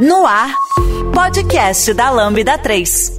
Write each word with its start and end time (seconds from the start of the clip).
No 0.00 0.24
ar, 0.24 0.50
podcast 1.12 1.92
da 1.92 2.08
Lambda 2.08 2.56
3. 2.56 3.18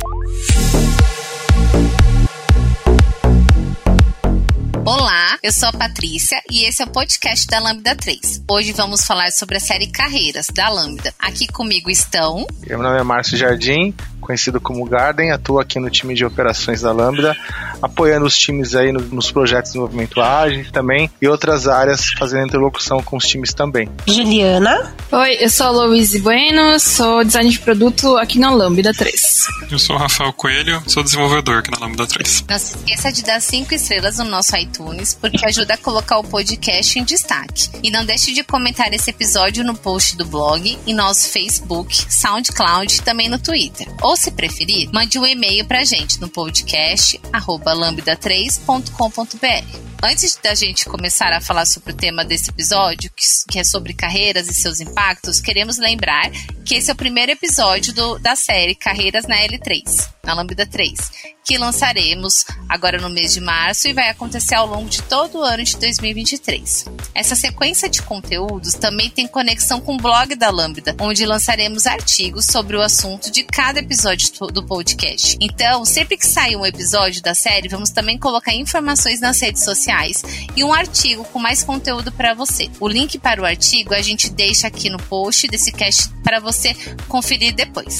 Olá, 4.83 5.37
eu 5.43 5.51
sou 5.51 5.69
a 5.69 5.73
Patrícia 5.73 6.41
e 6.49 6.65
esse 6.65 6.81
é 6.81 6.85
o 6.85 6.89
podcast 6.89 7.45
da 7.45 7.59
Lambda 7.59 7.95
3. 7.95 8.45
Hoje 8.49 8.71
vamos 8.71 9.05
falar 9.05 9.31
sobre 9.31 9.57
a 9.57 9.59
série 9.59 9.91
Carreiras 9.91 10.47
da 10.47 10.69
Lambda. 10.69 11.13
Aqui 11.19 11.47
comigo 11.47 11.91
estão. 11.91 12.47
Meu 12.65 12.81
nome 12.81 12.99
é 12.99 13.03
Márcio 13.03 13.37
Jardim, 13.37 13.93
conhecido 14.31 14.61
como 14.61 14.85
Garden, 14.85 15.31
atuo 15.31 15.59
aqui 15.59 15.77
no 15.77 15.89
time 15.89 16.13
de 16.13 16.23
operações 16.23 16.81
da 16.81 16.93
Lambda, 16.93 17.35
apoiando 17.81 18.25
os 18.25 18.37
times 18.37 18.75
aí 18.75 18.91
nos 18.91 19.29
projetos 19.29 19.71
de 19.71 19.73
desenvolvimento 19.73 20.21
ágil 20.21 20.71
também 20.71 21.09
e 21.21 21.27
outras 21.27 21.67
áreas, 21.67 22.07
fazendo 22.17 22.47
interlocução 22.47 23.03
com 23.03 23.17
os 23.17 23.25
times 23.25 23.53
também. 23.53 23.89
Juliana. 24.07 24.93
Oi, 25.11 25.37
eu 25.41 25.49
sou 25.49 25.67
a 25.67 25.69
Louise 25.71 26.19
Bueno, 26.19 26.79
sou 26.79 27.25
designer 27.25 27.51
de 27.51 27.59
produto 27.59 28.15
aqui 28.17 28.39
na 28.39 28.49
Lambda 28.51 28.93
3. 28.93 29.47
Eu 29.69 29.77
sou 29.77 29.97
o 29.97 29.99
Rafael 29.99 30.31
Coelho, 30.31 30.81
sou 30.87 31.03
desenvolvedor 31.03 31.59
aqui 31.59 31.71
na 31.71 31.85
Lambda 31.85 32.07
3. 32.07 32.45
Não 32.49 32.57
se 32.57 32.77
esqueça 32.77 33.11
de 33.11 33.23
dar 33.23 33.41
cinco 33.41 33.73
estrelas 33.73 34.17
no 34.17 34.25
nosso 34.25 34.55
iTunes, 34.55 35.13
porque 35.13 35.45
ajuda 35.45 35.73
a 35.73 35.77
colocar 35.77 36.19
o 36.19 36.23
podcast 36.23 36.97
em 36.97 37.03
destaque. 37.03 37.69
E 37.83 37.91
não 37.91 38.05
deixe 38.05 38.31
de 38.31 38.43
comentar 38.43 38.93
esse 38.93 39.09
episódio 39.09 39.65
no 39.65 39.75
post 39.75 40.15
do 40.15 40.23
blog, 40.23 40.79
em 40.87 40.93
nosso 40.93 41.27
Facebook, 41.27 42.05
SoundCloud 42.09 42.95
e 42.95 43.01
também 43.01 43.27
no 43.27 43.37
Twitter. 43.37 43.87
Ou 44.01 44.15
se 44.21 44.31
preferir, 44.31 44.89
mande 44.93 45.17
um 45.17 45.25
e-mail 45.25 45.65
pra 45.65 45.83
gente 45.83 46.21
no 46.21 46.29
podcast 46.29 47.19
lambda3.com.br. 47.33 49.91
Antes 50.03 50.39
da 50.41 50.55
gente 50.55 50.85
começar 50.85 51.31
a 51.33 51.41
falar 51.41 51.65
sobre 51.65 51.93
o 51.93 51.95
tema 51.95 52.23
desse 52.23 52.49
episódio, 52.49 53.11
que 53.49 53.59
é 53.59 53.63
sobre 53.63 53.93
carreiras 53.93 54.47
e 54.47 54.53
seus 54.53 54.79
impactos, 54.79 55.39
queremos 55.39 55.77
lembrar 55.77 56.31
que 56.71 56.77
esse 56.77 56.89
é 56.89 56.93
o 56.93 56.95
primeiro 56.95 57.33
episódio 57.33 57.93
do, 57.93 58.17
da 58.17 58.33
série 58.33 58.73
Carreiras 58.73 59.27
na 59.27 59.35
L3, 59.35 60.07
na 60.23 60.33
Lambda 60.33 60.65
3, 60.65 60.97
que 61.43 61.57
lançaremos 61.57 62.45
agora 62.69 62.97
no 62.97 63.09
mês 63.09 63.33
de 63.33 63.41
março 63.41 63.89
e 63.89 63.93
vai 63.93 64.07
acontecer 64.07 64.55
ao 64.55 64.67
longo 64.67 64.87
de 64.87 65.01
todo 65.01 65.39
o 65.39 65.43
ano 65.43 65.65
de 65.65 65.75
2023. 65.75 66.85
Essa 67.13 67.35
sequência 67.35 67.89
de 67.89 68.01
conteúdos 68.01 68.75
também 68.75 69.09
tem 69.09 69.27
conexão 69.27 69.81
com 69.81 69.95
o 69.95 69.97
blog 69.97 70.33
da 70.35 70.49
Lambda, 70.49 70.95
onde 71.01 71.25
lançaremos 71.25 71.85
artigos 71.85 72.45
sobre 72.45 72.77
o 72.77 72.81
assunto 72.81 73.29
de 73.29 73.43
cada 73.43 73.79
episódio 73.79 74.31
do 74.53 74.65
podcast. 74.65 75.37
Então, 75.41 75.83
sempre 75.83 76.15
que 76.15 76.25
sair 76.25 76.55
um 76.55 76.65
episódio 76.65 77.21
da 77.21 77.35
série, 77.35 77.67
vamos 77.67 77.89
também 77.89 78.17
colocar 78.17 78.53
informações 78.53 79.19
nas 79.19 79.41
redes 79.41 79.65
sociais 79.65 80.23
e 80.55 80.63
um 80.63 80.71
artigo 80.71 81.25
com 81.25 81.39
mais 81.39 81.63
conteúdo 81.63 82.13
para 82.13 82.33
você. 82.33 82.69
O 82.79 82.87
link 82.87 83.19
para 83.19 83.41
o 83.41 83.45
artigo 83.45 83.93
a 83.93 84.01
gente 84.01 84.29
deixa 84.29 84.67
aqui 84.67 84.89
no 84.89 84.97
post 84.97 85.47
desse 85.49 85.73
cast 85.73 86.07
para 86.23 86.39
você 86.39 86.60
conferir 87.07 87.53
depois. 87.53 87.99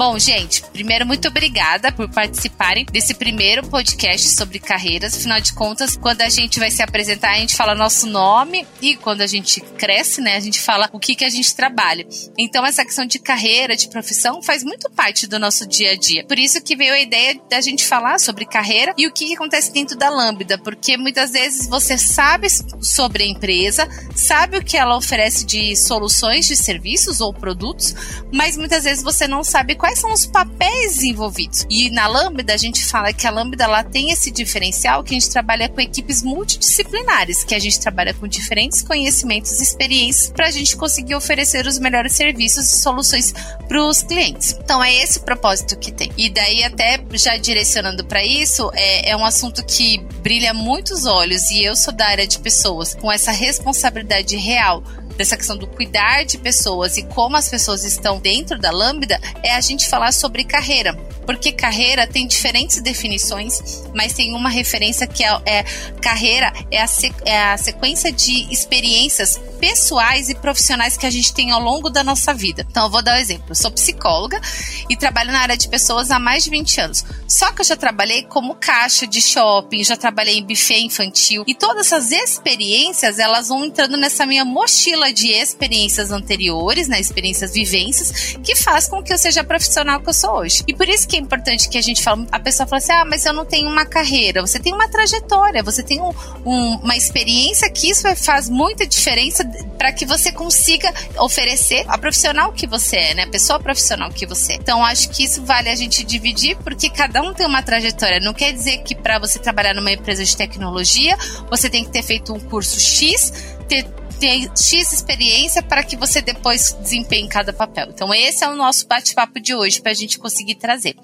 Bom, 0.00 0.18
gente, 0.18 0.62
primeiro, 0.72 1.04
muito 1.04 1.28
obrigada 1.28 1.92
por 1.92 2.08
participarem 2.08 2.86
desse 2.86 3.12
primeiro 3.12 3.68
podcast 3.68 4.30
sobre 4.30 4.58
carreiras. 4.58 5.14
Afinal 5.14 5.42
de 5.42 5.52
contas, 5.52 5.94
quando 5.94 6.22
a 6.22 6.28
gente 6.30 6.58
vai 6.58 6.70
se 6.70 6.82
apresentar, 6.82 7.32
a 7.32 7.38
gente 7.38 7.54
fala 7.54 7.74
nosso 7.74 8.06
nome 8.06 8.66
e 8.80 8.96
quando 8.96 9.20
a 9.20 9.26
gente 9.26 9.60
cresce, 9.60 10.22
né, 10.22 10.36
a 10.36 10.40
gente 10.40 10.58
fala 10.58 10.88
o 10.90 10.98
que, 10.98 11.14
que 11.14 11.22
a 11.22 11.28
gente 11.28 11.54
trabalha. 11.54 12.06
Então, 12.38 12.64
essa 12.64 12.82
questão 12.82 13.04
de 13.04 13.18
carreira, 13.18 13.76
de 13.76 13.90
profissão, 13.90 14.40
faz 14.40 14.64
muito 14.64 14.88
parte 14.88 15.26
do 15.26 15.38
nosso 15.38 15.68
dia 15.68 15.92
a 15.92 15.96
dia. 15.96 16.24
Por 16.24 16.38
isso 16.38 16.62
que 16.62 16.74
veio 16.74 16.94
a 16.94 17.00
ideia 17.00 17.38
da 17.50 17.60
gente 17.60 17.84
falar 17.84 18.18
sobre 18.18 18.46
carreira 18.46 18.94
e 18.96 19.06
o 19.06 19.12
que, 19.12 19.26
que 19.26 19.34
acontece 19.34 19.70
dentro 19.70 19.98
da 19.98 20.08
Lambda, 20.08 20.56
porque 20.56 20.96
muitas 20.96 21.32
vezes 21.32 21.68
você 21.68 21.98
sabe 21.98 22.48
sobre 22.80 23.24
a 23.24 23.26
empresa, 23.26 23.86
sabe 24.16 24.56
o 24.56 24.64
que 24.64 24.78
ela 24.78 24.96
oferece 24.96 25.44
de 25.44 25.76
soluções 25.76 26.46
de 26.46 26.56
serviços 26.56 27.20
ou 27.20 27.34
produtos, 27.34 27.94
mas 28.32 28.56
muitas 28.56 28.84
vezes 28.84 29.04
você 29.04 29.28
não 29.28 29.44
sabe 29.44 29.74
quais 29.74 29.89
quais 29.90 29.98
são 29.98 30.12
os 30.12 30.26
papéis 30.26 31.02
envolvidos. 31.02 31.66
E 31.68 31.90
na 31.90 32.06
Lambda 32.06 32.54
a 32.54 32.56
gente 32.56 32.84
fala 32.84 33.12
que 33.12 33.26
a 33.26 33.30
Lambda 33.30 33.64
ela 33.64 33.82
tem 33.82 34.10
esse 34.12 34.30
diferencial 34.30 35.02
que 35.02 35.14
a 35.14 35.18
gente 35.18 35.30
trabalha 35.30 35.68
com 35.68 35.80
equipes 35.80 36.22
multidisciplinares, 36.22 37.42
que 37.42 37.56
a 37.56 37.58
gente 37.58 37.80
trabalha 37.80 38.14
com 38.14 38.28
diferentes 38.28 38.82
conhecimentos 38.82 39.58
e 39.58 39.62
experiências 39.62 40.30
para 40.30 40.46
a 40.46 40.50
gente 40.50 40.76
conseguir 40.76 41.16
oferecer 41.16 41.66
os 41.66 41.78
melhores 41.78 42.12
serviços 42.12 42.72
e 42.72 42.80
soluções 42.80 43.34
para 43.66 43.84
os 43.84 44.02
clientes. 44.02 44.56
Então 44.62 44.82
é 44.82 44.94
esse 44.94 45.18
o 45.18 45.22
propósito 45.22 45.76
que 45.76 45.90
tem. 45.90 46.12
E 46.16 46.30
daí 46.30 46.62
até 46.62 47.00
já 47.14 47.36
direcionando 47.36 48.04
para 48.04 48.24
isso, 48.24 48.70
é, 48.74 49.10
é 49.10 49.16
um 49.16 49.24
assunto 49.24 49.64
que 49.64 49.98
brilha 50.22 50.54
muitos 50.54 51.04
olhos 51.04 51.50
e 51.50 51.64
eu 51.64 51.74
sou 51.74 51.92
da 51.92 52.06
área 52.06 52.26
de 52.26 52.38
pessoas 52.38 52.94
com 52.94 53.10
essa 53.10 53.32
responsabilidade 53.32 54.36
real 54.36 54.84
dessa 55.20 55.36
questão 55.36 55.54
do 55.54 55.66
cuidar 55.66 56.24
de 56.24 56.38
pessoas 56.38 56.96
e 56.96 57.02
como 57.02 57.36
as 57.36 57.46
pessoas 57.46 57.84
estão 57.84 58.18
dentro 58.18 58.58
da 58.58 58.70
Lambda, 58.70 59.20
é 59.42 59.52
a 59.52 59.60
gente 59.60 59.86
falar 59.86 60.12
sobre 60.12 60.44
carreira. 60.44 60.94
Porque 61.26 61.52
carreira 61.52 62.06
tem 62.06 62.26
diferentes 62.26 62.80
definições, 62.80 63.84
mas 63.94 64.14
tem 64.14 64.34
uma 64.34 64.48
referência 64.48 65.06
que 65.06 65.22
é, 65.22 65.30
é 65.44 65.64
carreira 66.00 66.50
é 66.70 66.80
a, 66.80 66.86
é 67.26 67.42
a 67.52 67.56
sequência 67.58 68.10
de 68.10 68.50
experiências 68.50 69.38
pessoais 69.60 70.28
e 70.28 70.34
profissionais 70.34 70.96
que 70.96 71.06
a 71.06 71.10
gente 71.10 71.32
tem 71.34 71.50
ao 71.50 71.60
longo 71.60 71.90
da 71.90 72.02
nossa 72.02 72.32
vida. 72.32 72.66
Então, 72.68 72.84
eu 72.84 72.90
vou 72.90 73.02
dar 73.02 73.16
um 73.16 73.20
exemplo. 73.20 73.46
Eu 73.50 73.54
sou 73.54 73.70
psicóloga 73.70 74.40
e 74.88 74.96
trabalho 74.96 75.30
na 75.30 75.40
área 75.40 75.56
de 75.56 75.68
pessoas 75.68 76.10
há 76.10 76.18
mais 76.18 76.44
de 76.44 76.50
20 76.50 76.80
anos. 76.80 77.04
Só 77.28 77.52
que 77.52 77.60
eu 77.60 77.64
já 77.64 77.76
trabalhei 77.76 78.22
como 78.24 78.54
caixa 78.54 79.06
de 79.06 79.20
shopping, 79.20 79.84
já 79.84 79.96
trabalhei 79.96 80.38
em 80.38 80.44
buffet 80.44 80.80
infantil 80.80 81.44
e 81.46 81.54
todas 81.54 81.86
essas 81.86 82.10
experiências, 82.10 83.18
elas 83.18 83.48
vão 83.48 83.64
entrando 83.64 83.96
nessa 83.96 84.26
minha 84.26 84.44
mochila 84.44 85.12
de 85.12 85.28
experiências 85.28 86.10
anteriores, 86.10 86.88
né, 86.88 86.98
experiências 86.98 87.52
vivências, 87.52 88.36
que 88.42 88.56
faz 88.56 88.88
com 88.88 89.02
que 89.02 89.12
eu 89.12 89.18
seja 89.18 89.40
a 89.42 89.44
profissional 89.44 90.00
que 90.00 90.08
eu 90.08 90.14
sou 90.14 90.38
hoje. 90.38 90.62
E 90.66 90.74
por 90.74 90.88
isso 90.88 91.06
que 91.06 91.16
é 91.16 91.20
importante 91.20 91.68
que 91.68 91.78
a 91.78 91.82
gente 91.82 92.02
fala, 92.02 92.26
a 92.32 92.38
pessoa 92.38 92.66
fala 92.66 92.78
assim: 92.78 92.92
"Ah, 92.92 93.04
mas 93.04 93.24
eu 93.26 93.32
não 93.32 93.44
tenho 93.44 93.68
uma 93.68 93.84
carreira". 93.84 94.40
Você 94.40 94.58
tem 94.58 94.72
uma 94.72 94.88
trajetória, 94.88 95.62
você 95.62 95.82
tem 95.82 96.00
um, 96.00 96.12
um, 96.44 96.76
uma 96.76 96.96
experiência 96.96 97.70
que 97.70 97.90
isso 97.90 98.06
faz 98.16 98.48
muita 98.48 98.86
diferença 98.86 99.44
para 99.78 99.92
que 99.92 100.04
você 100.04 100.32
consiga 100.32 100.92
oferecer 101.18 101.84
a 101.88 101.96
profissional 101.96 102.52
que 102.52 102.66
você 102.66 102.96
é, 102.96 103.14
né? 103.14 103.22
A 103.24 103.28
pessoa 103.28 103.58
profissional 103.58 104.10
que 104.10 104.26
você 104.26 104.52
é. 104.52 104.56
Então, 104.56 104.84
acho 104.84 105.10
que 105.10 105.24
isso 105.24 105.42
vale 105.44 105.68
a 105.68 105.74
gente 105.74 106.04
dividir, 106.04 106.56
porque 106.58 106.90
cada 106.90 107.22
um 107.22 107.32
tem 107.32 107.46
uma 107.46 107.62
trajetória. 107.62 108.20
Não 108.20 108.34
quer 108.34 108.52
dizer 108.52 108.78
que 108.78 108.94
para 108.94 109.18
você 109.18 109.38
trabalhar 109.38 109.74
numa 109.74 109.92
empresa 109.92 110.24
de 110.24 110.36
tecnologia, 110.36 111.16
você 111.48 111.70
tem 111.70 111.84
que 111.84 111.90
ter 111.90 112.02
feito 112.02 112.32
um 112.32 112.40
curso 112.40 112.78
X, 112.80 113.32
ter 113.68 113.86
X 114.26 114.92
experiência 114.92 115.62
para 115.62 115.82
que 115.82 115.96
você 115.96 116.20
depois 116.20 116.76
desempenhe 116.80 117.28
cada 117.28 117.52
papel. 117.52 117.88
Então, 117.90 118.12
esse 118.14 118.44
é 118.44 118.48
o 118.48 118.56
nosso 118.56 118.86
bate-papo 118.86 119.40
de 119.40 119.54
hoje 119.54 119.80
para 119.80 119.92
a 119.92 119.94
gente 119.94 120.18
conseguir 120.18 120.56
trazer 120.56 120.96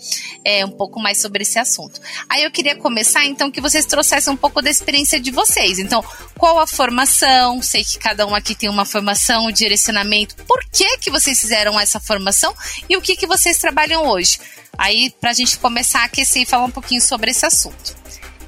é, 0.44 0.64
um 0.64 0.70
pouco 0.70 1.00
mais 1.00 1.20
sobre 1.20 1.42
esse 1.42 1.58
assunto. 1.58 2.00
Aí 2.28 2.42
eu 2.42 2.50
queria 2.50 2.76
começar, 2.76 3.24
então, 3.24 3.50
que 3.50 3.60
vocês 3.60 3.86
trouxessem 3.86 4.32
um 4.32 4.36
pouco 4.36 4.60
da 4.62 4.70
experiência 4.70 5.18
de 5.18 5.30
vocês. 5.30 5.78
Então, 5.78 6.04
qual 6.38 6.58
a 6.58 6.66
formação? 6.66 7.62
Sei 7.62 7.84
que 7.84 7.98
cada 7.98 8.26
um 8.26 8.34
aqui 8.34 8.54
tem 8.54 8.68
uma 8.68 8.84
formação, 8.84 9.46
um 9.46 9.52
direcionamento. 9.52 10.36
Por 10.44 10.64
que, 10.70 10.98
que 10.98 11.10
vocês 11.10 11.40
fizeram 11.40 11.78
essa 11.78 12.00
formação 12.00 12.54
e 12.88 12.96
o 12.96 13.02
que, 13.02 13.16
que 13.16 13.26
vocês 13.26 13.58
trabalham 13.58 14.06
hoje? 14.06 14.38
Aí, 14.78 15.10
para 15.20 15.30
a 15.30 15.34
gente 15.34 15.58
começar 15.58 16.00
a 16.00 16.04
aquecer 16.04 16.42
e 16.42 16.46
falar 16.46 16.64
um 16.64 16.70
pouquinho 16.70 17.00
sobre 17.00 17.30
esse 17.30 17.46
assunto. 17.46 17.96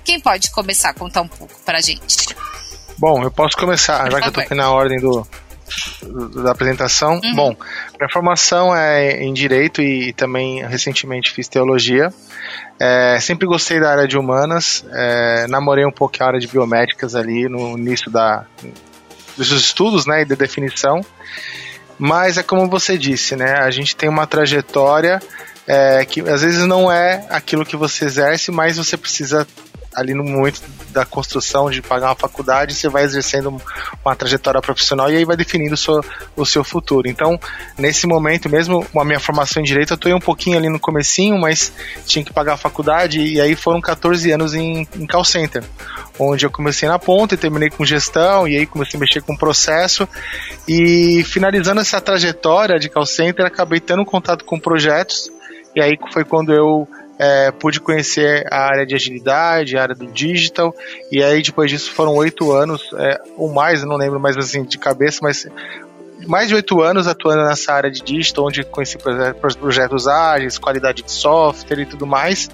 Quem 0.04 0.20
pode 0.20 0.50
começar 0.50 0.90
a 0.90 0.94
contar 0.94 1.22
um 1.22 1.28
pouco 1.28 1.60
para 1.64 1.78
a 1.78 1.80
gente? 1.80 2.28
Bom, 2.98 3.22
eu 3.22 3.31
posso 3.31 3.56
começar, 3.56 4.10
já 4.10 4.20
que 4.20 4.28
eu 4.28 4.32
tô 4.32 4.41
aqui 4.41 4.54
na 4.54 4.70
ordem 4.70 4.98
do, 4.98 5.25
do 6.03 6.42
da 6.42 6.50
apresentação. 6.50 7.20
Uhum. 7.22 7.34
Bom, 7.34 7.56
minha 7.98 8.10
formação 8.12 8.75
é 8.75 9.22
em 9.22 9.32
Direito 9.32 9.81
e 9.81 10.12
também 10.12 10.66
recentemente 10.66 11.31
fiz 11.31 11.47
Teologia. 11.47 12.12
É, 12.81 13.19
sempre 13.20 13.47
gostei 13.47 13.81
da 13.81 13.91
área 13.91 14.08
de 14.08 14.19
humanas, 14.19 14.84
é, 14.92 15.47
namorei 15.48 15.84
um 15.87 15.92
pouco 15.92 16.16
a 16.20 16.26
área 16.26 16.41
de 16.41 16.48
biomédicas 16.48 17.14
ali 17.14 17.48
no 17.48 17.78
início 17.78 18.10
da, 18.10 18.44
dos 19.37 19.50
estudos 19.53 20.04
né, 20.04 20.22
e 20.22 20.25
da 20.25 20.34
definição. 20.34 21.00
Mas 21.98 22.37
é 22.37 22.42
como 22.42 22.69
você 22.69 22.98
disse, 22.98 23.34
né? 23.37 23.54
A 23.58 23.70
gente 23.70 23.97
tem 23.97 24.08
uma 24.08 24.26
trajetória 24.26 25.20
é, 25.67 26.05
que 26.05 26.20
às 26.20 26.43
vezes 26.43 26.64
não 26.67 26.90
é 26.90 27.26
aquilo 27.28 27.64
que 27.64 27.76
você 27.76 28.05
exerce, 28.05 28.50
mas 28.50 28.76
você 28.76 28.96
precisa 28.96 29.46
ali 29.98 30.14
no 30.14 30.24
momento 30.24 30.62
da 30.90 31.04
construção 31.04 31.70
de 31.70 31.82
pagar 31.82 32.08
uma 32.08 32.14
faculdade, 32.14 32.74
você 32.74 32.88
vai 32.88 33.04
exercendo 33.04 33.60
uma 34.04 34.16
trajetória 34.16 34.60
profissional 34.60 35.10
e 35.10 35.16
aí 35.16 35.24
vai 35.24 35.36
definindo 35.36 35.74
o 35.74 35.76
seu, 35.76 36.00
o 36.36 36.46
seu 36.46 36.64
futuro. 36.64 37.08
Então, 37.08 37.38
nesse 37.76 38.06
momento, 38.06 38.48
mesmo 38.48 38.86
a 38.96 39.04
minha 39.04 39.20
formação 39.20 39.60
em 39.60 39.64
Direito, 39.64 39.92
eu 39.92 39.96
estou 39.96 40.14
um 40.14 40.20
pouquinho 40.20 40.56
ali 40.56 40.68
no 40.68 40.80
comecinho, 40.80 41.38
mas 41.38 41.72
tinha 42.06 42.24
que 42.24 42.32
pagar 42.32 42.54
a 42.54 42.56
faculdade 42.56 43.20
e 43.20 43.40
aí 43.40 43.54
foram 43.54 43.80
14 43.80 44.30
anos 44.30 44.54
em, 44.54 44.88
em 44.96 45.06
call 45.06 45.24
center, 45.24 45.64
onde 46.18 46.46
eu 46.46 46.50
comecei 46.50 46.88
na 46.88 46.98
ponta 46.98 47.34
e 47.34 47.38
terminei 47.38 47.70
com 47.70 47.84
gestão 47.84 48.46
e 48.46 48.56
aí 48.56 48.66
comecei 48.66 48.98
a 48.98 49.00
mexer 49.00 49.20
com 49.20 49.36
processo 49.36 50.08
e 50.66 51.24
finalizando 51.24 51.80
essa 51.80 52.00
trajetória 52.00 52.78
de 52.78 52.88
call 52.88 53.06
center, 53.06 53.44
acabei 53.44 53.80
tendo 53.80 54.04
contato 54.04 54.44
com 54.44 54.58
projetos 54.58 55.30
e 55.74 55.82
aí 55.82 55.98
foi 56.12 56.24
quando 56.24 56.52
eu 56.52 56.88
é, 57.19 57.50
pude 57.50 57.81
conhecer 57.81 58.47
a 58.50 58.67
área 58.67 58.87
de 58.87 58.94
agilidade, 58.94 59.76
a 59.76 59.82
área 59.82 59.94
do 59.94 60.06
digital, 60.06 60.75
e 61.11 61.23
aí 61.23 61.43
depois 61.43 61.70
disso 61.70 61.91
foram 61.93 62.15
oito 62.15 62.53
anos, 62.53 62.91
é, 62.94 63.20
ou 63.37 63.53
mais, 63.53 63.82
não 63.82 63.97
lembro 63.97 64.20
mais 64.20 64.37
assim 64.37 64.65
de 64.65 64.79
cabeça, 64.79 65.19
mas 65.23 65.47
mais 66.26 66.49
de 66.49 66.55
oito 66.55 66.81
anos 66.82 67.06
atuando 67.06 67.44
nessa 67.44 67.73
área 67.73 67.91
de 67.91 68.03
digital, 68.03 68.47
onde 68.47 68.65
conheci 68.65 68.99
projetos 69.61 70.06
ágeis, 70.06 70.59
qualidade 70.59 71.03
de 71.03 71.12
software 71.12 71.81
e 71.81 71.87
tudo 71.87 72.06
mais. 72.06 72.49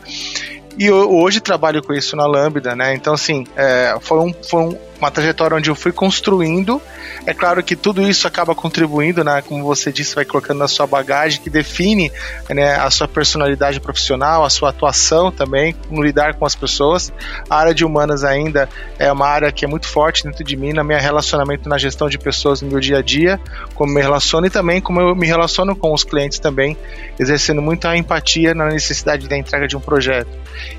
E 0.77 0.91
hoje 0.91 1.41
trabalho 1.41 1.83
com 1.83 1.93
isso 1.93 2.17
na 2.17 2.27
Lambda, 2.27 2.75
né? 2.75 2.95
Então, 2.95 3.15
assim, 3.15 3.47
é, 3.57 3.95
um, 4.11 4.77
uma 5.01 5.11
trajetória 5.11 5.57
onde 5.57 5.71
eu 5.71 5.75
fui 5.75 5.93
construindo. 5.93 6.81
É 7.27 7.33
claro 7.33 7.63
que 7.63 7.75
tudo 7.75 8.03
isso 8.03 8.27
acaba 8.27 8.55
contribuindo, 8.55 9.25
né? 9.25 9.43
Como 9.43 9.65
você 9.65 9.93
disse, 9.93 10.15
vai 10.15 10.25
colocando 10.25 10.59
na 10.59 10.69
sua 10.69 10.87
bagagem, 10.87 11.41
que 11.41 11.51
define 11.51 12.13
né, 12.51 12.75
a 12.77 12.91
sua 12.91 13.09
personalidade 13.09 13.81
profissional, 13.81 14.45
a 14.45 14.51
sua 14.51 14.71
atuação 14.71 15.31
também, 15.31 15.75
no 15.91 16.03
lidar 16.03 16.35
com 16.35 16.45
as 16.45 16.55
pessoas. 16.55 17.13
A 17.49 17.57
área 17.57 17.75
de 17.75 17.85
humanas 17.85 18.25
ainda 18.25 18.69
é 18.99 19.11
uma 19.11 19.27
área 19.27 19.51
que 19.51 19.65
é 19.65 19.69
muito 19.69 19.89
forte 19.89 20.25
dentro 20.25 20.45
de 20.45 20.57
mim, 20.57 20.73
no 20.73 20.85
meu 20.85 20.99
relacionamento 20.99 21.69
na 21.69 21.79
gestão 21.79 22.09
de 22.09 22.19
pessoas 22.19 22.61
no 22.63 22.69
meu 22.69 22.81
dia 22.81 22.99
a 22.99 23.03
dia, 23.03 23.41
como 23.75 23.93
me 23.93 24.01
relaciono 24.01 24.47
e 24.47 24.51
também 24.51 24.81
como 24.81 25.01
eu 25.01 25.15
me 25.15 25.27
relaciono 25.27 25.75
com 25.75 25.93
os 25.93 26.05
clientes 26.05 26.39
também, 26.39 26.77
exercendo 27.19 27.63
muita 27.63 27.97
empatia 27.97 28.55
na 28.55 28.67
necessidade 28.67 29.29
da 29.29 29.37
entrega 29.37 29.67
de 29.67 29.77
um 29.77 29.81
projeto. 29.81 30.29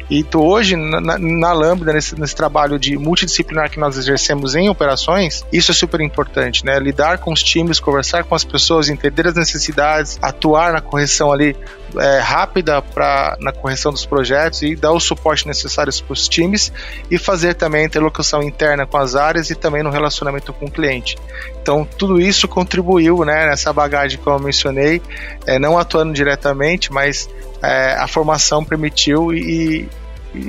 E 0.10 0.24
tô 0.24 0.44
hoje, 0.44 0.76
na, 0.76 1.18
na 1.18 1.54
Lambda, 1.54 1.92
nesse, 1.92 2.20
nesse 2.20 2.36
trabalho 2.36 2.78
de 2.78 2.98
multidisciplinar 2.98 3.70
que 3.70 3.80
nós 3.80 3.98
exercemos 4.06 4.56
em 4.56 4.70
operações, 4.70 5.46
isso 5.52 5.72
é 5.72 5.74
super 5.74 6.02
importante, 6.02 6.66
né? 6.66 6.80
Lidar 6.80 7.18
com 7.18 7.32
os 7.34 7.44
times, 7.44 7.80
conversar 7.80 8.24
com 8.24 8.36
as 8.36 8.44
pessoas, 8.44 8.90
entender 8.90 9.28
as 9.28 9.36
necessidades, 9.36 10.18
atuar 10.22 10.74
na 10.74 10.82
correção 10.82 11.32
ali 11.32 11.56
é, 11.98 12.20
rápida 12.20 12.82
para 12.82 13.38
na 13.40 13.52
correção 13.52 13.92
dos 13.92 14.06
projetos 14.06 14.62
e 14.62 14.76
dar 14.76 14.92
o 14.92 15.00
suporte 15.00 15.48
necessário 15.48 15.94
para 16.04 16.14
os 16.14 16.28
times 16.28 16.72
e 17.10 17.18
fazer 17.18 17.54
também 17.54 17.84
a 17.84 17.86
interlocução 17.86 18.44
interna 18.44 18.86
com 18.86 18.98
as 18.98 19.16
áreas 19.16 19.50
e 19.50 19.56
também 19.56 19.84
no 19.84 19.90
relacionamento 19.90 20.54
com 20.54 20.66
o 20.66 20.72
cliente. 20.72 21.16
Então, 21.62 21.88
tudo 21.98 22.20
isso 22.20 22.48
contribuiu 22.48 23.24
né, 23.26 23.48
nessa 23.48 23.72
bagagem 23.74 24.20
que 24.20 24.28
eu 24.28 24.40
mencionei, 24.40 25.02
é, 25.48 25.58
não 25.58 25.78
atuando 25.78 26.14
diretamente, 26.14 26.92
mas 26.92 27.30
é, 27.64 27.94
a 27.94 28.08
formação 28.08 28.64
permitiu 28.64 29.34
e, 29.34 29.40
e 29.82 29.90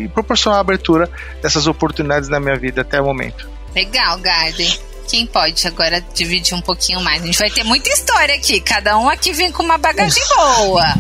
proporcionou 0.09 0.56
a 0.56 0.61
abertura 0.61 1.11
dessas 1.43 1.67
oportunidades 1.67 2.29
na 2.29 2.41
minha 2.41 2.56
vida 2.56 2.83
até 2.83 3.00
o 3.00 3.05
momento. 3.05 3.49
Legal, 3.75 4.19
Garden. 4.19 4.79
Quem 5.09 5.27
pode 5.27 5.67
agora 5.67 6.05
dividir 6.15 6.55
um 6.55 6.61
pouquinho 6.61 7.00
mais? 7.00 7.23
A 7.23 7.27
gente 7.27 7.38
vai 7.38 7.50
ter 7.50 7.62
muita 7.62 7.88
história 7.91 8.35
aqui. 8.35 8.61
Cada 8.61 8.99
um 8.99 9.09
aqui 9.09 9.33
vem 9.33 9.53
com 9.53 9.62
uma 9.62 9.79
bagagem 9.79 10.23
boa. 10.35 10.94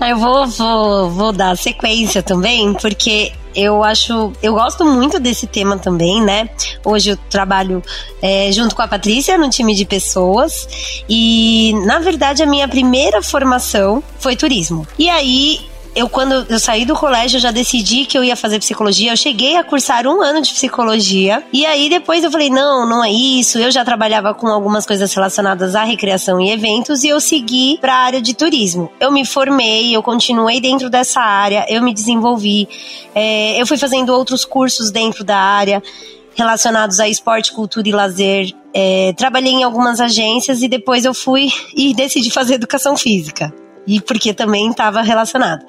Eu 0.00 0.16
vou, 0.16 0.46
vou, 0.46 1.10
vou 1.10 1.32
dar 1.32 1.56
sequência 1.56 2.22
também, 2.22 2.72
porque 2.74 3.32
eu 3.54 3.84
acho, 3.84 4.32
eu 4.42 4.54
gosto 4.54 4.84
muito 4.84 5.20
desse 5.20 5.46
tema 5.46 5.78
também, 5.78 6.22
né? 6.22 6.48
Hoje 6.84 7.10
eu 7.10 7.16
trabalho 7.28 7.82
é, 8.20 8.50
junto 8.50 8.74
com 8.74 8.82
a 8.82 8.88
Patrícia 8.88 9.36
no 9.36 9.50
time 9.50 9.74
de 9.74 9.84
pessoas 9.84 10.66
e, 11.08 11.74
na 11.84 11.98
verdade, 11.98 12.42
a 12.42 12.46
minha 12.46 12.66
primeira 12.66 13.22
formação 13.22 14.02
foi 14.18 14.34
turismo. 14.34 14.86
E 14.98 15.10
aí 15.10 15.60
eu 15.94 16.08
quando 16.08 16.46
eu 16.48 16.58
saí 16.58 16.84
do 16.84 16.94
colégio, 16.94 17.36
eu 17.36 17.40
já 17.40 17.50
decidi 17.50 18.06
que 18.06 18.16
eu 18.16 18.24
ia 18.24 18.34
fazer 18.34 18.58
psicologia. 18.58 19.12
Eu 19.12 19.16
cheguei 19.16 19.56
a 19.56 19.64
cursar 19.64 20.06
um 20.06 20.22
ano 20.22 20.40
de 20.40 20.50
psicologia. 20.52 21.42
E 21.52 21.66
aí 21.66 21.88
depois 21.90 22.24
eu 22.24 22.30
falei, 22.30 22.48
não, 22.48 22.88
não 22.88 23.04
é 23.04 23.10
isso. 23.10 23.58
Eu 23.58 23.70
já 23.70 23.84
trabalhava 23.84 24.32
com 24.32 24.46
algumas 24.48 24.86
coisas 24.86 25.12
relacionadas 25.12 25.74
à 25.74 25.84
recreação 25.84 26.40
e 26.40 26.50
eventos 26.50 27.04
e 27.04 27.08
eu 27.08 27.20
segui 27.20 27.78
para 27.78 27.94
a 27.94 27.98
área 27.98 28.22
de 28.22 28.34
turismo. 28.34 28.90
Eu 28.98 29.12
me 29.12 29.24
formei, 29.26 29.94
eu 29.94 30.02
continuei 30.02 30.60
dentro 30.60 30.88
dessa 30.88 31.20
área, 31.20 31.66
eu 31.68 31.82
me 31.82 31.92
desenvolvi. 31.92 32.68
É, 33.14 33.60
eu 33.60 33.66
fui 33.66 33.76
fazendo 33.76 34.14
outros 34.14 34.44
cursos 34.44 34.90
dentro 34.90 35.22
da 35.22 35.36
área 35.36 35.82
relacionados 36.34 36.98
a 36.98 37.06
esporte, 37.06 37.52
cultura 37.52 37.86
e 37.86 37.92
lazer. 37.92 38.54
É, 38.72 39.12
trabalhei 39.14 39.52
em 39.52 39.62
algumas 39.62 40.00
agências 40.00 40.62
e 40.62 40.68
depois 40.68 41.04
eu 41.04 41.12
fui 41.12 41.50
e 41.76 41.92
decidi 41.92 42.30
fazer 42.30 42.54
educação 42.54 42.96
física 42.96 43.52
e 43.86 44.00
porque 44.00 44.32
também 44.32 44.70
estava 44.70 45.02
relacionado. 45.02 45.64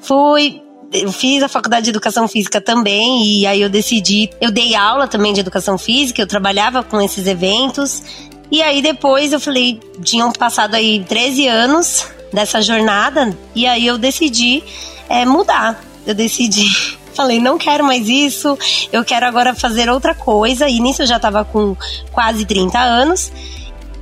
Fui 0.00 0.62
eu 0.92 1.10
fiz 1.10 1.42
a 1.42 1.48
faculdade 1.48 1.84
de 1.84 1.90
educação 1.90 2.28
física 2.28 2.60
também 2.60 3.24
e 3.24 3.46
aí 3.46 3.62
eu 3.62 3.70
decidi, 3.70 4.28
eu 4.40 4.50
dei 4.50 4.74
aula 4.74 5.08
também 5.08 5.32
de 5.32 5.40
educação 5.40 5.78
física, 5.78 6.20
eu 6.20 6.26
trabalhava 6.26 6.82
com 6.82 7.00
esses 7.00 7.26
eventos. 7.26 8.02
E 8.50 8.60
aí 8.60 8.82
depois 8.82 9.32
eu 9.32 9.40
falei, 9.40 9.80
tinham 10.02 10.30
passado 10.30 10.74
aí 10.74 11.02
13 11.08 11.48
anos 11.48 12.06
dessa 12.30 12.60
jornada 12.60 13.34
e 13.54 13.66
aí 13.66 13.86
eu 13.86 13.96
decidi 13.96 14.62
é, 15.08 15.24
mudar. 15.24 15.82
Eu 16.06 16.14
decidi 16.14 16.66
Falei, 17.14 17.38
não 17.38 17.58
quero 17.58 17.84
mais 17.84 18.08
isso, 18.08 18.58
eu 18.90 19.04
quero 19.04 19.26
agora 19.26 19.54
fazer 19.54 19.90
outra 19.90 20.14
coisa. 20.14 20.68
E 20.68 20.80
nisso 20.80 21.02
eu 21.02 21.06
já 21.06 21.16
estava 21.16 21.44
com 21.44 21.76
quase 22.10 22.44
30 22.44 22.78
anos. 22.78 23.30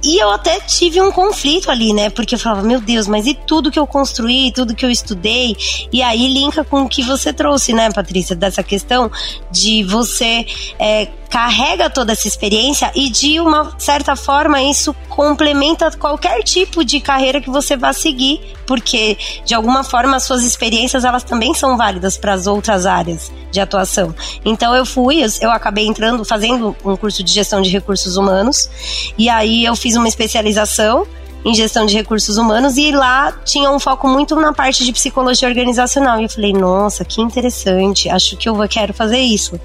E 0.03 0.19
eu 0.23 0.31
até 0.31 0.59
tive 0.61 1.01
um 1.01 1.13
conflito 1.13 1.71
ali, 1.71 1.93
né? 1.93 2.09
Porque 2.11 2.35
eu 2.35 2.39
falava, 2.39 2.67
meu 2.67 2.81
Deus, 2.81 3.07
mas 3.07 3.27
e 3.27 3.35
tudo 3.35 3.71
que 3.71 3.79
eu 3.79 3.87
construí, 3.87 4.51
tudo 4.53 4.75
que 4.75 4.85
eu 4.85 4.91
estudei? 4.91 5.57
E 5.93 6.03
aí 6.03 6.27
linka 6.27 6.65
com 6.65 6.83
o 6.83 6.89
que 6.89 7.03
você 7.03 7.33
trouxe, 7.33 7.73
né, 7.73 7.91
Patrícia, 7.91 8.35
dessa 8.35 8.63
questão 8.63 9.11
de 9.51 9.83
você 9.85 10.47
é, 10.79 11.09
carrega 11.31 11.89
toda 11.89 12.13
essa 12.13 12.27
experiência 12.27 12.91
e 12.93 13.09
de 13.09 13.41
uma 13.41 13.73
certa 13.79 14.17
forma 14.17 14.61
isso 14.61 14.93
complementa 15.09 15.89
qualquer 15.93 16.43
tipo 16.43 16.85
de 16.85 17.01
carreira 17.01 17.41
que 17.41 17.49
você 17.49 17.77
vá 17.77 17.93
seguir, 17.93 18.41
porque 18.67 19.17
de 19.45 19.55
alguma 19.55 19.85
forma 19.85 20.17
as 20.17 20.25
suas 20.25 20.43
experiências 20.43 21.05
elas 21.05 21.23
também 21.23 21.55
são 21.55 21.77
válidas 21.77 22.19
para 22.19 22.35
as 22.35 22.49
outras 22.49 22.85
áreas 22.85 23.31
de 23.53 23.61
atuação. 23.61 24.13
Então 24.45 24.75
eu 24.75 24.85
fui, 24.85 25.25
eu 25.41 25.51
acabei 25.53 25.87
entrando, 25.87 26.25
fazendo 26.25 26.77
um 26.85 26.97
curso 26.97 27.23
de 27.23 27.33
gestão 27.33 27.63
de 27.63 27.71
recursos 27.71 28.17
humanos 28.17 28.69
e 29.17 29.29
aí 29.29 29.65
eu 29.65 29.77
fiz 29.77 29.95
uma 29.95 30.09
especialização 30.09 31.07
em 31.45 31.55
gestão 31.55 31.87
de 31.87 31.95
recursos 31.95 32.37
humanos 32.37 32.77
e 32.77 32.93
lá 32.93 33.33
tinha 33.45 33.71
um 33.71 33.79
foco 33.79 34.07
muito 34.07 34.37
na 34.37 34.53
parte 34.53 34.85
de 34.85 34.93
psicologia 34.93 35.49
organizacional. 35.49 36.21
E 36.21 36.25
eu 36.25 36.29
falei, 36.29 36.53
nossa, 36.53 37.05
que 37.05 37.21
interessante, 37.21 38.09
acho 38.09 38.37
que 38.37 38.49
eu 38.49 38.57
quero 38.69 38.93
fazer 38.93 39.19
isso. 39.19 39.59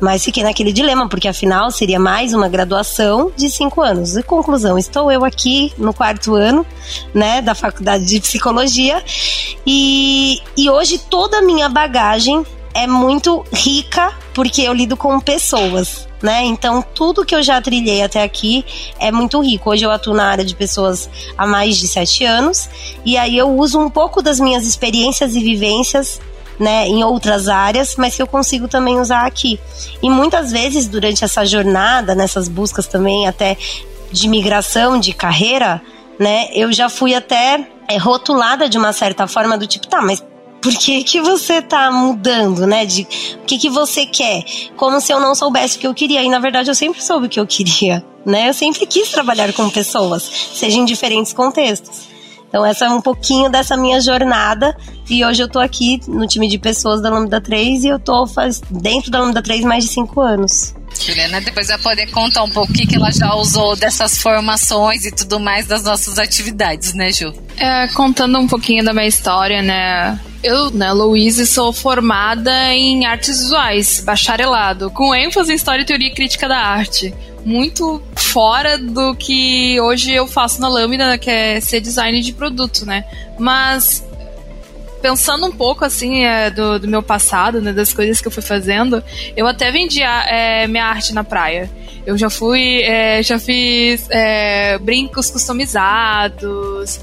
Mas 0.00 0.24
fiquei 0.24 0.42
naquele 0.42 0.72
dilema, 0.72 1.08
porque 1.08 1.26
afinal 1.26 1.70
seria 1.70 1.98
mais 1.98 2.34
uma 2.34 2.48
graduação 2.48 3.32
de 3.34 3.48
cinco 3.48 3.80
anos. 3.80 4.16
E 4.16 4.22
conclusão, 4.22 4.76
estou 4.76 5.10
eu 5.10 5.24
aqui 5.24 5.72
no 5.78 5.94
quarto 5.94 6.34
ano, 6.34 6.66
né, 7.14 7.40
da 7.40 7.54
faculdade 7.54 8.04
de 8.04 8.20
psicologia, 8.20 9.02
e, 9.66 10.40
e 10.56 10.68
hoje 10.68 10.98
toda 10.98 11.38
a 11.38 11.42
minha 11.42 11.68
bagagem 11.68 12.44
é 12.76 12.86
muito 12.86 13.42
rica, 13.50 14.12
porque 14.34 14.60
eu 14.60 14.74
lido 14.74 14.98
com 14.98 15.18
pessoas. 15.18 16.06
Né? 16.22 16.44
Então, 16.44 16.82
tudo 16.94 17.24
que 17.24 17.34
eu 17.34 17.42
já 17.42 17.60
trilhei 17.60 18.02
até 18.02 18.22
aqui 18.22 18.64
é 18.98 19.10
muito 19.10 19.40
rico. 19.40 19.70
Hoje 19.70 19.84
eu 19.84 19.90
atuo 19.90 20.14
na 20.14 20.26
área 20.26 20.44
de 20.44 20.54
pessoas 20.54 21.08
há 21.36 21.46
mais 21.46 21.76
de 21.76 21.88
sete 21.88 22.24
anos, 22.24 22.68
e 23.04 23.16
aí 23.16 23.36
eu 23.36 23.48
uso 23.48 23.78
um 23.78 23.88
pouco 23.88 24.20
das 24.20 24.38
minhas 24.38 24.66
experiências 24.66 25.34
e 25.34 25.40
vivências 25.40 26.20
né, 26.58 26.86
em 26.86 27.02
outras 27.02 27.48
áreas, 27.48 27.96
mas 27.96 28.14
que 28.14 28.22
eu 28.22 28.26
consigo 28.26 28.68
também 28.68 29.00
usar 29.00 29.26
aqui. 29.26 29.58
E 30.02 30.10
muitas 30.10 30.52
vezes 30.52 30.86
durante 30.86 31.24
essa 31.24 31.44
jornada, 31.44 32.14
nessas 32.14 32.48
buscas 32.48 32.86
também 32.86 33.26
até 33.26 33.56
de 34.12 34.28
migração 34.28 35.00
de 35.00 35.12
carreira, 35.12 35.82
né, 36.18 36.48
eu 36.52 36.72
já 36.72 36.88
fui 36.88 37.14
até 37.14 37.66
é, 37.88 37.96
rotulada 37.96 38.68
de 38.68 38.76
uma 38.76 38.92
certa 38.92 39.26
forma 39.26 39.56
do 39.56 39.66
tipo, 39.66 39.86
tá, 39.86 40.00
mas 40.02 40.22
por 40.60 40.74
que, 40.74 41.02
que 41.04 41.20
você 41.20 41.62
tá 41.62 41.90
mudando, 41.90 42.66
né? 42.66 42.84
De 42.84 43.02
o 43.02 43.44
que, 43.46 43.58
que 43.58 43.70
você 43.70 44.06
quer? 44.06 44.44
Como 44.76 45.00
se 45.00 45.12
eu 45.12 45.20
não 45.20 45.34
soubesse 45.34 45.76
o 45.76 45.80
que 45.80 45.86
eu 45.86 45.94
queria. 45.94 46.22
E 46.22 46.28
na 46.28 46.38
verdade 46.38 46.70
eu 46.70 46.74
sempre 46.74 47.02
soube 47.02 47.26
o 47.26 47.28
que 47.28 47.40
eu 47.40 47.46
queria, 47.46 48.04
né? 48.24 48.48
Eu 48.48 48.54
sempre 48.54 48.86
quis 48.86 49.10
trabalhar 49.10 49.52
com 49.52 49.68
pessoas, 49.70 50.22
seja 50.22 50.78
em 50.78 50.84
diferentes 50.84 51.32
contextos. 51.32 52.16
Então, 52.48 52.64
essa 52.64 52.86
é 52.86 52.88
um 52.88 53.00
pouquinho 53.00 53.50
dessa 53.50 53.76
minha 53.76 54.00
jornada. 54.00 54.76
E 55.10 55.24
hoje 55.24 55.42
eu 55.42 55.48
tô 55.48 55.58
aqui 55.58 56.00
no 56.08 56.26
time 56.26 56.48
de 56.48 56.58
pessoas 56.58 57.02
da 57.02 57.10
Lambda 57.10 57.40
3 57.40 57.84
e 57.84 57.88
eu 57.88 57.98
tô 57.98 58.26
faz, 58.26 58.60
dentro 58.70 59.10
da 59.10 59.20
Lambda 59.20 59.42
3 59.42 59.62
mais 59.62 59.84
de 59.84 59.90
cinco 59.90 60.20
anos. 60.20 60.74
Juliana 61.04 61.40
depois 61.40 61.68
vai 61.68 61.78
poder 61.78 62.10
contar 62.10 62.42
um 62.44 62.50
pouco 62.50 62.72
o 62.72 62.74
que, 62.74 62.86
que 62.86 62.96
ela 62.96 63.10
já 63.10 63.34
usou 63.34 63.76
dessas 63.76 64.18
formações 64.18 65.04
e 65.04 65.10
tudo 65.10 65.40
mais 65.40 65.66
das 65.66 65.82
nossas 65.82 66.18
atividades, 66.18 66.94
né, 66.94 67.12
Ju? 67.12 67.32
É, 67.56 67.88
contando 67.88 68.38
um 68.38 68.46
pouquinho 68.46 68.84
da 68.84 68.92
minha 68.92 69.06
história, 69.06 69.62
né? 69.62 70.18
Eu, 70.42 70.70
né, 70.70 70.92
Louise, 70.92 71.46
sou 71.46 71.72
formada 71.72 72.72
em 72.72 73.04
artes 73.06 73.38
visuais, 73.40 74.00
bacharelado, 74.00 74.90
com 74.90 75.14
ênfase 75.14 75.52
em 75.52 75.56
história 75.56 75.82
e 75.82 75.86
teoria 75.86 76.14
crítica 76.14 76.46
da 76.48 76.58
arte 76.58 77.12
muito 77.46 78.02
fora 78.16 78.76
do 78.76 79.14
que 79.14 79.80
hoje 79.80 80.12
eu 80.12 80.26
faço 80.26 80.60
na 80.60 80.68
Lambda, 80.68 81.16
que 81.16 81.30
é 81.30 81.60
ser 81.60 81.80
design 81.80 82.20
de 82.20 82.32
produto, 82.32 82.84
né? 82.84 83.04
Mas 83.38 84.04
pensando 85.06 85.46
um 85.46 85.52
pouco 85.52 85.84
assim 85.84 86.24
é, 86.24 86.50
do, 86.50 86.80
do, 86.80 86.88
meu 86.88 87.00
passado, 87.00 87.62
né, 87.62 87.72
das 87.72 87.92
coisas 87.92 88.20
que 88.20 88.26
eu 88.26 88.32
fui 88.32 88.42
fazendo, 88.42 89.04
eu 89.36 89.46
até 89.46 89.70
vendia 89.70 90.24
é, 90.28 90.66
minha 90.66 90.84
arte 90.84 91.14
na 91.14 91.22
praia. 91.22 91.70
Eu 92.04 92.18
já 92.18 92.28
fui, 92.28 92.82
é, 92.82 93.22
já 93.22 93.38
fiz 93.38 94.08
é, 94.10 94.76
brincos 94.78 95.30
customizados. 95.30 96.98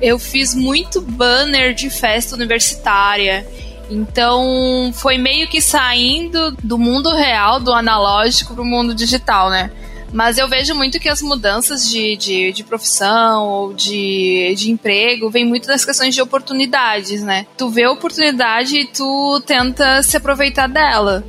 Eu 0.00 0.18
fiz 0.18 0.54
muito 0.54 1.02
banner 1.02 1.74
de 1.74 1.90
festa 1.90 2.34
universitária. 2.34 3.46
Então 3.90 4.90
foi 4.94 5.18
meio 5.18 5.46
que 5.46 5.60
saindo 5.60 6.56
do 6.62 6.78
mundo 6.78 7.14
real, 7.14 7.60
do 7.60 7.70
analógico, 7.70 8.54
para 8.54 8.62
o 8.62 8.66
mundo 8.66 8.94
digital, 8.94 9.50
né? 9.50 9.70
Mas 10.12 10.36
eu 10.36 10.46
vejo 10.48 10.74
muito 10.74 11.00
que 11.00 11.08
as 11.08 11.22
mudanças 11.22 11.88
de, 11.88 12.16
de, 12.16 12.52
de 12.52 12.64
profissão 12.64 13.48
ou 13.48 13.72
de, 13.72 14.54
de 14.56 14.70
emprego 14.70 15.30
vem 15.30 15.44
muito 15.44 15.66
das 15.66 15.84
questões 15.84 16.14
de 16.14 16.20
oportunidades, 16.20 17.22
né? 17.22 17.46
Tu 17.56 17.68
vê 17.70 17.84
a 17.84 17.90
oportunidade 17.90 18.76
e 18.76 18.86
tu 18.86 19.42
tenta 19.46 20.02
se 20.02 20.16
aproveitar 20.16 20.68
dela 20.68 21.24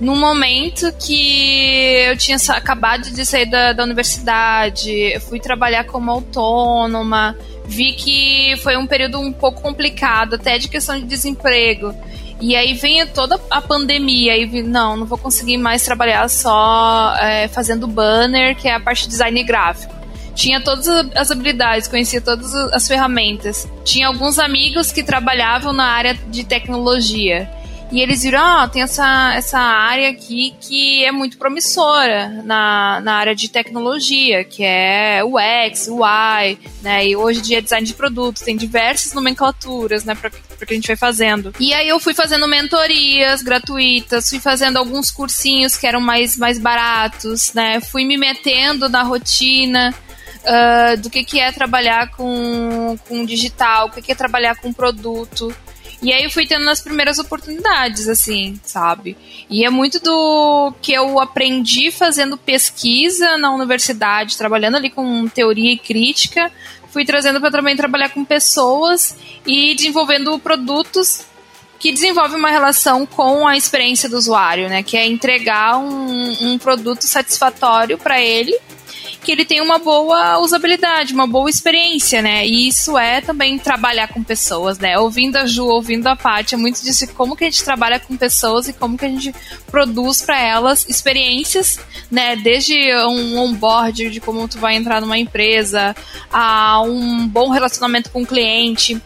num 0.00 0.16
momento 0.16 0.92
que 0.92 2.06
eu 2.08 2.16
tinha 2.16 2.36
acabado 2.50 3.10
de 3.10 3.24
sair 3.26 3.46
da, 3.46 3.72
da 3.72 3.82
universidade, 3.82 5.18
fui 5.28 5.40
trabalhar 5.40 5.84
como 5.84 6.10
autônoma, 6.10 7.36
vi 7.66 7.92
que 7.94 8.54
foi 8.62 8.76
um 8.76 8.86
período 8.86 9.18
um 9.18 9.32
pouco 9.32 9.60
complicado, 9.60 10.34
até 10.34 10.56
de 10.56 10.68
questão 10.68 10.98
de 10.98 11.04
desemprego. 11.04 11.92
E 12.40 12.54
aí 12.54 12.74
vem 12.74 13.04
toda 13.08 13.40
a 13.50 13.60
pandemia 13.60 14.36
e 14.36 14.62
não, 14.62 14.96
não 14.96 15.06
vou 15.06 15.18
conseguir 15.18 15.56
mais 15.56 15.84
trabalhar 15.84 16.28
só 16.28 17.14
é, 17.16 17.48
fazendo 17.48 17.86
banner, 17.86 18.56
que 18.56 18.68
é 18.68 18.74
a 18.74 18.80
parte 18.80 19.02
de 19.02 19.08
design 19.08 19.42
gráfico. 19.42 19.98
Tinha 20.36 20.60
todas 20.60 20.86
as 21.16 21.32
habilidades, 21.32 21.88
conhecia 21.88 22.20
todas 22.20 22.54
as 22.54 22.86
ferramentas. 22.86 23.66
Tinha 23.84 24.06
alguns 24.06 24.38
amigos 24.38 24.92
que 24.92 25.02
trabalhavam 25.02 25.72
na 25.72 25.86
área 25.86 26.14
de 26.14 26.44
tecnologia. 26.44 27.50
E 27.90 28.00
eles 28.00 28.22
viram, 28.22 28.40
ah, 28.40 28.68
tem 28.68 28.82
essa, 28.82 29.34
essa 29.34 29.58
área 29.58 30.10
aqui 30.10 30.54
que 30.60 31.04
é 31.04 31.10
muito 31.10 31.38
promissora 31.38 32.28
na, 32.44 33.00
na 33.00 33.14
área 33.14 33.34
de 33.34 33.48
tecnologia, 33.48 34.44
que 34.44 34.62
é 34.62 35.24
o 35.24 35.38
X, 35.38 35.88
o 35.88 36.04
Y, 36.04 36.58
né? 36.82 37.06
E 37.06 37.16
hoje 37.16 37.40
em 37.40 37.42
dia 37.42 37.58
é 37.58 37.60
design 37.62 37.86
de 37.86 37.94
produtos, 37.94 38.42
tem 38.42 38.56
diversas 38.56 39.14
nomenclaturas, 39.14 40.04
né, 40.04 40.14
para 40.14 40.30
que 40.66 40.72
a 40.72 40.76
gente 40.76 40.86
vai 40.86 40.96
fazendo. 40.96 41.54
E 41.58 41.72
aí 41.72 41.88
eu 41.88 41.98
fui 42.00 42.14
fazendo 42.14 42.46
mentorias 42.46 43.42
gratuitas, 43.42 44.28
fui 44.28 44.40
fazendo 44.40 44.76
alguns 44.76 45.10
cursinhos 45.10 45.76
que 45.76 45.86
eram 45.86 46.00
mais, 46.00 46.36
mais 46.36 46.58
baratos, 46.58 47.52
né? 47.52 47.80
Fui 47.80 48.04
me 48.04 48.16
metendo 48.16 48.88
na 48.88 49.02
rotina. 49.02 49.94
Uh, 50.38 50.96
do 51.02 51.10
que, 51.10 51.24
que 51.24 51.40
é 51.40 51.52
trabalhar 51.52 52.10
com, 52.12 52.96
com 53.06 53.26
digital, 53.26 53.88
o 53.88 53.90
que, 53.90 54.00
que 54.00 54.12
é 54.12 54.14
trabalhar 54.14 54.54
com 54.54 54.72
produto. 54.72 55.54
E 56.00 56.12
aí 56.12 56.22
eu 56.22 56.30
fui 56.30 56.46
tendo 56.46 56.68
as 56.70 56.80
primeiras 56.80 57.18
oportunidades, 57.18 58.08
assim, 58.08 58.58
sabe? 58.62 59.16
E 59.50 59.64
é 59.64 59.70
muito 59.70 59.98
do 59.98 60.72
que 60.80 60.92
eu 60.92 61.18
aprendi 61.18 61.90
fazendo 61.90 62.36
pesquisa 62.36 63.36
na 63.36 63.52
universidade, 63.52 64.38
trabalhando 64.38 64.76
ali 64.76 64.90
com 64.90 65.26
teoria 65.28 65.72
e 65.72 65.78
crítica, 65.78 66.52
fui 66.90 67.04
trazendo 67.04 67.40
para 67.40 67.50
também 67.50 67.76
trabalhar 67.76 68.10
com 68.10 68.24
pessoas 68.24 69.16
e 69.46 69.74
desenvolvendo 69.74 70.38
produtos 70.38 71.26
que 71.78 71.92
desenvolvem 71.92 72.36
uma 72.36 72.50
relação 72.50 73.06
com 73.06 73.46
a 73.46 73.56
experiência 73.56 74.08
do 74.08 74.16
usuário, 74.16 74.68
né? 74.68 74.82
Que 74.82 74.96
é 74.96 75.06
entregar 75.06 75.78
um, 75.78 76.52
um 76.52 76.58
produto 76.58 77.02
satisfatório 77.02 77.96
para 77.96 78.20
ele 78.20 78.58
que 79.28 79.32
ele 79.32 79.44
tem 79.44 79.60
uma 79.60 79.78
boa 79.78 80.38
usabilidade, 80.38 81.12
uma 81.12 81.26
boa 81.26 81.50
experiência, 81.50 82.22
né? 82.22 82.46
E 82.46 82.66
isso 82.66 82.96
é 82.96 83.20
também 83.20 83.58
trabalhar 83.58 84.08
com 84.08 84.24
pessoas, 84.24 84.78
né? 84.78 84.98
Ouvindo 84.98 85.36
a 85.36 85.44
Ju, 85.44 85.66
ouvindo 85.66 86.06
a 86.06 86.16
Paty, 86.16 86.54
é 86.54 86.56
muito 86.56 86.82
disso 86.82 87.06
como 87.12 87.36
que 87.36 87.44
a 87.44 87.50
gente 87.50 87.62
trabalha 87.62 88.00
com 88.00 88.16
pessoas 88.16 88.68
e 88.68 88.72
como 88.72 88.96
que 88.96 89.04
a 89.04 89.08
gente 89.10 89.34
produz 89.70 90.22
para 90.22 90.40
elas 90.40 90.88
experiências, 90.88 91.78
né? 92.10 92.36
Desde 92.36 92.74
um 93.04 93.36
onboard 93.36 94.08
de 94.08 94.18
como 94.18 94.48
tu 94.48 94.58
vai 94.58 94.76
entrar 94.76 94.98
numa 95.02 95.18
empresa, 95.18 95.94
a 96.32 96.80
um 96.80 97.28
bom 97.28 97.50
relacionamento 97.50 98.10
com 98.10 98.22
o 98.22 98.26
cliente. 98.26 98.98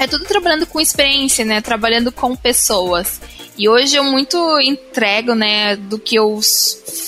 É 0.00 0.08
tudo 0.08 0.24
trabalhando 0.24 0.66
com 0.66 0.80
experiência, 0.80 1.44
né? 1.44 1.60
Trabalhando 1.60 2.10
com 2.10 2.34
pessoas. 2.34 3.20
E 3.58 3.68
hoje 3.68 3.96
eu 3.96 4.04
muito 4.04 4.38
entrego, 4.60 5.34
né, 5.34 5.74
do 5.74 5.98
que 5.98 6.14
eu 6.14 6.38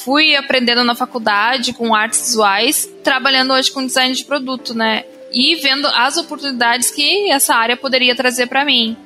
fui 0.03 0.35
aprendendo 0.35 0.83
na 0.83 0.97
faculdade 0.97 1.73
com 1.73 1.95
artes 1.95 2.21
visuais, 2.21 2.91
trabalhando 3.05 3.53
hoje 3.53 3.71
com 3.71 3.87
design 3.87 4.13
de 4.13 4.25
produto, 4.25 4.75
né? 4.75 5.05
E 5.33 5.55
vendo 5.57 5.87
as 5.87 6.17
oportunidades 6.17 6.91
que 6.91 7.31
essa 7.31 7.55
área 7.55 7.77
poderia 7.77 8.17
trazer 8.17 8.49
para 8.49 8.65
mim. 8.65 8.97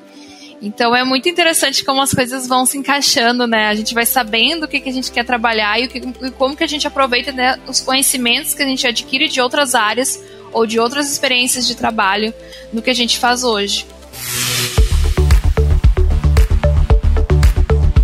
Então 0.63 0.97
é 0.97 1.05
muito 1.05 1.29
interessante 1.29 1.85
como 1.85 2.01
as 2.01 2.15
coisas 2.15 2.47
vão 2.47 2.65
se 2.65 2.79
encaixando, 2.79 3.47
né? 3.47 3.69
A 3.69 3.75
gente 3.75 3.93
vai 3.93 4.07
sabendo 4.07 4.65
o 4.65 4.69
que, 4.69 4.81
que 4.81 4.89
a 4.89 4.93
gente 4.93 5.13
quer 5.13 5.27
trabalhar 5.27 5.79
e, 5.79 5.87
que, 5.87 5.99
e 5.99 6.31
como 6.31 6.57
que 6.57 6.65
a 6.65 6.67
gente 6.67 6.87
aproveita 6.87 7.31
né, 7.31 7.61
os 7.69 7.81
conhecimentos 7.81 8.55
que 8.55 8.63
a 8.63 8.67
gente 8.67 8.87
adquire 8.87 9.29
de 9.29 9.43
outras 9.43 9.75
áreas 9.75 10.19
ou 10.51 10.67
de 10.67 10.81
outras 10.81 11.13
experiências 11.13 11.67
de 11.67 11.75
trabalho 11.75 12.33
no 12.73 12.81
que 12.81 12.89
a 12.89 12.95
gente 12.95 13.19
faz 13.19 13.45
hoje. 13.45 13.87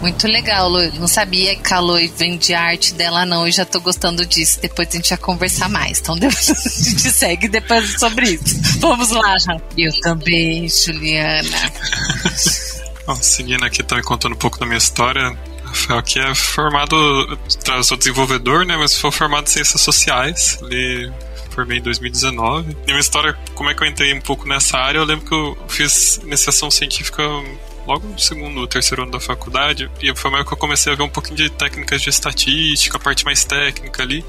Muito 0.00 0.26
legal, 0.26 0.68
Lu. 0.68 0.80
Não 0.94 1.06
sabia 1.06 1.54
que 1.56 1.74
a 1.74 1.78
Lu 1.78 1.96
vem 2.16 2.38
de 2.38 2.54
arte 2.54 2.94
dela, 2.94 3.26
não. 3.26 3.46
E 3.46 3.52
já 3.52 3.64
tô 3.64 3.80
gostando 3.80 4.24
disso. 4.24 4.60
Depois 4.60 4.88
a 4.88 4.92
gente 4.92 5.10
vai 5.10 5.18
conversar 5.18 5.68
mais. 5.68 6.00
Então 6.00 6.16
depois 6.18 6.50
a 6.50 6.54
gente 6.54 7.10
segue 7.10 7.48
depois 7.48 7.98
sobre 7.98 8.30
isso. 8.30 8.60
Vamos 8.80 9.10
lá, 9.10 9.36
já. 9.38 9.60
Eu 9.76 9.92
também, 10.00 10.68
Juliana. 10.68 11.72
Bom, 13.06 13.16
seguindo 13.16 13.64
aqui 13.64 13.82
também 13.82 14.04
contando 14.04 14.32
um 14.32 14.38
pouco 14.38 14.58
da 14.58 14.66
minha 14.66 14.78
história. 14.78 15.36
Rafael 15.64 15.98
aqui 16.00 16.18
é 16.18 16.34
formado, 16.34 17.38
eu 17.68 17.84
sou 17.84 17.96
desenvolvedor, 17.96 18.64
né? 18.66 18.76
Mas 18.76 18.96
foi 18.96 19.12
formado 19.12 19.46
em 19.46 19.50
ciências 19.50 19.80
sociais. 19.80 20.58
Ali 20.62 21.12
formei 21.50 21.78
em 21.78 21.82
2019. 21.82 22.76
E 22.86 22.92
uma 22.92 23.00
história, 23.00 23.36
como 23.54 23.68
é 23.68 23.74
que 23.74 23.82
eu 23.82 23.86
entrei 23.86 24.14
um 24.14 24.20
pouco 24.20 24.48
nessa 24.48 24.78
área, 24.78 24.98
eu 24.98 25.04
lembro 25.04 25.26
que 25.26 25.34
eu 25.34 25.56
fiz 25.68 26.16
iniciação 26.24 26.70
científica 26.70 27.22
logo 27.90 28.06
no 28.06 28.18
segundo, 28.18 28.66
terceiro 28.68 29.02
ano 29.02 29.10
da 29.10 29.18
faculdade, 29.18 29.90
e 30.00 30.14
foi 30.14 30.30
meio 30.30 30.44
que 30.44 30.52
eu 30.52 30.56
comecei 30.56 30.92
a 30.92 30.96
ver 30.96 31.02
um 31.02 31.08
pouquinho 31.08 31.36
de 31.36 31.50
técnicas 31.50 32.00
de 32.00 32.08
estatística, 32.08 32.96
a 32.96 33.00
parte 33.00 33.24
mais 33.24 33.44
técnica 33.44 34.02
ali. 34.02 34.24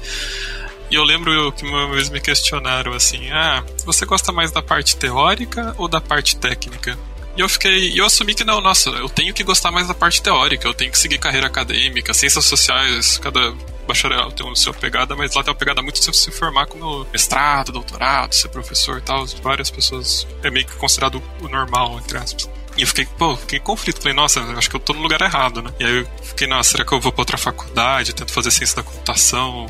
E 0.90 0.94
eu 0.94 1.04
lembro 1.04 1.52
que 1.52 1.64
uma 1.64 1.88
vez 1.92 2.10
me 2.10 2.20
questionaram 2.20 2.92
assim: 2.92 3.30
ah, 3.30 3.64
você 3.84 4.04
gosta 4.04 4.32
mais 4.32 4.50
da 4.50 4.60
parte 4.60 4.96
teórica 4.96 5.74
ou 5.78 5.86
da 5.86 6.00
parte 6.00 6.36
técnica? 6.36 6.98
E 7.36 7.40
eu 7.40 7.48
fiquei, 7.48 7.98
eu 7.98 8.04
assumi 8.04 8.34
que 8.34 8.44
não, 8.44 8.60
nossa, 8.60 8.90
eu 8.90 9.08
tenho 9.08 9.32
que 9.32 9.42
gostar 9.42 9.70
mais 9.70 9.88
da 9.88 9.94
parte 9.94 10.20
teórica, 10.20 10.68
eu 10.68 10.74
tenho 10.74 10.90
que 10.90 10.98
seguir 10.98 11.18
carreira 11.18 11.46
acadêmica, 11.46 12.12
ciências 12.12 12.44
sociais, 12.44 13.16
cada 13.16 13.54
bacharel 13.86 14.30
tem 14.32 14.50
a 14.50 14.54
sua 14.54 14.74
pegada, 14.74 15.16
mas 15.16 15.34
lá 15.34 15.42
tem 15.42 15.50
uma 15.50 15.58
pegada 15.58 15.82
muito 15.82 15.98
de 15.98 16.16
se 16.16 16.30
formar 16.30 16.66
como 16.66 17.06
mestrado, 17.10 17.72
doutorado, 17.72 18.34
ser 18.34 18.48
professor 18.48 18.98
e 18.98 19.02
tal. 19.02 19.24
Várias 19.42 19.70
pessoas 19.70 20.26
é 20.42 20.50
meio 20.50 20.66
que 20.66 20.76
considerado 20.76 21.22
o 21.40 21.48
normal, 21.48 21.98
entre 21.98 22.18
aspas. 22.18 22.50
E 22.76 22.82
eu 22.82 22.86
fiquei, 22.86 23.06
pô, 23.06 23.36
fiquei 23.36 23.60
conflito. 23.60 24.00
Falei, 24.00 24.14
nossa, 24.14 24.40
acho 24.56 24.70
que 24.70 24.76
eu 24.76 24.80
tô 24.80 24.92
no 24.92 25.00
lugar 25.00 25.20
errado, 25.20 25.62
né? 25.62 25.70
E 25.78 25.84
aí 25.84 25.98
eu 25.98 26.08
fiquei, 26.22 26.46
nossa, 26.46 26.70
será 26.70 26.84
que 26.84 26.92
eu 26.92 27.00
vou 27.00 27.12
pra 27.12 27.22
outra 27.22 27.36
faculdade? 27.36 28.14
Tento 28.14 28.32
fazer 28.32 28.50
ciência 28.50 28.76
da 28.76 28.82
computação? 28.82 29.66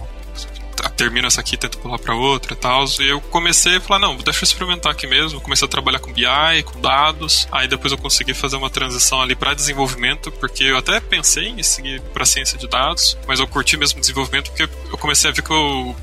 Termino 0.97 1.29
essa 1.29 1.41
aqui, 1.41 1.57
tento 1.57 1.79
pular 1.79 1.99
pra 1.99 2.15
outra 2.15 2.55
e 2.55 2.57
tal. 2.57 2.85
E 3.01 3.09
eu 3.09 3.21
comecei 3.21 3.77
a 3.77 3.81
falar, 3.81 4.01
não, 4.01 4.17
deixa 4.17 4.41
eu 4.41 4.45
experimentar 4.45 4.93
aqui 4.93 5.07
mesmo. 5.07 5.41
Comecei 5.41 5.67
a 5.67 5.69
trabalhar 5.69 5.99
com 5.99 6.13
BI, 6.13 6.63
com 6.65 6.81
dados. 6.81 7.47
Aí 7.51 7.69
depois 7.69 7.93
eu 7.93 7.99
consegui 7.99 8.35
fazer 8.35 8.57
uma 8.57 8.71
transição 8.71 9.21
ali 9.21 9.35
para 9.35 9.55
desenvolvimento, 9.55 10.31
porque 10.33 10.65
eu 10.65 10.77
até 10.77 11.01
pensei 11.01 11.49
em 11.49 11.63
seguir 11.63 12.01
para 12.13 12.25
ciência 12.25 12.59
de 12.59 12.69
dados, 12.69 13.17
mas 13.27 13.41
eu 13.41 13.47
curti 13.47 13.77
mesmo 13.77 14.01
desenvolvimento 14.01 14.51
porque 14.51 14.69
eu 14.91 14.99
comecei 14.99 15.31
a 15.31 15.33
ver 15.33 15.43
que 15.43 15.53
eu 15.53 15.97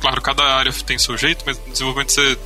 claro, 0.00 0.20
cada 0.22 0.42
área 0.42 0.72
tem 0.72 0.98
seu 0.98 1.16
jeito, 1.16 1.44
mas 1.46 1.58
desenvolvimento 1.68 2.12
você 2.12 2.38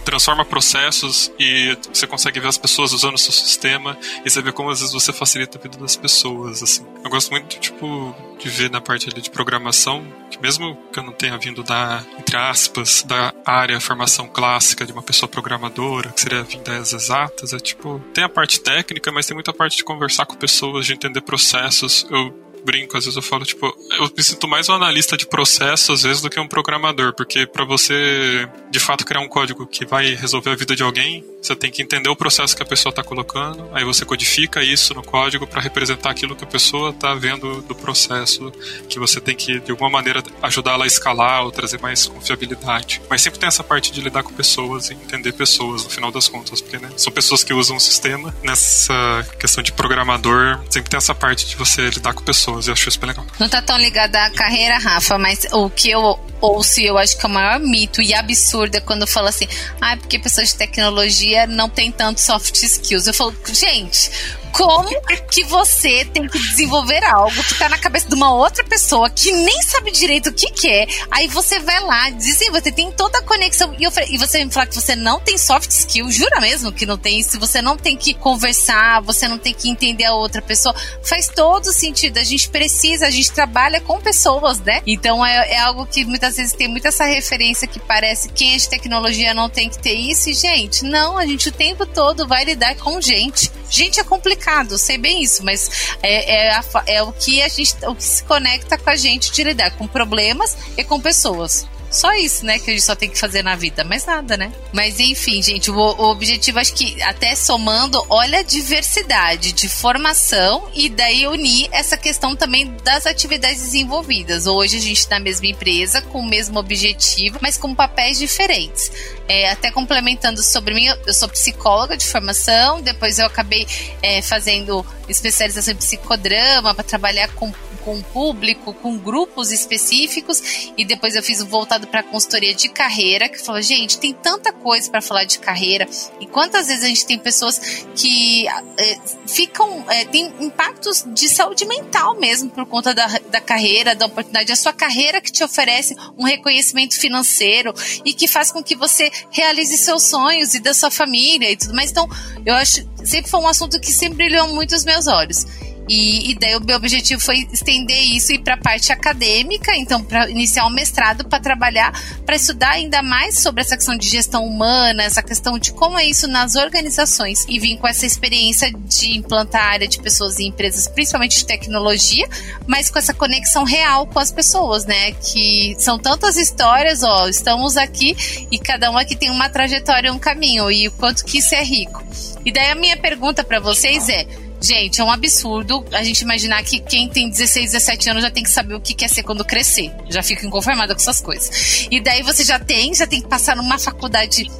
transforma 0.00 0.44
processos 0.44 1.32
e 1.38 1.76
você 1.92 2.06
consegue 2.06 2.40
ver 2.40 2.48
as 2.48 2.58
pessoas 2.58 2.92
usando 2.92 3.14
o 3.14 3.18
seu 3.18 3.32
sistema 3.32 3.96
e 4.24 4.30
você 4.30 4.42
vê 4.42 4.52
como 4.52 4.70
às 4.70 4.80
vezes 4.80 4.92
você 4.92 5.12
facilita 5.12 5.58
a 5.58 5.60
vida 5.60 5.78
das 5.78 5.96
pessoas, 5.96 6.62
assim. 6.62 6.84
Eu 7.04 7.10
gosto 7.10 7.30
muito, 7.30 7.58
tipo, 7.58 8.14
de 8.38 8.48
ver 8.48 8.70
na 8.70 8.80
parte 8.80 9.08
ali 9.08 9.20
de 9.20 9.30
programação, 9.30 10.04
que 10.30 10.40
mesmo 10.40 10.76
que 10.92 10.98
eu 10.98 11.02
não 11.02 11.12
tenha 11.12 11.36
vindo 11.38 11.62
da, 11.62 12.04
entre 12.18 12.36
aspas, 12.36 13.02
da 13.02 13.32
área 13.44 13.80
formação 13.80 14.28
clássica 14.28 14.86
de 14.86 14.92
uma 14.92 15.02
pessoa 15.02 15.28
programadora, 15.28 16.10
que 16.10 16.20
seria 16.20 16.42
vir 16.42 16.60
das 16.60 16.92
exatas, 16.92 17.52
é 17.52 17.58
tipo, 17.58 18.00
tem 18.14 18.24
a 18.24 18.28
parte 18.28 18.60
técnica, 18.60 19.12
mas 19.12 19.26
tem 19.26 19.34
muita 19.34 19.52
parte 19.52 19.76
de 19.76 19.84
conversar 19.84 20.26
com 20.26 20.34
pessoas, 20.36 20.86
de 20.86 20.92
entender 20.92 21.20
processos. 21.20 22.06
Eu 22.10 22.49
brinco, 22.64 22.96
às 22.96 23.04
vezes 23.04 23.16
eu 23.16 23.22
falo, 23.22 23.44
tipo, 23.44 23.66
eu 23.98 24.10
me 24.16 24.22
sinto 24.22 24.46
mais 24.48 24.68
um 24.68 24.74
analista 24.74 25.16
de 25.16 25.26
processo, 25.26 25.92
às 25.92 26.02
vezes, 26.02 26.22
do 26.22 26.30
que 26.30 26.38
um 26.38 26.48
programador, 26.48 27.14
porque 27.14 27.46
para 27.46 27.64
você, 27.64 28.48
de 28.70 28.80
fato, 28.80 29.04
criar 29.04 29.20
um 29.20 29.28
código 29.28 29.66
que 29.66 29.84
vai 29.84 30.14
resolver 30.14 30.50
a 30.50 30.54
vida 30.54 30.74
de 30.76 30.82
alguém, 30.82 31.24
você 31.42 31.56
tem 31.56 31.70
que 31.70 31.82
entender 31.82 32.08
o 32.08 32.16
processo 32.16 32.54
que 32.54 32.62
a 32.62 32.66
pessoa 32.66 32.90
está 32.90 33.02
colocando, 33.02 33.68
aí 33.72 33.84
você 33.84 34.04
codifica 34.04 34.62
isso 34.62 34.94
no 34.94 35.02
código 35.02 35.46
para 35.46 35.60
representar 35.60 36.10
aquilo 36.10 36.36
que 36.36 36.44
a 36.44 36.46
pessoa 36.46 36.90
está 36.90 37.14
vendo 37.14 37.62
do 37.62 37.74
processo, 37.74 38.52
que 38.88 38.98
você 38.98 39.20
tem 39.20 39.34
que, 39.34 39.58
de 39.60 39.70
alguma 39.70 39.90
maneira, 39.90 40.22
ajudar 40.42 40.72
ela 40.72 40.84
a 40.84 40.86
escalar 40.86 41.44
ou 41.44 41.50
trazer 41.50 41.80
mais 41.80 42.06
confiabilidade. 42.06 43.00
Mas 43.08 43.22
sempre 43.22 43.40
tem 43.40 43.46
essa 43.46 43.64
parte 43.64 43.92
de 43.92 44.00
lidar 44.00 44.22
com 44.22 44.32
pessoas 44.32 44.90
e 44.90 44.94
entender 44.94 45.32
pessoas, 45.32 45.84
no 45.84 45.90
final 45.90 46.10
das 46.10 46.28
contas, 46.28 46.60
porque 46.60 46.78
né, 46.78 46.90
são 46.96 47.12
pessoas 47.12 47.42
que 47.42 47.54
usam 47.54 47.76
o 47.76 47.80
sistema. 47.80 48.34
Nessa 48.42 49.26
questão 49.38 49.62
de 49.62 49.72
programador, 49.72 50.60
sempre 50.68 50.90
tem 50.90 50.98
essa 50.98 51.14
parte 51.14 51.46
de 51.46 51.56
você 51.56 51.88
lidar 51.88 52.12
com 52.12 52.22
pessoas, 52.22 52.49
e 52.58 52.68
eu 52.68 52.72
acho 52.72 52.98
bem 52.98 53.08
legal. 53.08 53.26
Não 53.38 53.48
tá 53.48 53.60
tão 53.62 53.78
ligada 53.78 54.24
à 54.24 54.30
carreira, 54.30 54.78
Rafa, 54.78 55.18
mas 55.18 55.46
o 55.52 55.68
que 55.70 55.90
eu 55.90 56.18
ouço, 56.40 56.80
eu 56.80 56.96
acho 56.96 57.18
que 57.18 57.26
é 57.26 57.28
o 57.28 57.32
maior 57.32 57.60
mito 57.60 58.00
e 58.00 58.14
absurdo 58.14 58.76
é 58.76 58.80
quando 58.80 59.06
fala 59.06 59.28
assim, 59.28 59.46
ah, 59.80 59.96
porque 59.96 60.18
pessoas 60.18 60.48
de 60.48 60.56
tecnologia 60.56 61.46
não 61.46 61.68
tem 61.68 61.92
tanto 61.92 62.20
soft 62.20 62.54
skills. 62.62 63.06
Eu 63.06 63.14
falo, 63.14 63.34
gente, 63.52 64.10
como 64.52 64.88
que 65.30 65.44
você 65.44 66.04
tem 66.04 66.28
que 66.28 66.38
desenvolver 66.38 67.02
algo 67.04 67.42
que 67.44 67.54
tá 67.54 67.68
na 67.68 67.78
cabeça 67.78 68.08
de 68.08 68.14
uma 68.14 68.32
outra 68.32 68.64
pessoa 68.64 69.08
que 69.08 69.32
nem 69.32 69.62
sabe 69.62 69.90
direito 69.90 70.30
o 70.30 70.32
que 70.32 70.50
quer. 70.50 70.70
É. 70.70 70.86
Aí 71.10 71.28
você 71.28 71.58
vai 71.58 71.80
lá, 71.80 72.10
dizem, 72.10 72.50
você 72.50 72.70
tem 72.70 72.90
toda 72.92 73.18
a 73.18 73.22
conexão. 73.22 73.74
E, 73.78 73.84
eu, 73.84 73.92
e 74.08 74.18
você 74.18 74.44
me 74.44 74.50
falar 74.50 74.66
que 74.66 74.74
você 74.74 74.94
não 74.94 75.20
tem 75.20 75.36
soft 75.36 75.70
skill, 75.70 76.10
jura 76.10 76.40
mesmo 76.40 76.72
que 76.72 76.86
não 76.86 76.96
tem? 76.96 77.22
Se 77.22 77.38
você 77.38 77.60
não 77.60 77.76
tem 77.76 77.96
que 77.96 78.14
conversar, 78.14 79.00
você 79.02 79.26
não 79.26 79.38
tem 79.38 79.54
que 79.54 79.68
entender 79.68 80.04
a 80.04 80.14
outra 80.14 80.40
pessoa, 80.40 80.74
faz 81.02 81.28
todo 81.28 81.72
sentido. 81.72 82.18
A 82.18 82.24
gente 82.24 82.48
precisa, 82.48 83.06
a 83.06 83.10
gente 83.10 83.32
trabalha 83.32 83.80
com 83.80 84.00
pessoas, 84.00 84.60
né? 84.60 84.80
Então 84.86 85.24
é, 85.24 85.52
é 85.52 85.58
algo 85.60 85.86
que 85.86 86.04
muitas 86.04 86.36
vezes 86.36 86.52
tem 86.52 86.68
muita 86.68 86.88
essa 86.88 87.04
referência 87.04 87.66
que 87.66 87.80
parece 87.80 88.28
quem 88.28 88.54
é 88.54 88.56
de 88.56 88.68
tecnologia 88.68 89.32
não 89.32 89.48
tem 89.48 89.70
que 89.70 89.78
ter 89.78 89.94
isso. 89.94 90.28
E, 90.28 90.34
gente, 90.34 90.84
não, 90.84 91.16
a 91.16 91.24
gente 91.24 91.48
o 91.48 91.52
tempo 91.52 91.86
todo 91.86 92.26
vai 92.26 92.44
lidar 92.44 92.74
com 92.76 93.00
gente. 93.00 93.50
Gente, 93.70 94.00
é 94.00 94.04
complicado, 94.04 94.39
sei 94.78 94.98
bem 94.98 95.22
isso, 95.22 95.44
mas 95.44 95.96
é, 96.02 96.46
é, 96.46 96.50
a, 96.50 96.64
é 96.86 97.02
o 97.02 97.12
que 97.12 97.42
a 97.42 97.48
gente, 97.48 97.74
o 97.86 97.94
que 97.94 98.04
se 98.04 98.22
conecta 98.24 98.78
com 98.78 98.90
a 98.90 98.96
gente 98.96 99.30
de 99.32 99.44
lidar 99.44 99.70
com 99.72 99.86
problemas 99.86 100.56
e 100.76 100.84
com 100.84 101.00
pessoas. 101.00 101.66
Só 101.90 102.12
isso, 102.14 102.46
né, 102.46 102.58
que 102.58 102.70
a 102.70 102.72
gente 102.72 102.84
só 102.84 102.94
tem 102.94 103.10
que 103.10 103.18
fazer 103.18 103.42
na 103.42 103.56
vida, 103.56 103.82
mais 103.82 104.06
nada, 104.06 104.36
né? 104.36 104.52
Mas 104.72 105.00
enfim, 105.00 105.42
gente, 105.42 105.70
o, 105.70 105.76
o, 105.76 106.10
objetivo 106.10 106.60
acho 106.60 106.72
que 106.72 107.02
até 107.02 107.34
somando, 107.34 108.04
olha 108.08 108.38
a 108.38 108.42
diversidade 108.42 109.52
de 109.52 109.68
formação 109.68 110.70
e 110.72 110.88
daí 110.88 111.26
unir 111.26 111.68
essa 111.72 111.96
questão 111.96 112.36
também 112.36 112.76
das 112.84 113.06
atividades 113.06 113.62
desenvolvidas. 113.62 114.46
Hoje 114.46 114.76
a 114.76 114.80
gente 114.80 114.98
está 114.98 115.18
na 115.18 115.24
mesma 115.24 115.48
empresa, 115.48 116.00
com 116.00 116.20
o 116.20 116.26
mesmo 116.26 116.58
objetivo, 116.58 117.38
mas 117.42 117.56
com 117.56 117.74
papéis 117.74 118.18
diferentes. 118.18 118.92
É, 119.28 119.50
até 119.50 119.70
complementando 119.70 120.42
sobre 120.42 120.74
mim, 120.74 120.86
eu 120.86 121.12
sou 121.12 121.28
psicóloga 121.28 121.96
de 121.96 122.06
formação, 122.06 122.80
depois 122.80 123.18
eu 123.18 123.26
acabei 123.26 123.66
é, 124.02 124.22
fazendo 124.22 124.84
especialização 125.08 125.74
em 125.74 125.76
psicodrama 125.76 126.74
para 126.74 126.84
trabalhar 126.84 127.28
com 127.34 127.52
com 127.84 128.00
público, 128.02 128.72
com 128.74 128.96
grupos 128.96 129.50
específicos, 129.52 130.72
e 130.76 130.84
depois 130.84 131.14
eu 131.14 131.22
fiz 131.22 131.40
o 131.40 131.46
voltado 131.46 131.86
para 131.86 132.02
consultoria 132.02 132.54
de 132.54 132.68
carreira, 132.68 133.28
que 133.28 133.40
falou, 133.40 133.60
gente, 133.62 133.98
tem 133.98 134.12
tanta 134.12 134.52
coisa 134.52 134.90
para 134.90 135.00
falar 135.00 135.24
de 135.24 135.38
carreira, 135.38 135.88
e 136.20 136.26
quantas 136.26 136.68
vezes 136.68 136.84
a 136.84 136.88
gente 136.88 137.06
tem 137.06 137.18
pessoas 137.18 137.86
que 137.94 138.46
é, 138.48 138.98
ficam, 139.26 139.84
é, 139.88 140.04
tem 140.04 140.32
impactos 140.40 141.04
de 141.08 141.28
saúde 141.28 141.64
mental 141.66 142.18
mesmo 142.18 142.50
por 142.50 142.66
conta 142.66 142.94
da, 142.94 143.06
da 143.30 143.40
carreira, 143.40 143.94
da 143.94 144.06
oportunidade, 144.06 144.52
a 144.52 144.56
sua 144.56 144.72
carreira 144.72 145.20
que 145.20 145.32
te 145.32 145.42
oferece 145.42 145.96
um 146.18 146.24
reconhecimento 146.24 146.98
financeiro 146.98 147.72
e 148.04 148.12
que 148.12 148.28
faz 148.28 148.52
com 148.52 148.62
que 148.62 148.76
você 148.76 149.10
realize 149.30 149.76
seus 149.76 150.04
sonhos 150.04 150.54
e 150.54 150.60
da 150.60 150.74
sua 150.74 150.90
família 150.90 151.50
e 151.50 151.56
tudo 151.56 151.74
mais. 151.74 151.90
Então, 151.90 152.08
eu 152.44 152.54
acho, 152.54 152.86
sempre 153.04 153.30
foi 153.30 153.40
um 153.40 153.48
assunto 153.48 153.80
que 153.80 153.92
sempre 153.92 154.28
brilhou 154.28 154.48
muito 154.48 154.74
os 154.74 154.84
meus 154.84 155.06
olhos. 155.06 155.46
E, 155.88 156.30
e 156.30 156.34
daí 156.36 156.56
o 156.56 156.64
meu 156.64 156.76
objetivo 156.76 157.20
foi 157.20 157.48
estender 157.52 158.00
isso 158.14 158.32
e 158.32 158.38
para 158.38 158.54
a 158.54 158.58
parte 158.58 158.92
acadêmica, 158.92 159.74
então 159.74 160.02
para 160.02 160.30
iniciar 160.30 160.66
um 160.66 160.70
mestrado 160.70 161.24
para 161.24 161.40
trabalhar, 161.40 161.92
para 162.24 162.36
estudar 162.36 162.70
ainda 162.70 163.02
mais 163.02 163.40
sobre 163.40 163.60
essa 163.60 163.76
questão 163.76 163.96
de 163.96 164.08
gestão 164.08 164.44
humana, 164.44 165.02
essa 165.02 165.22
questão 165.22 165.58
de 165.58 165.72
como 165.72 165.98
é 165.98 166.06
isso 166.06 166.28
nas 166.28 166.54
organizações 166.54 167.44
e 167.48 167.58
vim 167.58 167.76
com 167.76 167.88
essa 167.88 168.06
experiência 168.06 168.70
de 168.72 169.18
implantar 169.18 169.62
a 169.62 169.70
área 169.70 169.88
de 169.88 170.00
pessoas 170.00 170.38
e 170.38 170.44
empresas, 170.44 170.86
principalmente 170.86 171.38
de 171.38 171.46
tecnologia, 171.46 172.28
mas 172.66 172.88
com 172.88 172.98
essa 172.98 173.12
conexão 173.12 173.64
real 173.64 174.06
com 174.06 174.18
as 174.18 174.30
pessoas, 174.30 174.84
né? 174.86 175.12
Que 175.12 175.74
são 175.78 175.98
tantas 175.98 176.36
histórias, 176.36 177.02
ó, 177.02 177.28
estamos 177.28 177.76
aqui 177.76 178.16
e 178.50 178.58
cada 178.58 178.90
um 178.90 178.96
aqui 178.96 179.16
tem 179.16 179.30
uma 179.30 179.48
trajetória, 179.48 180.12
um 180.12 180.18
caminho 180.18 180.70
e 180.70 180.88
o 180.88 180.92
quanto 180.92 181.24
que 181.24 181.38
isso 181.38 181.54
é 181.54 181.64
rico. 181.64 182.02
E 182.44 182.52
daí 182.52 182.70
a 182.70 182.74
minha 182.74 182.96
pergunta 182.96 183.42
para 183.42 183.58
vocês 183.58 184.08
é 184.08 184.26
Gente, 184.62 185.00
é 185.00 185.04
um 185.04 185.10
absurdo 185.10 185.84
a 185.92 186.02
gente 186.02 186.20
imaginar 186.20 186.62
que 186.62 186.80
quem 186.80 187.08
tem 187.08 187.30
16, 187.30 187.72
17 187.72 188.10
anos 188.10 188.22
já 188.22 188.30
tem 188.30 188.42
que 188.42 188.50
saber 188.50 188.74
o 188.74 188.80
que 188.80 188.94
quer 188.94 189.08
ser 189.08 189.22
quando 189.22 189.44
crescer. 189.44 189.90
Já 190.08 190.22
fico 190.22 190.44
inconformada 190.44 190.94
com 190.94 191.00
essas 191.00 191.20
coisas. 191.20 191.86
E 191.90 192.00
daí 192.00 192.22
você 192.22 192.44
já 192.44 192.58
tem, 192.58 192.94
já 192.94 193.06
tem 193.06 193.22
que 193.22 193.28
passar 193.28 193.56
numa 193.56 193.78
faculdade 193.78 194.50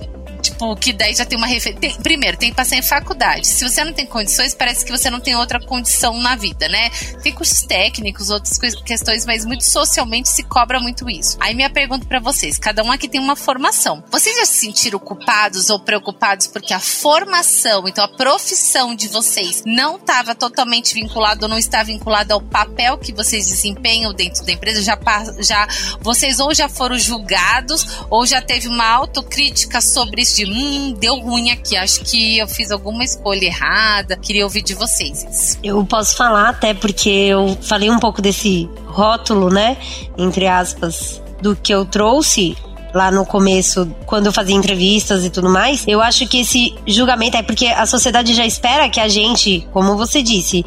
tipo, 0.41 0.75
que 0.77 0.93
daí 0.93 1.15
já 1.15 1.25
tem 1.25 1.39
uma 1.39 1.47
referência. 1.47 2.01
Primeiro, 2.03 2.37
tem 2.37 2.51
que 2.51 2.57
passar 2.57 2.77
em 2.77 2.83
faculdade. 2.83 3.47
Se 3.47 3.69
você 3.69 3.85
não 3.85 3.93
tem 3.93 4.07
condições, 4.07 4.55
parece 4.55 4.85
que 4.85 4.91
você 4.91 5.11
não 5.11 5.21
tem 5.21 5.37
outra 5.37 5.61
condição 5.61 6.19
na 6.19 6.35
vida, 6.37 6.69
né? 6.69 6.91
Tem 7.23 7.33
cursos 7.33 7.63
técnicos, 7.63 8.31
outras 8.31 8.59
questões, 8.85 9.25
mas 9.27 9.45
muito 9.45 9.65
socialmente 9.65 10.29
se 10.29 10.43
cobra 10.43 10.81
muito 10.81 11.09
isso. 11.09 11.37
Aí 11.41 11.55
minha 11.55 11.71
pergunta 11.71 12.07
para 12.07 12.21
vocês: 12.21 12.59
cada 12.59 12.83
um 12.83 12.91
aqui 12.91 13.09
tem 13.09 13.21
uma 13.21 13.37
formação. 13.37 14.03
Vocês 14.11 14.37
já 14.37 14.47
se 14.47 14.59
sentiram 14.59 14.99
culpados 14.99 15.71
ou 15.71 15.79
preocupados 15.79 16.47
porque 16.47 16.73
a 16.73 16.81
formação, 16.81 17.87
então 17.89 18.05
a 18.05 18.09
profissão 18.09 18.95
de 18.95 19.09
vocês, 19.09 19.63
não 19.67 19.97
estava 19.97 20.35
totalmente 20.35 20.95
vinculada 20.95 21.45
ou 21.45 21.49
não 21.49 21.59
está 21.59 21.83
vinculada 21.83 22.35
ao 22.35 22.41
papel 22.41 22.99
que 22.99 23.13
vocês 23.13 23.47
desempenham 23.49 24.13
dentro 24.13 24.45
da 24.45 24.53
empresa? 24.53 24.83
Já, 24.83 24.99
já 25.41 25.67
vocês 26.01 26.41
ou 26.41 26.55
já 26.55 26.69
foram 26.69 26.99
julgados 26.99 28.05
ou 28.09 28.27
já 28.27 28.41
teve 28.41 28.69
uma 28.69 28.87
autocrítica 28.87 29.81
sobre 29.81 30.23
de 30.35 30.45
hum, 30.45 30.93
deu 30.99 31.17
ruim 31.17 31.51
aqui, 31.51 31.77
acho 31.77 32.01
que 32.01 32.39
eu 32.39 32.49
fiz 32.49 32.71
alguma 32.71 33.05
escolha 33.05 33.45
errada. 33.45 34.17
Queria 34.17 34.45
ouvir 34.45 34.63
de 34.63 34.75
vocês. 34.75 35.59
Eu 35.63 35.85
posso 35.85 36.17
falar 36.17 36.49
até 36.49 36.75
porque 36.75 37.09
eu 37.09 37.57
falei 37.63 37.91
um 37.91 37.99
pouco 37.99 38.21
desse 38.23 38.69
rótulo, 38.87 39.51
né, 39.51 39.77
entre 40.17 40.47
aspas, 40.47 41.23
do 41.41 41.55
que 41.55 41.73
eu 41.73 41.85
trouxe 41.85 42.57
lá 42.95 43.11
no 43.11 43.25
começo, 43.25 43.89
quando 44.07 44.27
eu 44.27 44.33
fazia 44.33 44.55
entrevistas 44.55 45.25
e 45.25 45.31
tudo 45.31 45.49
mais, 45.49 45.85
eu 45.87 46.01
acho 46.01 46.27
que 46.27 46.41
esse 46.41 46.75
julgamento 46.87 47.37
é 47.37 47.43
porque 47.43 47.67
a 47.67 47.87
sociedade 47.87 48.35
já 48.35 48.45
espera 48.45 48.89
que 48.89 49.01
a 49.01 49.09
gente, 49.09 49.67
como 49.73 49.97
você 49.97 50.23
disse, 50.23 50.65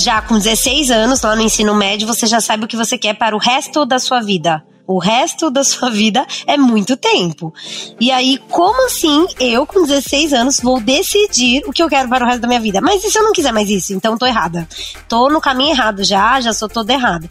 já 0.00 0.22
com 0.22 0.38
16 0.38 0.90
anos 0.90 1.22
lá 1.22 1.36
no 1.36 1.42
ensino 1.42 1.74
médio, 1.74 2.06
você 2.06 2.26
já 2.26 2.40
sabe 2.40 2.64
o 2.64 2.68
que 2.68 2.76
você 2.76 2.98
quer 2.98 3.14
para 3.14 3.36
o 3.36 3.38
resto 3.38 3.84
da 3.84 3.98
sua 3.98 4.20
vida. 4.20 4.62
O 4.86 4.98
resto 4.98 5.50
da 5.50 5.64
sua 5.64 5.90
vida 5.90 6.26
é 6.46 6.56
muito 6.56 6.96
tempo. 6.96 7.52
E 7.98 8.10
aí, 8.10 8.38
como 8.50 8.86
assim 8.86 9.26
eu, 9.40 9.66
com 9.66 9.86
16 9.86 10.32
anos, 10.32 10.60
vou 10.60 10.80
decidir 10.80 11.62
o 11.66 11.72
que 11.72 11.82
eu 11.82 11.88
quero 11.88 12.08
para 12.08 12.24
o 12.24 12.26
resto 12.26 12.40
da 12.40 12.48
minha 12.48 12.60
vida? 12.60 12.80
Mas 12.80 13.02
e 13.02 13.10
se 13.10 13.18
eu 13.18 13.22
não 13.22 13.32
quiser 13.32 13.52
mais 13.52 13.70
isso? 13.70 13.94
Então 13.94 14.18
tô 14.18 14.26
errada. 14.26 14.68
Tô 15.08 15.30
no 15.30 15.40
caminho 15.40 15.70
errado 15.70 16.04
já, 16.04 16.40
já 16.40 16.52
sou 16.52 16.68
toda 16.68 16.92
errada. 16.92 17.28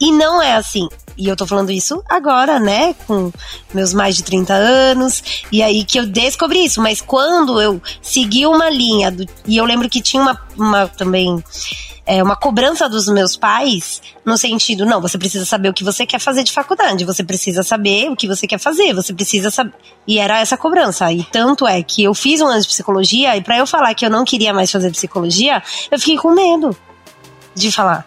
E 0.00 0.12
não 0.12 0.40
é 0.42 0.54
assim. 0.54 0.88
E 1.18 1.28
eu 1.28 1.36
tô 1.36 1.46
falando 1.46 1.70
isso 1.70 2.02
agora, 2.08 2.60
né? 2.60 2.94
Com 3.06 3.32
meus 3.72 3.94
mais 3.94 4.16
de 4.16 4.22
30 4.22 4.52
anos. 4.52 5.22
E 5.50 5.62
aí 5.62 5.84
que 5.84 5.98
eu 5.98 6.06
descobri 6.06 6.64
isso. 6.64 6.80
Mas 6.82 7.00
quando 7.00 7.60
eu 7.60 7.80
segui 8.02 8.46
uma 8.46 8.68
linha, 8.68 9.10
do, 9.10 9.26
e 9.46 9.56
eu 9.56 9.64
lembro 9.64 9.88
que 9.88 10.02
tinha 10.02 10.22
uma, 10.22 10.40
uma 10.56 10.88
também 10.88 11.42
é, 12.06 12.22
uma 12.22 12.36
cobrança 12.36 12.88
dos 12.88 13.06
meus 13.08 13.36
pais 13.36 14.00
no 14.24 14.38
sentido, 14.38 14.86
não, 14.86 15.00
você 15.00 15.18
precisa 15.18 15.44
saber 15.44 15.68
o 15.68 15.74
que 15.74 15.82
você 15.82 16.06
quer 16.06 16.20
fazer 16.20 16.44
de 16.44 16.52
faculdade, 16.52 17.04
você 17.04 17.24
precisa 17.24 17.64
saber 17.64 18.08
o 18.08 18.16
que 18.16 18.28
você 18.28 18.46
quer 18.46 18.58
fazer, 18.58 18.94
você 18.94 19.12
precisa 19.12 19.50
saber. 19.50 19.74
E 20.06 20.18
era 20.18 20.38
essa 20.38 20.56
cobrança. 20.56 21.12
E 21.12 21.24
tanto 21.24 21.66
é 21.66 21.82
que 21.82 22.04
eu 22.04 22.14
fiz 22.14 22.40
um 22.40 22.46
ano 22.46 22.60
de 22.60 22.68
psicologia, 22.68 23.36
e 23.36 23.42
para 23.42 23.58
eu 23.58 23.66
falar 23.66 23.92
que 23.94 24.06
eu 24.06 24.10
não 24.10 24.24
queria 24.24 24.54
mais 24.54 24.70
fazer 24.70 24.90
psicologia, 24.92 25.60
eu 25.90 25.98
fiquei 25.98 26.16
com 26.16 26.30
medo 26.30 26.76
de 27.54 27.72
falar. 27.72 28.06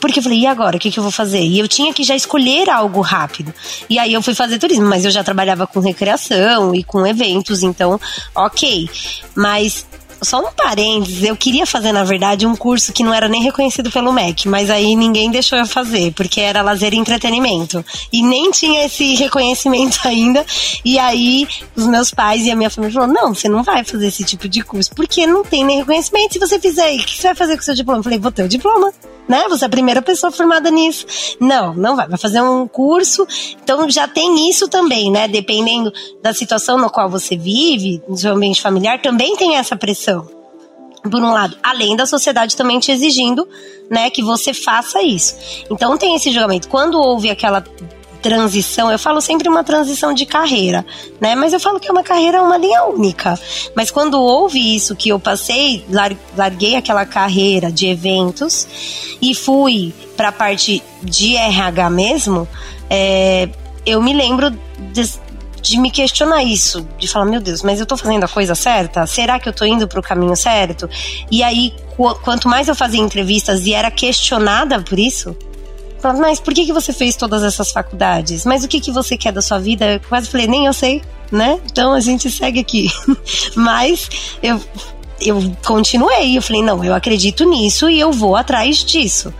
Porque 0.00 0.18
eu 0.18 0.22
falei, 0.22 0.40
e 0.40 0.46
agora? 0.46 0.76
O 0.76 0.80
que, 0.80 0.90
que 0.90 0.98
eu 0.98 1.02
vou 1.02 1.12
fazer? 1.12 1.42
E 1.42 1.58
eu 1.58 1.68
tinha 1.68 1.92
que 1.92 2.02
já 2.02 2.16
escolher 2.16 2.70
algo 2.70 3.02
rápido. 3.02 3.52
E 3.88 3.98
aí 3.98 4.12
eu 4.12 4.22
fui 4.22 4.34
fazer 4.34 4.58
turismo, 4.58 4.86
mas 4.86 5.04
eu 5.04 5.10
já 5.10 5.22
trabalhava 5.22 5.66
com 5.66 5.78
recreação 5.78 6.74
e 6.74 6.82
com 6.82 7.06
eventos, 7.06 7.62
então, 7.62 8.00
ok. 8.34 8.88
Mas 9.34 9.86
só 10.22 10.40
um 10.40 10.52
parênteses, 10.52 11.22
eu 11.22 11.36
queria 11.36 11.66
fazer, 11.66 11.92
na 11.92 12.04
verdade, 12.04 12.46
um 12.46 12.54
curso 12.54 12.92
que 12.92 13.02
não 13.02 13.12
era 13.12 13.28
nem 13.28 13.42
reconhecido 13.42 13.90
pelo 13.90 14.12
MEC, 14.12 14.48
mas 14.48 14.70
aí 14.70 14.94
ninguém 14.94 15.30
deixou 15.30 15.58
eu 15.58 15.66
fazer, 15.66 16.12
porque 16.12 16.40
era 16.40 16.62
lazer 16.62 16.92
e 16.92 16.98
entretenimento. 16.98 17.84
E 18.12 18.22
nem 18.22 18.50
tinha 18.50 18.84
esse 18.84 19.14
reconhecimento 19.14 20.00
ainda. 20.06 20.44
E 20.84 20.98
aí, 20.98 21.48
os 21.74 21.86
meus 21.86 22.10
pais 22.10 22.44
e 22.44 22.50
a 22.50 22.56
minha 22.56 22.70
família 22.70 22.94
falaram: 22.94 23.12
não, 23.12 23.34
você 23.34 23.48
não 23.48 23.62
vai 23.62 23.84
fazer 23.84 24.08
esse 24.08 24.24
tipo 24.24 24.48
de 24.48 24.62
curso, 24.62 24.90
porque 24.94 25.26
não 25.26 25.44
tem 25.44 25.64
nem 25.64 25.78
reconhecimento. 25.78 26.34
Se 26.34 26.38
você 26.38 26.58
fizer, 26.58 26.94
o 26.94 26.98
que 26.98 27.16
você 27.16 27.28
vai 27.28 27.34
fazer 27.34 27.56
com 27.56 27.62
o 27.62 27.64
seu 27.64 27.74
diploma? 27.74 28.00
Eu 28.00 28.04
falei, 28.04 28.18
vou 28.18 28.30
ter 28.30 28.44
o 28.44 28.48
diploma 28.48 28.92
né? 29.30 29.46
Você 29.48 29.64
é 29.64 29.66
a 29.68 29.70
primeira 29.70 30.02
pessoa 30.02 30.32
formada 30.32 30.72
nisso. 30.72 31.06
Não, 31.38 31.72
não 31.72 31.94
vai. 31.94 32.08
Vai 32.08 32.18
fazer 32.18 32.42
um 32.42 32.66
curso. 32.66 33.24
Então 33.62 33.88
já 33.88 34.08
tem 34.08 34.50
isso 34.50 34.68
também, 34.68 35.08
né? 35.08 35.28
Dependendo 35.28 35.92
da 36.20 36.34
situação 36.34 36.76
no 36.76 36.90
qual 36.90 37.08
você 37.08 37.36
vive, 37.36 38.02
no 38.08 38.16
seu 38.16 38.34
ambiente 38.34 38.60
familiar, 38.60 39.00
também 39.00 39.36
tem 39.36 39.56
essa 39.56 39.76
pressão. 39.76 40.28
Por 41.08 41.22
um 41.22 41.30
lado, 41.30 41.56
além 41.62 41.94
da 41.94 42.06
sociedade 42.06 42.56
também 42.56 42.80
te 42.80 42.90
exigindo, 42.90 43.48
né, 43.88 44.10
que 44.10 44.22
você 44.22 44.52
faça 44.52 45.00
isso. 45.00 45.34
Então 45.70 45.96
tem 45.96 46.14
esse 46.14 46.30
julgamento. 46.30 46.68
Quando 46.68 46.98
houve 47.00 47.30
aquela 47.30 47.64
transição, 48.20 48.90
eu 48.90 48.98
falo 48.98 49.20
sempre 49.20 49.48
uma 49.48 49.64
transição 49.64 50.12
de 50.12 50.26
carreira, 50.26 50.84
né? 51.20 51.34
Mas 51.34 51.52
eu 51.52 51.60
falo 51.60 51.80
que 51.80 51.88
é 51.88 51.92
uma 51.92 52.02
carreira, 52.02 52.42
uma 52.42 52.56
linha 52.56 52.84
única. 52.84 53.38
Mas 53.74 53.90
quando 53.90 54.20
houve 54.20 54.76
isso 54.76 54.94
que 54.94 55.08
eu 55.08 55.18
passei, 55.18 55.84
larguei 56.36 56.76
aquela 56.76 57.04
carreira 57.04 57.70
de 57.70 57.86
eventos 57.86 58.66
e 59.20 59.34
fui 59.34 59.92
para 60.16 60.28
a 60.28 60.32
parte 60.32 60.82
de 61.02 61.36
RH 61.36 61.90
mesmo, 61.90 62.48
é, 62.88 63.48
eu 63.86 64.02
me 64.02 64.12
lembro 64.12 64.50
de, 64.92 65.10
de 65.62 65.78
me 65.78 65.90
questionar 65.90 66.42
isso, 66.42 66.86
de 66.98 67.08
falar, 67.08 67.24
meu 67.24 67.40
Deus, 67.40 67.62
mas 67.62 67.80
eu 67.80 67.86
tô 67.86 67.96
fazendo 67.96 68.24
a 68.24 68.28
coisa 68.28 68.54
certa? 68.54 69.06
Será 69.06 69.38
que 69.38 69.48
eu 69.48 69.52
tô 69.52 69.64
indo 69.64 69.88
pro 69.88 70.02
caminho 70.02 70.36
certo? 70.36 70.88
E 71.30 71.42
aí, 71.42 71.74
quanto 72.22 72.48
mais 72.48 72.68
eu 72.68 72.74
fazia 72.74 73.00
entrevistas 73.00 73.66
e 73.66 73.72
era 73.72 73.90
questionada 73.90 74.80
por 74.80 74.98
isso, 74.98 75.36
Falava, 76.00 76.20
mas 76.20 76.40
por 76.40 76.54
que, 76.54 76.64
que 76.64 76.72
você 76.72 76.92
fez 76.92 77.14
todas 77.14 77.42
essas 77.42 77.70
faculdades? 77.70 78.44
Mas 78.46 78.64
o 78.64 78.68
que, 78.68 78.80
que 78.80 78.90
você 78.90 79.16
quer 79.16 79.32
da 79.32 79.42
sua 79.42 79.58
vida? 79.58 79.94
Eu 79.94 80.00
quase 80.08 80.28
falei, 80.28 80.46
nem 80.46 80.66
eu 80.66 80.72
sei, 80.72 81.02
né? 81.30 81.60
Então 81.70 81.92
a 81.92 82.00
gente 82.00 82.30
segue 82.30 82.58
aqui. 82.58 82.90
mas 83.54 84.08
eu, 84.42 84.60
eu 85.20 85.52
continuei, 85.64 86.36
eu 86.36 86.42
falei, 86.42 86.62
não, 86.62 86.82
eu 86.82 86.94
acredito 86.94 87.44
nisso 87.44 87.90
e 87.90 88.00
eu 88.00 88.12
vou 88.12 88.34
atrás 88.34 88.78
disso. 88.78 89.32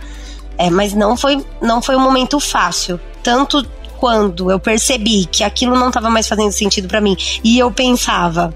É, 0.57 0.69
mas 0.69 0.93
não 0.93 1.17
foi, 1.17 1.43
não 1.59 1.81
foi 1.81 1.95
um 1.95 1.99
momento 1.99 2.39
fácil. 2.39 2.99
Tanto 3.23 3.67
quando 3.97 4.51
eu 4.51 4.59
percebi 4.59 5.25
que 5.25 5.43
aquilo 5.43 5.75
não 5.75 5.87
estava 5.87 6.09
mais 6.09 6.27
fazendo 6.27 6.51
sentido 6.51 6.87
para 6.87 7.01
mim 7.01 7.15
e 7.43 7.57
eu 7.57 7.71
pensava, 7.71 8.53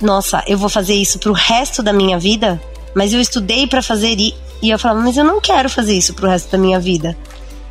nossa, 0.00 0.42
eu 0.46 0.58
vou 0.58 0.68
fazer 0.68 0.94
isso 0.94 1.18
pro 1.18 1.32
resto 1.32 1.82
da 1.82 1.92
minha 1.92 2.18
vida, 2.18 2.60
mas 2.94 3.12
eu 3.12 3.20
estudei 3.20 3.66
para 3.66 3.82
fazer 3.82 4.16
e 4.62 4.70
eu 4.70 4.78
falava, 4.78 5.00
mas 5.00 5.16
eu 5.16 5.24
não 5.24 5.40
quero 5.40 5.68
fazer 5.68 5.94
isso 5.94 6.14
pro 6.14 6.28
resto 6.28 6.52
da 6.52 6.56
minha 6.56 6.78
vida. 6.78 7.16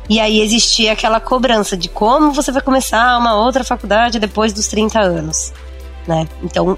E 0.08 0.20
aí 0.20 0.40
existia 0.40 0.92
aquela 0.92 1.18
cobrança 1.18 1.76
de 1.76 1.88
como 1.88 2.32
você 2.32 2.52
vai 2.52 2.60
começar 2.60 3.18
uma 3.18 3.34
outra 3.34 3.64
faculdade 3.64 4.18
depois 4.18 4.52
dos 4.52 4.66
30 4.66 5.00
anos, 5.00 5.52
né? 6.06 6.28
Então, 6.42 6.76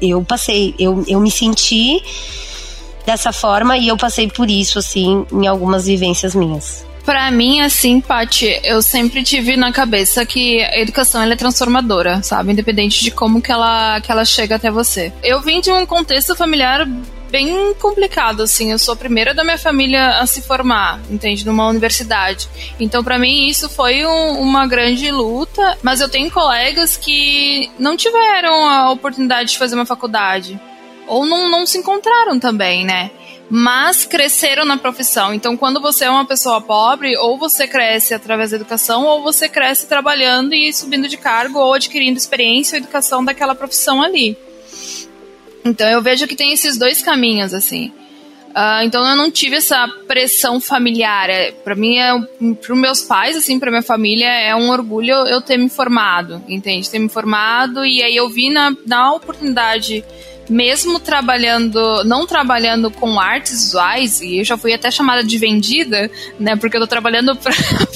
eu 0.00 0.22
passei, 0.22 0.74
eu, 0.78 1.04
eu 1.08 1.20
me 1.20 1.30
senti 1.30 2.02
dessa 3.04 3.32
forma 3.32 3.76
e 3.76 3.88
eu 3.88 3.96
passei 3.96 4.28
por 4.28 4.48
isso, 4.48 4.78
assim, 4.78 5.26
em 5.32 5.46
algumas 5.46 5.86
vivências 5.86 6.34
minhas. 6.34 6.86
Para 7.04 7.30
mim, 7.30 7.60
assim, 7.60 8.00
Paty, 8.00 8.60
eu 8.64 8.82
sempre 8.82 9.22
tive 9.22 9.56
na 9.56 9.72
cabeça 9.72 10.26
que 10.26 10.60
a 10.60 10.80
educação 10.80 11.22
é 11.22 11.36
transformadora, 11.36 12.20
sabe? 12.22 12.50
Independente 12.50 13.02
de 13.04 13.12
como 13.12 13.40
que 13.40 13.52
ela, 13.52 14.00
que 14.00 14.10
ela 14.10 14.24
chega 14.24 14.56
até 14.56 14.72
você. 14.72 15.12
Eu 15.22 15.40
vim 15.40 15.60
de 15.60 15.70
um 15.70 15.86
contexto 15.86 16.34
familiar 16.34 16.84
bem 17.36 17.74
complicado, 17.74 18.42
assim. 18.42 18.72
Eu 18.72 18.78
sou 18.78 18.94
a 18.94 18.96
primeira 18.96 19.34
da 19.34 19.44
minha 19.44 19.58
família 19.58 20.20
a 20.20 20.26
se 20.26 20.40
formar, 20.40 20.98
entende? 21.10 21.44
Numa 21.44 21.68
universidade. 21.68 22.48
Então, 22.80 23.04
para 23.04 23.18
mim, 23.18 23.46
isso 23.46 23.68
foi 23.68 24.06
um, 24.06 24.40
uma 24.40 24.66
grande 24.66 25.10
luta. 25.10 25.76
Mas 25.82 26.00
eu 26.00 26.08
tenho 26.08 26.30
colegas 26.30 26.96
que 26.96 27.70
não 27.78 27.94
tiveram 27.94 28.66
a 28.66 28.90
oportunidade 28.90 29.50
de 29.50 29.58
fazer 29.58 29.74
uma 29.74 29.84
faculdade. 29.84 30.58
Ou 31.06 31.26
não, 31.26 31.50
não 31.50 31.66
se 31.66 31.76
encontraram 31.76 32.40
também, 32.40 32.86
né? 32.86 33.10
mas 33.48 34.04
cresceram 34.04 34.64
na 34.64 34.76
profissão. 34.76 35.32
Então, 35.32 35.56
quando 35.56 35.80
você 35.80 36.06
é 36.06 36.10
uma 36.10 36.24
pessoa 36.24 36.60
pobre, 36.60 37.16
ou 37.16 37.38
você 37.38 37.68
cresce 37.68 38.12
através 38.12 38.50
da 38.50 38.56
educação, 38.56 39.04
ou 39.04 39.22
você 39.22 39.48
cresce 39.48 39.86
trabalhando 39.86 40.52
e 40.52 40.72
subindo 40.72 41.06
de 41.06 41.16
cargo, 41.16 41.60
ou 41.60 41.72
adquirindo 41.72 42.18
experiência 42.18 42.76
ou 42.76 42.82
educação 42.82 43.24
daquela 43.24 43.54
profissão 43.54 44.02
ali. 44.02 44.36
Então 45.66 45.88
eu 45.88 46.00
vejo 46.00 46.26
que 46.26 46.36
tem 46.36 46.52
esses 46.52 46.78
dois 46.78 47.02
caminhos, 47.02 47.52
assim. 47.52 47.92
Uh, 48.56 48.82
então 48.84 49.06
eu 49.06 49.14
não 49.14 49.30
tive 49.30 49.56
essa 49.56 49.86
pressão 50.08 50.58
familiar. 50.58 51.28
É, 51.28 51.52
para 51.52 51.74
mim, 51.74 51.98
é, 51.98 52.10
para 52.54 52.72
os 52.72 52.80
meus 52.80 53.02
pais, 53.02 53.36
assim, 53.36 53.58
para 53.58 53.70
minha 53.70 53.82
família, 53.82 54.28
é 54.28 54.56
um 54.56 54.70
orgulho 54.70 55.12
eu 55.26 55.42
ter 55.42 55.58
me 55.58 55.68
formado, 55.68 56.42
entende? 56.48 56.88
Ter 56.88 56.98
me 56.98 57.08
formado 57.08 57.84
e 57.84 58.02
aí 58.02 58.16
eu 58.16 58.30
vi 58.30 58.48
na, 58.48 58.74
na 58.86 59.12
oportunidade 59.12 60.02
mesmo 60.48 60.98
trabalhando, 60.98 62.04
não 62.04 62.26
trabalhando 62.26 62.90
com 62.90 63.18
artes 63.18 63.64
visuais, 63.64 64.20
e 64.20 64.38
eu 64.38 64.44
já 64.44 64.56
fui 64.56 64.72
até 64.72 64.90
chamada 64.90 65.22
de 65.22 65.38
vendida, 65.38 66.10
né, 66.38 66.56
porque 66.56 66.76
eu 66.76 66.80
tô 66.80 66.86
trabalhando 66.86 67.36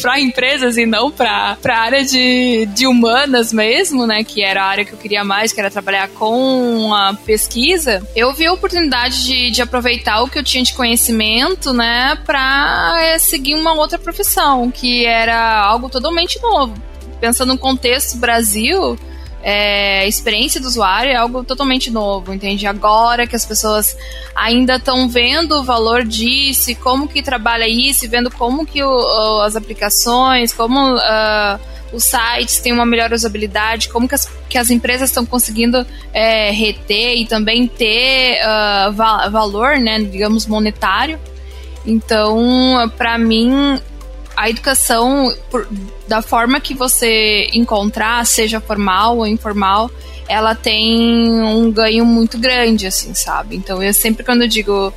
para 0.01 0.19
empresas 0.21 0.77
e 0.77 0.87
não 0.87 1.11
para 1.11 1.57
área 1.69 2.05
de, 2.05 2.67
de 2.67 2.87
humanas 2.87 3.53
mesmo, 3.53 4.07
né, 4.07 4.25
que 4.25 4.43
era 4.43 4.63
a 4.63 4.67
área 4.67 4.85
que 4.85 4.93
eu 4.93 4.99
queria 4.99 5.25
mais, 5.25 5.53
que 5.53 5.61
era 5.61 5.71
trabalhar 5.71 6.09
com 6.09 6.93
a 6.95 7.15
pesquisa, 7.15 8.07
eu 8.15 8.33
vi 8.33 8.47
a 8.47 8.53
oportunidade 8.53 9.25
de, 9.25 9.51
de 9.51 9.63
aproveitar 9.63 10.23
o 10.23 10.29
que 10.29 10.39
eu 10.39 10.45
tinha 10.45 10.63
de 10.63 10.75
conhecimento, 10.75 11.73
né, 11.73 12.19
para 12.27 12.99
é, 13.01 13.19
seguir 13.19 13.55
uma 13.55 13.75
outra 13.75 13.99
profissão, 13.99 14.71
que 14.71 15.07
era 15.07 15.61
algo 15.65 15.89
totalmente 15.89 16.41
novo. 16.41 16.75
Pensando 17.21 17.53
no 17.53 17.59
contexto 17.59 18.17
Brasil, 18.17 18.99
é, 19.43 20.07
experiência 20.07 20.61
do 20.61 20.67
usuário 20.67 21.13
é 21.13 21.17
algo 21.17 21.43
totalmente 21.43 21.91
novo, 21.91 22.33
entende? 22.33 22.67
Agora 22.67 23.27
que 23.27 23.35
as 23.35 23.45
pessoas 23.45 23.97
ainda 24.35 24.77
estão 24.77 25.09
vendo 25.09 25.59
o 25.59 25.63
valor 25.63 26.05
disso, 26.05 26.75
como 26.77 27.09
que 27.09 27.23
trabalha 27.23 27.67
isso, 27.69 28.09
vendo 28.09 28.31
como 28.31 28.67
que 28.67 28.83
o, 28.83 29.41
as 29.41 29.57
aplicações, 29.57 30.53
como 30.53 30.95
uh, 30.95 31.61
os 31.93 32.05
sites 32.05 32.61
têm 32.61 32.73
uma 32.73 32.85
melhor 32.85 33.13
usabilidade, 33.13 33.89
como 33.89 34.07
que 34.07 34.15
as, 34.15 34.31
que 34.49 34.59
as 34.59 34.71
empresas 34.71 35.09
estão 35.09 35.25
conseguindo 35.25 35.87
é, 36.13 36.51
reter 36.51 37.17
e 37.17 37.27
também 37.27 37.67
ter 37.67 38.39
uh, 38.43 38.93
va 38.93 39.29
valor, 39.29 39.79
né, 39.79 40.01
digamos, 40.01 40.47
monetário. 40.47 41.19
Então, 41.87 42.93
para 42.99 43.17
mim, 43.17 43.81
a 44.41 44.49
educação, 44.49 45.35
por, 45.51 45.69
da 46.09 46.23
forma 46.23 46.59
que 46.61 46.73
você 46.73 47.51
encontrar, 47.53 48.25
seja 48.25 48.59
formal 48.59 49.19
ou 49.19 49.27
informal, 49.27 49.91
ela 50.27 50.55
tem 50.55 51.31
um 51.43 51.71
ganho 51.71 52.07
muito 52.07 52.39
grande, 52.39 52.87
assim, 52.87 53.13
sabe? 53.13 53.55
Então 53.55 53.83
eu 53.83 53.93
sempre 53.93 54.25
quando 54.25 54.41
eu 54.41 54.49
digo 54.49 54.95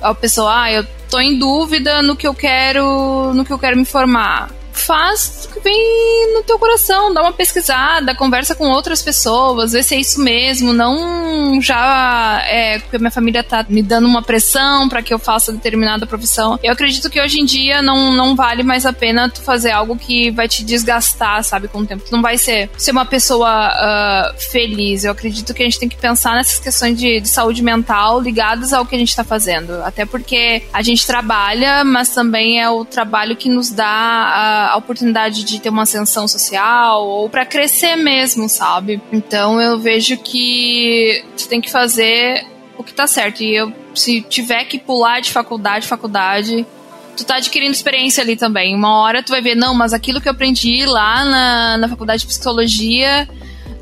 ao 0.00 0.14
pessoal, 0.14 0.48
ah, 0.48 0.72
eu 0.72 0.86
tô 1.10 1.20
em 1.20 1.38
dúvida 1.38 2.00
no 2.00 2.16
que 2.16 2.26
eu 2.26 2.32
quero, 2.32 3.34
no 3.34 3.44
que 3.44 3.52
eu 3.52 3.58
quero 3.58 3.76
me 3.76 3.84
formar 3.84 4.48
faz 4.78 5.48
que 5.58 5.64
vem 5.64 6.34
no 6.34 6.42
teu 6.42 6.58
coração, 6.58 7.12
dá 7.12 7.22
uma 7.22 7.32
pesquisada, 7.32 8.14
conversa 8.14 8.54
com 8.54 8.68
outras 8.68 9.02
pessoas, 9.02 9.72
vê 9.72 9.82
se 9.82 9.94
é 9.94 10.00
isso 10.00 10.20
mesmo, 10.20 10.72
não 10.72 11.60
já 11.60 12.42
é 12.46 12.78
porque 12.78 12.98
minha 12.98 13.10
família 13.10 13.42
tá 13.42 13.64
me 13.68 13.82
dando 13.82 14.06
uma 14.06 14.22
pressão 14.22 14.88
para 14.88 15.02
que 15.02 15.12
eu 15.12 15.18
faça 15.18 15.52
determinada 15.52 16.06
profissão. 16.06 16.58
Eu 16.62 16.72
acredito 16.72 17.10
que 17.10 17.20
hoje 17.20 17.40
em 17.40 17.44
dia 17.44 17.82
não, 17.82 18.12
não 18.12 18.36
vale 18.36 18.62
mais 18.62 18.86
a 18.86 18.92
pena 18.92 19.28
tu 19.28 19.42
fazer 19.42 19.70
algo 19.70 19.96
que 19.96 20.30
vai 20.30 20.48
te 20.48 20.64
desgastar, 20.64 21.42
sabe, 21.42 21.68
com 21.68 21.80
o 21.80 21.86
tempo. 21.86 22.04
Tu 22.04 22.12
não 22.12 22.22
vai 22.22 22.38
ser, 22.38 22.70
ser 22.76 22.92
uma 22.92 23.04
pessoa 23.04 23.70
uh, 23.70 24.40
feliz. 24.50 25.04
Eu 25.04 25.12
acredito 25.12 25.52
que 25.52 25.62
a 25.62 25.64
gente 25.64 25.78
tem 25.78 25.88
que 25.88 25.96
pensar 25.96 26.34
nessas 26.34 26.58
questões 26.58 26.96
de, 26.96 27.20
de 27.20 27.28
saúde 27.28 27.62
mental 27.62 28.20
ligadas 28.20 28.72
ao 28.72 28.86
que 28.86 28.94
a 28.94 28.98
gente 28.98 29.14
tá 29.14 29.24
fazendo. 29.24 29.82
Até 29.82 30.06
porque 30.06 30.62
a 30.72 30.82
gente 30.82 31.06
trabalha, 31.06 31.84
mas 31.84 32.10
também 32.10 32.60
é 32.60 32.68
o 32.68 32.84
trabalho 32.84 33.36
que 33.36 33.48
nos 33.48 33.70
dá 33.70 33.86
a 33.86 34.68
a 34.68 34.76
oportunidade 34.76 35.44
de 35.50 35.60
ter 35.60 35.68
uma 35.68 35.82
ascensão 35.82 36.28
social 36.28 37.06
ou 37.06 37.28
para 37.28 37.46
crescer 37.46 37.96
mesmo, 37.96 38.48
sabe? 38.48 39.00
Então 39.12 39.60
eu 39.60 39.78
vejo 39.78 40.16
que 40.18 41.24
você 41.36 41.48
tem 41.48 41.60
que 41.60 41.70
fazer 41.70 42.46
o 42.76 42.84
que 42.84 42.92
tá 42.92 43.06
certo. 43.06 43.42
E 43.42 43.54
eu, 43.54 43.72
se 43.94 44.22
tiver 44.22 44.64
que 44.64 44.78
pular 44.78 45.20
de 45.20 45.32
faculdade, 45.32 45.86
faculdade, 45.86 46.66
tu 47.16 47.24
tá 47.24 47.36
adquirindo 47.36 47.72
experiência 47.72 48.22
ali 48.22 48.36
também. 48.36 48.74
Uma 48.74 49.02
hora 49.02 49.22
tu 49.22 49.30
vai 49.30 49.42
ver, 49.42 49.56
não, 49.56 49.74
mas 49.74 49.92
aquilo 49.92 50.20
que 50.20 50.28
eu 50.28 50.32
aprendi 50.32 50.86
lá 50.86 51.24
na, 51.24 51.78
na 51.78 51.88
faculdade 51.88 52.22
de 52.22 52.28
psicologia 52.28 53.28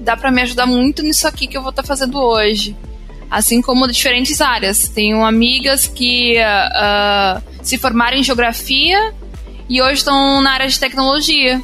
dá 0.00 0.16
para 0.16 0.30
me 0.30 0.40
ajudar 0.42 0.66
muito 0.66 1.02
nisso 1.02 1.26
aqui 1.26 1.46
que 1.46 1.56
eu 1.56 1.62
vou 1.62 1.70
estar 1.70 1.82
tá 1.82 1.86
fazendo 1.86 2.18
hoje. 2.18 2.76
Assim 3.30 3.60
como 3.60 3.88
diferentes 3.88 4.40
áreas. 4.40 4.88
Tenho 4.88 5.24
amigas 5.24 5.86
que 5.86 6.36
uh, 6.38 7.42
se 7.60 7.76
formaram 7.76 8.16
em 8.16 8.22
geografia 8.22 9.12
e 9.68 9.82
hoje 9.82 9.94
estão 9.94 10.40
na 10.40 10.52
área 10.52 10.68
de 10.68 10.78
tecnologia. 10.78 11.62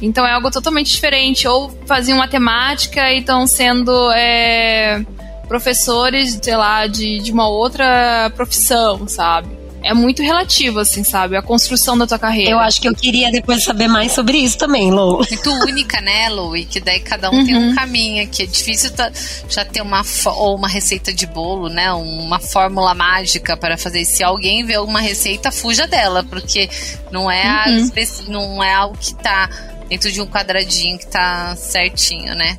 Então 0.00 0.26
é 0.26 0.32
algo 0.32 0.50
totalmente 0.50 0.90
diferente. 0.90 1.48
Ou 1.48 1.70
faziam 1.86 2.18
matemática 2.18 3.12
e 3.12 3.20
estão 3.20 3.46
sendo 3.46 4.10
é, 4.12 5.04
professores, 5.48 6.38
sei 6.42 6.56
lá, 6.56 6.86
de, 6.86 7.18
de 7.20 7.32
uma 7.32 7.48
outra 7.48 8.30
profissão, 8.34 9.08
sabe? 9.08 9.55
É 9.86 9.94
muito 9.94 10.22
relativo, 10.22 10.80
assim, 10.80 11.04
sabe? 11.04 11.36
A 11.36 11.42
construção 11.42 11.96
da 11.96 12.06
tua 12.06 12.18
carreira. 12.18 12.50
Eu 12.50 12.58
acho 12.58 12.80
que 12.80 12.88
eu 12.88 12.94
queria 12.94 13.30
depois 13.30 13.62
saber 13.62 13.88
mais 13.88 14.12
sobre 14.12 14.38
isso 14.38 14.58
também, 14.58 14.90
Lou. 14.90 15.24
Muito 15.30 15.50
única, 15.64 16.00
né, 16.00 16.28
Lou? 16.28 16.56
E 16.56 16.64
que 16.64 16.80
daí 16.80 17.00
cada 17.00 17.30
um 17.30 17.36
uhum. 17.36 17.46
tem 17.46 17.56
um 17.56 17.68
uhum. 17.68 17.74
caminho, 17.74 18.28
que 18.28 18.42
é 18.42 18.46
difícil 18.46 18.90
tá, 18.92 19.10
já 19.48 19.64
ter 19.64 19.80
uma, 19.80 20.02
ou 20.36 20.56
uma 20.56 20.68
receita 20.68 21.12
de 21.12 21.26
bolo, 21.26 21.68
né? 21.68 21.92
Uma 21.92 22.38
fórmula 22.38 22.94
mágica 22.94 23.56
para 23.56 23.78
fazer. 23.78 24.04
Se 24.04 24.22
alguém 24.22 24.64
vê 24.64 24.78
uma 24.78 25.00
receita, 25.00 25.52
fuja 25.52 25.86
dela, 25.86 26.24
porque 26.24 26.68
não 27.10 27.30
é, 27.30 27.44
uhum. 27.68 27.90
a, 27.94 28.30
não 28.30 28.64
é 28.64 28.74
algo 28.74 28.96
que 28.98 29.14
tá 29.14 29.48
dentro 29.88 30.10
de 30.10 30.20
um 30.20 30.26
quadradinho 30.26 30.98
que 30.98 31.06
tá 31.06 31.54
certinho, 31.56 32.34
né? 32.34 32.58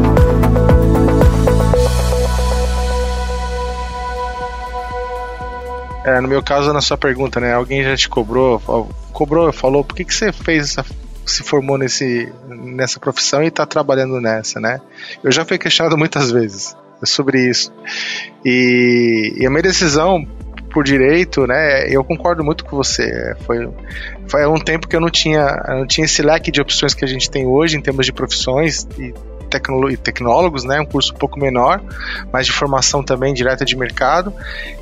É, 6.11 6.19
no 6.19 6.27
meu 6.27 6.43
caso, 6.43 6.73
na 6.73 6.81
sua 6.81 6.97
pergunta, 6.97 7.39
né? 7.39 7.53
Alguém 7.53 7.83
já 7.83 7.95
te 7.95 8.09
cobrou, 8.09 8.59
cobrou, 9.13 9.51
falou, 9.53 9.83
por 9.83 9.95
que, 9.95 10.03
que 10.03 10.13
você 10.13 10.31
fez 10.31 10.77
essa, 10.77 10.85
se 11.25 11.43
formou 11.43 11.77
nesse, 11.77 12.31
nessa 12.47 12.99
profissão 12.99 13.41
e 13.43 13.47
está 13.47 13.65
trabalhando 13.65 14.19
nessa, 14.19 14.59
né? 14.59 14.81
Eu 15.23 15.31
já 15.31 15.45
fui 15.45 15.57
questionado 15.57 15.97
muitas 15.97 16.31
vezes 16.31 16.75
sobre 17.03 17.49
isso. 17.49 17.71
E, 18.43 19.35
e 19.37 19.45
a 19.45 19.49
minha 19.49 19.63
decisão 19.63 20.27
por 20.73 20.83
direito, 20.83 21.45
né? 21.45 21.87
Eu 21.89 22.03
concordo 22.03 22.43
muito 22.43 22.65
com 22.65 22.75
você. 22.75 23.35
Foi, 23.45 23.69
foi 24.27 24.45
um 24.47 24.59
tempo 24.59 24.87
que 24.87 24.95
eu 24.95 25.01
não 25.01 25.09
tinha, 25.09 25.63
eu 25.67 25.79
não 25.79 25.87
tinha 25.87 26.05
esse 26.05 26.21
leque 26.21 26.51
de 26.51 26.61
opções 26.61 26.93
que 26.93 27.05
a 27.05 27.07
gente 27.07 27.29
tem 27.29 27.45
hoje 27.45 27.77
em 27.77 27.81
termos 27.81 28.05
de 28.05 28.13
profissões 28.13 28.87
e 28.97 29.13
tecnólogos, 29.59 30.63
né? 30.63 30.79
Um 30.79 30.85
curso 30.85 31.13
um 31.13 31.17
pouco 31.17 31.39
menor, 31.39 31.81
mas 32.31 32.45
de 32.45 32.51
formação 32.51 33.03
também 33.03 33.33
direta 33.33 33.65
de 33.65 33.75
mercado. 33.75 34.33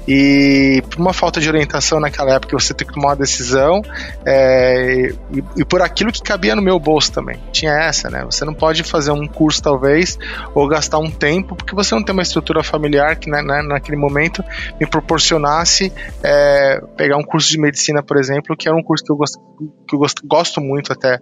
E 0.08 0.82
por 0.89 0.99
uma 0.99 1.13
falta 1.13 1.39
de 1.39 1.47
orientação 1.47 1.99
naquela 1.99 2.34
época, 2.34 2.58
você 2.60 2.73
tem 2.73 2.88
que 2.88 2.93
tomar 2.93 3.10
uma 3.10 3.15
decisão 3.15 3.82
é, 4.25 5.12
e, 5.32 5.43
e, 5.58 5.65
por 5.65 5.82
aquilo 5.82 6.12
que 6.12 6.21
cabia 6.21 6.55
no 6.55 6.62
meu 6.62 6.79
bolso 6.79 7.12
também. 7.12 7.39
Tinha 7.51 7.71
essa, 7.73 8.10
né? 8.10 8.25
Você 8.25 8.43
não 8.43 8.53
pode 8.53 8.84
fazer 8.84 9.12
um 9.12 9.27
curso, 9.27 9.62
talvez, 9.62 10.17
ou 10.55 10.67
gastar 10.67 10.97
um 10.97 11.12
tempo, 11.12 11.55
porque 11.55 11.75
você 11.75 11.93
não 11.93 12.03
tem 12.03 12.13
uma 12.13 12.23
estrutura 12.23 12.63
familiar 12.63 13.15
que 13.17 13.29
né, 13.29 13.41
né 13.43 13.62
naquele 13.62 13.97
momento 13.97 14.43
me 14.79 14.88
proporcionasse 14.88 15.93
é, 16.23 16.82
pegar 16.97 17.17
um 17.17 17.23
curso 17.23 17.49
de 17.49 17.60
medicina, 17.60 18.01
por 18.01 18.17
exemplo, 18.17 18.58
que 18.58 18.67
era 18.67 18.75
um 18.75 18.84
curso 18.84 19.03
que 19.05 19.12
eu 19.12 19.15
gosto, 19.15 19.39
que 19.88 19.95
eu 19.95 19.99
gosto, 19.99 20.27
gosto 20.27 20.62
muito 20.62 20.91
até. 20.91 21.19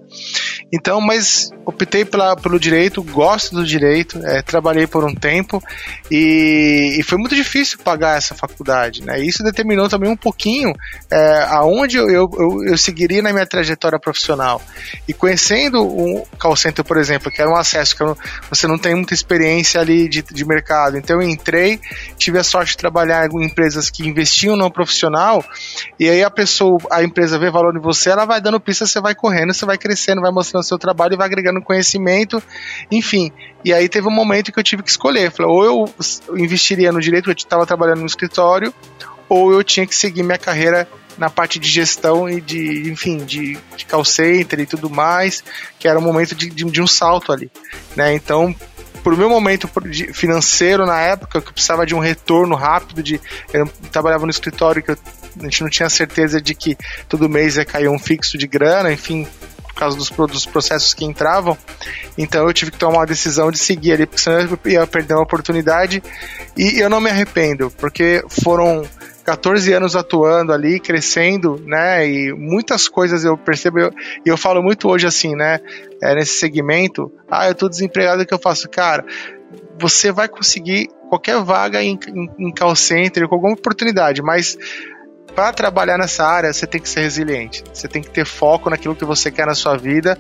Então, 0.74 1.02
mas 1.02 1.52
optei 1.66 2.06
pela, 2.06 2.36
pelo 2.36 2.60
direito, 2.60 3.04
gosto 3.04 3.37
do 3.54 3.66
direito, 3.66 4.20
é, 4.26 4.42
trabalhei 4.42 4.88
por 4.88 5.04
um 5.04 5.14
tempo 5.14 5.62
e, 6.12 6.98
e 7.00 7.04
foi 7.04 7.18
muito 7.18 7.36
difícil 7.36 7.80
pagar 7.80 8.18
essa 8.18 8.36
faculdade. 8.36 9.04
Né? 9.04 9.20
Isso 9.20 9.44
determinou 9.44 9.88
também 9.88 10.10
um 10.10 10.18
pouquinho 10.18 10.74
é, 11.12 11.46
aonde 11.50 11.98
eu, 11.98 12.10
eu, 12.10 12.30
eu, 12.66 12.78
seguiria 12.78 13.22
na 13.22 13.32
minha 13.32 13.46
trajetória 13.46 14.00
profissional. 14.00 14.62
E 15.08 15.14
conhecendo 15.14 15.82
o 15.82 16.26
call 16.40 16.56
center, 16.56 16.84
por 16.84 16.98
exemplo, 16.98 17.32
que 17.32 17.42
era 17.42 17.50
um 17.50 17.56
acesso 17.56 17.96
que 17.96 18.04
eu, 18.04 18.18
você 18.50 18.68
não 18.68 18.78
tem 18.78 18.96
muita 18.96 19.14
experiência 19.14 19.80
ali 19.80 20.08
de, 20.10 20.22
de 20.22 20.46
mercado. 20.46 20.98
Então 20.98 21.22
eu 21.22 21.28
entrei, 21.28 21.80
tive 22.18 22.40
a 22.40 22.44
sorte 22.44 22.72
de 22.72 22.78
trabalhar 22.78 23.28
em 23.30 23.46
empresas 23.46 23.90
que 23.90 24.08
investiam 24.08 24.56
no 24.56 24.72
profissional, 24.72 25.44
e 26.00 26.10
aí 26.10 26.24
a 26.24 26.30
pessoa, 26.30 26.78
a 26.92 27.04
empresa 27.04 27.40
vê 27.40 27.50
valor 27.50 27.76
em 27.76 27.82
você, 27.82 28.10
ela 28.10 28.26
vai 28.26 28.42
dando 28.42 28.60
pista, 28.60 28.86
você 28.86 29.00
vai 29.00 29.16
correndo, 29.16 29.54
você 29.54 29.66
vai 29.66 29.78
crescendo, 29.78 30.22
vai 30.22 30.32
mostrando 30.32 30.64
seu 30.64 30.78
trabalho 30.78 31.14
e 31.14 31.18
vai 31.18 31.28
agregando 31.28 31.62
conhecimento, 31.62 32.42
enfim. 32.92 33.27
E 33.64 33.74
aí 33.74 33.88
teve 33.90 34.08
um 34.08 34.12
momento 34.12 34.52
que 34.52 34.60
eu 34.60 34.64
tive 34.64 34.84
que 34.84 34.90
escolher. 34.90 35.32
Falei, 35.32 35.52
ou 35.52 35.66
eu 35.66 35.94
investiria 36.38 36.92
no 36.92 37.02
direito, 37.02 37.30
eu 37.30 37.34
estava 37.34 37.66
trabalhando 37.66 38.00
no 38.00 38.06
escritório, 38.06 38.74
ou 39.30 39.52
eu 39.52 39.64
tinha 39.64 39.86
que 39.86 39.96
seguir 39.96 40.24
minha 40.24 40.38
carreira 40.38 40.88
na 41.18 41.30
parte 41.30 41.58
de 41.60 41.68
gestão 41.68 42.30
e 42.30 42.40
de, 42.40 42.92
enfim, 42.92 43.18
de, 43.26 43.58
de 43.76 43.86
call 43.86 44.06
center 44.06 44.60
e 44.60 44.66
tudo 44.66 44.90
mais, 44.90 45.44
que 45.80 45.88
era 45.88 45.98
um 45.98 46.02
momento 46.02 46.36
de, 46.36 46.50
de, 46.50 46.64
de 46.64 46.82
um 46.82 46.88
salto 46.88 47.32
ali, 47.32 47.50
né? 47.96 48.14
Então, 48.14 48.56
por 49.04 49.16
meu 49.18 49.30
momento 49.30 49.70
financeiro 50.14 50.86
na 50.86 51.00
época, 51.00 51.42
que 51.42 51.48
eu 51.48 51.54
precisava 51.54 51.86
de 51.86 51.96
um 51.96 52.00
retorno 52.00 52.56
rápido, 52.56 53.02
de 53.02 53.20
eu 53.54 53.68
trabalhava 53.92 54.26
no 54.26 54.32
escritório 54.32 54.84
que 54.84 54.92
eu, 54.92 54.98
a 55.40 55.44
gente 55.44 55.62
não 55.62 55.70
tinha 55.70 55.90
certeza 55.90 56.42
de 56.42 56.54
que 56.54 56.78
todo 57.08 57.30
mês 57.30 57.58
ia 57.58 57.66
cair 57.66 57.88
um 57.88 58.00
fixo 58.00 58.38
de 58.38 58.48
grana, 58.48 58.92
enfim, 58.92 59.28
causa 59.78 59.98
dos, 59.98 60.10
dos 60.10 60.46
processos 60.46 60.94
que 60.94 61.06
entravam. 61.06 61.58
Então 62.18 62.48
eu 62.48 62.54
tive 62.54 62.72
que 62.72 62.78
tomar 62.78 63.00
uma 63.00 63.06
decisão 63.06 63.52
de 63.52 63.58
seguir 63.58 63.94
ali, 63.94 64.06
porque 64.06 64.22
senão 64.22 64.40
eu 64.40 64.72
ia 64.72 64.88
perder 64.88 65.14
uma 65.14 65.24
oportunidade. 65.24 66.02
E 66.56 66.80
eu 66.80 66.90
não 66.90 67.00
me 67.00 67.10
arrependo, 67.10 67.72
porque 67.78 68.24
foram 68.44 68.84
14 69.28 69.74
anos 69.74 69.94
atuando 69.94 70.54
ali, 70.54 70.80
crescendo, 70.80 71.62
né? 71.66 72.08
E 72.08 72.34
muitas 72.34 72.88
coisas 72.88 73.26
eu 73.26 73.38
percebo, 73.38 73.80
e 73.80 73.82
eu, 73.84 73.92
eu, 74.26 74.38
falo 74.38 74.64
muito 74.64 74.88
hoje 74.88 75.06
assim, 75.06 75.36
né? 75.36 75.60
É, 76.02 76.16
nesse 76.16 76.40
segmento, 76.40 77.12
ah, 77.30 77.48
eu 77.48 77.54
tô 77.54 77.68
desempregado, 77.68 78.24
o 78.24 78.26
que 78.26 78.34
eu 78.34 78.40
faço? 78.40 78.70
Cara, 78.70 79.06
você 79.78 80.14
vai 80.14 80.30
conseguir 80.30 80.88
qualquer 81.10 81.42
vaga 81.44 81.84
em, 81.84 82.00
em, 82.08 82.48
em 82.48 82.54
call 82.54 82.74
center, 82.74 83.28
com 83.28 83.36
alguma 83.36 83.54
oportunidade, 83.54 84.22
mas 84.22 84.58
para 85.38 85.54
trabalhar 85.54 86.00
nessa 86.00 86.26
área, 86.26 86.52
você 86.52 86.66
tem 86.66 86.82
que 86.82 86.90
ser 86.90 87.02
resiliente. 87.02 87.64
Você 87.72 87.88
tem 87.88 88.02
que 88.02 88.10
ter 88.10 88.26
foco 88.26 88.72
naquilo 88.72 88.96
que 88.96 89.06
você 89.06 89.30
quer 89.30 89.46
na 89.46 89.54
sua 89.54 89.78
vida. 89.78 90.18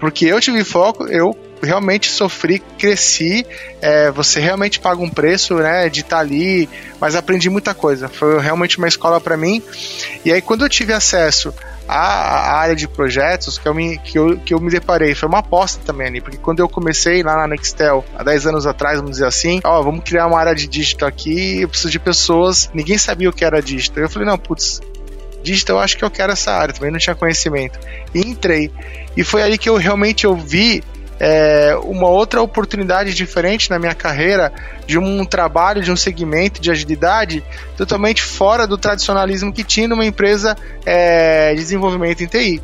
Porque 0.00 0.24
eu 0.26 0.40
tive 0.40 0.64
foco, 0.64 1.06
eu 1.06 1.38
realmente 1.62 2.10
sofri, 2.10 2.58
cresci. 2.76 3.46
É, 3.80 4.10
você 4.10 4.40
realmente 4.40 4.80
paga 4.80 5.00
um 5.00 5.08
preço, 5.08 5.54
né, 5.54 5.88
de 5.88 6.00
estar 6.00 6.16
tá 6.16 6.20
ali, 6.20 6.68
mas 7.00 7.14
aprendi 7.14 7.48
muita 7.48 7.74
coisa. 7.74 8.08
Foi 8.08 8.40
realmente 8.40 8.78
uma 8.78 8.88
escola 8.88 9.20
para 9.20 9.36
mim. 9.36 9.62
E 10.24 10.32
aí, 10.32 10.42
quando 10.42 10.64
eu 10.64 10.68
tive 10.68 10.92
acesso 10.92 11.54
a, 11.88 11.96
a, 11.96 12.58
área 12.58 12.74
de 12.74 12.88
projetos 12.88 13.58
que 13.58 13.66
eu, 13.66 13.74
me, 13.74 13.98
que, 13.98 14.18
eu, 14.18 14.36
que 14.38 14.54
eu 14.54 14.60
me 14.60 14.70
deparei. 14.70 15.14
Foi 15.14 15.28
uma 15.28 15.38
aposta 15.38 15.80
também 15.84 16.06
ali, 16.06 16.20
porque 16.20 16.36
quando 16.36 16.60
eu 16.60 16.68
comecei 16.68 17.22
lá 17.22 17.36
na 17.36 17.46
Nextel, 17.46 18.04
há 18.14 18.22
10 18.22 18.46
anos 18.46 18.66
atrás, 18.66 18.96
vamos 18.96 19.12
dizer 19.12 19.26
assim, 19.26 19.60
ó, 19.64 19.82
vamos 19.82 20.04
criar 20.04 20.26
uma 20.26 20.38
área 20.38 20.54
de 20.54 20.66
digital 20.66 21.08
aqui, 21.08 21.60
eu 21.60 21.68
preciso 21.68 21.90
de 21.90 21.98
pessoas, 21.98 22.70
ninguém 22.74 22.98
sabia 22.98 23.28
o 23.28 23.32
que 23.32 23.44
era 23.44 23.62
digital. 23.62 24.04
Eu 24.04 24.10
falei, 24.10 24.28
não, 24.28 24.38
putz, 24.38 24.80
digital 25.42 25.76
eu 25.76 25.82
acho 25.82 25.96
que 25.96 26.04
eu 26.04 26.10
quero 26.10 26.32
essa 26.32 26.52
área, 26.52 26.74
também 26.74 26.90
não 26.90 26.98
tinha 26.98 27.14
conhecimento. 27.14 27.78
E 28.14 28.20
entrei. 28.20 28.70
E 29.16 29.24
foi 29.24 29.42
aí 29.42 29.56
que 29.56 29.68
eu 29.68 29.76
realmente 29.76 30.24
eu 30.24 30.36
vi 30.36 30.82
é, 31.18 31.74
uma 31.82 32.08
outra 32.08 32.42
oportunidade 32.42 33.14
diferente 33.14 33.70
na 33.70 33.78
minha 33.78 33.94
carreira 33.94 34.52
de 34.86 34.98
um 34.98 35.24
trabalho, 35.24 35.82
de 35.82 35.90
um 35.90 35.96
segmento 35.96 36.60
de 36.60 36.70
agilidade 36.70 37.42
totalmente 37.76 38.22
fora 38.22 38.66
do 38.66 38.76
tradicionalismo 38.76 39.52
que 39.52 39.64
tinha 39.64 39.88
numa 39.88 40.04
empresa 40.04 40.56
é, 40.84 41.54
de 41.54 41.60
desenvolvimento 41.60 42.22
em 42.22 42.26
TI. 42.26 42.62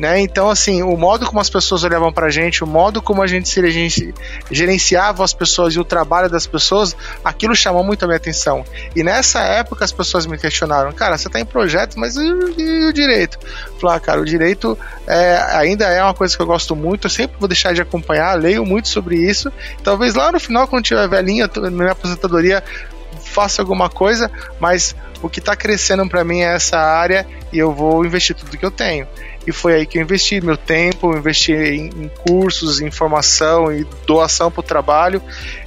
Né? 0.00 0.18
Então, 0.22 0.48
assim, 0.48 0.82
o 0.82 0.96
modo 0.96 1.26
como 1.26 1.40
as 1.40 1.50
pessoas 1.50 1.84
olhavam 1.84 2.10
pra 2.10 2.30
gente, 2.30 2.64
o 2.64 2.66
modo 2.66 3.02
como 3.02 3.20
a 3.20 3.26
gente 3.26 3.60
gerenciava 4.50 5.22
as 5.22 5.34
pessoas 5.34 5.74
e 5.74 5.78
o 5.78 5.84
trabalho 5.84 6.30
das 6.30 6.46
pessoas, 6.46 6.96
aquilo 7.22 7.54
chamou 7.54 7.84
muito 7.84 8.02
a 8.02 8.06
minha 8.06 8.16
atenção. 8.16 8.64
E 8.96 9.02
nessa 9.02 9.40
época 9.40 9.84
as 9.84 9.92
pessoas 9.92 10.24
me 10.24 10.38
questionaram, 10.38 10.90
cara, 10.94 11.18
você 11.18 11.28
tá 11.28 11.38
em 11.38 11.44
projeto, 11.44 12.00
mas 12.00 12.16
e, 12.16 12.24
e 12.24 12.86
o 12.86 12.94
direito? 12.94 13.38
Falar, 13.78 13.96
ah, 13.96 14.00
cara, 14.00 14.22
o 14.22 14.24
direito 14.24 14.78
é, 15.06 15.36
ainda 15.50 15.84
é 15.84 16.02
uma 16.02 16.14
coisa 16.14 16.34
que 16.34 16.40
eu 16.40 16.46
gosto 16.46 16.74
muito, 16.74 17.04
eu 17.04 17.10
sempre 17.10 17.36
vou 17.38 17.46
deixar 17.46 17.74
de 17.74 17.82
acompanhar, 17.82 18.32
leio 18.40 18.64
muito 18.64 18.88
sobre 18.88 19.16
isso. 19.16 19.52
Talvez 19.84 20.14
lá 20.14 20.32
no 20.32 20.40
final, 20.40 20.66
quando 20.66 20.82
tiver 20.82 21.06
velhinha, 21.10 21.50
na 21.56 21.70
minha 21.70 21.92
aposentadoria, 21.92 22.64
faça 23.22 23.60
alguma 23.60 23.90
coisa, 23.90 24.30
mas 24.58 24.96
o 25.20 25.28
que 25.28 25.40
está 25.40 25.54
crescendo 25.54 26.08
para 26.08 26.24
mim 26.24 26.40
é 26.40 26.54
essa 26.54 26.78
área 26.78 27.26
e 27.52 27.58
eu 27.58 27.74
vou 27.74 28.02
investir 28.02 28.34
tudo 28.34 28.56
que 28.56 28.64
eu 28.64 28.70
tenho 28.70 29.06
e 29.50 29.52
foi 29.52 29.74
aí 29.74 29.86
que 29.86 29.98
eu 29.98 30.02
investi 30.02 30.40
meu 30.40 30.56
tempo, 30.56 31.16
investi 31.16 31.52
em, 31.52 31.86
em 31.88 32.08
cursos, 32.08 32.80
em 32.80 32.90
formação 32.90 33.72
e 33.72 33.84
doação 34.06 34.50
para 34.50 34.60
o 34.60 34.62
trabalho 34.62 35.22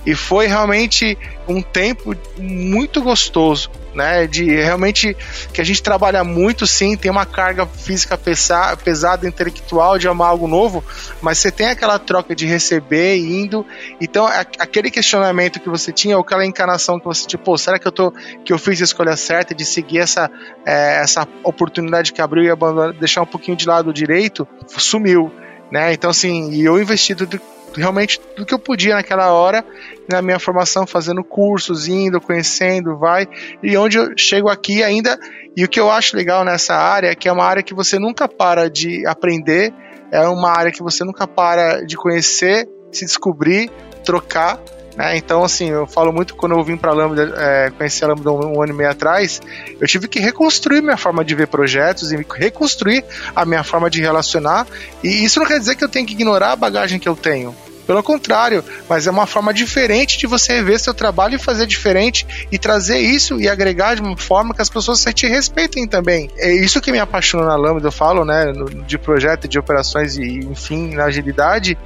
e 0.05 0.15
foi 0.15 0.47
realmente 0.47 1.17
um 1.47 1.61
tempo 1.61 2.15
muito 2.37 3.01
gostoso 3.01 3.69
né? 3.93 4.27
De 4.27 4.43
realmente 4.43 5.15
que 5.53 5.61
a 5.61 5.63
gente 5.63 5.81
trabalha 5.81 6.23
muito, 6.23 6.65
sim, 6.65 6.97
tem 6.97 7.11
uma 7.11 7.25
carga 7.25 7.65
física 7.65 8.17
pesa, 8.17 8.75
pesada, 8.77 9.27
intelectual 9.27 9.97
de 9.97 10.07
amar 10.07 10.29
algo 10.29 10.47
novo, 10.47 10.83
mas 11.21 11.37
você 11.37 11.51
tem 11.51 11.67
aquela 11.67 11.99
troca 11.99 12.35
de 12.35 12.45
receber 12.45 13.17
indo. 13.17 13.65
Então, 14.01 14.25
aquele 14.59 14.89
questionamento 14.89 15.59
que 15.59 15.69
você 15.69 15.91
tinha, 15.91 16.17
ou 16.17 16.23
aquela 16.23 16.45
encarnação 16.45 16.99
que 16.99 17.05
você, 17.05 17.27
tipo, 17.27 17.57
será 17.57 17.77
que 17.77 17.87
eu 17.87 17.91
tô 17.91 18.13
que 18.43 18.51
eu 18.51 18.57
fiz 18.57 18.81
a 18.81 18.83
escolha 18.83 19.15
certa 19.15 19.53
de 19.53 19.65
seguir 19.65 19.99
essa, 19.99 20.29
é, 20.65 21.01
essa 21.01 21.27
oportunidade 21.43 22.11
que 22.13 22.21
abriu 22.21 22.43
e 22.43 22.93
deixar 22.99 23.21
um 23.21 23.27
pouquinho 23.27 23.55
de 23.55 23.67
lado 23.67 23.93
direito, 23.93 24.47
sumiu. 24.67 25.31
Né? 25.71 25.93
Então, 25.93 26.09
assim, 26.09 26.51
e 26.51 26.63
eu 26.63 26.79
investi 26.79 27.15
tudo 27.15 27.39
realmente 27.75 28.19
do 28.35 28.45
que 28.45 28.53
eu 28.53 28.59
podia 28.59 28.95
naquela 28.95 29.31
hora, 29.31 29.63
na 30.09 30.21
minha 30.21 30.39
formação, 30.39 30.85
fazendo 30.85 31.23
cursos, 31.23 31.87
indo, 31.87 32.21
conhecendo, 32.21 32.97
vai. 32.97 33.27
E 33.61 33.75
onde 33.77 33.97
eu 33.97 34.13
chego 34.17 34.49
aqui 34.49 34.83
ainda. 34.83 35.19
E 35.55 35.63
o 35.63 35.69
que 35.69 35.79
eu 35.79 35.91
acho 35.91 36.15
legal 36.15 36.43
nessa 36.43 36.75
área 36.75 37.09
é 37.09 37.15
que 37.15 37.27
é 37.27 37.31
uma 37.31 37.45
área 37.45 37.63
que 37.63 37.73
você 37.73 37.99
nunca 37.99 38.27
para 38.27 38.69
de 38.69 39.05
aprender, 39.05 39.73
é 40.11 40.27
uma 40.27 40.49
área 40.49 40.71
que 40.71 40.81
você 40.81 41.03
nunca 41.03 41.27
para 41.27 41.85
de 41.85 41.95
conhecer, 41.95 42.67
se 42.91 43.05
descobrir, 43.05 43.69
trocar. 44.03 44.59
Né? 44.95 45.17
Então, 45.17 45.43
assim, 45.43 45.69
eu 45.69 45.87
falo 45.87 46.11
muito 46.13 46.35
quando 46.35 46.53
eu 46.53 46.63
vim 46.63 46.77
para 46.77 46.91
Lambda, 46.93 47.33
é, 47.37 47.71
conheci 47.71 48.03
a 48.03 48.07
Lambda 48.07 48.31
um, 48.31 48.57
um, 48.57 48.61
ano 48.61 48.73
e 48.73 48.75
meio 48.75 48.89
atrás, 48.89 49.41
eu 49.79 49.87
tive 49.87 50.07
que 50.07 50.19
reconstruir 50.19 50.81
minha 50.81 50.97
forma 50.97 51.23
de 51.25 51.33
ver 51.33 51.47
projetos 51.47 52.11
e 52.11 52.25
reconstruir 52.35 53.03
a 53.35 53.45
minha 53.45 53.63
forma 53.63 53.89
de 53.89 54.01
relacionar. 54.01 54.67
E 55.03 55.23
isso 55.23 55.39
não 55.39 55.47
quer 55.47 55.59
dizer 55.59 55.75
que 55.75 55.83
eu 55.83 55.89
tenho 55.89 56.05
que 56.05 56.13
ignorar 56.13 56.51
a 56.51 56.55
bagagem 56.55 56.99
que 56.99 57.09
eu 57.09 57.15
tenho. 57.15 57.55
Pelo 57.85 58.01
contrário, 58.01 58.63
mas 58.89 59.07
é 59.07 59.11
uma 59.11 59.27
forma 59.27 59.53
diferente 59.53 60.17
de 60.17 60.25
você 60.25 60.53
rever 60.53 60.79
seu 60.79 60.93
trabalho 60.93 61.35
e 61.35 61.39
fazer 61.39 61.67
diferente 61.67 62.25
e 62.51 62.57
trazer 62.57 62.99
isso 62.99 63.39
e 63.39 63.49
agregar 63.49 63.95
de 63.95 64.01
uma 64.01 64.15
forma 64.15 64.53
que 64.53 64.61
as 64.61 64.69
pessoas 64.69 65.03
te 65.13 65.27
respeitem 65.27 65.87
também. 65.87 66.29
É 66.37 66.51
isso 66.53 66.79
que 66.79 66.91
me 66.91 66.99
apaixona 66.99 67.45
na 67.45 67.55
Lambda, 67.55 67.87
eu 67.87 67.91
falo, 67.91 68.23
né, 68.23 68.45
de 68.87 68.97
projeto, 68.97 69.47
de 69.47 69.59
operações 69.59 70.15
e, 70.17 70.39
enfim, 70.39 70.95
na 70.95 71.05
agilidade. 71.05 71.77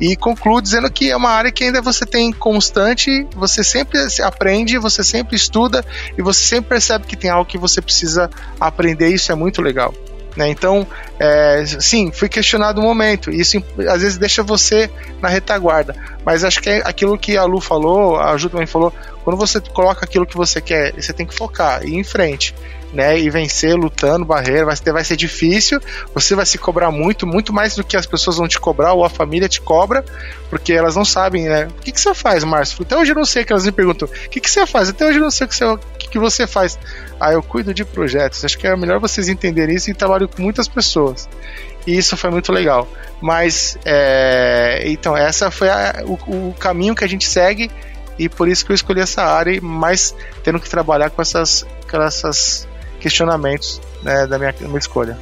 E 0.00 0.14
concluo 0.16 0.60
dizendo 0.60 0.90
que 0.90 1.10
é 1.10 1.16
uma 1.16 1.30
área 1.30 1.50
que 1.50 1.64
ainda 1.64 1.80
você 1.80 2.04
tem 2.04 2.30
constante, 2.32 3.26
você 3.34 3.64
sempre 3.64 3.98
aprende, 4.22 4.78
você 4.78 5.02
sempre 5.02 5.34
estuda 5.34 5.84
e 6.16 6.22
você 6.22 6.40
sempre 6.40 6.70
percebe 6.70 7.06
que 7.06 7.16
tem 7.16 7.30
algo 7.30 7.48
que 7.48 7.58
você 7.58 7.80
precisa 7.80 8.30
aprender. 8.60 9.08
Isso 9.08 9.32
é 9.32 9.34
muito 9.34 9.62
legal. 9.62 9.94
Né? 10.38 10.48
Então, 10.48 10.86
é, 11.18 11.64
sim, 11.66 12.12
fui 12.12 12.28
questionado 12.28 12.80
um 12.80 12.84
momento. 12.84 13.28
Isso 13.28 13.60
às 13.90 14.02
vezes 14.02 14.16
deixa 14.16 14.40
você 14.40 14.88
na 15.20 15.28
retaguarda. 15.28 15.96
Mas 16.24 16.44
acho 16.44 16.62
que 16.62 16.70
é 16.70 16.82
aquilo 16.84 17.18
que 17.18 17.36
a 17.36 17.44
Lu 17.44 17.60
falou, 17.60 18.16
a 18.16 18.36
Ju 18.36 18.48
também 18.48 18.66
falou, 18.66 18.94
quando 19.24 19.36
você 19.36 19.60
coloca 19.60 20.04
aquilo 20.04 20.24
que 20.24 20.36
você 20.36 20.60
quer, 20.60 20.94
você 20.94 21.12
tem 21.12 21.26
que 21.26 21.34
focar 21.34 21.84
e 21.84 21.88
ir 21.88 21.96
em 21.96 22.04
frente 22.04 22.54
né, 22.92 23.18
e 23.18 23.28
vencer 23.28 23.74
lutando 23.74 24.24
barreira, 24.24 24.64
vai 24.64 24.76
ser, 24.76 24.92
vai 24.92 25.04
ser 25.04 25.16
difícil, 25.16 25.80
você 26.14 26.34
vai 26.34 26.46
se 26.46 26.56
cobrar 26.56 26.90
muito, 26.90 27.26
muito 27.26 27.52
mais 27.52 27.76
do 27.76 27.84
que 27.84 27.96
as 27.96 28.06
pessoas 28.06 28.36
vão 28.36 28.48
te 28.48 28.58
cobrar 28.58 28.92
ou 28.94 29.04
a 29.04 29.10
família 29.10 29.48
te 29.48 29.60
cobra, 29.60 30.04
porque 30.48 30.72
elas 30.72 30.96
não 30.96 31.04
sabem, 31.04 31.44
né? 31.44 31.66
O 31.66 31.82
que, 31.82 31.92
que 31.92 32.00
você 32.00 32.14
faz, 32.14 32.44
Márcio? 32.44 32.82
Até 32.82 32.96
hoje 32.96 33.12
eu 33.12 33.16
não 33.16 33.24
sei 33.24 33.44
que 33.44 33.52
elas 33.52 33.66
me 33.66 33.72
perguntam, 33.72 34.08
o 34.08 34.28
que, 34.28 34.40
que 34.40 34.50
você 34.50 34.66
faz? 34.66 34.88
Até 34.88 35.06
hoje 35.06 35.18
eu 35.18 35.22
não 35.22 35.30
sei 35.30 35.46
o 35.46 35.48
que 35.48 35.56
você, 35.56 35.64
o 35.64 35.78
que 35.78 36.18
você 36.18 36.46
faz. 36.46 36.78
Ah, 37.20 37.32
eu 37.32 37.42
cuido 37.42 37.74
de 37.74 37.84
projetos. 37.84 38.44
Acho 38.44 38.56
que 38.56 38.66
é 38.66 38.74
melhor 38.76 38.98
vocês 38.98 39.28
entenderem 39.28 39.74
isso 39.76 39.90
e 39.90 39.94
trabalho 39.94 40.28
com 40.28 40.40
muitas 40.40 40.66
pessoas. 40.66 41.28
E 41.86 41.96
isso 41.96 42.16
foi 42.16 42.30
muito 42.30 42.52
legal. 42.52 42.88
Mas, 43.20 43.78
é, 43.84 44.82
então, 44.86 45.16
essa 45.16 45.50
foi 45.50 45.68
a, 45.68 46.02
o, 46.06 46.48
o 46.48 46.54
caminho 46.58 46.94
que 46.94 47.04
a 47.04 47.08
gente 47.08 47.26
segue 47.26 47.70
e 48.18 48.28
por 48.28 48.48
isso 48.48 48.64
que 48.64 48.72
eu 48.72 48.74
escolhi 48.74 49.00
essa 49.00 49.22
área, 49.22 49.58
mas 49.62 50.14
tendo 50.42 50.58
que 50.58 50.68
trabalhar 50.68 51.10
com 51.10 51.22
essas, 51.22 51.64
com 51.88 52.02
essas 52.02 52.67
questionamentos 52.98 53.80
né, 54.02 54.26
da, 54.26 54.38
minha, 54.38 54.52
da 54.52 54.66
minha 54.66 54.78
escolha. 54.78 55.18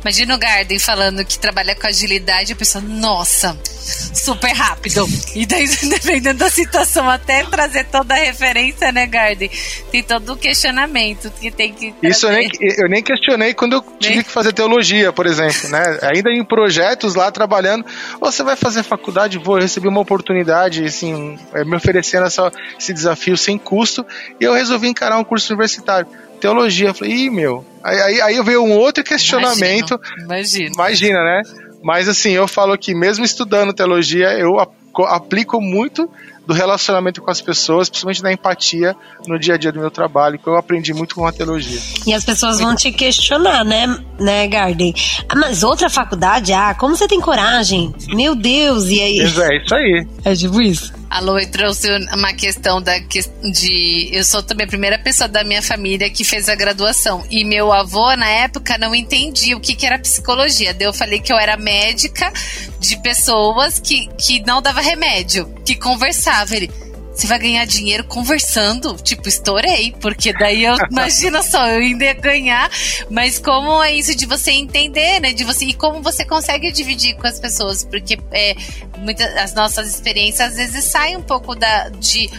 Imagina 0.00 0.34
o 0.34 0.38
Garden 0.38 0.78
falando 0.78 1.24
que 1.24 1.38
trabalha 1.38 1.74
com 1.74 1.86
agilidade 1.86 2.52
e 2.52 2.54
a 2.54 2.56
pessoa, 2.56 2.82
nossa, 2.82 3.58
super 3.64 4.52
rápido. 4.52 5.06
E 5.34 5.46
daí, 5.46 5.66
dependendo 5.88 6.38
da 6.38 6.50
situação, 6.50 7.08
até 7.08 7.44
trazer 7.44 7.84
toda 7.84 8.14
a 8.14 8.18
referência, 8.18 8.90
né, 8.92 9.06
Garden? 9.06 9.50
Tem 9.90 10.02
todo 10.02 10.32
o 10.32 10.36
questionamento 10.36 11.30
que 11.30 11.50
tem 11.50 11.72
que. 11.72 11.92
Trazer. 11.92 12.08
Isso 12.08 12.26
eu 12.26 12.32
nem, 12.32 12.50
eu 12.60 12.88
nem 12.88 13.02
questionei 13.02 13.54
quando 13.54 13.74
eu 13.74 13.84
tive 13.98 14.16
nem? 14.16 14.24
que 14.24 14.30
fazer 14.30 14.52
teologia, 14.52 15.12
por 15.12 15.26
exemplo, 15.26 15.68
né? 15.68 15.98
Ainda 16.02 16.30
em 16.30 16.44
projetos 16.44 17.14
lá 17.14 17.30
trabalhando. 17.30 17.84
Ou 18.20 18.30
você 18.30 18.42
vai 18.42 18.56
fazer 18.56 18.82
faculdade, 18.82 19.38
vou 19.38 19.58
receber 19.58 19.88
uma 19.88 20.00
oportunidade, 20.00 20.84
assim, 20.84 21.38
é, 21.54 21.64
me 21.64 21.76
oferecendo 21.76 22.26
essa, 22.26 22.50
esse 22.78 22.92
desafio 22.92 23.36
sem 23.36 23.58
custo, 23.58 24.04
e 24.40 24.44
eu 24.44 24.52
resolvi 24.52 24.88
encarar 24.88 25.18
um 25.18 25.24
curso 25.24 25.52
universitário 25.52 26.06
teologia. 26.38 26.88
Eu 26.88 26.94
falei, 26.94 27.12
ih, 27.14 27.30
meu. 27.30 27.64
Aí, 27.82 28.00
aí, 28.00 28.20
aí 28.20 28.42
veio 28.42 28.62
um 28.62 28.76
outro 28.76 29.04
questionamento. 29.04 29.98
Imagina. 30.18 30.70
Imagina, 30.74 31.22
né? 31.22 31.42
Mas 31.82 32.08
assim, 32.08 32.30
eu 32.30 32.48
falo 32.48 32.76
que 32.76 32.94
mesmo 32.94 33.24
estudando 33.24 33.72
teologia, 33.72 34.30
eu 34.38 34.58
aplico 35.06 35.60
muito 35.60 36.10
do 36.48 36.54
relacionamento 36.54 37.20
com 37.20 37.30
as 37.30 37.42
pessoas, 37.42 37.90
principalmente 37.90 38.22
da 38.22 38.32
empatia 38.32 38.96
no 39.26 39.38
dia 39.38 39.54
a 39.54 39.58
dia 39.58 39.70
do 39.70 39.78
meu 39.78 39.90
trabalho, 39.90 40.38
que 40.38 40.46
eu 40.46 40.56
aprendi 40.56 40.94
muito 40.94 41.14
com 41.14 41.26
a 41.26 41.30
teologia. 41.30 41.78
E 42.06 42.14
as 42.14 42.24
pessoas 42.24 42.58
vão 42.58 42.74
te 42.74 42.90
questionar, 42.90 43.62
né, 43.66 43.86
né, 44.18 44.48
Garden? 44.48 44.94
Ah, 45.28 45.36
mas 45.36 45.62
outra 45.62 45.90
faculdade? 45.90 46.54
Ah, 46.54 46.74
como 46.74 46.96
você 46.96 47.06
tem 47.06 47.20
coragem? 47.20 47.94
Meu 48.08 48.34
Deus, 48.34 48.86
e 48.86 48.98
aí? 48.98 49.20
É 49.20 49.24
isso 49.24 49.74
aí. 49.74 50.06
É 50.24 50.34
tipo 50.34 50.62
isso. 50.62 50.97
A 51.10 51.20
Loi 51.20 51.46
trouxe 51.46 51.88
uma 52.12 52.34
questão 52.34 52.82
da, 52.82 52.98
de. 52.98 54.10
Eu 54.12 54.22
sou 54.24 54.42
também 54.42 54.66
a 54.66 54.68
primeira 54.68 54.98
pessoa 54.98 55.26
da 55.26 55.42
minha 55.42 55.62
família 55.62 56.10
que 56.10 56.22
fez 56.22 56.48
a 56.48 56.54
graduação. 56.54 57.24
E 57.30 57.44
meu 57.44 57.72
avô, 57.72 58.14
na 58.14 58.28
época, 58.28 58.76
não 58.76 58.94
entendia 58.94 59.56
o 59.56 59.60
que, 59.60 59.74
que 59.74 59.86
era 59.86 59.98
psicologia. 59.98 60.76
Eu 60.78 60.92
falei 60.92 61.20
que 61.20 61.32
eu 61.32 61.38
era 61.38 61.56
médica 61.56 62.30
de 62.78 63.00
pessoas 63.02 63.80
que, 63.80 64.06
que 64.18 64.40
não 64.46 64.60
dava 64.60 64.80
remédio, 64.80 65.52
que 65.64 65.76
conversava. 65.76 66.54
Ele 66.54 66.70
você 67.18 67.26
vai 67.26 67.38
ganhar 67.38 67.64
dinheiro 67.66 68.04
conversando. 68.04 68.96
Tipo, 68.96 69.28
estourei, 69.28 69.92
porque 70.00 70.32
daí 70.32 70.64
eu, 70.64 70.76
imagina 70.88 71.42
só, 71.42 71.66
eu 71.66 71.80
ainda 71.80 72.04
ia 72.04 72.14
ganhar. 72.14 72.70
Mas 73.10 73.38
como 73.38 73.82
é 73.82 73.92
isso 73.92 74.14
de 74.14 74.24
você 74.24 74.52
entender, 74.52 75.20
né? 75.20 75.32
De 75.32 75.42
você, 75.42 75.64
e 75.64 75.74
como 75.74 76.00
você 76.00 76.24
consegue 76.24 76.70
dividir 76.70 77.16
com 77.16 77.26
as 77.26 77.40
pessoas, 77.40 77.82
porque 77.82 78.16
é, 78.30 78.54
muitas, 78.98 79.36
as 79.36 79.52
nossas 79.52 79.88
experiências 79.88 80.50
às 80.50 80.56
vezes 80.56 80.84
saem 80.84 81.16
um 81.16 81.22
pouco 81.22 81.56
da, 81.56 81.88
de 81.88 82.30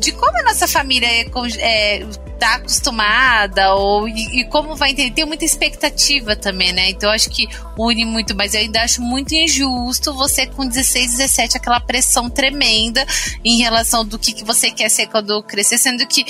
de 0.00 0.12
como 0.12 0.38
a 0.38 0.42
nossa 0.42 0.68
família 0.68 1.08
é, 1.08 1.26
é, 1.58 2.06
tá 2.38 2.56
acostumada 2.56 3.74
ou 3.74 4.08
e, 4.08 4.40
e, 4.40 4.44
como 4.44 4.76
vai 4.76 4.90
entender. 4.90 5.12
Tem 5.12 5.26
muita 5.26 5.44
expectativa 5.44 6.36
também, 6.36 6.72
né? 6.72 6.90
Então 6.90 7.10
acho 7.10 7.30
que 7.30 7.48
une 7.78 8.04
muito, 8.04 8.34
mas 8.34 8.54
eu 8.54 8.60
ainda 8.60 8.82
acho 8.82 9.00
muito 9.00 9.34
injusto 9.34 10.14
você 10.14 10.46
com 10.46 10.66
16, 10.66 11.16
17, 11.16 11.56
aquela 11.56 11.80
pressão 11.80 12.28
tremenda 12.28 13.04
em 13.44 13.58
relação 13.58 14.04
do 14.04 14.18
que, 14.18 14.32
que 14.32 14.44
você 14.44 14.70
quer 14.70 14.90
ser 14.90 15.06
quando 15.06 15.42
crescer, 15.42 15.78
sendo 15.78 16.06
que 16.06 16.24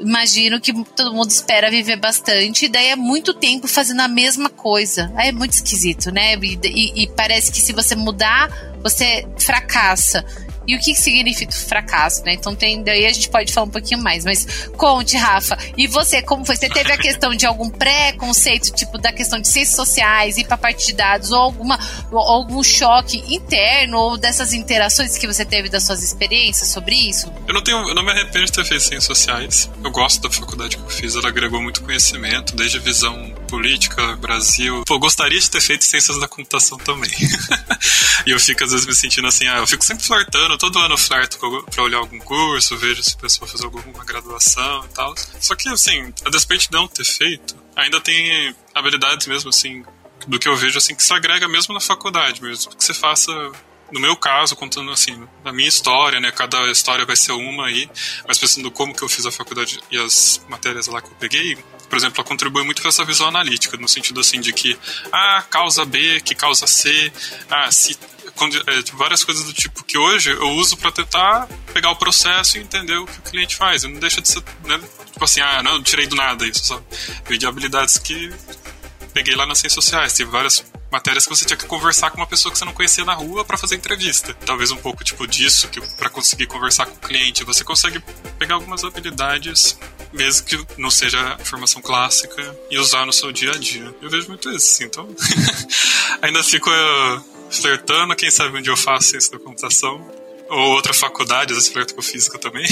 imagino 0.00 0.60
que 0.60 0.72
todo 0.94 1.12
mundo 1.12 1.30
espera 1.30 1.70
viver 1.70 1.96
bastante, 1.96 2.66
e 2.66 2.68
daí 2.68 2.88
é 2.88 2.96
muito 2.96 3.34
tempo 3.34 3.66
fazendo 3.66 4.00
a 4.00 4.08
mesma 4.08 4.48
coisa. 4.48 5.12
Aí 5.16 5.28
é 5.28 5.32
muito 5.32 5.52
esquisito, 5.52 6.12
né? 6.12 6.34
E, 6.36 6.58
e, 6.64 7.02
e 7.02 7.06
parece 7.08 7.50
que 7.50 7.60
se 7.60 7.72
você 7.72 7.96
mudar, 7.96 8.48
você 8.82 9.26
fracassa 9.36 10.24
e 10.68 10.76
o 10.76 10.78
que 10.78 10.94
significa 10.94 11.50
fracasso, 11.50 12.22
né? 12.24 12.34
Então 12.34 12.54
tem, 12.54 12.82
daí 12.82 13.06
a 13.06 13.12
gente 13.12 13.30
pode 13.30 13.50
falar 13.50 13.66
um 13.66 13.70
pouquinho 13.70 14.02
mais, 14.02 14.22
mas 14.22 14.68
conte, 14.76 15.16
Rafa. 15.16 15.56
E 15.78 15.86
você, 15.86 16.20
como 16.20 16.44
foi? 16.44 16.56
Você 16.56 16.68
teve 16.68 16.92
a 16.92 16.98
questão 16.98 17.34
de 17.34 17.46
algum 17.46 17.70
preconceito, 17.70 18.70
tipo 18.74 18.98
da 18.98 19.10
questão 19.10 19.40
de 19.40 19.48
ciências 19.48 19.74
sociais, 19.74 20.36
ir 20.36 20.44
para 20.44 20.58
parte 20.58 20.86
de 20.86 20.92
dados, 20.92 21.32
ou 21.32 21.38
alguma 21.38 21.78
algum 22.12 22.62
choque 22.62 23.24
interno 23.34 23.96
ou 23.98 24.18
dessas 24.18 24.52
interações 24.52 25.16
que 25.16 25.26
você 25.26 25.42
teve 25.42 25.70
das 25.70 25.84
suas 25.84 26.02
experiências 26.02 26.68
sobre 26.68 26.94
isso? 26.94 27.32
Eu 27.46 27.54
não 27.54 27.62
tenho, 27.62 27.88
eu 27.88 27.94
não 27.94 28.04
me 28.04 28.10
arrependo 28.10 28.44
de 28.44 28.52
ter 28.52 28.64
feito 28.66 28.82
ciências 28.82 29.04
sociais. 29.04 29.70
Eu 29.82 29.90
gosto 29.90 30.20
da 30.20 30.30
faculdade 30.30 30.76
que 30.76 30.82
eu 30.82 30.90
fiz, 30.90 31.16
ela 31.16 31.28
agregou 31.28 31.62
muito 31.62 31.82
conhecimento, 31.82 32.54
desde 32.54 32.78
visão 32.78 33.32
política, 33.48 34.16
Brasil. 34.16 34.84
Pô, 34.86 34.98
gostaria 34.98 35.38
de 35.38 35.50
ter 35.50 35.60
feito 35.60 35.84
ciências 35.84 36.18
da 36.20 36.28
computação 36.28 36.78
também. 36.78 37.10
e 38.26 38.30
eu 38.30 38.38
fico 38.38 38.62
às 38.62 38.70
vezes 38.70 38.86
me 38.86 38.94
sentindo 38.94 39.26
assim, 39.26 39.46
ah, 39.48 39.58
eu 39.58 39.66
fico 39.66 39.84
sempre 39.84 40.04
flertando 40.04 40.56
todo 40.58 40.78
ano 40.78 40.96
flerto 40.96 41.38
pra 41.70 41.82
olhar 41.82 41.98
algum 41.98 42.18
curso, 42.18 42.76
vejo 42.76 43.02
se 43.02 43.14
a 43.14 43.20
pessoa 43.20 43.48
faz 43.48 43.62
alguma 43.64 44.04
graduação 44.04 44.84
e 44.84 44.88
tal. 44.94 45.14
Só 45.40 45.56
que, 45.56 45.68
assim, 45.68 46.12
a 46.24 46.30
despeito 46.30 46.64
de 46.64 46.72
não 46.72 46.86
ter 46.86 47.04
feito, 47.04 47.56
ainda 47.74 48.00
tem 48.00 48.54
habilidades 48.74 49.26
mesmo, 49.26 49.50
assim, 49.50 49.82
do 50.26 50.38
que 50.38 50.48
eu 50.48 50.56
vejo, 50.56 50.78
assim, 50.78 50.94
que 50.94 51.02
se 51.02 51.12
agrega 51.12 51.48
mesmo 51.48 51.72
na 51.72 51.80
faculdade, 51.80 52.42
mesmo 52.42 52.74
que 52.76 52.84
você 52.84 52.94
faça 52.94 53.32
no 53.90 54.00
meu 54.00 54.16
caso, 54.16 54.54
contando 54.54 54.90
assim, 54.90 55.26
na 55.44 55.52
minha 55.52 55.68
história, 55.68 56.20
né? 56.20 56.30
Cada 56.30 56.70
história 56.70 57.06
vai 57.06 57.16
ser 57.16 57.32
uma 57.32 57.66
aí, 57.66 57.88
mas 58.26 58.38
pensando 58.38 58.70
como 58.70 58.94
que 58.94 59.02
eu 59.02 59.08
fiz 59.08 59.24
a 59.24 59.32
faculdade 59.32 59.80
e 59.90 59.98
as 59.98 60.44
matérias 60.48 60.86
lá 60.88 61.00
que 61.00 61.08
eu 61.08 61.14
peguei, 61.14 61.56
por 61.88 61.96
exemplo, 61.96 62.20
ela 62.20 62.28
contribui 62.28 62.62
muito 62.64 62.82
com 62.82 62.88
essa 62.88 63.04
visão 63.04 63.28
analítica, 63.28 63.76
no 63.76 63.88
sentido 63.88 64.20
assim 64.20 64.40
de 64.40 64.52
que, 64.52 64.78
ah, 65.12 65.44
causa 65.48 65.84
B, 65.84 66.20
que 66.20 66.34
causa 66.34 66.66
C, 66.66 67.12
ah, 67.50 67.70
se 67.70 67.98
é, 68.66 68.82
tipo, 68.82 68.96
várias 68.96 69.24
coisas 69.24 69.44
do 69.44 69.52
tipo 69.52 69.82
que 69.82 69.98
hoje 69.98 70.30
eu 70.30 70.50
uso 70.50 70.76
para 70.76 70.92
tentar 70.92 71.48
pegar 71.72 71.90
o 71.90 71.96
processo 71.96 72.56
e 72.56 72.60
entender 72.60 72.96
o 72.96 73.06
que 73.06 73.18
o 73.18 73.22
cliente 73.22 73.56
faz. 73.56 73.82
não 73.82 73.98
deixa 73.98 74.20
de 74.20 74.28
ser, 74.28 74.42
né, 74.64 74.80
tipo 75.12 75.24
assim, 75.24 75.40
ah, 75.40 75.62
não, 75.62 75.82
tirei 75.82 76.06
do 76.06 76.14
nada 76.14 76.46
isso, 76.46 76.64
sabe? 76.64 76.84
Veio 77.26 77.38
de 77.38 77.46
habilidades 77.46 77.98
que 77.98 78.32
peguei 79.18 79.34
lá 79.34 79.44
nas 79.44 79.58
ciências 79.58 79.84
sociais. 79.84 80.12
Teve 80.12 80.30
várias 80.30 80.64
matérias 80.92 81.24
que 81.24 81.30
você 81.30 81.44
tinha 81.44 81.56
que 81.56 81.66
conversar 81.66 82.12
com 82.12 82.18
uma 82.18 82.26
pessoa 82.26 82.52
que 82.52 82.58
você 82.58 82.64
não 82.64 82.72
conhecia 82.72 83.04
na 83.04 83.14
rua 83.14 83.44
para 83.44 83.58
fazer 83.58 83.74
entrevista. 83.74 84.32
Talvez 84.46 84.70
um 84.70 84.76
pouco 84.76 85.02
tipo 85.02 85.26
disso 85.26 85.66
que 85.68 85.80
para 85.96 86.08
conseguir 86.08 86.46
conversar 86.46 86.86
com 86.86 86.94
o 86.94 87.00
cliente, 87.00 87.42
você 87.42 87.64
consegue 87.64 88.00
pegar 88.38 88.54
algumas 88.54 88.84
habilidades 88.84 89.76
mesmo 90.12 90.46
que 90.46 90.80
não 90.80 90.88
seja 90.88 91.36
formação 91.42 91.82
clássica 91.82 92.56
e 92.70 92.78
usar 92.78 93.04
no 93.04 93.12
seu 93.12 93.32
dia 93.32 93.50
a 93.50 93.58
dia. 93.58 93.92
Eu 94.00 94.08
vejo 94.08 94.28
muito 94.28 94.48
isso, 94.50 94.74
assim, 94.74 94.84
então 94.84 95.08
ainda 96.22 96.42
fico 96.44 96.70
flertando, 97.50 98.14
quem 98.14 98.30
sabe 98.30 98.56
onde 98.56 98.70
eu 98.70 98.76
faço 98.76 99.08
ciência 99.08 99.32
da 99.32 99.38
computação 99.40 100.17
ou 100.48 100.72
outra 100.72 100.94
faculdade, 100.94 101.52
às 101.52 101.58
vezes 101.58 101.72
flerto 101.72 101.94
com 101.94 102.02
física 102.02 102.38
também. 102.38 102.66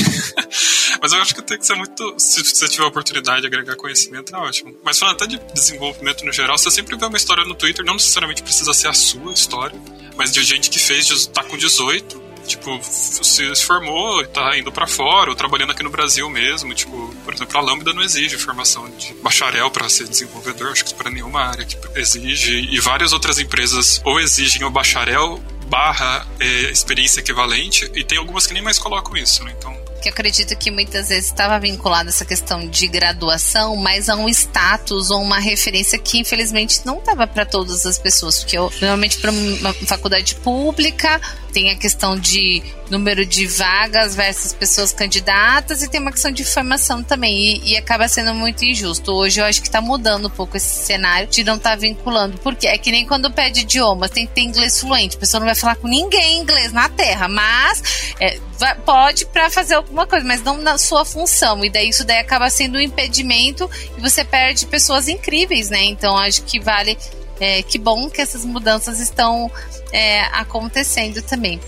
Mas 1.00 1.12
eu 1.12 1.20
acho 1.20 1.34
que 1.34 1.42
tem 1.42 1.58
que 1.58 1.66
ser 1.66 1.74
muito. 1.74 2.14
Se 2.18 2.42
você 2.42 2.68
tiver 2.68 2.84
a 2.84 2.88
oportunidade 2.88 3.42
de 3.42 3.46
agregar 3.46 3.76
conhecimento, 3.76 4.34
é 4.34 4.38
ótimo. 4.38 4.76
Mas 4.82 4.98
falando 4.98 5.16
até 5.16 5.26
de 5.26 5.38
desenvolvimento 5.52 6.24
no 6.24 6.32
geral, 6.32 6.56
você 6.56 6.70
sempre 6.70 6.96
vê 6.96 7.04
uma 7.04 7.16
história 7.16 7.44
no 7.44 7.54
Twitter, 7.54 7.84
não 7.84 7.94
necessariamente 7.94 8.42
precisa 8.42 8.72
ser 8.72 8.88
a 8.88 8.92
sua 8.92 9.32
história, 9.32 9.78
mas 10.16 10.32
de 10.32 10.42
gente 10.42 10.70
que 10.70 10.78
fez, 10.78 11.26
tá 11.26 11.44
com 11.44 11.56
18, 11.56 12.22
tipo, 12.46 12.80
se 12.82 13.54
formou 13.56 14.22
e 14.22 14.26
tá 14.28 14.56
indo 14.56 14.72
para 14.72 14.86
fora, 14.86 15.30
ou 15.30 15.36
trabalhando 15.36 15.72
aqui 15.72 15.82
no 15.82 15.90
Brasil 15.90 16.28
mesmo. 16.30 16.74
Tipo, 16.74 17.14
por 17.24 17.34
exemplo, 17.34 17.58
a 17.58 17.60
Lambda 17.60 17.92
não 17.92 18.02
exige 18.02 18.38
formação 18.38 18.88
de 18.90 19.12
bacharel 19.14 19.70
para 19.70 19.88
ser 19.88 20.08
desenvolvedor, 20.08 20.72
acho 20.72 20.84
que 20.84 20.94
para 20.94 21.10
nenhuma 21.10 21.40
área 21.40 21.64
que 21.64 21.76
exige. 21.98 22.68
E 22.72 22.80
várias 22.80 23.12
outras 23.12 23.38
empresas 23.38 24.00
ou 24.04 24.20
exigem 24.20 24.64
o 24.64 24.70
bacharel 24.70 25.42
barra 25.66 26.26
é, 26.40 26.70
experiência 26.70 27.20
equivalente, 27.20 27.90
e 27.94 28.04
tem 28.04 28.18
algumas 28.18 28.46
que 28.46 28.54
nem 28.54 28.62
mais 28.62 28.78
colocam 28.78 29.16
isso, 29.16 29.44
né? 29.44 29.54
Então 29.58 29.76
que 30.06 30.10
acredito 30.10 30.56
que 30.56 30.70
muitas 30.70 31.08
vezes 31.08 31.26
estava 31.26 31.58
vinculada 31.58 32.10
essa 32.10 32.24
questão 32.24 32.68
de 32.68 32.86
graduação, 32.86 33.74
mas 33.74 34.08
a 34.08 34.14
um 34.14 34.28
status 34.28 35.10
ou 35.10 35.20
uma 35.20 35.38
referência 35.38 35.98
que 35.98 36.18
infelizmente 36.18 36.82
não 36.84 36.98
estava 36.98 37.26
para 37.26 37.44
todas 37.44 37.84
as 37.84 37.98
pessoas, 37.98 38.38
porque 38.38 38.56
eu, 38.56 38.70
normalmente 38.80 39.18
para 39.18 39.32
uma 39.32 39.72
faculdade 39.72 40.36
pública 40.36 41.20
tem 41.56 41.70
a 41.70 41.74
questão 41.76 42.18
de 42.18 42.62
número 42.90 43.24
de 43.24 43.46
vagas 43.46 44.14
versus 44.14 44.52
pessoas 44.52 44.92
candidatas 44.92 45.82
e 45.82 45.88
tem 45.88 46.00
uma 46.00 46.12
questão 46.12 46.30
de 46.30 46.44
formação 46.44 47.02
também. 47.02 47.34
E, 47.34 47.72
e 47.72 47.76
acaba 47.78 48.06
sendo 48.08 48.34
muito 48.34 48.62
injusto. 48.62 49.10
Hoje 49.12 49.40
eu 49.40 49.44
acho 49.46 49.62
que 49.62 49.68
está 49.68 49.80
mudando 49.80 50.26
um 50.26 50.30
pouco 50.30 50.58
esse 50.58 50.84
cenário 50.84 51.26
de 51.28 51.42
não 51.42 51.56
estar 51.56 51.70
tá 51.70 51.76
vinculando, 51.76 52.38
porque 52.38 52.66
é 52.66 52.76
que 52.76 52.90
nem 52.90 53.06
quando 53.06 53.32
pede 53.32 53.60
idiomas, 53.60 54.10
tem 54.10 54.26
que 54.26 54.34
ter 54.34 54.42
inglês 54.42 54.78
fluente, 54.78 55.16
a 55.16 55.18
pessoa 55.18 55.40
não 55.40 55.46
vai 55.46 55.54
falar 55.54 55.76
com 55.76 55.88
ninguém 55.88 56.40
inglês 56.40 56.74
na 56.74 56.90
Terra, 56.90 57.26
mas 57.26 58.12
é, 58.20 58.38
vai, 58.58 58.74
pode 58.74 59.24
para 59.24 59.48
fazer 59.48 59.76
coisa, 60.04 60.26
mas 60.26 60.42
não 60.42 60.58
na 60.58 60.76
sua 60.76 61.04
função 61.04 61.64
e 61.64 61.70
daí 61.70 61.90
isso 61.90 62.04
daí 62.04 62.18
acaba 62.18 62.50
sendo 62.50 62.76
um 62.76 62.80
impedimento 62.80 63.70
e 63.96 64.00
você 64.00 64.24
perde 64.24 64.66
pessoas 64.66 65.06
incríveis, 65.06 65.70
né? 65.70 65.84
Então 65.84 66.16
acho 66.16 66.42
que 66.42 66.58
vale 66.58 66.98
é, 67.38 67.62
que 67.62 67.78
bom 67.78 68.08
que 68.10 68.20
essas 68.20 68.44
mudanças 68.44 68.98
estão 68.98 69.50
é, 69.92 70.22
acontecendo 70.32 71.22
também. 71.22 71.60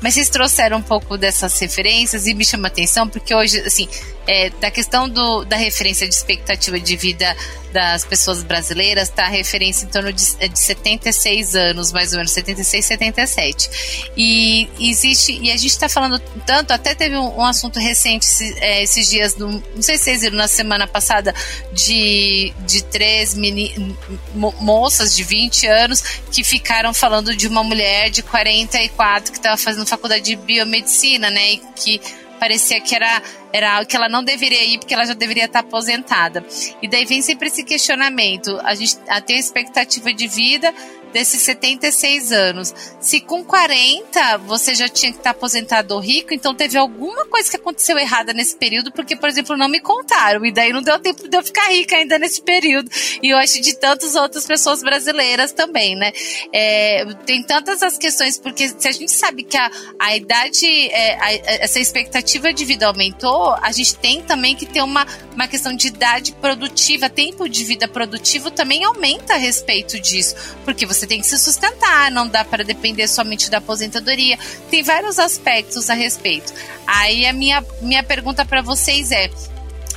Mas 0.00 0.14
vocês 0.14 0.28
trouxeram 0.28 0.78
um 0.78 0.82
pouco 0.82 1.16
dessas 1.18 1.58
referências 1.58 2.26
e 2.26 2.34
me 2.34 2.44
chama 2.44 2.68
atenção, 2.68 3.08
porque 3.08 3.34
hoje, 3.34 3.60
assim, 3.60 3.88
é, 4.26 4.50
da 4.50 4.70
questão 4.70 5.08
do, 5.08 5.44
da 5.44 5.56
referência 5.56 6.08
de 6.08 6.14
expectativa 6.14 6.78
de 6.80 6.96
vida 6.96 7.36
das 7.72 8.04
pessoas 8.04 8.42
brasileiras, 8.42 9.10
tá 9.10 9.24
a 9.24 9.28
referência 9.28 9.84
em 9.84 9.88
torno 9.88 10.10
de, 10.10 10.24
é, 10.40 10.48
de 10.48 10.58
76 10.58 11.54
anos, 11.54 11.92
mais 11.92 12.12
ou 12.12 12.18
menos, 12.18 12.32
76, 12.32 12.84
77. 12.84 14.10
E 14.16 14.68
existe, 14.80 15.38
e 15.42 15.50
a 15.50 15.56
gente 15.56 15.72
está 15.72 15.88
falando 15.88 16.18
tanto, 16.46 16.72
até 16.72 16.94
teve 16.94 17.16
um, 17.16 17.38
um 17.38 17.44
assunto 17.44 17.78
recente 17.78 18.26
é, 18.60 18.82
esses 18.82 19.10
dias, 19.10 19.36
no, 19.36 19.62
não 19.74 19.82
sei 19.82 19.98
se 19.98 20.04
vocês 20.04 20.22
viram 20.22 20.36
na 20.36 20.48
semana 20.48 20.86
passada, 20.86 21.34
de, 21.72 22.52
de 22.66 22.82
três 22.84 23.34
meni, 23.34 23.94
mo, 24.34 24.54
moças 24.60 25.14
de 25.14 25.22
20 25.22 25.66
anos 25.66 26.00
que 26.32 26.42
ficaram 26.42 26.94
falando 26.94 27.36
de 27.36 27.46
uma 27.46 27.62
mulher 27.62 28.10
de 28.10 28.22
44 28.22 29.32
que 29.32 29.38
estava 29.38 29.56
fazendo 29.56 29.86
faculdade 29.86 30.24
de 30.24 30.36
biomedicina, 30.36 31.30
né? 31.30 31.52
E 31.52 31.58
que 31.76 32.00
parecia 32.38 32.80
que 32.80 32.94
era, 32.94 33.22
era 33.56 33.84
que 33.84 33.96
ela 33.96 34.08
não 34.08 34.22
deveria 34.22 34.64
ir 34.64 34.78
porque 34.78 34.94
ela 34.94 35.06
já 35.06 35.14
deveria 35.14 35.46
estar 35.46 35.60
aposentada. 35.60 36.44
E 36.82 36.88
daí 36.88 37.04
vem 37.04 37.22
sempre 37.22 37.48
esse 37.48 37.64
questionamento. 37.64 38.58
A 38.62 38.74
gente 38.74 38.96
tem 39.26 39.36
a 39.36 39.40
expectativa 39.40 40.12
de 40.12 40.28
vida 40.28 40.72
desses 41.16 41.40
76 41.42 42.30
anos. 42.30 42.74
Se 43.00 43.20
com 43.20 43.42
40 43.42 44.36
você 44.38 44.74
já 44.74 44.86
tinha 44.86 45.10
que 45.10 45.16
estar 45.16 45.30
aposentado 45.30 45.94
ou 45.94 46.00
rico, 46.00 46.34
então 46.34 46.54
teve 46.54 46.76
alguma 46.76 47.24
coisa 47.24 47.48
que 47.48 47.56
aconteceu 47.56 47.96
errada 47.98 48.34
nesse 48.34 48.54
período, 48.56 48.92
porque, 48.92 49.16
por 49.16 49.26
exemplo, 49.26 49.56
não 49.56 49.66
me 49.66 49.80
contaram. 49.80 50.44
E 50.44 50.52
daí 50.52 50.74
não 50.74 50.82
deu 50.82 50.98
tempo 50.98 51.26
de 51.26 51.34
eu 51.34 51.42
ficar 51.42 51.70
rica 51.70 51.96
ainda 51.96 52.18
nesse 52.18 52.42
período. 52.42 52.90
E 53.22 53.30
eu 53.30 53.38
acho 53.38 53.62
de 53.62 53.74
tantas 53.78 54.14
outras 54.14 54.46
pessoas 54.46 54.82
brasileiras 54.82 55.52
também, 55.52 55.96
né? 55.96 56.12
É, 56.52 57.06
tem 57.24 57.42
tantas 57.42 57.82
as 57.82 57.96
questões, 57.96 58.38
porque 58.38 58.68
se 58.68 58.86
a 58.86 58.92
gente 58.92 59.12
sabe 59.12 59.42
que 59.42 59.56
a, 59.56 59.70
a 59.98 60.14
idade, 60.14 60.66
é, 60.90 61.14
a, 61.14 61.32
essa 61.64 61.80
expectativa 61.80 62.52
de 62.52 62.64
vida 62.66 62.86
aumentou, 62.86 63.45
a 63.50 63.72
gente 63.72 63.96
tem 63.96 64.22
também 64.22 64.54
que 64.54 64.66
ter 64.66 64.82
uma, 64.82 65.06
uma 65.34 65.48
questão 65.48 65.74
de 65.74 65.88
idade 65.88 66.32
produtiva, 66.32 67.08
tempo 67.08 67.48
de 67.48 67.64
vida 67.64 67.86
produtivo 67.86 68.50
também 68.50 68.84
aumenta 68.84 69.34
a 69.34 69.36
respeito 69.36 69.98
disso. 70.00 70.34
Porque 70.64 70.86
você 70.86 71.06
tem 71.06 71.20
que 71.20 71.26
se 71.26 71.38
sustentar, 71.38 72.10
não 72.10 72.28
dá 72.28 72.44
para 72.44 72.64
depender 72.64 73.08
somente 73.08 73.50
da 73.50 73.58
aposentadoria. 73.58 74.38
Tem 74.70 74.82
vários 74.82 75.18
aspectos 75.18 75.90
a 75.90 75.94
respeito. 75.94 76.52
Aí 76.86 77.26
a 77.26 77.32
minha, 77.32 77.64
minha 77.80 78.02
pergunta 78.02 78.44
para 78.44 78.62
vocês 78.62 79.10
é: 79.10 79.30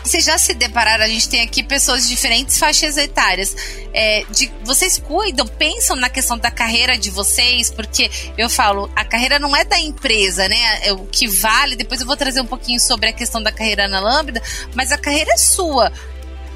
vocês 0.03 0.23
já 0.23 0.37
se 0.37 0.53
depararam? 0.53 1.03
A 1.03 1.07
gente 1.07 1.29
tem 1.29 1.41
aqui 1.41 1.63
pessoas 1.63 2.03
de 2.03 2.09
diferentes 2.09 2.57
faixas 2.57 2.97
etárias. 2.97 3.55
É, 3.93 4.25
de, 4.29 4.51
vocês 4.63 4.97
cuidam, 4.97 5.47
pensam 5.47 5.95
na 5.95 6.09
questão 6.09 6.37
da 6.37 6.49
carreira 6.49 6.97
de 6.97 7.09
vocês? 7.09 7.69
Porque 7.69 8.09
eu 8.37 8.49
falo, 8.49 8.89
a 8.95 9.03
carreira 9.03 9.39
não 9.39 9.55
é 9.55 9.63
da 9.63 9.79
empresa, 9.79 10.47
né? 10.47 10.87
É 10.87 10.93
o 10.93 11.05
que 11.05 11.27
vale. 11.27 11.75
Depois 11.75 12.01
eu 12.01 12.07
vou 12.07 12.17
trazer 12.17 12.41
um 12.41 12.45
pouquinho 12.45 12.79
sobre 12.79 13.09
a 13.09 13.13
questão 13.13 13.41
da 13.41 13.51
carreira 13.51 13.87
na 13.87 13.99
Lambda, 13.99 14.41
mas 14.73 14.91
a 14.91 14.97
carreira 14.97 15.33
é 15.33 15.37
sua. 15.37 15.91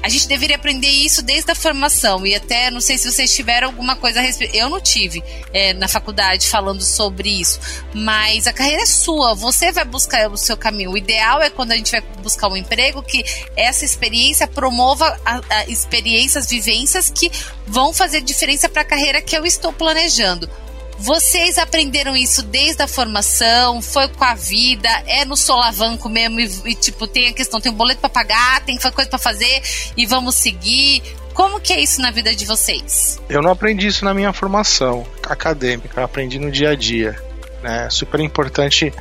A 0.04 0.08
gente 0.10 0.28
deveria 0.28 0.56
aprender 0.56 0.86
isso 0.86 1.22
desde 1.22 1.50
a 1.50 1.54
formação. 1.54 2.26
E 2.26 2.34
até, 2.34 2.70
não 2.70 2.78
sei 2.78 2.98
se 2.98 3.10
vocês 3.10 3.34
tiveram 3.34 3.68
alguma 3.68 3.96
coisa 3.96 4.18
a 4.18 4.22
respeito. 4.22 4.54
Eu 4.54 4.68
não 4.68 4.78
tive 4.78 5.24
é, 5.50 5.72
na 5.72 5.88
faculdade 5.88 6.46
falando 6.46 6.82
sobre 6.82 7.40
isso. 7.40 7.58
Mas 7.94 8.46
a 8.46 8.52
carreira 8.52 8.82
é 8.82 8.86
sua. 8.86 9.34
Você 9.34 9.72
vai 9.72 9.86
buscar 9.86 10.30
o 10.30 10.36
seu 10.36 10.58
caminho. 10.58 10.90
O 10.90 10.98
ideal 10.98 11.40
é 11.40 11.48
quando 11.48 11.72
a 11.72 11.76
gente 11.76 11.90
vai 11.90 12.02
buscar 12.22 12.48
um 12.48 12.56
emprego 12.56 13.02
que 13.02 13.24
essa 13.56 13.86
experiência 13.86 14.46
promova 14.46 15.18
a, 15.24 15.40
a 15.48 15.64
experiências, 15.70 16.50
vivências 16.50 17.08
que 17.08 17.32
vão 17.66 17.94
fazer 17.94 18.20
diferença 18.20 18.68
para 18.68 18.82
a 18.82 18.84
carreira 18.84 19.22
que 19.22 19.34
eu 19.34 19.46
estou 19.46 19.72
planejando. 19.72 20.50
Vocês 20.98 21.58
aprenderam 21.58 22.16
isso 22.16 22.42
desde 22.42 22.82
a 22.82 22.88
formação? 22.88 23.82
Foi 23.82 24.08
com 24.08 24.24
a 24.24 24.34
vida? 24.34 24.88
É 25.06 25.24
no 25.24 25.36
solavanco 25.36 26.08
mesmo? 26.08 26.40
E, 26.40 26.50
e 26.66 26.74
tipo, 26.74 27.06
tem 27.06 27.28
a 27.28 27.32
questão, 27.32 27.60
tem 27.60 27.72
um 27.72 27.74
boleto 27.74 28.00
para 28.00 28.08
pagar, 28.08 28.60
tem 28.64 28.78
coisa 28.78 29.08
para 29.08 29.18
fazer 29.18 29.62
e 29.96 30.06
vamos 30.06 30.34
seguir. 30.36 31.02
Como 31.34 31.60
que 31.60 31.72
é 31.72 31.80
isso 31.80 32.00
na 32.00 32.10
vida 32.10 32.34
de 32.34 32.46
vocês? 32.46 33.20
Eu 33.28 33.42
não 33.42 33.50
aprendi 33.50 33.88
isso 33.88 34.04
na 34.04 34.14
minha 34.14 34.32
formação 34.32 35.04
acadêmica, 35.24 36.00
eu 36.00 36.04
aprendi 36.04 36.38
no 36.38 36.50
dia 36.50 36.70
a 36.70 36.76
dia. 36.76 37.20
Né? 37.60 37.88
Super 37.90 38.20
importante 38.20 38.92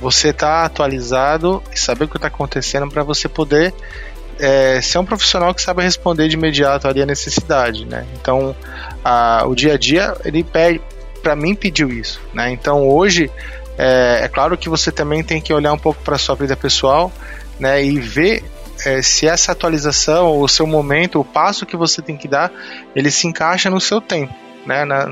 você 0.00 0.28
estar 0.28 0.60
tá 0.60 0.64
atualizado 0.64 1.62
e 1.72 1.78
saber 1.78 2.04
o 2.04 2.08
que 2.08 2.16
está 2.16 2.28
acontecendo 2.28 2.88
para 2.88 3.02
você 3.02 3.28
poder 3.28 3.74
é, 4.38 4.80
ser 4.80 4.98
um 4.98 5.04
profissional 5.04 5.54
que 5.54 5.62
sabe 5.62 5.82
responder 5.82 6.28
de 6.28 6.36
imediato 6.36 6.88
ali 6.88 7.02
a 7.02 7.06
necessidade, 7.06 7.84
né? 7.84 8.06
Então, 8.14 8.56
a, 9.04 9.44
o 9.46 9.54
dia 9.54 9.74
a 9.74 9.78
dia 9.78 10.16
ele 10.24 10.42
pede, 10.42 10.80
para 11.22 11.36
mim 11.36 11.54
pediu 11.54 11.88
isso, 11.90 12.20
né? 12.34 12.50
Então 12.50 12.88
hoje 12.88 13.30
é, 13.78 14.20
é, 14.22 14.28
claro 14.28 14.56
que 14.56 14.68
você 14.68 14.92
também 14.92 15.22
tem 15.22 15.40
que 15.40 15.52
olhar 15.52 15.72
um 15.72 15.78
pouco 15.78 16.02
para 16.02 16.18
sua 16.18 16.34
vida 16.34 16.56
pessoal, 16.56 17.10
né? 17.58 17.82
E 17.82 17.98
ver 17.98 18.44
é, 18.84 19.00
se 19.00 19.26
essa 19.26 19.52
atualização, 19.52 20.40
o 20.40 20.48
seu 20.48 20.66
momento, 20.66 21.20
o 21.20 21.24
passo 21.24 21.64
que 21.64 21.76
você 21.76 22.02
tem 22.02 22.16
que 22.16 22.28
dar, 22.28 22.52
ele 22.94 23.10
se 23.10 23.26
encaixa 23.26 23.70
no 23.70 23.80
seu 23.80 24.00
tempo, 24.00 24.34
né? 24.66 24.84
Na, 24.84 25.06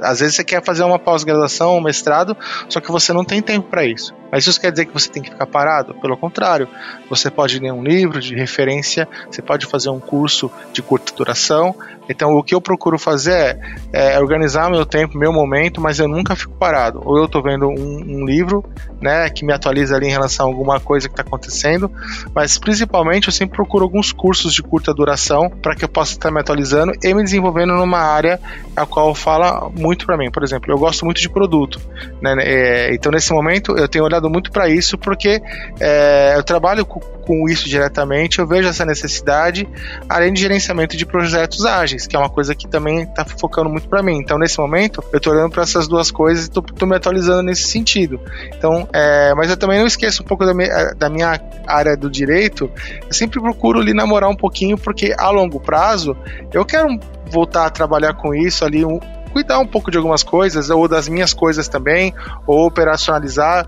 às 0.00 0.20
vezes 0.20 0.36
você 0.36 0.44
quer 0.44 0.62
fazer 0.62 0.84
uma 0.84 0.98
pós-graduação, 0.98 1.76
um 1.76 1.80
mestrado, 1.80 2.36
só 2.68 2.80
que 2.80 2.90
você 2.90 3.12
não 3.12 3.24
tem 3.24 3.40
tempo 3.42 3.68
para 3.68 3.84
isso. 3.84 4.14
Mas 4.36 4.46
isso 4.46 4.60
quer 4.60 4.70
dizer 4.70 4.84
que 4.84 4.92
você 4.92 5.08
tem 5.08 5.22
que 5.22 5.30
ficar 5.30 5.46
parado? 5.46 5.94
Pelo 5.94 6.14
contrário, 6.14 6.68
você 7.08 7.30
pode 7.30 7.58
ler 7.58 7.72
um 7.72 7.82
livro 7.82 8.20
de 8.20 8.34
referência, 8.34 9.08
você 9.30 9.40
pode 9.40 9.64
fazer 9.64 9.88
um 9.88 9.98
curso 9.98 10.50
de 10.74 10.82
curta 10.82 11.10
duração. 11.14 11.74
Então, 12.08 12.36
o 12.36 12.42
que 12.42 12.54
eu 12.54 12.60
procuro 12.60 12.98
fazer 12.98 13.58
é, 13.92 14.14
é 14.14 14.20
organizar 14.20 14.70
meu 14.70 14.86
tempo, 14.86 15.18
meu 15.18 15.32
momento, 15.32 15.80
mas 15.80 15.98
eu 15.98 16.06
nunca 16.06 16.36
fico 16.36 16.52
parado. 16.54 17.00
Ou 17.04 17.16
eu 17.16 17.24
estou 17.24 17.42
vendo 17.42 17.66
um, 17.66 18.20
um, 18.20 18.24
livro, 18.24 18.64
né, 19.00 19.28
que 19.30 19.44
me 19.44 19.52
atualiza 19.52 19.96
ali 19.96 20.06
em 20.06 20.10
relação 20.10 20.46
a 20.46 20.48
alguma 20.48 20.78
coisa 20.78 21.08
que 21.08 21.14
está 21.14 21.22
acontecendo, 21.22 21.90
mas 22.34 22.58
principalmente 22.58 23.28
eu 23.28 23.32
sempre 23.32 23.56
procuro 23.56 23.84
alguns 23.84 24.12
cursos 24.12 24.52
de 24.52 24.62
curta 24.62 24.94
duração 24.94 25.50
para 25.50 25.74
que 25.74 25.84
eu 25.84 25.88
possa 25.88 26.12
estar 26.12 26.30
me 26.30 26.40
atualizando 26.40 26.92
e 27.02 27.14
me 27.14 27.22
desenvolvendo 27.22 27.74
numa 27.74 27.98
área 27.98 28.40
a 28.76 28.86
qual 28.86 29.14
fala 29.14 29.70
muito 29.76 30.06
para 30.06 30.16
mim. 30.16 30.30
Por 30.30 30.44
exemplo, 30.44 30.72
eu 30.72 30.78
gosto 30.78 31.04
muito 31.04 31.20
de 31.20 31.28
produto, 31.28 31.80
né? 32.20 32.34
É, 32.38 32.94
então, 32.94 33.10
nesse 33.10 33.32
momento, 33.32 33.76
eu 33.76 33.88
tenho 33.88 34.04
olhado 34.04 34.25
muito 34.30 34.50
para 34.50 34.68
isso 34.68 34.98
porque 34.98 35.42
é, 35.80 36.34
eu 36.36 36.42
trabalho 36.42 36.84
com, 36.84 37.00
com, 37.00 37.48
isso 37.48 37.68
diretamente, 37.68 38.38
eu 38.38 38.46
vejo 38.46 38.68
essa 38.68 38.84
necessidade, 38.84 39.68
além 40.08 40.32
de 40.32 40.40
gerenciamento 40.40 40.96
de 40.96 41.04
projetos 41.04 41.64
ágeis, 41.64 42.06
que 42.06 42.14
é 42.16 42.18
uma 42.18 42.28
coisa 42.28 42.54
que 42.54 42.68
também 42.68 43.02
está 43.02 43.24
focando 43.24 43.68
muito 43.68 43.88
para 43.88 44.02
mim. 44.02 44.18
Então, 44.18 44.38
nesse 44.38 44.58
momento, 44.58 45.02
eu 45.12 45.16
estou 45.18 45.32
olhando 45.32 45.50
para 45.50 45.62
essas 45.62 45.88
duas 45.88 46.10
coisas 46.10 46.46
e 46.46 46.48
estou 46.48 46.88
me 46.88 46.96
atualizando 46.96 47.42
nesse 47.42 47.64
sentido. 47.64 48.20
Então, 48.56 48.88
é, 48.92 49.34
mas 49.34 49.50
eu 49.50 49.56
também 49.56 49.78
não 49.78 49.86
esqueço 49.86 50.22
um 50.22 50.26
pouco 50.26 50.44
da 50.44 50.54
minha, 50.54 50.94
da 50.94 51.08
minha 51.08 51.40
área 51.66 51.96
do 51.96 52.10
direito, 52.10 52.70
eu 53.06 53.12
sempre 53.12 53.40
procuro 53.40 53.80
ali 53.80 53.92
namorar 53.92 54.30
um 54.30 54.36
pouquinho, 54.36 54.78
porque 54.78 55.14
a 55.18 55.30
longo 55.30 55.60
prazo 55.60 56.16
eu 56.52 56.64
quero 56.64 56.98
voltar 57.30 57.66
a 57.66 57.70
trabalhar 57.70 58.14
com 58.14 58.34
isso 58.34 58.64
ali 58.64 58.84
um, 58.84 59.00
cuidar 59.36 59.58
um 59.58 59.66
pouco 59.66 59.90
de 59.90 59.98
algumas 59.98 60.22
coisas, 60.22 60.70
ou 60.70 60.88
das 60.88 61.08
minhas 61.08 61.34
coisas 61.34 61.68
também, 61.68 62.14
ou 62.46 62.66
operacionalizar. 62.66 63.66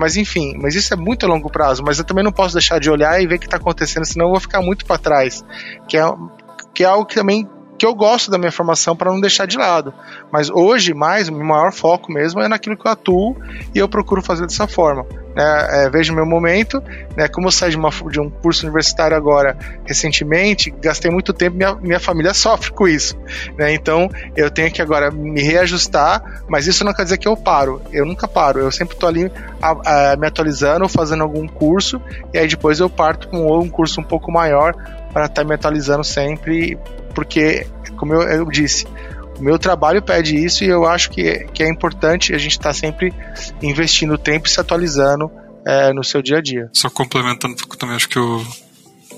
Mas 0.00 0.16
enfim, 0.16 0.54
mas 0.56 0.74
isso 0.74 0.94
é 0.94 0.96
muito 0.96 1.26
a 1.26 1.28
longo 1.28 1.50
prazo. 1.50 1.82
Mas 1.84 1.98
eu 1.98 2.04
também 2.04 2.24
não 2.24 2.32
posso 2.32 2.54
deixar 2.54 2.80
de 2.80 2.88
olhar 2.88 3.22
e 3.22 3.26
ver 3.26 3.34
o 3.34 3.38
que 3.38 3.44
está 3.44 3.58
acontecendo, 3.58 4.06
senão 4.06 4.26
eu 4.26 4.30
vou 4.30 4.40
ficar 4.40 4.62
muito 4.62 4.86
para 4.86 4.96
trás. 4.96 5.44
Que 5.86 5.98
é, 5.98 6.02
que 6.74 6.82
é 6.82 6.86
algo 6.86 7.04
que 7.04 7.16
também 7.16 7.46
que 7.80 7.86
eu 7.86 7.94
gosto 7.94 8.30
da 8.30 8.36
minha 8.36 8.52
formação 8.52 8.94
para 8.94 9.10
não 9.10 9.18
deixar 9.18 9.46
de 9.46 9.56
lado. 9.56 9.94
Mas 10.30 10.50
hoje, 10.50 10.92
mais, 10.92 11.30
o 11.30 11.32
meu 11.32 11.46
maior 11.46 11.72
foco 11.72 12.12
mesmo 12.12 12.38
é 12.42 12.46
naquilo 12.46 12.76
que 12.76 12.86
eu 12.86 12.92
atuo 12.92 13.34
e 13.74 13.78
eu 13.78 13.88
procuro 13.88 14.20
fazer 14.20 14.46
dessa 14.46 14.68
forma. 14.68 15.06
Né? 15.34 15.86
É, 15.86 15.88
vejo 15.88 16.14
meu 16.14 16.26
momento, 16.26 16.82
né? 17.16 17.26
como 17.26 17.46
eu 17.46 17.50
saí 17.50 17.70
de, 17.70 17.78
uma, 17.78 17.88
de, 17.88 18.20
um 18.20 18.28
curso 18.28 18.66
universitário 18.66 19.16
agora 19.16 19.56
recentemente, 19.86 20.70
gastei 20.70 21.10
muito 21.10 21.32
tempo, 21.32 21.56
minha, 21.56 21.74
minha 21.76 21.98
família 21.98 22.34
sofre 22.34 22.70
com 22.70 22.86
isso. 22.86 23.16
Né? 23.56 23.72
Então 23.72 24.10
eu 24.36 24.50
tenho 24.50 24.70
que 24.70 24.82
agora 24.82 25.10
me 25.10 25.40
reajustar, 25.40 26.42
mas 26.50 26.66
isso 26.66 26.84
não 26.84 26.92
quer 26.92 27.04
dizer 27.04 27.16
que 27.16 27.28
eu 27.28 27.34
paro. 27.34 27.80
Eu 27.90 28.04
nunca 28.04 28.28
paro, 28.28 28.58
eu 28.58 28.70
sempre 28.70 28.92
estou 28.92 29.08
ali 29.08 29.32
a, 29.62 30.12
a, 30.12 30.16
me 30.16 30.26
atualizando, 30.26 30.86
fazendo 30.86 31.22
algum 31.22 31.48
curso, 31.48 31.98
e 32.34 32.38
aí 32.38 32.46
depois 32.46 32.78
eu 32.78 32.90
parto 32.90 33.26
com 33.28 33.58
um 33.58 33.70
curso 33.70 34.02
um 34.02 34.04
pouco 34.04 34.30
maior 34.30 34.74
para 35.12 35.26
estar 35.26 35.42
tá 35.42 35.44
me 35.44 35.54
atualizando 35.54 36.04
sempre 36.04 36.78
porque, 37.14 37.66
como 37.96 38.14
eu, 38.14 38.22
eu 38.22 38.44
disse, 38.46 38.86
o 39.38 39.42
meu 39.42 39.58
trabalho 39.58 40.02
pede 40.02 40.36
isso 40.36 40.64
e 40.64 40.68
eu 40.68 40.86
acho 40.86 41.10
que, 41.10 41.46
que 41.52 41.62
é 41.62 41.68
importante 41.68 42.34
a 42.34 42.38
gente 42.38 42.52
estar 42.52 42.70
tá 42.70 42.74
sempre 42.74 43.12
investindo 43.62 44.16
tempo 44.18 44.46
e 44.46 44.50
se 44.50 44.60
atualizando 44.60 45.30
é, 45.66 45.92
no 45.92 46.04
seu 46.04 46.22
dia 46.22 46.38
a 46.38 46.42
dia. 46.42 46.68
Só 46.72 46.88
complementando 46.88 47.56
pouco 47.56 47.76
também, 47.76 47.96
acho 47.96 48.08
que 48.08 48.18
o 48.18 48.44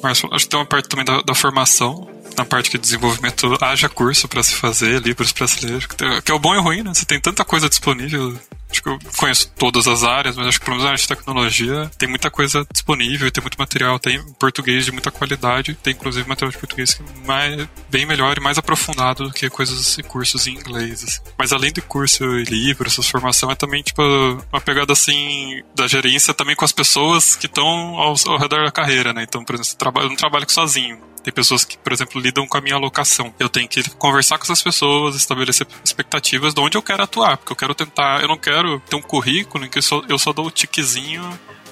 Márcio, 0.03 0.29
acho 0.33 0.45
que 0.45 0.51
tem 0.51 0.59
uma 0.59 0.67
parte 0.67 0.89
também 0.89 1.05
da, 1.05 1.23
da 1.23 1.35
formação, 1.35 2.09
na 2.37 2.45
parte 2.45 2.71
de 2.71 2.79
desenvolvimento 2.79 3.57
haja 3.61 3.89
curso 3.89 4.27
para 4.27 4.43
se 4.43 4.55
fazer, 4.55 5.01
livros 5.01 5.33
para 5.33 5.47
se 5.47 5.65
ler, 5.67 5.87
que 6.23 6.33
é 6.33 6.35
o 6.35 6.39
bom 6.39 6.55
e 6.55 6.59
o 6.59 6.63
ruim, 6.63 6.83
né? 6.83 6.93
Você 6.95 7.05
tem 7.05 7.21
tanta 7.21 7.45
coisa 7.45 7.69
disponível 7.69 8.37
Acho 8.73 8.83
que 8.83 8.89
eu 8.89 8.99
conheço 9.17 9.53
todas 9.57 9.87
as 9.87 10.03
áreas, 10.03 10.35
mas 10.35 10.47
acho 10.47 10.59
que 10.59 10.65
pelo 10.65 10.77
menos 10.77 10.85
na 10.85 10.91
área 10.91 11.03
de 11.03 11.09
tecnologia 11.09 11.91
tem 11.99 12.09
muita 12.09 12.31
coisa 12.31 12.67
disponível, 12.73 13.31
tem 13.31 13.43
muito 13.43 13.59
material, 13.59 13.99
tem 13.99 14.23
português 14.35 14.85
de 14.85 14.93
muita 14.93 15.11
qualidade, 15.11 15.75
tem 15.75 15.93
inclusive 15.93 16.27
material 16.29 16.51
de 16.51 16.59
português 16.59 16.95
que 16.95 17.03
é 17.03 17.69
bem 17.91 18.07
melhor 18.07 18.37
e 18.37 18.41
mais 18.41 18.57
aprofundado 18.57 19.25
do 19.25 19.33
que 19.33 19.49
coisas 19.51 19.99
e 19.99 20.03
cursos 20.03 20.47
em 20.47 20.55
inglês. 20.55 21.05
Assim. 21.05 21.21
Mas 21.39 21.53
além 21.53 21.73
do 21.73 21.83
curso 21.83 22.25
e 22.39 22.45
livro, 22.45 22.89
essa 22.89 23.03
formação 23.03 23.51
é 23.51 23.55
também 23.55 23.83
tipo 23.83 24.03
uma 24.51 24.61
pegada 24.61 24.93
assim 24.93 25.63
da 25.75 25.87
gerência 25.87 26.33
também 26.33 26.57
com 26.57 26.65
as 26.65 26.73
pessoas 26.73 27.37
que 27.37 27.47
estão 27.47 27.67
ao, 27.67 28.15
ao 28.27 28.39
redor 28.39 28.65
da 28.65 28.71
carreira, 28.71 29.13
né? 29.13 29.23
Então, 29.23 29.45
por 29.45 29.55
exemplo, 29.55 29.93
eu 30.01 30.09
não 30.09 30.17
trabalho 30.17 30.49
sozinho. 30.49 30.99
Tem 31.23 31.33
pessoas 31.33 31.65
que, 31.65 31.79
por 31.79 31.93
exemplo, 31.93 32.21
lidam 32.21 32.47
com 32.47 32.57
a 32.57 32.61
minha 32.61 32.75
alocação. 32.75 33.33
Eu 33.39 33.49
tenho 33.49 33.69
que 33.69 33.89
conversar 33.91 34.39
com 34.39 34.45
essas 34.45 34.63
pessoas, 34.63 35.15
estabelecer 35.15 35.67
expectativas 35.85 36.53
de 36.55 36.61
onde 36.61 36.77
eu 36.77 36.83
quero 36.83 37.03
atuar, 37.03 37.37
porque 37.37 37.53
eu 37.53 37.57
quero 37.57 37.75
tentar, 37.75 38.21
eu 38.21 38.29
não 38.29 38.39
quero 38.39 38.81
ter 38.81 38.97
um 38.97 39.03
currículo 39.03 39.65
em 39.65 39.69
que 39.69 39.79
eu 39.79 39.83
só, 39.83 40.03
eu 40.09 40.19
só 40.19 40.33
dou 40.33 40.47
o 40.47 40.51
tiquezinho 40.51 41.23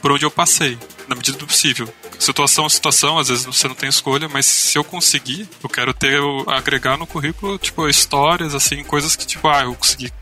por 0.00 0.12
onde 0.12 0.24
eu 0.24 0.30
passei, 0.30 0.78
na 1.06 1.14
medida 1.14 1.36
do 1.36 1.46
possível. 1.46 1.92
Situação 2.18 2.64
a 2.64 2.70
situação, 2.70 3.18
às 3.18 3.28
vezes 3.28 3.44
você 3.44 3.68
não 3.68 3.74
tem 3.74 3.88
escolha, 3.88 4.28
mas 4.28 4.46
se 4.46 4.78
eu 4.78 4.84
conseguir, 4.84 5.48
eu 5.62 5.68
quero 5.68 5.92
ter, 5.92 6.20
agregar 6.46 6.96
no 6.96 7.06
currículo, 7.06 7.58
tipo, 7.58 7.86
histórias, 7.88 8.54
assim, 8.54 8.82
coisas 8.82 9.14
que, 9.14 9.26
tipo, 9.26 9.48
ah, 9.48 9.62
eu 9.62 9.74
consegui 9.74 10.06
é, 10.06 10.19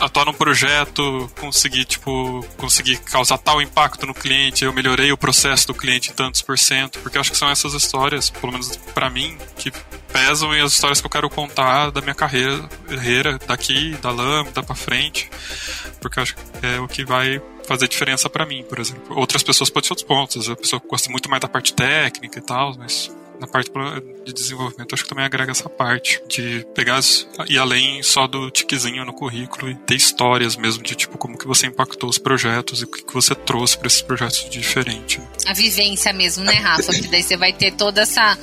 atuar 0.00 0.26
num 0.26 0.32
projeto, 0.32 1.30
conseguir, 1.40 1.84
tipo, 1.84 2.44
conseguir 2.56 2.98
causar 2.98 3.38
tal 3.38 3.60
impacto 3.62 4.06
no 4.06 4.14
cliente, 4.14 4.64
eu 4.64 4.72
melhorei 4.72 5.12
o 5.12 5.16
processo 5.16 5.66
do 5.68 5.74
cliente 5.74 6.10
em 6.10 6.12
tantos 6.12 6.42
por 6.42 6.58
cento, 6.58 6.98
porque 6.98 7.18
acho 7.18 7.30
que 7.30 7.36
são 7.36 7.48
essas 7.50 7.74
histórias, 7.74 8.30
pelo 8.30 8.52
menos 8.52 8.76
para 8.94 9.08
mim, 9.08 9.36
que 9.56 9.72
pesam 10.12 10.54
e 10.54 10.60
as 10.60 10.72
histórias 10.72 11.00
que 11.00 11.06
eu 11.06 11.10
quero 11.10 11.30
contar 11.30 11.90
da 11.90 12.00
minha 12.00 12.14
carreira, 12.14 12.68
carreira 12.86 13.38
daqui, 13.46 13.96
da 14.02 14.10
lâmpada 14.10 14.62
para 14.62 14.74
frente, 14.74 15.30
porque 16.00 16.20
acho 16.20 16.34
que 16.34 16.42
é 16.62 16.80
o 16.80 16.86
que 16.86 17.04
vai 17.04 17.40
fazer 17.66 17.88
diferença 17.88 18.28
para 18.28 18.44
mim, 18.44 18.62
por 18.64 18.78
exemplo. 18.78 19.18
Outras 19.18 19.42
pessoas 19.42 19.70
podem 19.70 19.86
ser 19.86 19.92
outros 19.92 20.06
pontos, 20.06 20.50
a 20.50 20.56
pessoa 20.56 20.82
gosta 20.86 21.10
muito 21.10 21.30
mais 21.30 21.40
da 21.40 21.48
parte 21.48 21.72
técnica 21.72 22.38
e 22.38 22.42
tal, 22.42 22.76
mas 22.76 23.10
na 23.40 23.46
parte 23.46 23.70
de 24.24 24.32
desenvolvimento, 24.32 24.94
acho 24.94 25.02
que 25.02 25.08
também 25.08 25.24
agrega 25.24 25.50
essa 25.50 25.68
parte 25.68 26.22
de 26.28 26.66
pegar 26.74 27.00
e 27.48 27.58
além 27.58 28.02
só 28.02 28.26
do 28.26 28.50
tiquezinho 28.50 29.04
no 29.04 29.12
currículo 29.12 29.70
e 29.70 29.74
ter 29.74 29.94
histórias 29.94 30.56
mesmo 30.56 30.82
de 30.82 30.94
tipo 30.94 31.18
como 31.18 31.36
que 31.36 31.46
você 31.46 31.66
impactou 31.66 32.08
os 32.08 32.18
projetos 32.18 32.82
e 32.82 32.84
o 32.84 32.86
que 32.86 33.12
você 33.12 33.34
trouxe 33.34 33.76
para 33.76 33.86
esses 33.86 34.02
projetos 34.02 34.44
de 34.44 34.50
diferente. 34.50 35.20
A 35.46 35.52
vivência 35.52 36.12
mesmo, 36.12 36.44
né, 36.44 36.52
Rafa? 36.52 36.92
Que 36.92 37.08
daí 37.08 37.22
você 37.22 37.36
vai 37.36 37.52
ter 37.52 37.72
toda 37.72 38.02
essa 38.02 38.38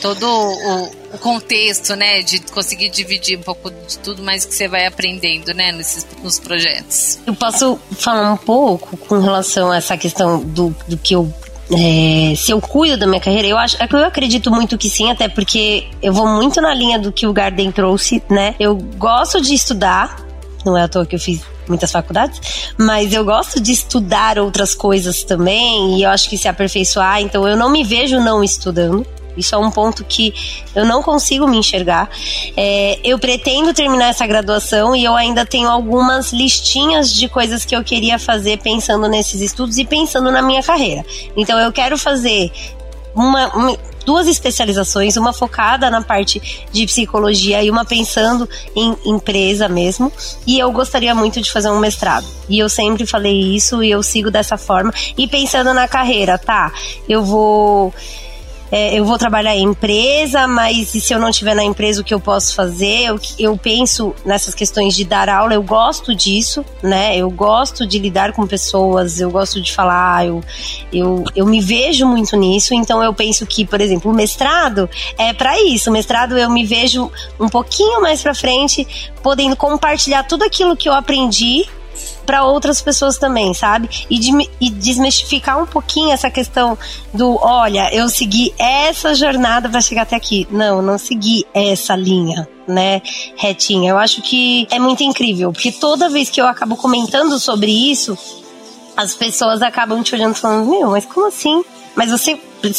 todo 0.00 0.24
o, 0.26 0.84
o, 1.14 1.18
contexto, 1.18 1.94
né, 1.94 2.22
de 2.22 2.40
conseguir 2.40 2.88
dividir 2.88 3.38
um 3.38 3.42
pouco 3.42 3.70
de 3.70 3.98
tudo 3.98 4.22
mais 4.22 4.44
que 4.44 4.54
você 4.54 4.66
vai 4.66 4.86
aprendendo, 4.86 5.52
né, 5.52 5.72
nesses, 5.72 6.06
nos 6.22 6.40
projetos. 6.40 7.18
Eu 7.26 7.34
posso 7.34 7.78
falar 7.98 8.32
um 8.32 8.36
pouco 8.38 8.96
com 8.96 9.18
relação 9.18 9.70
a 9.70 9.76
essa 9.76 9.96
questão 9.96 10.40
do, 10.40 10.74
do 10.88 10.96
que 10.96 11.14
eu 11.14 11.32
é, 11.72 12.34
se 12.34 12.50
eu 12.50 12.60
cuido 12.60 12.96
da 12.96 13.06
minha 13.06 13.20
carreira, 13.20 13.46
eu 13.46 13.56
acho, 13.56 13.76
é 13.80 13.88
eu 13.90 14.04
acredito 14.04 14.50
muito 14.50 14.76
que 14.76 14.90
sim, 14.90 15.10
até 15.10 15.28
porque 15.28 15.86
eu 16.02 16.12
vou 16.12 16.26
muito 16.26 16.60
na 16.60 16.74
linha 16.74 16.98
do 16.98 17.12
que 17.12 17.26
o 17.26 17.32
Garden 17.32 17.70
trouxe, 17.70 18.22
né? 18.28 18.54
Eu 18.58 18.74
gosto 18.74 19.40
de 19.40 19.54
estudar, 19.54 20.16
não 20.64 20.76
é 20.76 20.82
à 20.82 20.88
toa 20.88 21.06
que 21.06 21.14
eu 21.14 21.20
fiz 21.20 21.42
muitas 21.68 21.92
faculdades, 21.92 22.72
mas 22.76 23.12
eu 23.12 23.24
gosto 23.24 23.60
de 23.60 23.70
estudar 23.70 24.38
outras 24.38 24.74
coisas 24.74 25.22
também 25.22 25.98
e 25.98 26.02
eu 26.02 26.10
acho 26.10 26.28
que 26.28 26.36
se 26.36 26.48
aperfeiçoar, 26.48 27.20
então 27.20 27.46
eu 27.46 27.56
não 27.56 27.70
me 27.70 27.84
vejo 27.84 28.18
não 28.18 28.42
estudando. 28.42 29.06
Isso 29.36 29.54
é 29.54 29.58
um 29.58 29.70
ponto 29.70 30.04
que 30.04 30.34
eu 30.74 30.84
não 30.84 31.02
consigo 31.02 31.46
me 31.46 31.56
enxergar. 31.56 32.08
É, 32.56 32.98
eu 33.04 33.18
pretendo 33.18 33.72
terminar 33.72 34.08
essa 34.08 34.26
graduação 34.26 34.94
e 34.94 35.04
eu 35.04 35.14
ainda 35.14 35.44
tenho 35.44 35.68
algumas 35.68 36.32
listinhas 36.32 37.12
de 37.12 37.28
coisas 37.28 37.64
que 37.64 37.74
eu 37.74 37.82
queria 37.84 38.18
fazer 38.18 38.58
pensando 38.58 39.08
nesses 39.08 39.40
estudos 39.40 39.78
e 39.78 39.84
pensando 39.84 40.30
na 40.30 40.42
minha 40.42 40.62
carreira. 40.62 41.04
Então 41.36 41.58
eu 41.58 41.72
quero 41.72 41.96
fazer 41.96 42.52
uma, 43.14 43.48
uma, 43.54 43.78
duas 44.04 44.26
especializações, 44.26 45.16
uma 45.16 45.32
focada 45.32 45.90
na 45.90 46.02
parte 46.02 46.66
de 46.72 46.86
psicologia 46.86 47.62
e 47.62 47.70
uma 47.70 47.84
pensando 47.84 48.48
em 48.74 48.96
empresa 49.04 49.68
mesmo. 49.68 50.12
E 50.46 50.58
eu 50.58 50.70
gostaria 50.72 51.14
muito 51.14 51.40
de 51.40 51.50
fazer 51.50 51.70
um 51.70 51.78
mestrado. 51.78 52.26
E 52.48 52.58
eu 52.58 52.68
sempre 52.68 53.06
falei 53.06 53.54
isso 53.54 53.82
e 53.82 53.90
eu 53.90 54.02
sigo 54.02 54.30
dessa 54.30 54.56
forma. 54.56 54.92
E 55.16 55.26
pensando 55.26 55.72
na 55.74 55.86
carreira, 55.86 56.38
tá? 56.38 56.72
Eu 57.08 57.24
vou 57.24 57.92
é, 58.70 58.98
eu 58.98 59.04
vou 59.04 59.18
trabalhar 59.18 59.56
em 59.56 59.64
empresa, 59.64 60.46
mas 60.46 60.94
e 60.94 61.00
se 61.00 61.12
eu 61.12 61.18
não 61.18 61.28
estiver 61.28 61.54
na 61.54 61.64
empresa, 61.64 62.00
o 62.00 62.04
que 62.04 62.14
eu 62.14 62.20
posso 62.20 62.54
fazer? 62.54 63.06
Eu, 63.06 63.20
eu 63.38 63.56
penso 63.56 64.14
nessas 64.24 64.54
questões 64.54 64.94
de 64.94 65.04
dar 65.04 65.28
aula, 65.28 65.54
eu 65.54 65.62
gosto 65.62 66.14
disso, 66.14 66.64
né? 66.82 67.16
Eu 67.16 67.30
gosto 67.30 67.86
de 67.86 67.98
lidar 67.98 68.32
com 68.32 68.46
pessoas, 68.46 69.20
eu 69.20 69.30
gosto 69.30 69.60
de 69.60 69.72
falar, 69.72 70.26
eu, 70.26 70.42
eu, 70.92 71.24
eu 71.34 71.46
me 71.46 71.60
vejo 71.60 72.06
muito 72.06 72.36
nisso, 72.36 72.74
então 72.74 73.02
eu 73.02 73.12
penso 73.12 73.44
que, 73.44 73.64
por 73.64 73.80
exemplo, 73.80 74.10
o 74.10 74.14
mestrado 74.14 74.88
é 75.18 75.32
para 75.32 75.60
isso. 75.62 75.90
O 75.90 75.92
mestrado 75.92 76.38
eu 76.38 76.50
me 76.50 76.64
vejo 76.64 77.10
um 77.38 77.48
pouquinho 77.48 78.00
mais 78.00 78.22
para 78.22 78.34
frente, 78.34 78.86
podendo 79.22 79.56
compartilhar 79.56 80.22
tudo 80.24 80.44
aquilo 80.44 80.76
que 80.76 80.88
eu 80.88 80.92
aprendi 80.92 81.66
para 82.26 82.44
outras 82.44 82.80
pessoas 82.80 83.18
também, 83.18 83.52
sabe? 83.54 83.88
E, 84.08 84.18
de, 84.18 84.30
e 84.60 84.70
desmistificar 84.70 85.62
um 85.62 85.66
pouquinho 85.66 86.12
essa 86.12 86.30
questão 86.30 86.78
do, 87.12 87.38
olha, 87.42 87.92
eu 87.94 88.08
segui 88.08 88.54
essa 88.58 89.14
jornada 89.14 89.68
para 89.68 89.80
chegar 89.80 90.02
até 90.02 90.16
aqui. 90.16 90.46
Não, 90.50 90.80
não 90.82 90.98
segui 90.98 91.44
essa 91.52 91.96
linha, 91.96 92.48
né, 92.66 93.02
retinha. 93.36 93.90
Eu 93.90 93.98
acho 93.98 94.22
que 94.22 94.66
é 94.70 94.78
muito 94.78 95.02
incrível, 95.02 95.52
porque 95.52 95.72
toda 95.72 96.08
vez 96.08 96.30
que 96.30 96.40
eu 96.40 96.46
acabo 96.46 96.76
comentando 96.76 97.38
sobre 97.38 97.70
isso, 97.70 98.16
as 98.96 99.14
pessoas 99.14 99.62
acabam 99.62 100.02
te 100.02 100.14
olhando 100.14 100.34
falando, 100.34 100.68
meu, 100.68 100.90
mas 100.90 101.06
como 101.06 101.26
assim? 101.26 101.62
Mas 101.94 102.10
você 102.10 102.38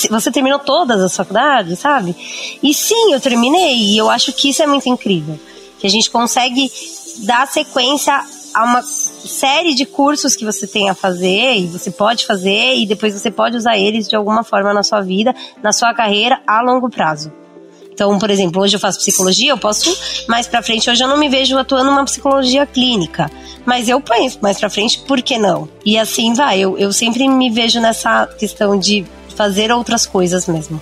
você 0.10 0.32
terminou 0.32 0.60
todas 0.60 1.02
as 1.02 1.16
faculdades, 1.16 1.80
sabe? 1.80 2.16
E 2.62 2.74
sim, 2.74 3.14
eu 3.14 3.20
terminei, 3.20 3.78
e 3.78 3.98
eu 3.98 4.10
acho 4.10 4.32
que 4.32 4.50
isso 4.50 4.62
é 4.62 4.68
muito 4.68 4.88
incrível. 4.88 5.40
Que 5.80 5.88
a 5.88 5.90
gente 5.90 6.12
consegue 6.12 6.72
dar 7.24 7.48
sequência 7.48 8.24
a 8.54 8.64
uma 8.64 8.84
série 9.28 9.74
de 9.74 9.86
cursos 9.86 10.36
que 10.36 10.46
você 10.46 10.68
tem 10.68 10.90
a 10.90 10.96
fazer 10.96 11.56
e 11.56 11.68
você 11.68 11.92
pode 11.92 12.26
fazer 12.26 12.76
e 12.76 12.86
depois 12.86 13.14
você 13.14 13.32
pode 13.32 13.58
usar 13.58 13.78
eles 13.78 14.08
de 14.08 14.16
alguma 14.16 14.44
forma 14.44 14.74
na 14.74 14.84
sua 14.84 15.02
vida, 15.02 15.34
na 15.62 15.72
sua 15.72 15.94
carreira 15.94 16.42
a 16.48 16.62
longo 16.62 16.90
prazo. 16.90 17.32
Então, 17.94 18.18
por 18.18 18.30
exemplo, 18.30 18.62
hoje 18.62 18.76
eu 18.76 18.80
faço 18.80 19.00
psicologia, 19.00 19.52
eu 19.52 19.58
posso 19.58 19.96
mais 20.28 20.48
para 20.48 20.64
frente, 20.64 20.90
hoje 20.90 21.04
eu 21.04 21.08
não 21.08 21.18
me 21.18 21.30
vejo 21.30 21.58
atuando 21.58 21.92
numa 21.92 22.06
psicologia 22.06 22.66
clínica, 22.66 23.30
mas 23.66 23.88
eu 23.88 24.02
penso 24.02 24.40
mais 24.42 24.58
para 24.58 24.70
frente, 24.70 25.00
por 25.08 25.22
que 25.22 25.38
não? 25.38 25.70
E 25.86 26.00
assim 26.00 26.34
vai, 26.34 26.60
eu, 26.60 26.78
eu 26.78 26.92
sempre 26.92 27.28
me 27.28 27.50
vejo 27.50 27.80
nessa 27.80 28.26
questão 28.26 28.80
de 28.80 29.06
fazer 29.36 29.72
outras 29.72 30.06
coisas 30.06 30.48
mesmo. 30.48 30.82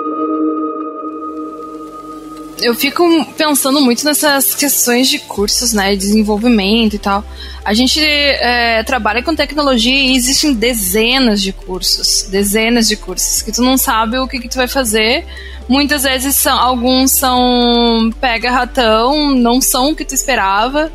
eu 2.61 2.75
fico 2.75 3.03
pensando 3.37 3.81
muito 3.81 4.05
nessas 4.05 4.53
questões 4.53 5.07
de 5.09 5.19
cursos, 5.19 5.73
né, 5.73 5.95
desenvolvimento 5.95 6.95
e 6.95 6.99
tal. 6.99 7.23
A 7.63 7.73
gente 7.73 7.99
é, 8.01 8.83
trabalha 8.83 9.23
com 9.23 9.35
tecnologia 9.35 9.93
e 9.93 10.15
existem 10.15 10.53
dezenas 10.53 11.41
de 11.41 11.51
cursos, 11.51 12.27
dezenas 12.29 12.87
de 12.87 12.95
cursos 12.95 13.41
que 13.41 13.51
tu 13.51 13.61
não 13.61 13.77
sabe 13.77 14.17
o 14.17 14.27
que, 14.27 14.39
que 14.39 14.49
tu 14.49 14.55
vai 14.55 14.67
fazer. 14.67 15.25
Muitas 15.67 16.03
vezes 16.03 16.35
são, 16.35 16.57
alguns 16.57 17.11
são 17.11 18.11
pega 18.19 18.51
ratão, 18.51 19.35
não 19.35 19.61
são 19.61 19.91
o 19.91 19.95
que 19.95 20.05
tu 20.05 20.13
esperava, 20.13 20.91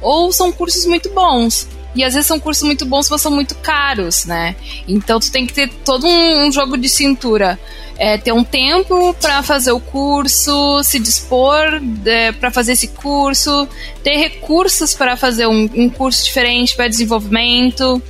ou 0.00 0.32
são 0.32 0.52
cursos 0.52 0.86
muito 0.86 1.10
bons. 1.10 1.66
E 1.94 2.04
às 2.04 2.14
vezes 2.14 2.26
são 2.26 2.38
cursos 2.38 2.62
muito 2.62 2.86
bons, 2.86 3.10
mas 3.10 3.20
são 3.20 3.32
muito 3.32 3.54
caros, 3.56 4.24
né? 4.24 4.54
Então 4.86 5.18
tu 5.18 5.30
tem 5.30 5.46
que 5.46 5.52
ter 5.52 5.68
todo 5.84 6.06
um, 6.06 6.46
um 6.46 6.52
jogo 6.52 6.76
de 6.76 6.88
cintura 6.88 7.58
é, 8.00 8.16
ter 8.16 8.32
um 8.32 8.42
tempo 8.42 9.14
para 9.20 9.42
fazer 9.42 9.72
o 9.72 9.78
curso, 9.78 10.82
se 10.82 10.98
dispor 10.98 11.82
é, 12.06 12.32
para 12.32 12.50
fazer 12.50 12.72
esse 12.72 12.88
curso, 12.88 13.68
ter 14.02 14.16
recursos 14.16 14.94
para 14.94 15.18
fazer 15.18 15.46
um, 15.46 15.68
um 15.74 15.90
curso 15.90 16.24
diferente 16.24 16.74
para 16.74 16.88
desenvolvimento. 16.88 18.02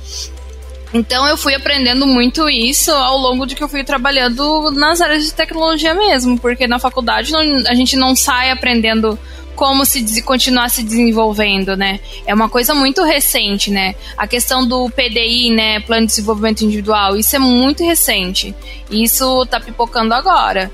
Então 0.93 1.27
eu 1.27 1.37
fui 1.37 1.53
aprendendo 1.53 2.07
muito 2.07 2.49
isso 2.49 2.89
ao 2.89 3.17
longo 3.17 3.45
de 3.45 3.53
que 3.53 3.61
eu 3.61 3.67
fui 3.67 3.83
trabalhando 3.83 4.71
nas 4.71 5.01
áreas 5.01 5.25
de 5.25 5.33
tecnologia 5.33 5.93
mesmo, 5.93 6.39
porque 6.39 6.67
na 6.67 6.79
faculdade 6.79 7.33
não, 7.33 7.41
a 7.67 7.75
gente 7.75 7.97
não 7.97 8.15
sai 8.15 8.49
aprendendo 8.49 9.19
como 9.55 9.85
se 9.85 10.21
continuar 10.21 10.69
se 10.69 10.83
desenvolvendo, 10.83 11.75
né? 11.75 11.99
É 12.25 12.33
uma 12.33 12.49
coisa 12.49 12.73
muito 12.73 13.03
recente, 13.03 13.69
né? 13.71 13.95
A 14.17 14.27
questão 14.27 14.67
do 14.67 14.89
PDI, 14.89 15.51
né, 15.51 15.79
Plano 15.81 16.07
de 16.07 16.13
Desenvolvimento 16.13 16.61
Individual, 16.61 17.15
isso 17.15 17.35
é 17.35 17.39
muito 17.39 17.83
recente. 17.83 18.55
Isso 18.89 19.45
tá 19.45 19.59
pipocando 19.59 20.13
agora. 20.13 20.71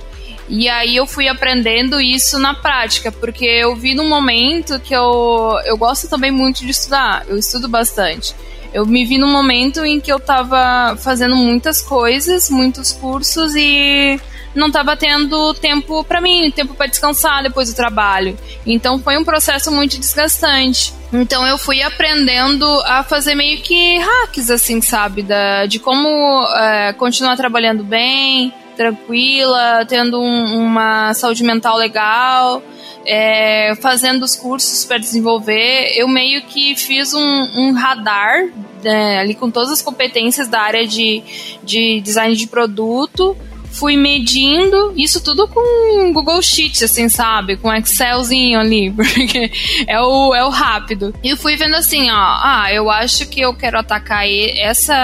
E 0.49 0.69
aí 0.69 0.95
eu 0.95 1.05
fui 1.05 1.27
aprendendo 1.27 1.99
isso 1.99 2.39
na 2.39 2.53
prática, 2.53 3.11
porque 3.11 3.45
eu 3.45 3.75
vi 3.75 3.93
num 3.93 4.07
momento 4.07 4.79
que 4.79 4.93
eu, 4.93 5.59
eu 5.65 5.77
gosto 5.77 6.07
também 6.07 6.31
muito 6.31 6.65
de 6.65 6.71
estudar, 6.71 7.25
eu 7.27 7.37
estudo 7.37 7.67
bastante. 7.67 8.33
Eu 8.73 8.85
me 8.85 9.05
vi 9.05 9.17
num 9.17 9.31
momento 9.31 9.83
em 9.83 9.99
que 9.99 10.11
eu 10.11 10.19
tava 10.19 10.95
fazendo 10.97 11.35
muitas 11.35 11.81
coisas, 11.81 12.49
muitos 12.49 12.91
cursos 12.91 13.55
e 13.55 14.19
não 14.57 14.67
estava 14.67 14.97
tendo 14.97 15.53
tempo 15.53 16.03
para 16.03 16.19
mim, 16.19 16.51
tempo 16.51 16.73
para 16.73 16.87
descansar 16.87 17.43
depois 17.43 17.69
do 17.69 17.75
trabalho. 17.75 18.37
Então 18.65 18.99
foi 18.99 19.17
um 19.17 19.23
processo 19.23 19.71
muito 19.71 19.99
desgastante. 19.99 20.93
Então 21.13 21.45
eu 21.45 21.57
fui 21.57 21.81
aprendendo 21.81 22.65
a 22.85 23.03
fazer 23.03 23.35
meio 23.35 23.61
que 23.61 23.97
hacks, 23.97 24.49
assim, 24.49 24.81
sabe? 24.81 25.21
Da, 25.21 25.65
de 25.65 25.79
como 25.79 26.43
é, 26.55 26.93
continuar 26.93 27.37
trabalhando 27.37 27.83
bem, 27.83 28.51
tranquila, 28.75 29.85
tendo 29.87 30.19
um, 30.19 30.57
uma 30.59 31.13
saúde 31.13 31.43
mental 31.43 31.77
legal. 31.77 32.61
É, 33.05 33.73
fazendo 33.75 34.23
os 34.23 34.35
cursos 34.35 34.83
para 34.83 34.97
desenvolver, 34.97 35.93
eu 35.95 36.09
meio 36.09 36.41
que 36.41 36.75
fiz 36.75 37.13
um, 37.13 37.49
um 37.55 37.71
radar 37.71 38.49
né, 38.83 39.19
ali 39.19 39.33
com 39.33 39.49
todas 39.49 39.71
as 39.71 39.81
competências 39.81 40.49
da 40.49 40.59
área 40.59 40.85
de, 40.85 41.23
de 41.63 42.01
design 42.01 42.35
de 42.35 42.47
produto 42.47 43.37
fui 43.71 43.95
medindo 43.95 44.93
isso 44.95 45.21
tudo 45.23 45.47
com 45.47 46.11
Google 46.13 46.41
Sheets, 46.41 46.83
assim, 46.83 47.09
sabe? 47.09 47.57
Com 47.57 47.73
Excelzinho 47.73 48.59
ali, 48.59 48.91
porque 48.95 49.51
é 49.87 49.99
o, 50.01 50.33
é 50.33 50.43
o 50.43 50.49
rápido. 50.49 51.13
E 51.23 51.35
fui 51.35 51.55
vendo 51.55 51.75
assim, 51.75 52.09
ó, 52.09 52.15
ah, 52.15 52.67
eu 52.71 52.89
acho 52.89 53.27
que 53.27 53.41
eu 53.41 53.53
quero 53.53 53.77
atacar 53.77 54.27
essa 54.27 54.95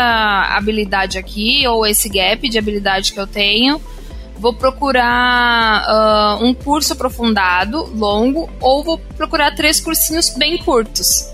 habilidade 0.55 1.18
aqui, 1.18 1.68
ou 1.68 1.86
esse 1.86 2.09
gap 2.09 2.47
de 2.47 2.57
habilidade 2.57 3.14
que 3.14 3.20
eu 3.20 3.28
tenho. 3.28 3.82
Vou 4.36 4.53
procurar 4.53 5.86
uh, 5.88 6.43
um 6.43 6.53
curso 6.53 6.93
aprofundado, 6.93 7.89
longo, 7.95 8.49
ou 8.59 8.84
vou 8.84 8.97
procurar 8.97 9.55
três 9.55 9.80
cursinhos 9.80 10.32
bem 10.32 10.57
curtos 10.57 11.32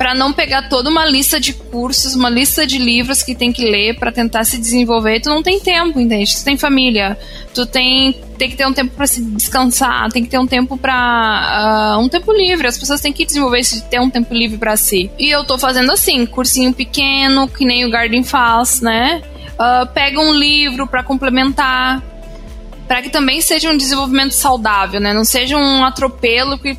para 0.00 0.14
não 0.14 0.32
pegar 0.32 0.70
toda 0.70 0.88
uma 0.88 1.04
lista 1.04 1.38
de 1.38 1.52
cursos, 1.52 2.14
uma 2.14 2.30
lista 2.30 2.66
de 2.66 2.78
livros 2.78 3.22
que 3.22 3.34
tem 3.34 3.52
que 3.52 3.62
ler 3.62 3.98
para 3.98 4.10
tentar 4.10 4.44
se 4.44 4.56
desenvolver. 4.56 5.20
Tu 5.20 5.28
não 5.28 5.42
tem 5.42 5.60
tempo, 5.60 6.00
entende? 6.00 6.38
Tu 6.38 6.42
tem 6.42 6.56
família, 6.56 7.18
tu 7.54 7.66
tem, 7.66 8.14
tem 8.38 8.48
que 8.48 8.56
ter 8.56 8.66
um 8.66 8.72
tempo 8.72 8.96
para 8.96 9.06
se 9.06 9.20
descansar, 9.20 10.10
tem 10.10 10.24
que 10.24 10.30
ter 10.30 10.38
um 10.38 10.46
tempo 10.46 10.78
para 10.78 10.94
uh, 10.94 10.96
ah, 10.96 11.98
um 12.00 12.08
tempo 12.08 12.32
livre. 12.32 12.66
As 12.66 12.78
pessoas 12.78 13.02
têm 13.02 13.12
que 13.12 13.26
desenvolver 13.26 13.58
esse 13.58 13.82
ter 13.90 14.00
um 14.00 14.08
tempo 14.08 14.32
livre 14.32 14.56
para 14.56 14.74
si. 14.74 15.10
E 15.18 15.28
eu 15.28 15.44
tô 15.44 15.58
fazendo 15.58 15.92
assim, 15.92 16.24
cursinho 16.24 16.72
pequeno, 16.72 17.46
que 17.46 17.66
nem 17.66 17.84
o 17.84 17.90
Garden 17.90 18.24
faz, 18.24 18.80
né? 18.80 19.20
Uh, 19.52 19.86
pega 19.92 20.18
um 20.18 20.32
livro 20.32 20.86
para 20.86 21.02
complementar, 21.02 22.02
para 22.88 23.02
que 23.02 23.10
também 23.10 23.42
seja 23.42 23.68
um 23.68 23.76
desenvolvimento 23.76 24.32
saudável, 24.32 24.98
né? 24.98 25.12
Não 25.12 25.26
seja 25.26 25.58
um 25.58 25.84
atropelo 25.84 26.58
que 26.58 26.74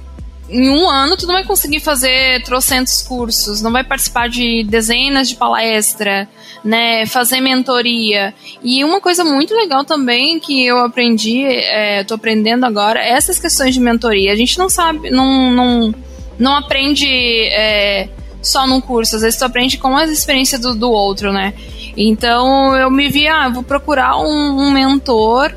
em 0.52 0.70
um 0.70 0.90
ano 0.90 1.16
tu 1.16 1.26
não 1.26 1.34
vai 1.34 1.46
conseguir 1.46 1.80
fazer 1.80 2.44
trocentos 2.44 3.02
cursos, 3.02 3.62
não 3.62 3.72
vai 3.72 3.84
participar 3.84 4.28
de 4.28 4.64
dezenas 4.64 5.30
de 5.30 5.36
palestra, 5.36 6.28
né, 6.64 7.06
fazer 7.06 7.40
mentoria. 7.40 8.34
E 8.62 8.84
uma 8.84 9.00
coisa 9.00 9.24
muito 9.24 9.56
legal 9.56 9.86
também 9.86 10.40
que 10.40 10.66
eu 10.66 10.78
aprendi, 10.80 11.44
é, 11.46 12.04
tô 12.04 12.16
aprendendo 12.16 12.66
agora, 12.66 13.00
é 13.00 13.12
essas 13.12 13.40
questões 13.40 13.74
de 13.74 13.80
mentoria. 13.80 14.34
A 14.34 14.36
gente 14.36 14.58
não 14.58 14.70
sabe, 14.70 15.10
não, 15.10 15.50
não, 15.52 15.96
não 16.38 16.56
aprende 16.58 17.08
é, 17.08 18.10
só 18.42 18.68
num 18.68 18.82
curso, 18.82 19.16
às 19.16 19.22
vezes 19.22 19.40
tu 19.40 19.46
aprende 19.46 19.78
com 19.78 19.96
as 19.96 20.10
experiências 20.10 20.60
do, 20.60 20.76
do 20.76 20.92
outro, 20.92 21.32
né? 21.32 21.54
Então 21.96 22.76
eu 22.76 22.92
me 22.92 23.10
vi, 23.10 23.28
ah, 23.28 23.48
vou 23.50 23.64
procurar 23.64 24.18
um, 24.18 24.60
um 24.60 24.72
mentor 24.72 25.54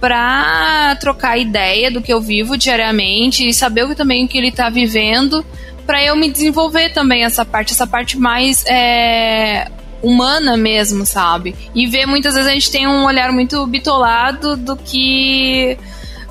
para 0.00 0.96
trocar 0.96 1.38
ideia 1.38 1.90
do 1.90 2.02
que 2.02 2.12
eu 2.12 2.20
vivo 2.20 2.56
diariamente 2.56 3.46
e 3.46 3.54
saber 3.54 3.84
o 3.84 3.88
que 3.88 3.94
também 3.94 4.26
que 4.26 4.36
ele 4.36 4.48
está 4.48 4.68
vivendo 4.68 5.44
para 5.86 6.02
eu 6.04 6.16
me 6.16 6.30
desenvolver 6.30 6.90
também 6.90 7.24
essa 7.24 7.44
parte, 7.44 7.72
essa 7.72 7.86
parte 7.86 8.18
mais 8.18 8.64
é, 8.66 9.70
humana 10.02 10.56
mesmo, 10.56 11.06
sabe? 11.06 11.54
E 11.74 11.86
ver 11.86 12.06
muitas 12.06 12.34
vezes 12.34 12.50
a 12.50 12.52
gente 12.52 12.70
tem 12.70 12.86
um 12.86 13.04
olhar 13.04 13.30
muito 13.32 13.64
bitolado 13.66 14.56
do 14.56 14.76
que 14.76 15.78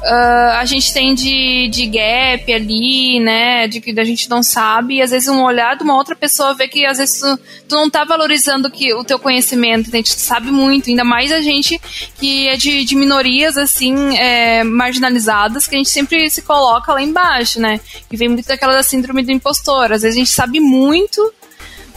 uh, 0.06 0.58
a 0.60 0.66
gente 0.66 0.94
tem 0.94 1.14
de, 1.14 1.68
de 1.70 1.88
gap 1.88 2.54
ali, 2.54 3.20
né? 3.20 3.68
De 3.68 3.82
que 3.82 4.00
a 4.00 4.04
gente 4.04 4.30
não 4.30 4.44
sabe, 4.44 4.96
e 4.96 5.02
às 5.02 5.12
vezes 5.12 5.28
um 5.28 5.44
olhar 5.44 5.76
de 5.76 5.84
uma 5.84 5.96
outra 5.96 6.16
pessoa 6.16 6.54
vê 6.54 6.68
que 6.68 6.86
às 6.86 6.98
vezes 6.98 7.20
tu, 7.20 7.40
tu 7.68 7.76
não 7.76 7.90
tá 7.90 8.04
valorizando 8.04 8.70
que, 8.70 8.94
o 8.94 9.04
teu 9.04 9.18
conhecimento, 9.18 9.90
a 9.92 9.96
gente 9.98 10.14
sabe 10.14 10.52
muito, 10.52 10.90
ainda 10.90 11.04
mais 11.04 11.32
a 11.32 11.42
gente 11.42 11.80
que 12.20 12.48
é 12.48 12.56
de, 12.56 12.86
de 12.86 12.96
minorias 12.96 13.58
assim, 13.58 14.18
é, 14.18 14.64
marginalizadas, 14.64 15.68
que 15.68 15.76
a 15.76 15.78
gente 15.78 15.90
sempre 15.90 16.30
se 16.30 16.42
coloca 16.42 16.94
lá 16.94 17.02
embaixo, 17.02 17.60
né? 17.60 17.80
Que 18.10 18.16
vem 18.16 18.30
muito 18.30 18.48
daquela 18.48 18.74
da 18.74 18.84
síndrome 18.84 19.24
do 19.24 19.32
impostor. 19.32 19.92
Às 19.92 20.04
vezes 20.04 20.16
a 20.16 20.20
gente 20.20 20.32
sabe 20.32 20.60
muito, 20.60 21.34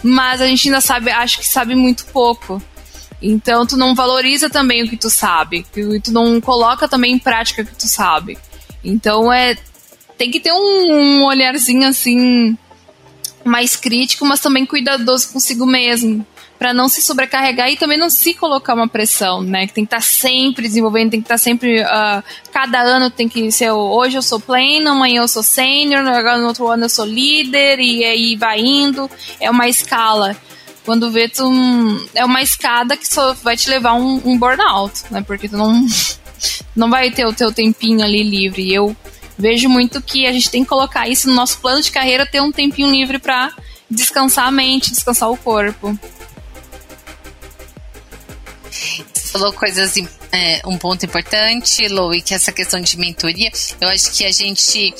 mas 0.03 0.41
a 0.41 0.47
gente 0.47 0.69
ainda 0.69 0.81
sabe, 0.81 1.11
acho 1.11 1.39
que 1.39 1.47
sabe 1.47 1.75
muito 1.75 2.07
pouco. 2.07 2.63
Então 3.21 3.67
tu 3.67 3.77
não 3.77 3.95
valoriza 3.95 4.49
também 4.49 4.83
o 4.85 4.89
que 4.89 4.97
tu 4.97 5.11
sabe, 5.11 5.67
e 5.77 6.01
tu 6.01 6.13
não 6.13 6.41
coloca 6.41 6.89
também 6.89 7.15
em 7.15 7.19
prática 7.19 7.63
o 7.63 7.67
que 7.67 7.75
tu 7.75 7.89
sabe. 7.89 8.39
Então 8.85 9.33
é 9.33 9.57
tem 10.17 10.31
que 10.31 10.41
ter 10.41 10.53
um, 10.53 10.93
um 10.93 11.25
olharzinho 11.25 11.87
assim 11.87 12.57
mais 13.45 13.77
crítico, 13.77 14.27
mas 14.27 14.41
também 14.41 14.67
cuidadoso 14.67 15.33
consigo 15.33 15.65
mesmo, 15.65 16.27
para 16.59 16.75
não 16.75 16.89
se 16.89 17.01
sobrecarregar 17.01 17.71
e 17.71 17.77
também 17.77 17.97
não 17.97 18.11
se 18.11 18.35
colocar 18.35 18.75
uma 18.75 18.89
pressão, 18.89 19.43
né? 19.43 19.67
Que 19.67 19.73
tem 19.73 19.85
que 19.85 19.95
estar 19.95 19.99
tá 19.99 20.03
sempre 20.03 20.67
desenvolvendo, 20.67 21.13
tem 21.13 21.21
que 21.21 21.25
estar 21.25 21.35
tá 21.35 21.39
sempre. 21.39 21.83
Uh, 21.83 22.23
cada 22.53 22.81
ano 22.81 23.11
tem 23.11 23.29
que 23.29 23.51
ser. 23.53 23.71
Hoje 23.71 24.19
eu 24.19 24.23
sou 24.23 24.41
pleno, 24.41 24.91
amanhã 24.91 25.23
eu 25.23 25.29
sou 25.29 25.43
sênior, 25.43 26.07
agora 26.07 26.39
no 26.39 26.49
outro 26.49 26.67
ano 26.67 26.87
eu 26.87 26.89
sou 26.89 27.05
líder, 27.05 27.79
e 27.79 28.05
aí 28.05 28.37
vai 28.37 28.59
indo. 28.61 29.09
É 29.41 29.49
uma 29.49 29.69
escala. 29.69 30.37
Quando 30.89 31.11
vê, 31.11 31.29
tu 31.29 31.45
é 32.15 32.25
uma 32.25 32.41
escada 32.41 32.97
que 32.97 33.07
só 33.07 33.35
vai 33.35 33.59
te 33.59 33.69
levar 33.69 33.93
um, 33.93 34.23
um 34.25 34.39
burnout, 34.39 35.03
né? 35.11 35.21
Porque 35.21 35.47
tu 35.47 35.55
não, 35.55 35.87
não 36.75 36.89
vai 36.89 37.11
ter 37.11 37.27
o 37.27 37.33
teu 37.35 37.53
tempinho 37.53 38.03
ali 38.03 38.23
livre. 38.23 38.63
E 38.63 38.73
eu 38.73 38.97
vejo 39.37 39.69
muito 39.69 40.01
que 40.01 40.27
a 40.27 40.33
gente 40.33 40.49
tem 40.49 40.63
que 40.63 40.69
colocar 40.71 41.07
isso 41.07 41.29
no 41.29 41.35
nosso 41.35 41.61
plano 41.61 41.83
de 41.83 41.93
carreira, 41.93 42.25
ter 42.25 42.41
um 42.41 42.51
tempinho 42.51 42.91
livre 42.91 43.19
para 43.19 43.53
descansar 43.91 44.47
a 44.47 44.51
mente, 44.51 44.91
descansar 44.91 45.31
o 45.31 45.37
corpo. 45.37 45.95
Você 48.71 49.29
falou 49.31 49.53
coisas, 49.53 49.95
é, 50.33 50.63
um 50.65 50.79
ponto 50.79 51.05
importante, 51.05 51.87
Lou, 51.89 52.13
que 52.13 52.33
é 52.33 52.37
essa 52.39 52.51
questão 52.51 52.81
de 52.81 52.99
mentoria. 52.99 53.53
Eu 53.79 53.91
acho 53.91 54.11
que 54.13 54.25
a 54.25 54.33
gente. 54.33 54.95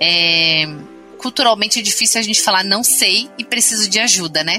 É, 0.00 0.93
culturalmente 1.24 1.80
difícil 1.80 2.20
a 2.20 2.22
gente 2.22 2.42
falar 2.42 2.62
não 2.62 2.84
sei 2.84 3.30
e 3.38 3.44
preciso 3.44 3.88
de 3.88 3.98
ajuda, 3.98 4.44
né? 4.44 4.58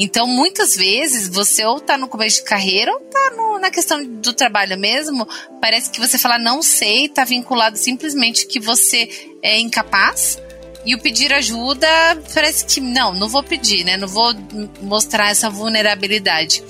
Então, 0.00 0.26
muitas 0.26 0.74
vezes, 0.74 1.28
você 1.28 1.64
ou 1.64 1.78
tá 1.78 1.96
no 1.96 2.08
começo 2.08 2.38
de 2.38 2.42
carreira 2.42 2.90
ou 2.92 2.98
tá 2.98 3.32
no, 3.36 3.60
na 3.60 3.70
questão 3.70 4.04
do 4.04 4.32
trabalho 4.32 4.76
mesmo, 4.76 5.28
parece 5.60 5.88
que 5.88 6.00
você 6.00 6.18
falar 6.18 6.40
não 6.40 6.60
sei 6.60 7.08
tá 7.08 7.22
vinculado 7.22 7.78
simplesmente 7.78 8.48
que 8.48 8.58
você 8.58 9.08
é 9.40 9.60
incapaz 9.60 10.42
e 10.84 10.92
o 10.92 10.98
pedir 10.98 11.32
ajuda 11.32 11.88
parece 12.34 12.64
que 12.64 12.80
não, 12.80 13.14
não 13.14 13.28
vou 13.28 13.44
pedir, 13.44 13.84
né? 13.84 13.96
Não 13.96 14.08
vou 14.08 14.34
mostrar 14.82 15.30
essa 15.30 15.48
vulnerabilidade. 15.48 16.64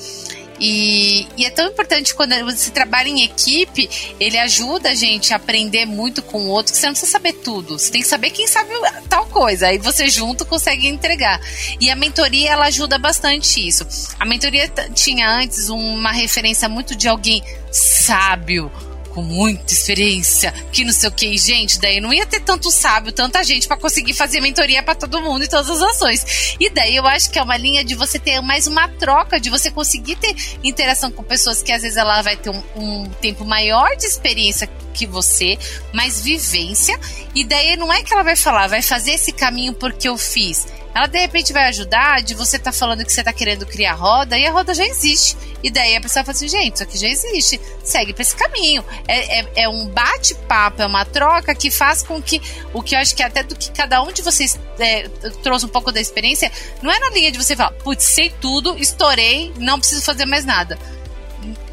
E, 0.59 1.26
e, 1.36 1.44
é 1.44 1.50
tão 1.50 1.66
importante 1.68 2.14
quando 2.14 2.34
você 2.44 2.70
trabalha 2.70 3.09
em 3.09 3.22
equipe, 3.22 3.88
ele 4.18 4.38
ajuda 4.38 4.90
a 4.90 4.94
gente 4.94 5.32
a 5.32 5.36
aprender 5.36 5.86
muito 5.86 6.22
com 6.22 6.46
o 6.46 6.48
outro, 6.48 6.72
que 6.72 6.78
você 6.78 6.86
não 6.86 6.92
precisa 6.92 7.12
saber 7.12 7.32
tudo. 7.34 7.78
Você 7.78 7.90
tem 7.90 8.02
que 8.02 8.09
saber 8.09 8.30
quem 8.30 8.46
sabe 8.46 8.70
tal 9.09 9.26
coisa. 9.26 9.68
Aí 9.68 9.78
você 9.78 10.09
junto 10.09 10.46
consegue 10.46 10.86
entregar. 10.86 11.40
E 11.80 11.90
a 11.90 11.96
mentoria, 11.96 12.52
ela 12.52 12.66
ajuda 12.66 12.98
bastante 12.98 13.66
isso. 13.66 13.86
A 14.18 14.24
mentoria 14.24 14.68
tinha 14.94 15.28
antes 15.28 15.68
uma 15.68 16.12
referência 16.12 16.68
muito 16.68 16.94
de 16.94 17.09
alguém 17.09 17.42
sábio, 17.70 18.70
com 19.17 19.23
muita 19.23 19.73
experiência, 19.73 20.53
que 20.71 20.85
não 20.85 20.93
sei 20.93 21.09
o 21.09 21.12
que, 21.12 21.39
gente, 21.39 21.81
daí 21.81 22.03
não 22.03 22.12
ia 22.12 22.27
ter 22.27 22.41
tanto 22.41 22.71
sábio, 22.71 23.11
tanta 23.11 23.43
gente 23.43 23.67
para 23.67 23.79
conseguir 23.79 24.12
fazer 24.12 24.43
mentoria 24.43 24.83
para 24.83 24.95
todo 24.95 25.23
mundo 25.23 25.43
e 25.43 25.49
todas 25.49 25.71
as 25.71 25.81
ações. 25.81 26.55
E 26.61 26.69
daí 26.69 26.95
eu 26.95 27.07
acho 27.07 27.31
que 27.31 27.39
é 27.39 27.43
uma 27.43 27.57
linha 27.57 27.83
de 27.83 27.95
você 27.95 28.19
ter 28.19 28.43
mais 28.43 28.67
uma 28.67 28.87
troca, 28.89 29.41
de 29.41 29.49
você 29.49 29.71
conseguir 29.71 30.17
ter 30.17 30.37
interação 30.62 31.11
com 31.11 31.23
pessoas 31.23 31.62
que 31.62 31.73
às 31.73 31.81
vezes 31.81 31.97
ela 31.97 32.21
vai 32.21 32.37
ter 32.37 32.51
um, 32.51 32.62
um 32.77 33.09
tempo 33.09 33.47
maior 33.47 33.97
de 33.97 34.05
experiência 34.05 34.69
que 34.93 35.07
você, 35.07 35.59
mais 35.95 36.21
vivência, 36.21 37.01
e 37.35 37.43
daí 37.43 37.75
não 37.75 37.91
é 37.91 38.03
que 38.03 38.12
ela 38.12 38.23
vai 38.23 38.37
falar, 38.37 38.67
vai 38.67 38.83
fazer 38.83 39.12
esse 39.12 39.33
caminho 39.33 39.73
porque 39.73 40.11
eu 40.11 40.19
fiz 40.19 40.67
ela 40.97 41.07
de 41.07 41.18
repente 41.18 41.53
vai 41.53 41.68
ajudar 41.68 42.22
de 42.22 42.34
você 42.34 42.59
tá 42.59 42.72
falando 42.72 43.05
que 43.05 43.12
você 43.12 43.20
está 43.20 43.30
querendo 43.30 43.66
criar 43.66 43.92
roda 43.92 44.38
e 44.38 44.47
a 44.47 44.51
roda 44.51 44.72
já 44.72 44.82
existe. 44.86 45.36
E 45.62 45.70
daí 45.70 45.94
a 45.94 46.01
pessoa 46.01 46.24
fala 46.24 46.34
assim, 46.34 46.49
gente, 46.49 46.76
isso 46.76 46.82
aqui 46.82 46.97
já 46.97 47.07
existe, 47.07 47.61
segue 47.84 48.14
para 48.14 48.22
esse 48.22 48.34
caminho. 48.34 48.82
É, 49.07 49.40
é, 49.40 49.47
é 49.57 49.68
um 49.68 49.88
bate-papo, 49.88 50.80
é 50.80 50.86
uma 50.86 51.05
troca 51.05 51.55
que 51.55 51.70
faz 51.70 52.03
com 52.03 52.22
que 52.22 52.40
o 52.72 52.82
que 52.82 52.94
eu 52.94 52.99
acho 52.99 53.14
que 53.14 53.22
até 53.22 53.42
do 53.42 53.55
que 53.55 53.70
cada 53.72 54.03
um 54.03 54.11
de 54.11 54.22
vocês 54.22 54.59
é, 54.78 55.07
trouxe 55.42 55.66
um 55.66 55.68
pouco 55.68 55.92
da 55.92 56.01
experiência, 56.01 56.51
não 56.80 56.90
é 56.90 56.99
na 56.99 57.11
linha 57.11 57.30
de 57.30 57.36
você 57.36 57.55
falar, 57.55 57.72
putz, 57.72 58.05
sei 58.05 58.30
tudo, 58.40 58.78
estourei, 58.78 59.53
não 59.59 59.78
preciso 59.78 60.01
fazer 60.01 60.24
mais 60.24 60.47
nada 60.47 60.78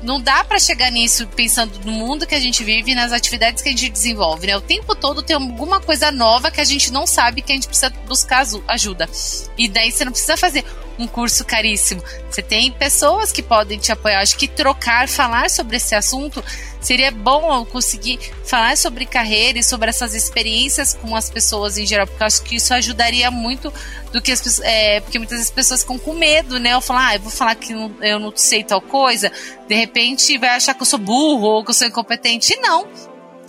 não 0.04 0.22
dá 0.22 0.44
para 0.44 0.60
chegar 0.60 0.92
nisso 0.92 1.28
pensando 1.36 1.80
no 1.86 1.92
mundo 1.92 2.28
que 2.28 2.36
a 2.36 2.40
gente 2.40 2.64
vive, 2.64 2.94
nas 2.94 3.12
atividades 3.12 3.64
que 3.64 3.70
a 3.70 3.72
gente 3.72 3.90
desenvolve, 3.90 4.48
né? 4.48 4.56
O 4.56 4.62
tempo 4.62 4.94
todo 4.96 5.24
tem 5.24 5.36
alguma 5.36 5.80
coisa 5.80 6.12
nova 6.12 6.52
que 6.52 6.62
a 6.62 6.66
gente 6.66 6.92
não 6.92 7.08
sabe 7.08 7.42
que 7.42 7.52
a 7.52 7.56
gente 7.56 7.68
precisa 7.68 7.90
buscar 8.08 8.46
ajuda. 8.68 9.10
E 9.58 9.68
daí 9.68 9.92
você 9.92 10.06
não 10.06 10.12
precisa 10.12 10.38
fazer 10.38 10.66
um 10.98 11.08
curso 11.08 11.44
caríssimo. 11.44 12.04
Você 12.30 12.42
tem 12.42 12.72
pessoas 12.72 13.32
que 13.32 13.42
podem 13.42 13.80
te 13.80 13.92
apoiar. 13.92 14.22
Acho 14.22 14.38
que 14.38 14.48
trocar, 14.48 15.08
falar 15.08 15.50
sobre 15.50 15.78
esse 15.78 15.96
assunto 15.96 16.44
seria 16.84 17.10
bom 17.10 17.54
eu 17.54 17.66
conseguir 17.66 18.20
falar 18.46 18.78
sobre 18.78 19.06
carreira 19.06 19.58
e 19.58 19.64
sobre 19.64 19.90
essas 19.90 20.14
experiências 20.14 20.94
com 20.94 21.16
as 21.16 21.30
pessoas 21.30 21.78
em 21.78 21.86
geral, 21.86 22.06
porque 22.06 22.24
acho 22.24 22.44
que 22.44 22.56
isso 22.58 22.74
ajudaria 22.74 23.32
muito 23.32 23.74
do 24.12 24.22
que 24.22 24.32
as 24.32 24.42
pessoas. 24.42 24.68
É, 24.68 25.00
porque 25.00 25.18
muitas 25.18 25.38
vezes 25.38 25.50
as 25.50 25.56
pessoas 25.56 25.82
ficam 25.82 25.98
com 25.98 26.14
medo, 26.14 26.60
né? 26.60 26.74
Eu 26.74 26.82
falar, 26.82 27.08
ah, 27.08 27.16
eu 27.16 27.22
vou 27.22 27.32
falar 27.32 27.56
que 27.56 27.74
não, 27.74 27.92
eu 28.02 28.20
não 28.20 28.32
sei 28.36 28.64
tal 28.64 28.82
coisa, 28.82 29.32
de 29.68 29.76
repente 29.76 30.38
vai 30.38 30.50
achar 30.50 30.74
que 30.74 30.82
eu 30.82 30.86
sou 30.86 31.00
burro 31.00 31.48
ou 31.48 31.64
que 31.64 31.72
eu 31.72 31.74
sou 31.74 31.88
incompetente. 31.88 32.54
E 32.54 32.58
não. 32.58 32.88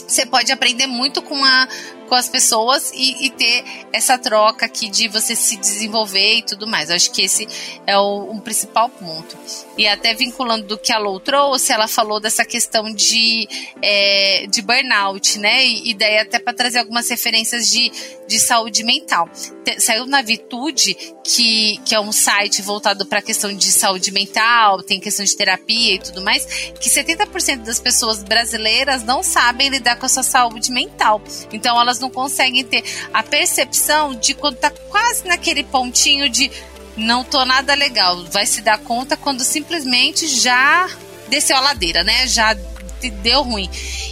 Você 0.07 0.26
pode 0.26 0.53
aprender 0.53 0.87
muito 0.87 1.22
com 1.22 1.43
a 1.45 1.66
com 2.09 2.15
as 2.15 2.29
pessoas 2.29 2.93
e, 2.95 3.27
e, 3.27 3.31
ter 3.31 3.65
essa 3.93 4.19
troca 4.19 4.67
aqui 4.67 4.89
de 4.89 5.09
você 5.09 5.35
se 5.35 5.57
desenvolver 5.57 6.39
e 6.39 6.43
tudo 6.43 6.67
mais. 6.67 6.91
Eu 6.91 6.97
acho 6.97 7.11
que 7.11 7.23
esse 7.23 7.49
é 7.87 7.97
o 7.99 8.31
um 8.31 8.41
principal 8.41 8.89
ponto. 8.89 9.37
E 9.77 9.87
até 9.89 10.15
vinculando 10.15 10.67
do 10.67 10.79
que 10.79 10.93
a 10.93 10.99
Lou 10.99 11.19
trouxe, 11.19 11.73
ela 11.73 11.89
falou 11.89 12.21
dessa 12.21 12.45
questão 12.45 12.93
de, 12.93 13.49
é, 13.83 14.47
de 14.47 14.63
burnout, 14.63 15.39
né? 15.39 15.67
E, 15.67 15.91
e 15.91 15.95
daí 15.95 16.19
até 16.19 16.39
para 16.39 16.53
trazer 16.53 16.79
algumas 16.79 17.09
referências 17.09 17.67
de, 17.67 17.91
de 18.27 18.39
saúde 18.39 18.85
mental. 18.85 19.29
Saiu 19.79 20.07
na 20.07 20.23
Vitude, 20.23 20.95
que, 21.25 21.79
que 21.85 21.95
é 21.95 22.01
um 22.01 22.13
site 22.13 22.63
voltado 22.63 23.07
para 23.07 23.19
a 23.19 23.23
questão 23.23 23.55
de 23.55 23.73
saúde 23.73 24.13
mental, 24.13 24.83
tem 24.83 25.01
questão 25.01 25.25
de 25.25 25.37
terapia 25.37 25.95
e 25.95 25.99
tudo 25.99 26.23
mais, 26.23 26.45
que 26.79 26.89
70% 26.89 27.63
das 27.65 27.81
pessoas 27.81 28.23
brasileiras 28.23 29.03
não 29.03 29.23
sabem 29.23 29.69
lidar 29.69 29.97
com 29.97 30.07
a 30.07 30.09
sua 30.09 30.23
saúde 30.23 30.71
mental. 30.71 31.21
Então 31.53 31.81
elas 31.81 31.99
não 32.05 32.11
conseguem 32.11 32.63
ter 32.65 32.85
a 33.13 33.23
percepção 33.23 34.15
de 34.15 34.35
quando 34.35 34.57
tá 34.57 34.71
quase 34.71 35.27
naquele 35.27 35.65
pontinho 35.65 36.29
de 36.29 36.51
não 36.97 37.25
tô 37.25 37.45
nada 37.45 37.75
legal. 37.75 38.25
Vai 38.27 38.47
se 38.47 38.61
dar 38.61 38.79
conta 38.79 39.17
quando 39.17 39.43
simplesmente 39.43 40.29
já 40.29 40.89
desceu 41.29 41.57
a 41.57 41.61
ladeira, 41.61 42.05
né? 42.05 42.27
Já 42.27 42.55
deu 43.11 43.43
ruim. 43.43 43.69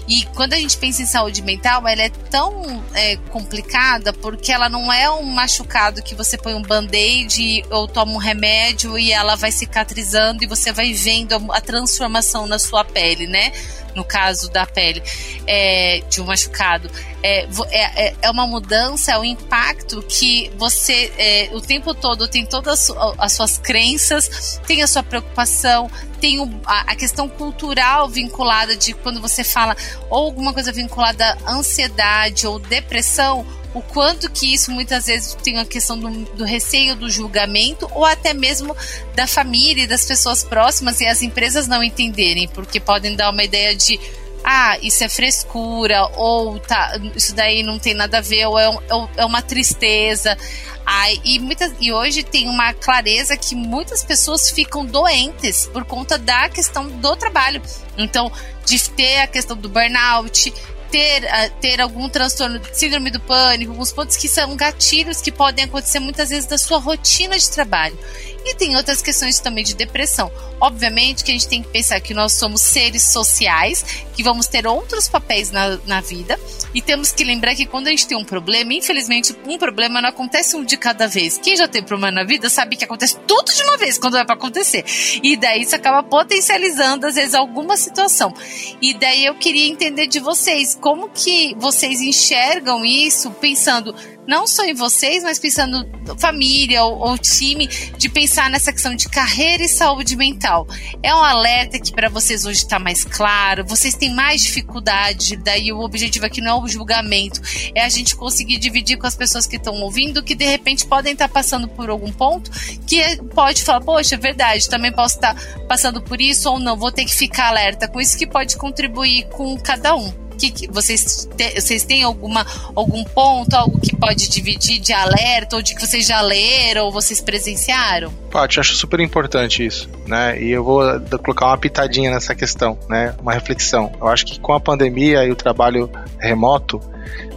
E 0.07 0.25
quando 0.35 0.53
a 0.53 0.57
gente 0.57 0.77
pensa 0.77 1.03
em 1.03 1.07
saúde 1.07 1.41
mental, 1.41 1.87
ela 1.87 2.03
é 2.03 2.11
tão 2.31 2.85
é, 2.93 3.17
complicada 3.31 4.13
porque 4.13 4.53
ela 4.53 4.69
não 4.69 4.93
é 4.93 5.11
um 5.11 5.23
machucado 5.23 6.03
que 6.03 6.15
você 6.15 6.37
põe 6.37 6.55
um 6.55 6.61
band-aid 6.61 7.65
ou 7.71 7.89
toma 7.89 8.13
um 8.13 8.19
remédio 8.19 8.99
e 8.99 9.13
ela 9.13 9.35
vai 9.35 9.51
cicatrizando 9.51 10.45
e 10.45 10.47
você 10.47 10.73
vai 10.73 10.93
vendo 10.93 11.35
a 11.53 11.61
transformação 11.61 12.47
na 12.47 12.59
sua 12.59 12.85
pele, 12.85 13.27
né? 13.27 13.53
No 13.95 14.05
caso 14.05 14.51
da 14.51 14.67
pele, 14.67 15.03
é, 15.47 16.03
de 16.09 16.21
um 16.21 16.25
machucado. 16.25 16.91
É, 17.23 17.47
é, 17.71 18.09
é, 18.09 18.15
é 18.23 18.31
uma 18.31 18.47
mudança, 18.47 19.13
é 19.13 19.19
um 19.19 19.25
impacto 19.25 20.03
que 20.03 20.51
você 20.57 21.13
é, 21.17 21.51
o 21.53 21.61
tempo 21.61 21.95
todo 21.95 22.27
tem 22.27 22.45
todas 22.45 22.91
as 23.19 23.33
suas 23.33 23.59
crenças, 23.59 24.61
tem 24.67 24.83
a 24.83 24.87
sua 24.87 25.03
preocupação, 25.03 25.91
tem 26.21 26.39
a, 26.65 26.95
questão 26.95 27.29
cultural 27.29 28.09
vinculada 28.09 28.77
de 28.77 28.93
quando 28.93 29.21
você 29.21 29.43
fala 29.43 29.77
ou 30.09 30.27
alguma 30.27 30.53
coisa 30.53 30.73
vinculada 30.73 31.37
à 31.45 31.53
ansiedade 31.53 32.47
ou 32.47 32.59
depressão 32.59 33.45
o 33.75 33.81
quanto 33.81 34.31
que 34.31 34.53
isso 34.53 34.71
muitas 34.71 35.07
vezes 35.07 35.35
tem 35.43 35.59
a 35.59 35.65
questão 35.65 35.99
do, 35.99 36.11
do, 36.11 36.45
receio 36.45 36.95
do 36.95 37.09
julgamento 37.09 37.89
ou 37.95 38.05
até 38.05 38.35
mesmo 38.35 38.77
da 39.15 39.27
família 39.27 39.85
e 39.85 39.87
das 39.87 40.05
pessoas 40.05 40.45
próximas 40.45 41.01
e 41.01 41.07
as 41.07 41.23
empresas 41.23 41.67
não 41.67 41.83
entenderem, 41.83 42.49
porque 42.49 42.79
podem 42.79 43.17
dar 43.17 43.31
uma 43.31 43.43
ideia 43.43 43.75
de 43.75 43.99
ah, 44.45 44.77
isso 44.83 45.05
é 45.05 45.09
frescura, 45.09 46.05
ou 46.17 46.59
tá, 46.59 46.99
isso 47.15 47.35
daí 47.35 47.63
não 47.63 47.79
tem 47.79 47.95
nada 47.95 48.19
a 48.19 48.21
ver, 48.21 48.47
ou 48.47 48.59
é, 48.59 48.67
é, 48.67 49.09
é 49.19 49.25
uma 49.25 49.41
tristeza. 49.41 50.37
Ai, 50.85 51.21
e, 51.25 51.39
muitas, 51.39 51.73
e 51.81 51.93
hoje 51.93 52.25
tem 52.25 52.49
uma 52.49 52.75
clareza 52.75 53.37
que 53.37 53.55
muitas 53.55 54.05
pessoas 54.05 54.51
ficam 54.51 54.85
doentes 54.85 55.69
por 55.73 55.85
conta 55.85 56.19
da 56.19 56.49
questão 56.49 56.89
do 56.89 57.17
trabalho. 57.17 57.63
Então, 57.97 58.33
de 58.67 58.91
ter 58.91 59.21
a 59.21 59.29
questão 59.29 59.57
do 59.57 59.69
burnout, 59.69 60.53
ter, 60.93 61.25
uh, 61.25 61.51
ter 61.59 61.81
algum 61.81 62.07
transtorno, 62.09 62.61
síndrome 62.71 63.11
do 63.11 63.19
pânico, 63.19 63.73
alguns 63.73 63.91
pontos 63.91 64.15
que 64.15 64.29
são 64.29 64.55
gatilhos 64.55 65.23
que 65.23 65.33
podem 65.33 65.65
acontecer 65.65 65.99
muitas 65.99 66.29
vezes 66.29 66.45
da 66.45 66.59
sua 66.59 66.79
rotina 66.79 67.37
de 67.37 67.51
trabalho. 67.51 67.99
E 68.45 68.55
tem 68.55 68.77
outras 68.77 69.01
questões 69.01 69.39
também 69.39 69.65
de 69.65 69.75
depressão. 69.75 70.31
Obviamente 70.61 71.25
que 71.25 71.31
a 71.31 71.35
gente 71.35 71.49
tem 71.49 71.63
que 71.63 71.69
pensar 71.69 72.01
que 72.01 72.15
nós 72.15 72.33
somos 72.33 72.61
seres 72.61 73.03
sociais, 73.03 73.85
que 74.15 74.23
vamos 74.23 74.47
ter 74.47 74.67
outros 74.67 75.09
papéis 75.09 75.51
na, 75.51 75.79
na 75.87 76.01
vida, 76.01 76.39
e 76.75 76.81
temos 76.81 77.13
que 77.13 77.25
lembrar 77.25 77.55
que 77.55 77.67
quando 77.67 77.89
a 77.89 77.91
gente 77.91 78.07
tem 78.07 78.17
um 78.17 78.25
problema, 78.25 78.73
infelizmente, 78.73 79.37
um 79.47 79.59
problema 79.59 80.01
não 80.01 80.09
acontece 80.09 80.57
um 80.57 80.65
de 80.65 80.77
cada 80.77 81.07
vez. 81.07 81.39
Quem 81.39 81.57
já 81.57 81.69
tem 81.69 81.83
problema 81.83 82.11
na 82.11 82.25
vida 82.25 82.49
sabe 82.49 82.77
que 82.77 82.85
acontece 82.85 83.17
tudo 83.27 83.53
de 83.53 83.63
uma 83.63 83.77
vez 83.77 83.99
quando 83.99 84.17
é 84.17 84.25
para 84.25 84.35
acontecer. 84.35 84.85
E 85.23 85.37
daí 85.37 85.63
isso 85.63 85.75
acaba 85.75 86.03
potencializando, 86.03 87.07
às 87.07 87.15
vezes, 87.15 87.35
alguma 87.35 87.77
situação. 87.77 88.33
E 88.81 88.95
daí 88.95 89.25
eu 89.25 89.35
queria 89.35 89.69
entender 89.69 90.07
de 90.07 90.21
vocês 90.21 90.77
como 90.81 91.09
que 91.09 91.55
vocês 91.59 92.01
enxergam 92.01 92.85
isso, 92.85 93.31
pensando 93.33 93.95
não 94.27 94.47
só 94.47 94.65
em 94.65 94.75
vocês, 94.75 95.23
mas 95.23 95.39
pensando 95.39 95.87
família 96.19 96.85
ou, 96.85 96.99
ou, 96.99 97.19
time, 97.19 97.67
de 97.67 98.09
pensar 98.09 98.51
nessa 98.51 98.73
questão 98.73 98.95
de 98.95 99.09
carreira 99.09 99.63
e 99.63 99.69
saúde 99.69 100.17
mental. 100.17 100.67
É 101.03 101.15
um 101.15 101.23
alerta 101.23 101.79
que 101.79 101.93
para 101.93 102.09
vocês 102.09 102.45
hoje 102.45 102.59
está 102.59 102.79
mais 102.79 103.05
claro, 103.05 103.65
vocês 103.65 103.95
têm 103.95 104.15
mais 104.15 104.43
dificuldade, 104.43 105.37
daí 105.37 105.73
o 105.73 105.81
objetivo 105.81 106.27
aqui 106.27 106.41
não 106.41 106.61
é 106.61 106.65
o 106.65 106.69
julgamento, 106.69 107.41
é 107.75 107.85
a 107.85 107.89
gente 107.89 108.17
conseguir 108.17 108.59
dividir 108.59 108.97
com 108.97 109.07
as 109.07 109.17
pessoas 109.17 109.47
que 109.47 109.57
estão 109.57 109.75
ouvindo, 109.83 110.23
que 110.23 110.35
de 110.35 110.45
repente 110.45 110.87
podem 110.87 111.13
estar 111.13 111.29
tá 111.29 111.35
passando 111.35 111.69
por 111.69 111.91
algum 111.91 112.13
ponto, 112.13 112.51
que 112.87 113.01
é, 113.01 113.17
pode 113.17 113.63
falar, 113.63 113.81
poxa, 113.81 114.15
é 114.15 114.19
verdade, 114.19 114.69
também 114.69 114.93
posso 114.93 115.17
estar 115.17 115.35
tá 115.35 115.61
passando 115.69 116.01
por 116.03 116.21
isso 116.21 116.51
ou 116.51 116.59
não, 116.59 116.77
vou 116.77 116.93
ter 116.93 117.05
que 117.05 117.15
ficar 117.15 117.49
alerta 117.49 117.89
com 117.89 118.01
isso 118.01 118.17
que 118.17 118.27
pode 118.27 118.57
contribuir 118.57 119.29
com 119.31 119.59
cada 119.59 119.95
um 119.97 120.23
que, 120.33 120.51
que 120.51 120.71
vocês, 120.71 121.29
te, 121.37 121.61
vocês 121.61 121.85
têm 121.85 122.03
alguma, 122.03 122.47
algum 122.75 123.05
ponto, 123.05 123.55
algo 123.55 123.81
que 123.81 123.95
pode 123.97 124.29
dividir 124.29 124.81
de 124.81 124.93
alerta, 124.93 125.57
ou 125.57 125.63
de 125.63 125.75
que 125.75 125.87
vocês 125.87 126.07
já 126.07 126.21
leram, 126.21 126.87
ou 126.87 126.93
vocês 126.93 127.21
presenciaram? 127.21 128.13
Paty, 128.31 128.61
acho 128.61 128.75
super 128.75 129.01
importante 129.01 129.65
isso, 129.65 129.89
né? 130.07 130.41
E 130.41 130.51
eu 130.51 130.65
vou 130.65 130.83
colocar 131.23 131.47
uma 131.47 131.59
pitadinha 131.59 132.11
nessa 132.11 132.35
questão, 132.35 132.79
né? 132.89 133.15
Uma 133.21 133.33
reflexão. 133.33 133.93
Eu 134.01 134.09
acho 134.09 134.27
que 134.27 134.41
com 134.41 134.53
a 134.53 134.61
pandemia 134.61 135.25
e 135.25 135.31
o 135.31 135.37
trabalho 135.37 135.91
remoto, 136.19 136.81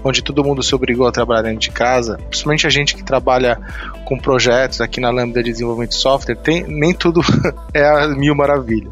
onde 0.05 0.21
todo 0.21 0.43
mundo 0.43 0.61
se 0.61 0.75
obrigou 0.75 1.07
a 1.07 1.11
trabalhar 1.11 1.41
dentro 1.41 1.59
de 1.59 1.71
casa, 1.71 2.17
principalmente 2.29 2.67
a 2.67 2.69
gente 2.69 2.95
que 2.95 3.03
trabalha 3.03 3.59
com 4.05 4.19
projetos 4.19 4.79
aqui 4.79 5.01
na 5.01 5.09
Lambda 5.09 5.41
de 5.41 5.51
Desenvolvimento 5.51 5.89
de 5.89 5.95
Software, 5.95 6.35
tem, 6.35 6.63
nem 6.63 6.93
tudo 6.93 7.21
é 7.73 7.83
a 7.83 8.07
mil 8.09 8.35
maravilha, 8.35 8.91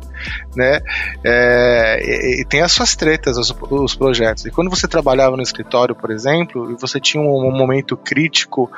né? 0.55 0.79
É, 1.23 2.41
e, 2.41 2.45
tem 2.45 2.61
as 2.61 2.71
suas 2.71 2.95
tretas, 2.95 3.37
os, 3.37 3.55
os, 3.69 3.95
projetos. 3.95 4.45
E 4.47 4.51
quando 4.51 4.71
você 4.71 4.87
trabalhava 4.87 5.37
no 5.37 5.43
escritório, 5.43 5.93
por 5.93 6.09
exemplo, 6.09 6.71
e 6.71 6.75
você 6.75 6.99
tinha 6.99 7.21
um, 7.21 7.47
um 7.47 7.55
momento 7.55 7.95
crítico 7.95 8.71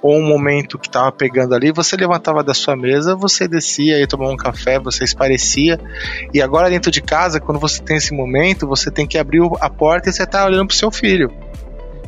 ou 0.00 0.16
um 0.16 0.26
momento 0.26 0.78
que 0.78 0.86
estava 0.86 1.10
pegando 1.10 1.54
ali, 1.56 1.72
você 1.72 1.96
levantava 1.96 2.42
da 2.42 2.54
sua 2.54 2.76
mesa, 2.76 3.16
você 3.16 3.48
descia 3.48 4.00
e 4.00 4.06
tomar 4.06 4.30
um 4.30 4.36
café, 4.36 4.78
você 4.78 5.02
esparecia. 5.02 5.78
E 6.32 6.40
agora 6.40 6.70
dentro 6.70 6.90
de 6.90 7.02
casa, 7.02 7.40
quando 7.40 7.58
você 7.58 7.82
tem 7.82 7.96
esse 7.96 8.14
momento, 8.14 8.66
você 8.66 8.92
tem 8.92 9.06
que 9.06 9.18
abrir 9.18 9.42
a 9.60 9.68
porta 9.68 10.08
e 10.08 10.12
você 10.12 10.22
está 10.22 10.44
olhando 10.44 10.68
para 10.68 10.74
o 10.74 10.78
seu 10.78 10.90
filho. 10.90 11.30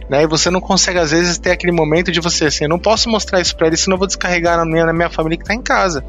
Né? 0.08 0.24
E 0.24 0.26
você 0.26 0.50
não 0.50 0.60
consegue, 0.60 0.98
às 0.98 1.10
vezes, 1.10 1.38
ter 1.38 1.50
aquele 1.50 1.72
momento 1.72 2.10
de 2.10 2.20
você 2.20 2.46
assim, 2.46 2.66
não 2.66 2.78
posso 2.78 3.08
mostrar 3.08 3.40
isso 3.40 3.56
para 3.56 3.66
ele, 3.66 3.76
senão 3.76 3.94
eu 3.94 3.98
vou 3.98 4.06
descarregar 4.06 4.56
na 4.56 4.64
minha, 4.64 4.86
na 4.86 4.92
minha 4.92 5.10
família 5.10 5.36
que 5.36 5.44
está 5.44 5.54
em 5.54 5.62
casa. 5.62 6.04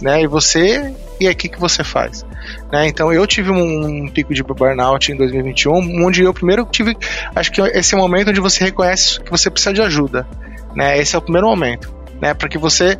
Né? 0.00 0.22
E 0.22 0.26
você, 0.26 0.94
e 1.20 1.26
aí 1.26 1.32
o 1.32 1.36
que, 1.36 1.48
que 1.48 1.58
você 1.58 1.82
faz? 1.84 2.24
Né? 2.72 2.88
Então 2.88 3.12
eu 3.12 3.26
tive 3.26 3.50
um, 3.50 4.04
um, 4.04 4.08
pico 4.08 4.34
de 4.34 4.42
burnout 4.42 5.10
em 5.10 5.16
2021, 5.16 6.04
onde 6.04 6.22
eu 6.22 6.34
primeiro 6.34 6.64
tive, 6.64 6.96
acho 7.34 7.50
que 7.52 7.60
esse 7.60 7.94
é 7.94 7.96
o 7.96 8.00
momento 8.00 8.30
onde 8.30 8.40
você 8.40 8.64
reconhece 8.64 9.20
que 9.20 9.30
você 9.30 9.50
precisa 9.50 9.72
de 9.72 9.82
ajuda. 9.82 10.26
Né? 10.74 10.98
Esse 10.98 11.16
é 11.16 11.18
o 11.18 11.22
primeiro 11.22 11.48
momento. 11.48 11.96
Né, 12.20 12.34
para 12.34 12.48
que 12.48 12.58
você 12.58 12.98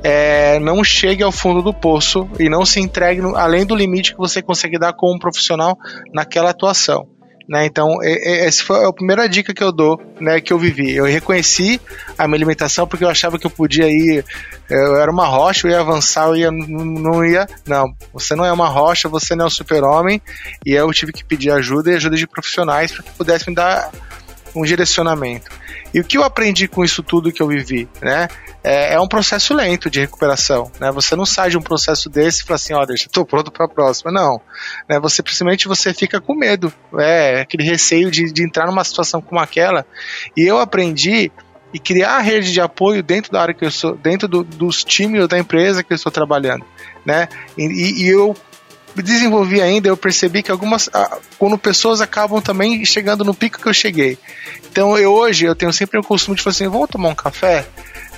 é, 0.00 0.60
não 0.60 0.84
chegue 0.84 1.24
ao 1.24 1.32
fundo 1.32 1.60
do 1.60 1.74
poço 1.74 2.30
e 2.38 2.48
não 2.48 2.64
se 2.64 2.78
entregue 2.78 3.20
no, 3.20 3.34
além 3.34 3.66
do 3.66 3.74
limite 3.74 4.12
que 4.12 4.16
você 4.16 4.40
consegue 4.40 4.78
dar 4.78 4.92
como 4.92 5.12
um 5.12 5.18
profissional 5.18 5.76
naquela 6.14 6.50
atuação. 6.50 7.08
Né, 7.50 7.66
então, 7.66 7.98
essa 8.00 8.62
foi 8.62 8.86
a 8.86 8.92
primeira 8.92 9.28
dica 9.28 9.52
que 9.52 9.64
eu 9.64 9.72
dou, 9.72 10.00
né, 10.20 10.40
que 10.40 10.52
eu 10.52 10.58
vivi. 10.58 10.94
Eu 10.94 11.04
reconheci 11.04 11.80
a 12.16 12.28
minha 12.28 12.36
alimentação 12.36 12.86
porque 12.86 13.02
eu 13.02 13.08
achava 13.08 13.40
que 13.40 13.46
eu 13.46 13.50
podia 13.50 13.88
ir, 13.88 14.24
eu 14.70 14.94
era 14.94 15.10
uma 15.10 15.26
rocha, 15.26 15.66
eu 15.66 15.72
ia 15.72 15.80
avançar, 15.80 16.28
eu 16.28 16.36
ia, 16.36 16.50
não 16.52 17.24
ia. 17.24 17.48
Não, 17.66 17.92
você 18.12 18.36
não 18.36 18.44
é 18.44 18.52
uma 18.52 18.68
rocha, 18.68 19.08
você 19.08 19.34
não 19.34 19.46
é 19.46 19.48
um 19.48 19.50
super-homem, 19.50 20.22
e 20.64 20.74
eu 20.74 20.92
tive 20.92 21.12
que 21.12 21.24
pedir 21.24 21.50
ajuda 21.50 21.90
e 21.90 21.96
ajuda 21.96 22.14
de 22.14 22.24
profissionais 22.24 22.92
para 22.92 23.02
que 23.02 23.10
pudessem 23.14 23.50
me 23.50 23.56
dar 23.56 23.90
um 24.54 24.62
direcionamento. 24.62 25.50
E 25.92 26.00
o 26.00 26.04
que 26.04 26.16
eu 26.16 26.24
aprendi 26.24 26.68
com 26.68 26.84
isso 26.84 27.02
tudo 27.02 27.32
que 27.32 27.42
eu 27.42 27.48
vivi, 27.48 27.88
né? 28.00 28.28
É, 28.62 28.94
é 28.94 29.00
um 29.00 29.08
processo 29.08 29.54
lento 29.54 29.90
de 29.90 30.00
recuperação, 30.00 30.70
né? 30.78 30.90
Você 30.92 31.16
não 31.16 31.26
sai 31.26 31.50
de 31.50 31.58
um 31.58 31.62
processo 31.62 32.08
desse 32.08 32.42
e 32.42 32.46
fala 32.46 32.56
assim, 32.56 32.74
olha, 32.74 32.96
já 32.96 33.06
estou 33.06 33.24
pronto 33.24 33.50
para 33.50 33.66
a 33.66 33.68
próxima. 33.68 34.12
Não, 34.12 34.40
né? 34.88 35.00
Você 35.00 35.16
simplesmente 35.16 35.66
você 35.66 35.92
fica 35.92 36.20
com 36.20 36.34
medo, 36.34 36.72
é 36.98 37.40
aquele 37.40 37.64
receio 37.64 38.10
de, 38.10 38.30
de 38.32 38.44
entrar 38.44 38.66
numa 38.66 38.84
situação 38.84 39.20
como 39.20 39.40
aquela. 39.40 39.84
E 40.36 40.42
eu 40.42 40.58
aprendi 40.58 41.32
e 41.72 41.78
criar 41.78 42.16
a 42.16 42.20
rede 42.20 42.52
de 42.52 42.60
apoio 42.60 43.02
dentro 43.02 43.32
da 43.32 43.42
área 43.42 43.54
que 43.54 43.64
eu 43.64 43.70
sou, 43.70 43.96
dentro 43.96 44.28
do, 44.28 44.42
dos 44.44 44.84
times 44.84 45.26
da 45.28 45.38
empresa 45.38 45.82
que 45.82 45.92
eu 45.92 45.96
estou 45.96 46.10
trabalhando, 46.10 46.64
né? 47.04 47.28
E, 47.56 48.04
e 48.04 48.08
eu 48.08 48.36
desenvolvi 48.96 49.60
ainda, 49.60 49.88
eu 49.88 49.96
percebi 49.96 50.42
que 50.42 50.50
algumas. 50.50 50.88
Quando 51.38 51.56
pessoas 51.56 52.00
acabam 52.00 52.40
também 52.40 52.84
chegando 52.84 53.24
no 53.24 53.34
pico 53.34 53.60
que 53.60 53.68
eu 53.68 53.74
cheguei. 53.74 54.18
Então 54.70 54.96
eu 54.96 55.12
hoje 55.12 55.46
eu 55.46 55.54
tenho 55.54 55.72
sempre 55.72 55.98
o 55.98 56.02
costume 56.02 56.36
de 56.36 56.42
falar 56.42 56.52
assim: 56.52 56.68
vamos 56.68 56.88
tomar 56.88 57.08
um 57.08 57.14
café? 57.14 57.66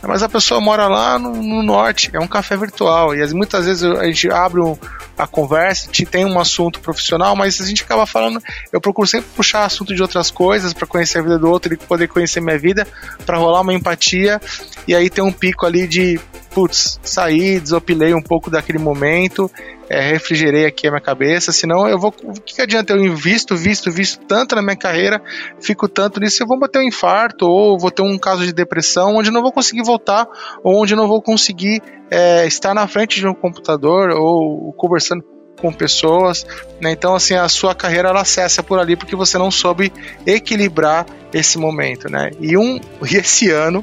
Mas 0.02 0.22
a 0.22 0.28
pessoa 0.28 0.60
mora 0.60 0.88
lá 0.88 1.16
no, 1.16 1.32
no 1.32 1.62
norte, 1.62 2.10
é 2.12 2.18
um 2.18 2.26
café 2.26 2.56
virtual. 2.56 3.14
E 3.14 3.32
muitas 3.32 3.66
vezes 3.66 3.84
a 3.84 4.04
gente 4.04 4.28
abre 4.30 4.60
um, 4.60 4.76
a 5.16 5.28
conversa, 5.28 5.88
tem 6.10 6.24
um 6.24 6.40
assunto 6.40 6.80
profissional, 6.80 7.36
mas 7.36 7.60
a 7.60 7.66
gente 7.66 7.84
acaba 7.84 8.04
falando. 8.04 8.42
Eu 8.72 8.80
procuro 8.80 9.06
sempre 9.06 9.30
puxar 9.36 9.64
assunto 9.64 9.94
de 9.94 10.02
outras 10.02 10.28
coisas 10.28 10.72
para 10.72 10.88
conhecer 10.88 11.20
a 11.20 11.22
vida 11.22 11.38
do 11.38 11.48
outro 11.48 11.72
e 11.72 11.76
poder 11.76 12.08
conhecer 12.08 12.40
minha 12.40 12.58
vida, 12.58 12.86
para 13.24 13.38
rolar 13.38 13.60
uma 13.60 13.72
empatia. 13.72 14.40
E 14.88 14.94
aí 14.94 15.08
tem 15.08 15.22
um 15.22 15.32
pico 15.32 15.64
ali 15.64 15.86
de 15.86 16.20
putz, 16.54 16.98
saí, 17.02 17.58
desopilei 17.58 18.14
um 18.14 18.22
pouco 18.22 18.50
daquele 18.50 18.78
momento, 18.78 19.50
é, 19.88 20.00
refrigerei 20.00 20.66
aqui 20.66 20.86
a 20.86 20.90
minha 20.90 21.00
cabeça, 21.00 21.52
senão 21.52 21.88
eu 21.88 21.98
vou. 21.98 22.14
O 22.22 22.32
que, 22.32 22.54
que 22.54 22.62
adianta? 22.62 22.92
Eu 22.92 23.04
invisto, 23.04 23.56
visto, 23.56 23.90
visto 23.90 24.24
tanto 24.26 24.54
na 24.54 24.62
minha 24.62 24.76
carreira, 24.76 25.22
fico 25.60 25.88
tanto 25.88 26.20
nisso, 26.20 26.42
eu 26.42 26.46
vou 26.46 26.58
bater 26.58 26.78
um 26.78 26.88
infarto, 26.88 27.46
ou 27.46 27.78
vou 27.78 27.90
ter 27.90 28.02
um 28.02 28.18
caso 28.18 28.44
de 28.44 28.52
depressão, 28.52 29.16
onde 29.16 29.30
não 29.30 29.42
vou 29.42 29.52
conseguir 29.52 29.82
voltar, 29.82 30.26
ou 30.62 30.80
onde 30.80 30.94
não 30.94 31.08
vou 31.08 31.20
conseguir 31.20 31.82
é, 32.10 32.46
estar 32.46 32.74
na 32.74 32.86
frente 32.86 33.20
de 33.20 33.26
um 33.26 33.34
computador, 33.34 34.10
ou 34.10 34.72
conversando 34.74 35.24
com 35.60 35.72
pessoas, 35.72 36.44
né? 36.80 36.90
Então 36.92 37.14
assim 37.14 37.34
a 37.34 37.48
sua 37.48 37.74
carreira 37.74 38.08
ela 38.08 38.24
cessa 38.24 38.62
por 38.62 38.78
ali 38.78 38.96
porque 38.96 39.14
você 39.14 39.38
não 39.38 39.50
soube 39.50 39.92
equilibrar 40.26 41.06
esse 41.32 41.56
momento, 41.58 42.10
né? 42.10 42.30
E 42.40 42.56
um 42.56 42.80
e 43.10 43.16
esse 43.16 43.50
ano 43.50 43.82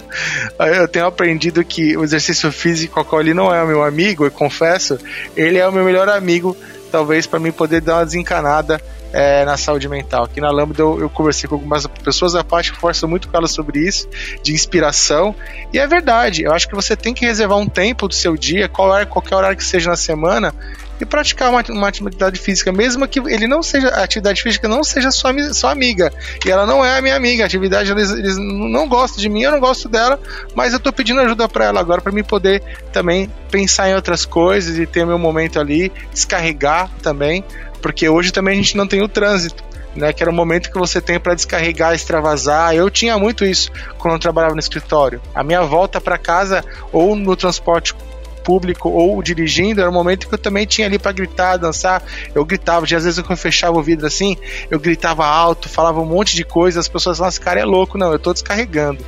eu 0.59 0.87
tenho 0.87 1.05
aprendido 1.05 1.63
que 1.63 1.95
o 1.97 2.03
exercício 2.03 2.51
físico, 2.51 3.03
qual 3.05 3.21
ele 3.21 3.33
não 3.33 3.53
é 3.53 3.63
o 3.63 3.67
meu 3.67 3.83
amigo, 3.83 4.25
eu 4.25 4.31
confesso, 4.31 4.99
ele 5.35 5.57
é 5.57 5.67
o 5.67 5.71
meu 5.71 5.83
melhor 5.83 6.09
amigo, 6.09 6.55
talvez 6.91 7.25
para 7.25 7.39
mim 7.39 7.51
poder 7.51 7.81
dar 7.81 7.97
uma 7.97 8.05
desencanada 8.05 8.81
é, 9.11 9.43
na 9.45 9.57
saúde 9.57 9.87
mental. 9.87 10.25
Aqui 10.25 10.39
na 10.39 10.51
Lambda 10.51 10.81
eu, 10.81 10.99
eu, 10.99 11.09
conversei 11.09 11.49
com 11.49 11.55
algumas 11.55 11.85
pessoas, 11.87 12.35
a 12.35 12.43
parte 12.43 12.71
força 12.71 13.07
muito 13.07 13.27
com 13.27 13.37
elas 13.37 13.51
sobre 13.51 13.79
isso, 13.79 14.07
de 14.43 14.53
inspiração. 14.53 15.35
E 15.73 15.79
é 15.79 15.87
verdade, 15.87 16.43
eu 16.43 16.53
acho 16.53 16.67
que 16.67 16.75
você 16.75 16.95
tem 16.95 17.13
que 17.13 17.25
reservar 17.25 17.57
um 17.57 17.67
tempo 17.67 18.07
do 18.07 18.13
seu 18.13 18.37
dia, 18.37 18.69
qual 18.69 18.89
qualquer 19.07 19.35
horário 19.35 19.57
que 19.57 19.63
seja 19.63 19.89
na 19.89 19.95
semana, 19.95 20.53
e 20.99 21.05
praticar 21.05 21.49
uma, 21.49 21.63
uma, 21.69 21.87
atividade 21.87 22.39
física, 22.39 22.71
mesmo 22.71 23.07
que 23.07 23.19
ele 23.19 23.47
não 23.47 23.63
seja 23.63 23.87
a 23.89 24.03
atividade 24.03 24.41
física 24.41 24.67
não 24.67 24.83
seja 24.83 25.11
sua, 25.11 25.31
sua 25.53 25.71
amiga. 25.71 26.11
E 26.45 26.51
ela 26.51 26.65
não 26.65 26.83
é 26.83 26.97
a 26.97 27.01
minha 27.01 27.15
amiga. 27.15 27.43
A 27.43 27.45
atividade 27.45 27.91
eles, 27.91 28.11
eles 28.11 28.37
não 28.37 28.87
gostam 28.87 29.19
de 29.19 29.29
mim, 29.29 29.43
eu 29.43 29.51
não 29.51 29.59
gosto 29.59 29.87
dela, 29.87 30.19
mas 30.53 30.73
eu 30.73 30.79
tô 30.79 30.91
pedindo 30.91 31.21
ajuda 31.21 31.47
para 31.47 31.65
ela 31.65 31.79
agora 31.79 32.01
para 32.01 32.11
me 32.11 32.23
poder 32.23 32.61
também 32.91 33.31
pensar 33.49 33.89
em 33.89 33.95
outras 33.95 34.25
coisas 34.25 34.77
e 34.77 34.85
ter 34.85 35.05
meu 35.05 35.17
momento 35.17 35.59
ali, 35.59 35.91
descarregar 36.13 36.89
também, 37.01 37.43
porque 37.81 38.09
hoje 38.09 38.31
também 38.31 38.53
a 38.53 38.57
gente 38.57 38.75
não 38.75 38.87
tem 38.87 39.01
o 39.01 39.07
trânsito. 39.07 39.69
Né, 39.95 40.13
que 40.13 40.21
era 40.21 40.31
o 40.31 40.33
momento 40.33 40.71
que 40.71 40.77
você 40.77 41.01
tem 41.01 41.19
para 41.19 41.33
descarregar, 41.33 41.95
extravasar. 41.95 42.75
Eu 42.75 42.91
tinha 42.91 43.17
muito 43.17 43.43
isso 43.43 43.71
quando 43.97 44.13
eu 44.13 44.19
trabalhava 44.19 44.53
no 44.53 44.59
escritório. 44.59 45.19
A 45.33 45.43
minha 45.43 45.63
volta 45.63 45.99
para 45.99 46.15
casa 46.15 46.63
ou 46.93 47.15
no 47.15 47.35
transporte 47.35 47.95
público 48.43 48.89
ou 48.89 49.21
dirigindo, 49.21 49.81
era 49.81 49.89
um 49.89 49.93
momento 49.93 50.27
que 50.27 50.33
eu 50.33 50.37
também 50.37 50.65
tinha 50.65 50.87
ali 50.87 50.97
para 50.97 51.11
gritar, 51.11 51.57
dançar. 51.57 52.03
Eu 52.33 52.43
gritava, 52.45 52.85
às 52.85 52.91
vezes 52.91 53.17
eu 53.17 53.37
fechava 53.37 53.77
o 53.77 53.83
vidro 53.83 54.07
assim, 54.07 54.37
eu 54.69 54.79
gritava 54.79 55.25
alto, 55.25 55.69
falava 55.69 55.99
um 56.01 56.05
monte 56.05 56.35
de 56.35 56.43
coisa, 56.43 56.79
as 56.79 56.87
pessoas 56.87 57.17
falavam, 57.17 57.29
esse 57.29 57.41
cara 57.41 57.59
é 57.59 57.65
louco, 57.65 57.97
não, 57.97 58.11
eu 58.11 58.19
tô 58.19 58.33
descarregando. 58.33 59.03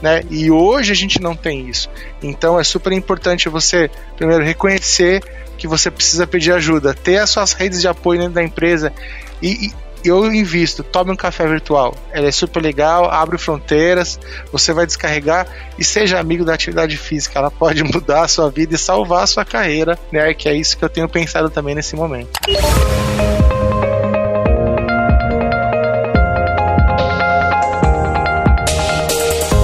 Né? 0.00 0.22
E 0.30 0.50
hoje 0.50 0.92
a 0.92 0.94
gente 0.94 1.20
não 1.20 1.34
tem 1.34 1.68
isso. 1.68 1.88
Então 2.22 2.58
é 2.58 2.64
super 2.64 2.92
importante 2.92 3.48
você, 3.48 3.90
primeiro, 4.16 4.44
reconhecer 4.44 5.22
que 5.56 5.66
você 5.66 5.90
precisa 5.90 6.26
pedir 6.26 6.52
ajuda, 6.52 6.94
ter 6.94 7.18
as 7.18 7.30
suas 7.30 7.52
redes 7.52 7.80
de 7.80 7.88
apoio 7.88 8.20
dentro 8.20 8.34
da 8.34 8.42
empresa 8.42 8.92
e, 9.40 9.66
e 9.66 9.85
eu 10.08 10.32
invisto, 10.32 10.82
tome 10.82 11.12
um 11.12 11.16
café 11.16 11.46
virtual. 11.46 11.94
Ela 12.12 12.28
é 12.28 12.32
super 12.32 12.62
legal, 12.62 13.10
abre 13.10 13.38
fronteiras, 13.38 14.18
você 14.52 14.72
vai 14.72 14.86
descarregar 14.86 15.46
e 15.78 15.84
seja 15.84 16.18
amigo 16.18 16.44
da 16.44 16.54
atividade 16.54 16.96
física. 16.96 17.38
Ela 17.38 17.50
pode 17.50 17.82
mudar 17.84 18.22
a 18.22 18.28
sua 18.28 18.50
vida 18.50 18.74
e 18.74 18.78
salvar 18.78 19.24
a 19.24 19.26
sua 19.26 19.44
carreira, 19.44 19.98
né? 20.12 20.32
Que 20.34 20.48
é 20.48 20.54
isso 20.54 20.76
que 20.76 20.84
eu 20.84 20.88
tenho 20.88 21.08
pensado 21.08 21.50
também 21.50 21.74
nesse 21.74 21.96
momento. 21.96 22.30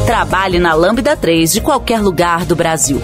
Trabalhe 0.06 0.58
na 0.58 0.74
Lambda 0.74 1.16
3 1.16 1.52
de 1.52 1.60
qualquer 1.60 2.00
lugar 2.00 2.44
do 2.44 2.54
Brasil. 2.54 3.00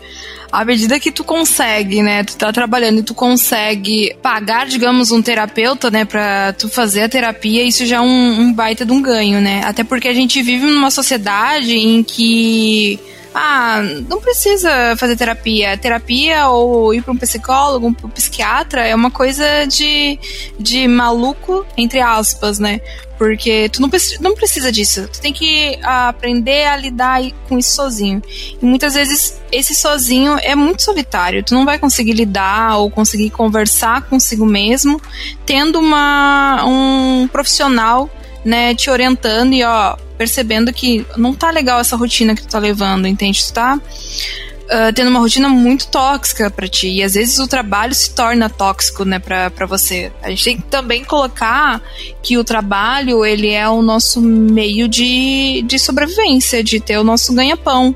À 0.50 0.64
medida 0.64 0.98
que 0.98 1.10
tu 1.12 1.22
consegue, 1.22 2.02
né, 2.02 2.24
tu 2.24 2.36
tá 2.36 2.52
trabalhando 2.52 3.00
e 3.00 3.02
tu 3.02 3.14
consegue 3.14 4.14
pagar, 4.22 4.66
digamos, 4.66 5.10
um 5.10 5.22
terapeuta, 5.22 5.90
né, 5.90 6.04
pra 6.04 6.52
tu 6.52 6.68
fazer 6.68 7.02
a 7.02 7.08
terapia, 7.08 7.62
isso 7.62 7.86
já 7.86 7.96
é 7.96 8.00
um, 8.00 8.40
um 8.40 8.52
baita 8.52 8.84
de 8.84 8.92
um 8.92 9.00
ganho, 9.00 9.40
né? 9.40 9.62
Até 9.64 9.84
porque 9.84 10.08
a 10.08 10.14
gente 10.14 10.42
vive 10.42 10.66
numa 10.66 10.90
sociedade 10.90 11.74
em 11.76 12.02
que 12.02 12.98
ah, 13.34 13.80
não 14.08 14.20
precisa 14.20 14.96
fazer 14.96 15.16
terapia. 15.16 15.76
Terapia 15.76 16.48
ou 16.48 16.92
ir 16.92 17.02
para 17.02 17.12
um 17.12 17.16
psicólogo, 17.16 17.86
um 17.86 18.10
psiquiatra 18.10 18.86
é 18.86 18.94
uma 18.94 19.10
coisa 19.10 19.66
de, 19.66 20.18
de 20.58 20.88
maluco, 20.88 21.64
entre 21.76 22.00
aspas, 22.00 22.58
né? 22.58 22.80
Porque 23.20 23.68
tu 23.68 23.82
não, 23.82 23.90
precisa, 23.90 24.16
não 24.22 24.34
precisa 24.34 24.72
disso. 24.72 25.06
Tu 25.12 25.20
tem 25.20 25.30
que 25.30 25.78
aprender 25.82 26.64
a 26.64 26.74
lidar 26.74 27.20
com 27.46 27.58
isso 27.58 27.74
sozinho. 27.76 28.22
E 28.62 28.64
muitas 28.64 28.94
vezes 28.94 29.38
esse 29.52 29.74
sozinho 29.74 30.38
é 30.40 30.54
muito 30.54 30.82
solitário. 30.82 31.44
Tu 31.44 31.52
não 31.52 31.66
vai 31.66 31.78
conseguir 31.78 32.14
lidar 32.14 32.78
ou 32.78 32.90
conseguir 32.90 33.28
conversar 33.28 34.08
consigo 34.08 34.46
mesmo 34.46 34.98
tendo 35.44 35.78
uma, 35.78 36.64
um 36.64 37.28
profissional 37.30 38.08
né, 38.42 38.74
te 38.74 38.88
orientando 38.88 39.52
e 39.52 39.62
ó, 39.62 39.96
percebendo 40.16 40.72
que 40.72 41.04
não 41.14 41.34
tá 41.34 41.50
legal 41.50 41.78
essa 41.78 41.96
rotina 41.96 42.34
que 42.34 42.40
tu 42.40 42.48
tá 42.48 42.58
levando, 42.58 43.06
entende? 43.06 43.44
Tu 43.44 43.52
tá 43.52 43.78
uh, 44.70 44.92
tendo 44.94 45.08
uma 45.08 45.20
rotina 45.20 45.48
muito 45.48 45.88
tóxica 45.88 46.50
para 46.50 46.68
ti. 46.68 46.88
E 46.88 47.02
às 47.02 47.14
vezes 47.14 47.38
o 47.38 47.46
trabalho 47.46 47.94
se 47.94 48.14
torna 48.14 48.48
tóxico, 48.48 49.04
né, 49.04 49.18
pra 49.18 49.66
você. 49.66 50.12
A 50.22 50.30
gente 50.30 50.44
tem 50.44 50.56
que 50.56 50.62
também 50.64 51.04
colocar 51.04 51.82
que 52.22 52.38
o 52.38 52.44
trabalho, 52.44 53.24
ele 53.24 53.50
é 53.50 53.68
o 53.68 53.82
nosso 53.82 54.20
meio 54.20 54.88
de, 54.88 55.62
de 55.66 55.78
sobrevivência, 55.78 56.62
de 56.62 56.80
ter 56.80 56.98
o 56.98 57.04
nosso 57.04 57.34
ganha-pão 57.34 57.94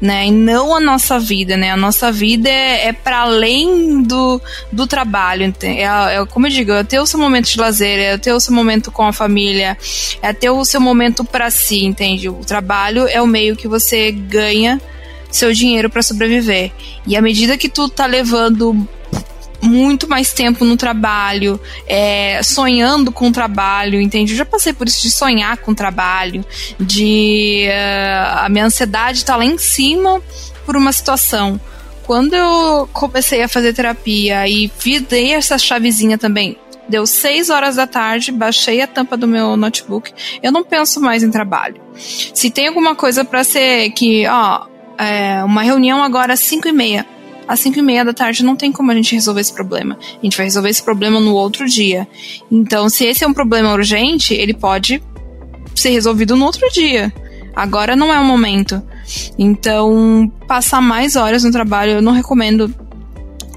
né? 0.00 0.26
E 0.26 0.30
não 0.30 0.74
a 0.74 0.80
nossa 0.80 1.18
vida, 1.18 1.56
né? 1.56 1.70
A 1.70 1.76
nossa 1.76 2.12
vida 2.12 2.48
é, 2.48 2.88
é 2.88 2.92
para 2.92 3.20
além 3.20 4.02
do, 4.02 4.40
do 4.70 4.86
trabalho. 4.86 5.54
É, 5.62 5.82
é, 5.82 6.26
como 6.26 6.46
eu 6.46 6.50
digo, 6.50 6.72
é 6.72 6.84
ter 6.84 7.00
o 7.00 7.06
seu 7.06 7.18
momento 7.18 7.48
de 7.48 7.58
lazer, 7.58 7.98
é 7.98 8.18
ter 8.18 8.32
o 8.32 8.40
seu 8.40 8.54
momento 8.54 8.90
com 8.90 9.04
a 9.04 9.12
família, 9.12 9.76
é 10.20 10.32
ter 10.32 10.50
o 10.50 10.64
seu 10.64 10.80
momento 10.80 11.24
para 11.24 11.50
si, 11.50 11.84
entende? 11.84 12.28
O 12.28 12.44
trabalho 12.44 13.08
é 13.08 13.20
o 13.22 13.26
meio 13.26 13.56
que 13.56 13.68
você 13.68 14.10
ganha 14.10 14.80
seu 15.36 15.52
dinheiro 15.52 15.90
para 15.90 16.02
sobreviver. 16.02 16.72
E 17.06 17.16
à 17.16 17.22
medida 17.22 17.56
que 17.58 17.68
tu 17.68 17.88
tá 17.88 18.06
levando 18.06 18.88
muito 19.62 20.08
mais 20.08 20.32
tempo 20.32 20.64
no 20.64 20.76
trabalho, 20.76 21.60
é, 21.86 22.42
sonhando 22.42 23.10
com 23.10 23.28
o 23.28 23.32
trabalho, 23.32 24.00
entende? 24.00 24.32
Eu 24.32 24.38
já 24.38 24.44
passei 24.44 24.72
por 24.72 24.86
isso 24.86 25.02
de 25.02 25.10
sonhar 25.10 25.56
com 25.58 25.72
o 25.72 25.74
trabalho, 25.74 26.44
de 26.78 27.66
uh, 27.68 28.44
a 28.44 28.48
minha 28.48 28.66
ansiedade 28.66 29.24
tá 29.24 29.36
lá 29.36 29.44
em 29.44 29.58
cima 29.58 30.20
por 30.64 30.76
uma 30.76 30.92
situação. 30.92 31.60
Quando 32.04 32.34
eu 32.34 32.88
comecei 32.92 33.42
a 33.42 33.48
fazer 33.48 33.72
terapia 33.72 34.46
e 34.46 34.70
dei 35.08 35.32
essa 35.32 35.58
chavezinha 35.58 36.16
também, 36.16 36.56
deu 36.88 37.04
6 37.04 37.50
horas 37.50 37.76
da 37.76 37.86
tarde, 37.86 38.30
baixei 38.30 38.80
a 38.80 38.86
tampa 38.86 39.16
do 39.16 39.26
meu 39.26 39.56
notebook, 39.56 40.12
eu 40.40 40.52
não 40.52 40.62
penso 40.62 41.00
mais 41.00 41.24
em 41.24 41.30
trabalho. 41.30 41.80
Se 41.96 42.48
tem 42.48 42.68
alguma 42.68 42.94
coisa 42.94 43.24
para 43.24 43.42
ser 43.42 43.90
que, 43.90 44.24
ó, 44.28 44.66
é, 44.98 45.42
uma 45.44 45.62
reunião 45.62 46.02
agora 46.02 46.34
às 46.34 46.40
5 46.40 46.68
e 46.68 46.72
meia, 46.72 47.06
às 47.46 47.60
5 47.60 47.78
e 47.78 47.82
meia 47.82 48.04
da 48.04 48.12
tarde 48.12 48.44
não 48.44 48.56
tem 48.56 48.72
como 48.72 48.90
a 48.90 48.94
gente 48.94 49.14
resolver 49.14 49.40
esse 49.40 49.52
problema. 49.52 49.96
A 50.00 50.24
gente 50.24 50.36
vai 50.36 50.46
resolver 50.46 50.68
esse 50.68 50.82
problema 50.82 51.20
no 51.20 51.34
outro 51.34 51.66
dia. 51.66 52.08
Então, 52.50 52.88
se 52.88 53.04
esse 53.04 53.24
é 53.24 53.26
um 53.26 53.34
problema 53.34 53.72
urgente, 53.72 54.34
ele 54.34 54.54
pode 54.54 55.02
ser 55.74 55.90
resolvido 55.90 56.36
no 56.36 56.44
outro 56.44 56.68
dia. 56.72 57.12
Agora 57.54 57.94
não 57.94 58.12
é 58.12 58.18
o 58.18 58.24
momento. 58.24 58.82
Então, 59.38 60.30
passar 60.48 60.82
mais 60.82 61.16
horas 61.16 61.44
no 61.44 61.52
trabalho, 61.52 61.92
eu 61.92 62.02
não 62.02 62.12
recomendo 62.12 62.72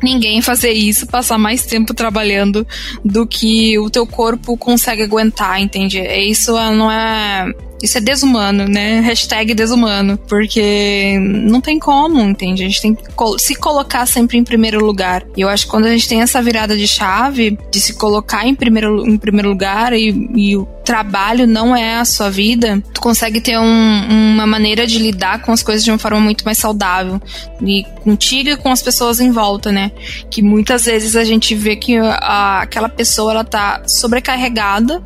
ninguém 0.02 0.42
fazer 0.42 0.72
isso, 0.72 1.08
passar 1.08 1.38
mais 1.38 1.66
tempo 1.66 1.94
trabalhando 1.94 2.66
do 3.04 3.28
que 3.28 3.78
o 3.80 3.90
teu 3.90 4.06
corpo 4.06 4.56
consegue 4.56 5.04
aguentar, 5.04 5.60
entende? 5.60 6.00
Isso 6.00 6.54
não 6.54 6.90
é 6.90 7.52
isso 7.82 7.98
é 7.98 8.02
desumano, 8.02 8.66
né? 8.66 9.00
Hashtag 9.00 9.54
desumano. 9.54 10.18
Porque 10.18 11.18
não 11.20 11.62
tem 11.62 11.80
como, 11.80 12.20
entende? 12.22 12.64
A 12.64 12.68
gente 12.68 12.82
tem 12.82 12.96
que 12.96 13.04
se 13.38 13.56
colocar 13.56 14.06
sempre 14.06 14.38
em 14.38 14.44
primeiro 14.44 14.84
lugar. 14.84 15.26
E 15.36 15.42
eu 15.42 15.50
acho 15.50 15.66
que 15.66 15.72
quando 15.72 15.86
a 15.86 15.92
gente 15.92 16.08
tem 16.08 16.22
essa 16.22 16.42
virada 16.42 16.76
de 16.78 16.88
chave, 16.88 17.58
de 17.72 17.80
se 17.80 17.94
colocar 17.94 18.46
em 18.46 18.56
primeiro, 18.56 19.08
em 19.08 19.18
primeiro 19.18 19.50
lugar 19.50 19.94
e, 19.94 20.10
e 20.36 20.58
trabalho 20.90 21.46
não 21.46 21.76
é 21.76 22.00
a 22.00 22.04
sua 22.04 22.32
vida, 22.32 22.82
tu 22.92 23.00
consegue 23.00 23.40
ter 23.40 23.60
um, 23.60 24.34
uma 24.34 24.48
maneira 24.48 24.88
de 24.88 24.98
lidar 24.98 25.40
com 25.44 25.52
as 25.52 25.62
coisas 25.62 25.84
de 25.84 25.92
uma 25.92 26.00
forma 26.00 26.20
muito 26.20 26.44
mais 26.44 26.58
saudável. 26.58 27.22
E 27.62 27.84
contigo 28.04 28.50
e 28.50 28.58
com 28.58 28.72
as 28.72 28.82
pessoas 28.82 29.20
em 29.20 29.30
volta, 29.30 29.72
né? 29.72 29.92
Que 30.32 30.42
muitas 30.42 30.86
vezes 30.86 31.16
a 31.16 31.24
gente 31.24 31.54
vê 31.54 31.76
que 31.76 31.96
a, 31.96 32.62
aquela 32.64 32.90
pessoa 32.90 33.34
ela 33.34 33.44
tá 33.44 33.84
sobrecarregada 33.86 35.00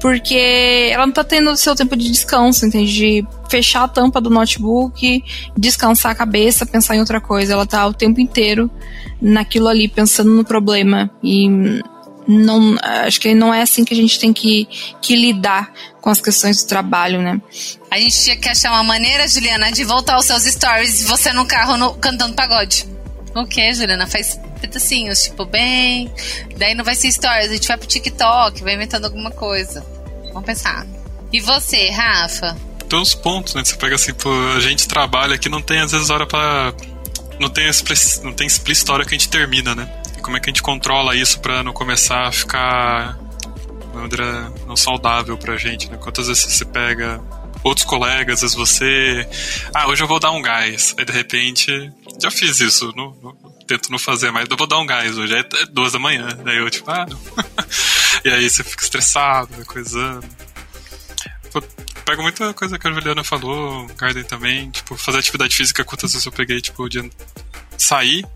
porque 0.00 0.88
ela 0.90 1.04
não 1.04 1.12
tá 1.12 1.22
tendo 1.22 1.50
o 1.50 1.56
seu 1.56 1.76
tempo 1.76 1.94
de 1.96 2.10
descanso, 2.10 2.64
entende? 2.64 2.90
De 2.90 3.26
fechar 3.50 3.84
a 3.84 3.88
tampa 3.88 4.22
do 4.22 4.30
notebook, 4.30 5.22
descansar 5.54 6.12
a 6.12 6.14
cabeça, 6.14 6.64
pensar 6.64 6.96
em 6.96 7.00
outra 7.00 7.20
coisa. 7.20 7.52
Ela 7.52 7.66
tá 7.66 7.86
o 7.86 7.92
tempo 7.92 8.22
inteiro 8.22 8.70
naquilo 9.20 9.68
ali, 9.68 9.86
pensando 9.86 10.30
no 10.30 10.44
problema. 10.44 11.10
E 11.22 11.46
não, 12.26 12.76
acho 12.82 13.20
que 13.20 13.34
não 13.34 13.54
é 13.54 13.62
assim 13.62 13.84
que 13.84 13.94
a 13.94 13.96
gente 13.96 14.18
tem 14.18 14.32
que, 14.32 14.68
que 15.00 15.14
lidar 15.14 15.72
com 16.00 16.10
as 16.10 16.20
questões 16.20 16.62
do 16.62 16.68
trabalho, 16.68 17.22
né? 17.22 17.40
A 17.90 17.98
gente 17.98 18.22
tinha 18.22 18.36
que 18.36 18.48
achar 18.48 18.72
uma 18.72 18.82
maneira, 18.82 19.28
Juliana, 19.28 19.70
de 19.70 19.84
voltar 19.84 20.14
aos 20.14 20.26
seus 20.26 20.44
stories 20.44 21.04
você 21.04 21.32
no 21.32 21.46
carro 21.46 21.76
no, 21.76 21.94
cantando 21.94 22.34
pagode. 22.34 22.86
O 23.34 23.46
que, 23.46 23.72
Juliana? 23.74 24.06
Faz 24.06 24.40
pedacinhos, 24.60 25.24
tipo, 25.24 25.44
bem. 25.44 26.10
Daí 26.56 26.74
não 26.74 26.84
vai 26.84 26.94
ser 26.94 27.12
stories, 27.12 27.50
a 27.50 27.54
gente 27.54 27.68
vai 27.68 27.76
pro 27.76 27.86
TikTok, 27.86 28.62
vai 28.62 28.74
inventando 28.74 29.04
alguma 29.04 29.30
coisa. 29.30 29.84
Vamos 30.32 30.44
pensar. 30.44 30.86
E 31.32 31.40
você, 31.40 31.90
Rafa? 31.90 32.56
Tem 32.88 32.98
uns 32.98 33.14
pontos, 33.14 33.54
né? 33.54 33.64
Você 33.64 33.76
pega 33.76 33.94
assim, 33.94 34.14
pô, 34.14 34.30
a 34.56 34.60
gente 34.60 34.88
trabalha 34.88 35.34
aqui, 35.34 35.48
não 35.48 35.60
tem 35.60 35.80
às 35.80 35.92
vezes 35.92 36.10
hora 36.10 36.26
pra. 36.26 36.72
Não 37.38 37.50
tem, 37.50 37.68
não 38.22 38.32
tem 38.32 38.46
explícita 38.46 38.92
hora 38.92 39.04
que 39.04 39.14
a 39.14 39.18
gente 39.18 39.28
termina, 39.28 39.74
né? 39.74 39.90
Como 40.26 40.36
é 40.36 40.40
que 40.40 40.50
a 40.50 40.52
gente 40.52 40.62
controla 40.62 41.14
isso 41.14 41.38
pra 41.38 41.62
não 41.62 41.72
começar 41.72 42.26
a 42.26 42.32
ficar 42.32 43.16
maneira 43.94 44.52
não 44.66 44.76
saudável 44.76 45.38
pra 45.38 45.56
gente, 45.56 45.88
né? 45.88 45.96
Quantas 45.98 46.26
vezes 46.26 46.42
você 46.42 46.64
pega 46.64 47.22
outros 47.62 47.86
colegas, 47.86 48.34
às 48.34 48.40
vezes 48.40 48.56
você. 48.56 49.24
Ah, 49.72 49.86
hoje 49.86 50.02
eu 50.02 50.08
vou 50.08 50.18
dar 50.18 50.32
um 50.32 50.42
gás. 50.42 50.96
Aí 50.98 51.04
de 51.04 51.12
repente. 51.12 51.92
Já 52.20 52.28
fiz 52.28 52.58
isso. 52.58 52.92
No, 52.96 53.14
no, 53.22 53.52
tento 53.68 53.88
não 53.88 54.00
fazer 54.00 54.32
mais. 54.32 54.48
Eu 54.50 54.56
vou 54.56 54.66
dar 54.66 54.80
um 54.80 54.86
gás 54.86 55.16
hoje. 55.16 55.32
É 55.32 55.44
duas 55.66 55.92
da 55.92 56.00
manhã. 56.00 56.26
Daí 56.44 56.56
eu, 56.56 56.68
tipo, 56.68 56.90
ah, 56.90 57.06
não. 57.08 57.20
e 58.24 58.28
aí 58.28 58.50
você 58.50 58.64
fica 58.64 58.82
estressado, 58.82 59.64
coisando. 59.64 60.26
Pô, 61.52 61.62
pego 62.04 62.22
muita 62.22 62.52
coisa 62.52 62.76
que 62.76 62.88
a 62.88 62.92
Juliana 62.92 63.22
falou, 63.22 63.86
Garden 63.96 64.24
também. 64.24 64.72
Tipo, 64.72 64.96
fazer 64.96 65.20
atividade 65.20 65.54
física, 65.54 65.84
quantas 65.84 66.10
vezes 66.10 66.26
eu 66.26 66.32
peguei, 66.32 66.60
tipo, 66.60 66.88
de 66.88 67.08
sair 67.78 68.26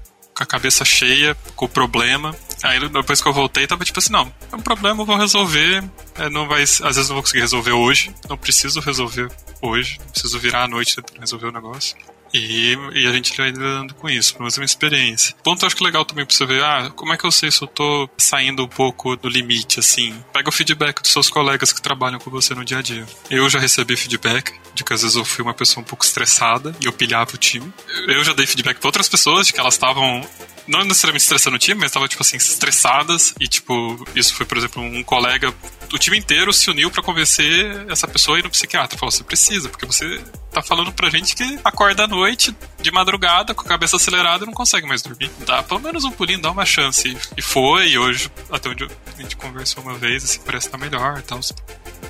com 0.41 0.45
a 0.45 0.47
cabeça 0.47 0.84
cheia, 0.86 1.36
com 1.55 1.66
o 1.66 1.68
problema. 1.68 2.34
Aí 2.62 2.80
depois 2.88 3.20
que 3.20 3.28
eu 3.28 3.32
voltei, 3.32 3.66
tava 3.66 3.84
tipo 3.84 3.99
assim, 3.99 4.12
não, 4.12 4.32
é 4.51 4.57
um 4.57 4.61
problema, 4.61 5.03
eu 5.03 5.07
vou 5.07 5.16
resolver. 5.16 5.84
É, 6.14 6.30
não 6.30 6.49
vai, 6.49 6.62
às 6.62 6.78
vezes 6.78 7.09
não 7.09 7.16
vou 7.16 7.22
conseguir 7.22 7.41
resolver 7.41 7.72
hoje. 7.72 8.14
Não 8.28 8.38
preciso 8.38 8.80
resolver 8.80 9.30
hoje. 9.61 9.99
Não 9.99 10.07
preciso 10.09 10.38
virar 10.38 10.64
à 10.64 10.68
noite 10.68 10.97
tentando 10.97 11.20
resolver 11.20 11.47
o 11.49 11.53
negócio. 11.53 11.95
E, 12.33 12.76
e, 12.95 13.07
a 13.07 13.12
gente 13.12 13.37
vai 13.37 13.51
lidando 13.51 13.95
com 13.95 14.09
isso, 14.09 14.37
mas 14.39 14.57
é 14.57 14.61
uma 14.61 14.64
experiência. 14.64 15.35
Ponto 15.43 15.66
acho 15.66 15.76
que 15.76 15.85
legal 15.85 16.05
também 16.05 16.24
pra 16.24 16.35
você 16.35 16.47
ver, 16.47 16.62
ah, 16.62 16.91
como 16.95 17.12
é 17.12 17.16
que 17.16 17.24
eu 17.24 17.33
sei 17.33 17.51
se 17.51 17.62
eu 17.62 17.68
tô 17.68 18.09
saindo 18.16 18.64
um 18.64 18.68
pouco 18.68 19.16
do 19.16 19.28
limite, 19.28 19.81
assim? 19.81 20.14
Pega 20.33 20.49
o 20.49 20.53
feedback 20.53 21.03
dos 21.03 21.11
seus 21.11 21.28
colegas 21.28 21.72
que 21.72 21.83
trabalham 21.83 22.18
com 22.18 22.31
você 22.31 22.55
no 22.55 22.64
dia 22.64 22.78
a 22.78 22.83
dia. 22.83 23.07
Eu 23.28 23.49
já 23.49 23.59
recebi 23.59 23.97
feedback 23.97 24.53
de 24.74 24.85
que 24.85 24.93
às 24.93 25.03
vezes 25.03 25.16
eu 25.16 25.24
fui 25.24 25.43
uma 25.43 25.55
pessoa 25.55 25.83
um 25.83 25.87
pouco 25.87 26.05
estressada 26.05 26.74
e 26.81 26.87
eu 26.87 26.93
pilhava 26.93 27.35
o 27.35 27.39
time. 27.39 27.72
Eu 28.07 28.22
já 28.22 28.33
dei 28.33 28.47
feedback 28.47 28.78
pra 28.78 28.89
outras 28.89 29.09
pessoas 29.09 29.47
de 29.47 29.53
que 29.53 29.61
elas 29.61 29.74
estavam 29.74 30.24
não 30.66 30.85
necessariamente 30.85 31.24
estressando 31.24 31.57
o 31.57 31.59
time, 31.59 31.81
mas 31.81 31.91
estavam, 31.91 32.09
tipo 32.09 32.22
assim, 32.22 32.37
estressadas. 32.37 33.35
E, 33.41 33.49
tipo, 33.49 34.03
isso 34.14 34.35
foi, 34.35 34.47
por 34.47 34.57
exemplo, 34.57 34.83
um 34.83 35.03
colega. 35.03 35.53
O 35.93 35.99
time 35.99 36.18
inteiro 36.18 36.53
se 36.53 36.70
uniu 36.70 36.91
para 36.91 37.03
convencer 37.03 37.86
essa 37.88 38.07
pessoa 38.07 38.36
a 38.36 38.41
ir 38.41 38.45
no 38.45 38.51
psiquiatra. 38.51 38.99
Falou: 38.99 39.11
você 39.11 39.24
precisa, 39.24 39.68
porque 39.68 39.86
você 39.86 40.22
tá 40.53 40.62
falando 40.62 40.93
pra 40.93 41.11
gente 41.11 41.34
que 41.34 41.59
acorda 41.64 42.05
à 42.05 42.07
noite, 42.07 42.55
de 42.80 42.91
madrugada, 42.91 43.55
com 43.55 43.62
a 43.62 43.64
cabeça 43.64 43.97
acelerada 43.97 44.45
e 44.45 44.47
não 44.47 44.55
consegue 44.55 44.86
mais 44.86 45.03
dormir. 45.03 45.30
Dá 45.47 45.62
pelo 45.62 45.80
menos 45.80 46.05
um 46.05 46.11
pulinho, 46.11 46.41
dá 46.41 46.51
uma 46.51 46.64
chance. 46.64 47.16
E 47.36 47.43
foi, 47.43 47.91
e 47.91 47.99
hoje, 47.99 48.30
até 48.51 48.68
onde 48.68 48.84
a 48.84 49.20
gente 49.22 49.36
conversou 49.36 49.82
uma 49.82 49.95
vez, 49.95 50.24
assim, 50.24 50.41
parece 50.41 50.66
estar 50.66 50.78
tá 50.78 50.84
melhor 50.84 51.18
e 51.18 51.22
tal. 51.22 51.41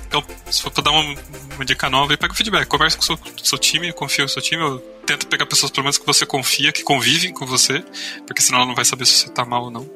Então, 0.07 0.23
se 0.49 0.61
for 0.61 0.71
pra 0.71 0.83
dar 0.83 0.91
uma, 0.91 1.15
uma 1.55 1.65
dica 1.65 1.89
nova, 1.89 2.15
pega 2.17 2.33
o 2.33 2.35
feedback, 2.35 2.67
conversa 2.67 2.97
com 2.97 3.03
o 3.03 3.05
seu, 3.05 3.19
seu 3.43 3.57
time, 3.57 3.93
confia 3.93 4.25
no 4.25 4.29
seu 4.29 4.41
time, 4.41 4.61
ou 4.61 4.79
tenta 5.11 5.27
pegar 5.27 5.45
pessoas 5.45 5.71
pelo 5.71 5.83
menos 5.83 5.97
que 5.97 6.05
você 6.05 6.25
confia, 6.25 6.71
que 6.71 6.83
convivem 6.83 7.33
com 7.33 7.45
você, 7.45 7.83
porque 8.25 8.41
senão 8.41 8.59
ela 8.59 8.67
não 8.67 8.75
vai 8.75 8.85
saber 8.85 9.05
se 9.05 9.13
você 9.13 9.29
tá 9.29 9.43
mal 9.43 9.65
ou 9.65 9.71
não. 9.71 9.89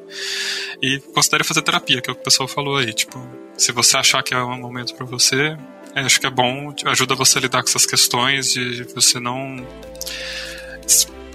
E 0.82 0.98
considere 1.14 1.44
fazer 1.44 1.62
terapia, 1.62 2.00
que 2.00 2.10
é 2.10 2.12
o 2.12 2.14
que 2.14 2.20
o 2.20 2.24
pessoal 2.24 2.48
falou 2.48 2.76
aí. 2.76 2.92
Tipo, 2.92 3.18
se 3.56 3.72
você 3.72 3.96
achar 3.96 4.22
que 4.22 4.34
é 4.34 4.38
um 4.38 4.60
momento 4.60 4.94
para 4.94 5.06
você, 5.06 5.56
é, 5.94 6.00
acho 6.00 6.20
que 6.20 6.26
é 6.26 6.30
bom, 6.30 6.74
ajuda 6.84 7.14
você 7.14 7.38
a 7.38 7.40
lidar 7.40 7.62
com 7.62 7.68
essas 7.68 7.86
questões 7.86 8.52
de 8.52 8.84
você 8.94 9.18
não 9.18 9.66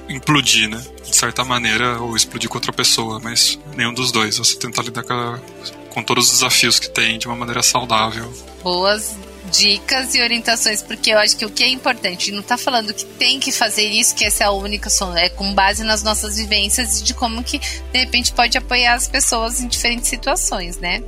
implodir, 0.07 0.69
né? 0.69 0.83
De 1.05 1.15
certa 1.15 1.43
maneira, 1.43 1.99
ou 1.99 2.15
explodir 2.15 2.49
com 2.49 2.57
outra 2.57 2.73
pessoa, 2.73 3.19
mas 3.19 3.57
nenhum 3.75 3.93
dos 3.93 4.11
dois. 4.11 4.37
Você 4.37 4.57
tentar 4.57 4.83
lidar 4.83 5.03
com, 5.03 5.13
a, 5.13 5.39
com 5.89 6.03
todos 6.03 6.27
os 6.27 6.31
desafios 6.33 6.79
que 6.79 6.89
tem 6.89 7.17
de 7.17 7.27
uma 7.27 7.35
maneira 7.35 7.63
saudável. 7.63 8.31
Boas 8.61 9.15
dicas 9.49 10.15
e 10.15 10.21
orientações, 10.21 10.81
porque 10.81 11.11
eu 11.11 11.17
acho 11.17 11.35
que 11.35 11.45
o 11.45 11.49
que 11.49 11.63
é 11.63 11.69
importante, 11.69 12.31
não 12.31 12.43
tá 12.43 12.57
falando 12.57 12.93
que 12.93 13.05
tem 13.05 13.39
que 13.39 13.51
fazer 13.51 13.83
isso, 13.83 14.15
que 14.15 14.25
essa 14.25 14.43
é 14.43 14.47
a 14.47 14.51
única 14.51 14.89
solução, 14.89 15.17
é 15.17 15.29
com 15.29 15.53
base 15.53 15.83
nas 15.83 16.03
nossas 16.03 16.37
vivências 16.37 16.99
e 16.99 17.03
de 17.03 17.13
como 17.13 17.43
que, 17.43 17.59
de 17.59 17.99
repente, 17.99 18.31
pode 18.31 18.57
apoiar 18.57 18.93
as 18.93 19.07
pessoas 19.07 19.61
em 19.61 19.67
diferentes 19.67 20.07
situações, 20.07 20.77
né? 20.77 21.01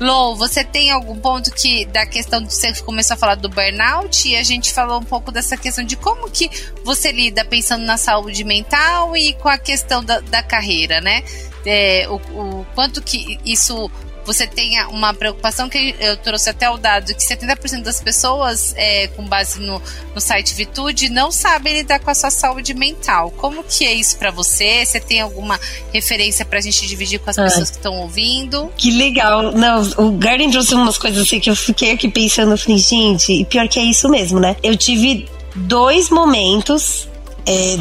Lou, 0.00 0.36
você 0.36 0.64
tem 0.64 0.90
algum 0.90 1.16
ponto 1.16 1.50
que 1.52 1.84
da 1.86 2.04
questão 2.04 2.42
de 2.42 2.52
você 2.52 2.74
começou 2.82 3.14
a 3.14 3.16
falar 3.16 3.36
do 3.36 3.48
burnout 3.48 4.28
e 4.28 4.36
a 4.36 4.42
gente 4.42 4.72
falou 4.72 4.98
um 4.98 5.04
pouco 5.04 5.30
dessa 5.30 5.56
questão 5.56 5.84
de 5.84 5.96
como 5.96 6.28
que 6.28 6.50
você 6.82 7.12
lida 7.12 7.44
pensando 7.44 7.84
na 7.84 7.96
saúde 7.96 8.42
mental 8.42 9.16
e 9.16 9.32
com 9.34 9.48
a 9.48 9.58
questão 9.58 10.02
da, 10.04 10.18
da 10.20 10.42
carreira, 10.42 11.00
né? 11.00 11.22
É, 11.64 12.06
o, 12.08 12.16
o 12.16 12.66
quanto 12.74 13.00
que 13.00 13.38
isso 13.44 13.88
você 14.32 14.46
tenha 14.46 14.88
uma 14.88 15.12
preocupação 15.12 15.68
que 15.68 15.94
eu 15.98 16.16
trouxe 16.16 16.50
até 16.50 16.70
o 16.70 16.76
dado 16.76 17.14
que 17.14 17.22
70% 17.22 17.82
das 17.82 18.00
pessoas, 18.00 18.72
é, 18.76 19.08
com 19.08 19.24
base 19.24 19.60
no, 19.60 19.82
no 20.14 20.20
site 20.20 20.54
Vitude, 20.54 21.08
não 21.08 21.32
sabem 21.32 21.74
lidar 21.74 21.98
com 21.98 22.10
a 22.10 22.14
sua 22.14 22.30
saúde 22.30 22.72
mental. 22.72 23.30
Como 23.32 23.64
que 23.64 23.84
é 23.84 23.92
isso 23.92 24.16
para 24.16 24.30
você? 24.30 24.84
Você 24.86 25.00
tem 25.00 25.20
alguma 25.20 25.58
referência 25.92 26.44
pra 26.44 26.60
gente 26.60 26.86
dividir 26.86 27.18
com 27.18 27.30
as 27.30 27.38
Ai. 27.38 27.48
pessoas 27.48 27.70
que 27.70 27.76
estão 27.76 27.96
ouvindo? 27.96 28.70
Que 28.76 28.90
legal. 28.92 29.52
Não, 29.52 29.82
o 29.96 30.12
Garden 30.12 30.50
trouxe 30.50 30.74
umas 30.74 30.96
coisas 30.96 31.22
assim 31.22 31.40
que 31.40 31.50
eu 31.50 31.56
fiquei 31.56 31.90
aqui 31.92 32.08
pensando, 32.08 32.56
falei, 32.56 32.78
gente, 32.78 33.32
e 33.32 33.44
pior 33.44 33.68
que 33.68 33.80
é 33.80 33.84
isso 33.84 34.08
mesmo, 34.08 34.38
né? 34.38 34.56
Eu 34.62 34.76
tive 34.76 35.28
dois 35.54 36.08
momentos 36.08 37.08
é, 37.46 37.76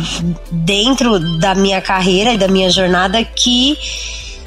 dentro 0.51 1.19
da 1.37 1.53
minha 1.53 1.81
carreira 1.81 2.33
e 2.33 2.37
da 2.37 2.47
minha 2.47 2.69
jornada 2.69 3.23
que 3.23 3.77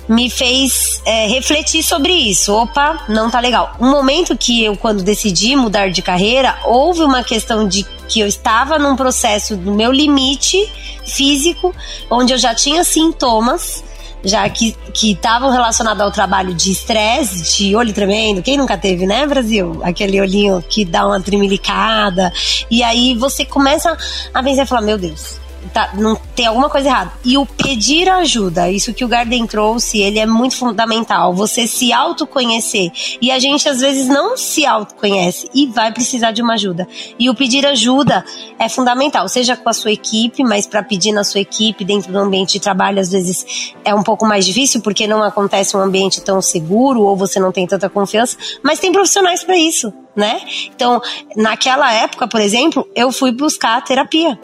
me 0.09 0.29
fez 0.29 1.01
é, 1.05 1.27
refletir 1.29 1.83
sobre 1.83 2.13
isso. 2.13 2.53
Opa, 2.55 3.05
não 3.09 3.31
tá 3.31 3.41
legal. 3.41 3.75
Um 3.81 3.91
momento 3.91 4.37
que 4.37 4.65
eu, 4.65 4.77
quando 4.77 5.03
decidi 5.03 5.55
mudar 5.57 5.91
de 5.91 6.03
carreira, 6.03 6.59
houve 6.65 7.03
uma 7.03 7.23
questão 7.23 7.67
de 7.67 7.85
que 8.09 8.21
eu 8.21 8.27
estava 8.27 8.79
num 8.79 8.97
processo 8.97 9.57
do 9.57 9.73
meu 9.73 9.93
limite 9.93 10.71
físico, 11.05 11.75
onde 12.11 12.33
eu 12.33 12.39
já 12.39 12.55
tinha 12.55 12.85
sintomas 12.85 13.83
já 14.25 14.49
que 14.49 14.77
estavam 15.03 15.51
relacionados 15.51 16.01
ao 16.01 16.13
trabalho 16.13 16.55
de 16.55 16.71
estresse, 16.71 17.57
de 17.57 17.75
olho 17.75 17.93
tremendo. 17.93 18.43
Quem 18.43 18.57
nunca 18.57 18.79
teve, 18.79 19.07
né, 19.07 19.27
Brasil? 19.27 19.81
Aquele 19.83 20.21
olhinho 20.21 20.63
que 20.63 20.85
dá 20.85 21.07
uma 21.07 21.21
tremilicada. 21.21 22.33
E 22.71 22.83
aí 22.83 23.17
você 23.17 23.45
começa 23.45 23.97
a 24.33 24.43
pensar 24.43 24.63
e 24.63 24.67
falar: 24.67 24.83
Meu 24.83 24.97
Deus, 24.97 25.41
tá, 25.73 25.91
não 25.95 26.17
tem 26.35 26.47
alguma 26.47 26.69
coisa 26.69 26.89
errada. 26.89 27.13
E 27.25 27.37
o 27.37 27.47
pedir 27.47 28.09
ajuda, 28.09 28.71
isso 28.71 28.93
que 28.93 29.05
o 29.05 29.09
Garden 29.09 29.47
trouxe, 29.47 30.01
ele 30.01 30.19
é 30.19 30.27
muito 30.27 30.57
fundamental. 30.57 31.35
Você 31.35 31.67
se 31.67 31.93
autoconhecer. 31.93 32.91
E 33.21 33.31
a 33.31 33.39
gente 33.39 33.69
às 33.69 33.81
vezes 33.81 34.09
não 34.09 34.37
se 34.37 34.65
autoconhece 34.67 35.51
e 35.55 35.67
vai 35.67 35.93
precisar 35.93 36.33
de 36.33 36.43
uma 36.43 36.55
ajuda. 36.55 36.87
E 37.19 37.29
o 37.29 37.35
pedir 37.35 37.67
ajuda 37.67 38.25
é 38.59 38.69
fundamental, 38.69 39.29
seja 39.29 39.57
com 39.57 39.69
a 39.69 39.73
sua 39.73 39.93
equipe, 39.93 40.43
mas 40.43 40.67
para 40.67 40.83
pedir 40.83 41.13
na 41.13 41.25
sua 41.25 41.41
equipe, 41.41 41.85
dentro 41.85 42.13
do 42.13 42.19
ambiente 42.19 42.53
de 42.53 42.61
trabalho, 42.61 43.01
às 43.01 43.11
vezes 43.11 43.75
é 43.85 43.95
um 43.95 44.03
pouco 44.03 44.27
mais 44.27 44.45
difícil 44.47 44.81
porque 44.81 45.07
não 45.07 45.23
acontece 45.23 45.77
um 45.77 45.81
ambiente 45.81 46.21
tão 46.21 46.41
seguro 46.41 47.03
ou 47.03 47.17
você 47.17 47.39
não 47.39 47.53
tem 47.53 47.67
tanta 47.67 47.89
confiança, 47.89 48.37
mas 48.63 48.79
tem 48.79 48.93
profissionais 48.93 49.43
para 49.43 49.57
isso, 49.57 49.93
né? 50.15 50.41
Então, 50.75 51.01
naquela 51.37 51.93
época, 51.93 52.27
por 52.29 52.41
exemplo, 52.41 52.87
eu 52.95 53.11
fui 53.13 53.33
buscar 53.33 53.83
terapia 53.83 54.39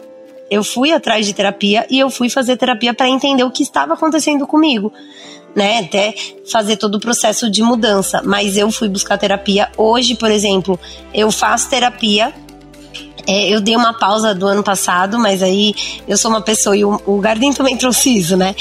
eu 0.49 0.63
fui 0.63 0.91
atrás 0.91 1.25
de 1.25 1.33
terapia 1.33 1.85
e 1.89 1.99
eu 1.99 2.09
fui 2.09 2.29
fazer 2.29 2.57
terapia 2.57 2.93
para 2.93 3.07
entender 3.07 3.43
o 3.43 3.51
que 3.51 3.63
estava 3.63 3.93
acontecendo 3.93 4.45
comigo. 4.47 4.91
Né, 5.55 5.79
até 5.79 6.13
fazer 6.49 6.77
todo 6.77 6.95
o 6.95 6.99
processo 6.99 7.49
de 7.49 7.63
mudança. 7.63 8.21
Mas 8.23 8.55
eu 8.55 8.69
fui 8.71 8.87
buscar 8.87 9.17
terapia. 9.17 9.67
Hoje, 9.75 10.13
por 10.15 10.29
exemplo, 10.29 10.79
eu 11.11 11.31
faço 11.31 11.67
terapia 11.71 12.31
é, 13.29 13.47
eu 13.47 13.61
dei 13.61 13.75
uma 13.75 13.93
pausa 13.93 14.33
do 14.33 14.47
ano 14.47 14.63
passado, 14.63 15.19
mas 15.19 15.43
aí 15.43 15.75
eu 16.07 16.17
sou 16.17 16.31
uma 16.31 16.41
pessoa, 16.41 16.75
e 16.75 16.83
o, 16.83 16.99
o 17.05 17.19
Garden 17.19 17.53
também 17.53 17.77
trouxe 17.77 18.17
isso, 18.17 18.35
né? 18.35 18.55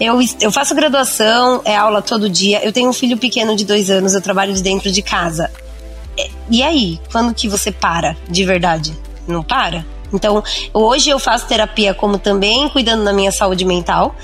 Eu, 0.00 0.18
eu 0.40 0.50
faço 0.50 0.74
graduação, 0.74 1.62
é 1.64 1.76
aula 1.76 2.02
todo 2.02 2.28
dia, 2.28 2.60
eu 2.64 2.72
tenho 2.72 2.88
um 2.88 2.92
filho 2.92 3.16
pequeno 3.16 3.54
de 3.54 3.64
dois 3.64 3.88
anos, 3.88 4.12
eu 4.12 4.20
trabalho 4.20 4.52
de 4.52 4.64
dentro 4.64 4.90
de 4.90 5.00
casa. 5.00 5.48
É, 6.18 6.28
e 6.50 6.60
aí, 6.60 6.98
quando 7.12 7.32
que 7.32 7.48
você 7.48 7.70
para, 7.70 8.16
de 8.28 8.44
verdade? 8.44 8.98
Não 9.28 9.44
para? 9.44 9.86
Então, 10.12 10.42
hoje 10.72 11.10
eu 11.10 11.18
faço 11.18 11.46
terapia 11.46 11.94
como 11.94 12.18
também 12.18 12.68
cuidando 12.68 13.04
da 13.04 13.12
minha 13.12 13.32
saúde 13.32 13.64
mental, 13.64 14.14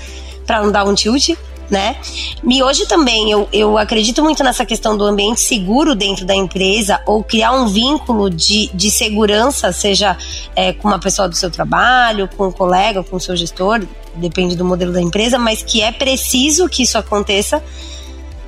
para 0.45 0.61
não 0.61 0.71
dar 0.71 0.85
um 0.85 0.93
tilt, 0.93 1.35
né? 1.69 1.97
E 2.43 2.63
hoje 2.63 2.85
também 2.85 3.29
eu, 3.29 3.47
eu 3.51 3.77
acredito 3.77 4.23
muito 4.23 4.43
nessa 4.43 4.65
questão 4.65 4.95
do 4.95 5.03
ambiente 5.03 5.41
seguro 5.41 5.95
dentro 5.95 6.25
da 6.25 6.35
empresa 6.35 7.01
ou 7.05 7.23
criar 7.23 7.51
um 7.51 7.67
vínculo 7.67 8.29
de, 8.29 8.69
de 8.73 8.89
segurança, 8.89 9.71
seja 9.71 10.17
é, 10.55 10.71
com 10.71 10.87
uma 10.87 10.99
pessoa 10.99 11.27
do 11.27 11.35
seu 11.35 11.51
trabalho, 11.51 12.29
com 12.37 12.47
um 12.47 12.51
colega, 12.51 13.03
com 13.03 13.17
o 13.17 13.19
seu 13.19 13.35
gestor, 13.35 13.85
depende 14.15 14.55
do 14.55 14.63
modelo 14.63 14.93
da 14.93 15.01
empresa, 15.01 15.37
mas 15.37 15.61
que 15.61 15.81
é 15.81 15.91
preciso 15.91 16.69
que 16.69 16.83
isso 16.83 16.97
aconteça 16.97 17.61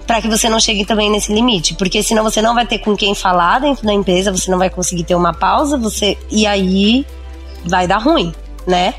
para 0.08 0.22
que 0.22 0.28
você 0.28 0.50
não 0.50 0.60
chegue 0.60 0.86
também 0.86 1.12
nesse 1.12 1.32
limite, 1.32 1.76
porque 1.76 2.02
senão 2.02 2.24
você 2.24 2.42
não 2.42 2.56
vai 2.56 2.66
ter 2.66 2.80
com 2.80 2.98
quem 2.98 3.14
falar 3.14 3.60
dentro 3.60 3.86
da 3.86 3.94
empresa, 3.94 4.32
você 4.32 4.50
não 4.50 4.58
vai 4.58 4.70
conseguir 4.70 5.04
ter 5.04 5.14
uma 5.14 5.34
pausa, 5.34 5.78
você 5.78 6.18
e 6.32 6.48
aí 6.48 7.06
vai 7.66 7.88
dar 7.88 7.98
ruim, 7.98 8.34
né? 8.66 8.94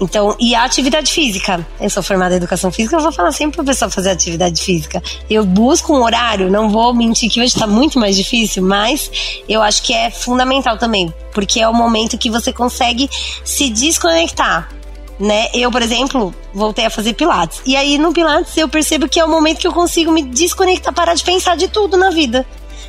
Então, 0.00 0.36
e 0.38 0.54
a 0.54 0.62
atividade 0.62 1.10
física? 1.10 1.66
Eu 1.80 1.90
sou 1.90 2.02
formada 2.02 2.34
em 2.34 2.36
educação 2.36 2.70
física, 2.70 2.96
eu 2.96 3.00
vou 3.00 3.10
falar 3.10 3.32
sempre 3.32 3.56
para 3.56 3.62
o 3.62 3.66
pessoal 3.66 3.90
fazer 3.90 4.10
atividade 4.10 4.62
física. 4.62 5.02
Eu 5.28 5.44
busco 5.44 5.92
um 5.92 6.02
horário, 6.02 6.50
não 6.50 6.70
vou 6.70 6.94
mentir 6.94 7.30
que 7.30 7.40
hoje 7.40 7.52
está 7.54 7.66
muito 7.66 7.98
mais 7.98 8.16
difícil, 8.16 8.62
mas 8.62 9.10
eu 9.48 9.60
acho 9.60 9.82
que 9.82 9.92
é 9.92 10.10
fundamental 10.10 10.78
também, 10.78 11.12
porque 11.32 11.60
é 11.60 11.68
o 11.68 11.74
momento 11.74 12.16
que 12.16 12.30
você 12.30 12.52
consegue 12.52 13.10
se 13.44 13.68
desconectar. 13.70 14.68
Né? 15.18 15.48
Eu, 15.52 15.68
por 15.72 15.82
exemplo, 15.82 16.32
voltei 16.54 16.86
a 16.86 16.90
fazer 16.90 17.12
pilates. 17.14 17.60
E 17.66 17.74
aí 17.74 17.98
no 17.98 18.12
pilates 18.12 18.56
eu 18.56 18.68
percebo 18.68 19.08
que 19.08 19.18
é 19.18 19.24
o 19.24 19.28
momento 19.28 19.58
que 19.58 19.66
eu 19.66 19.72
consigo 19.72 20.12
me 20.12 20.22
desconectar, 20.22 20.94
parar 20.94 21.14
de 21.14 21.24
pensar 21.24 21.56
de 21.56 21.66
tudo 21.66 21.96
na 21.96 22.10
vida 22.10 22.46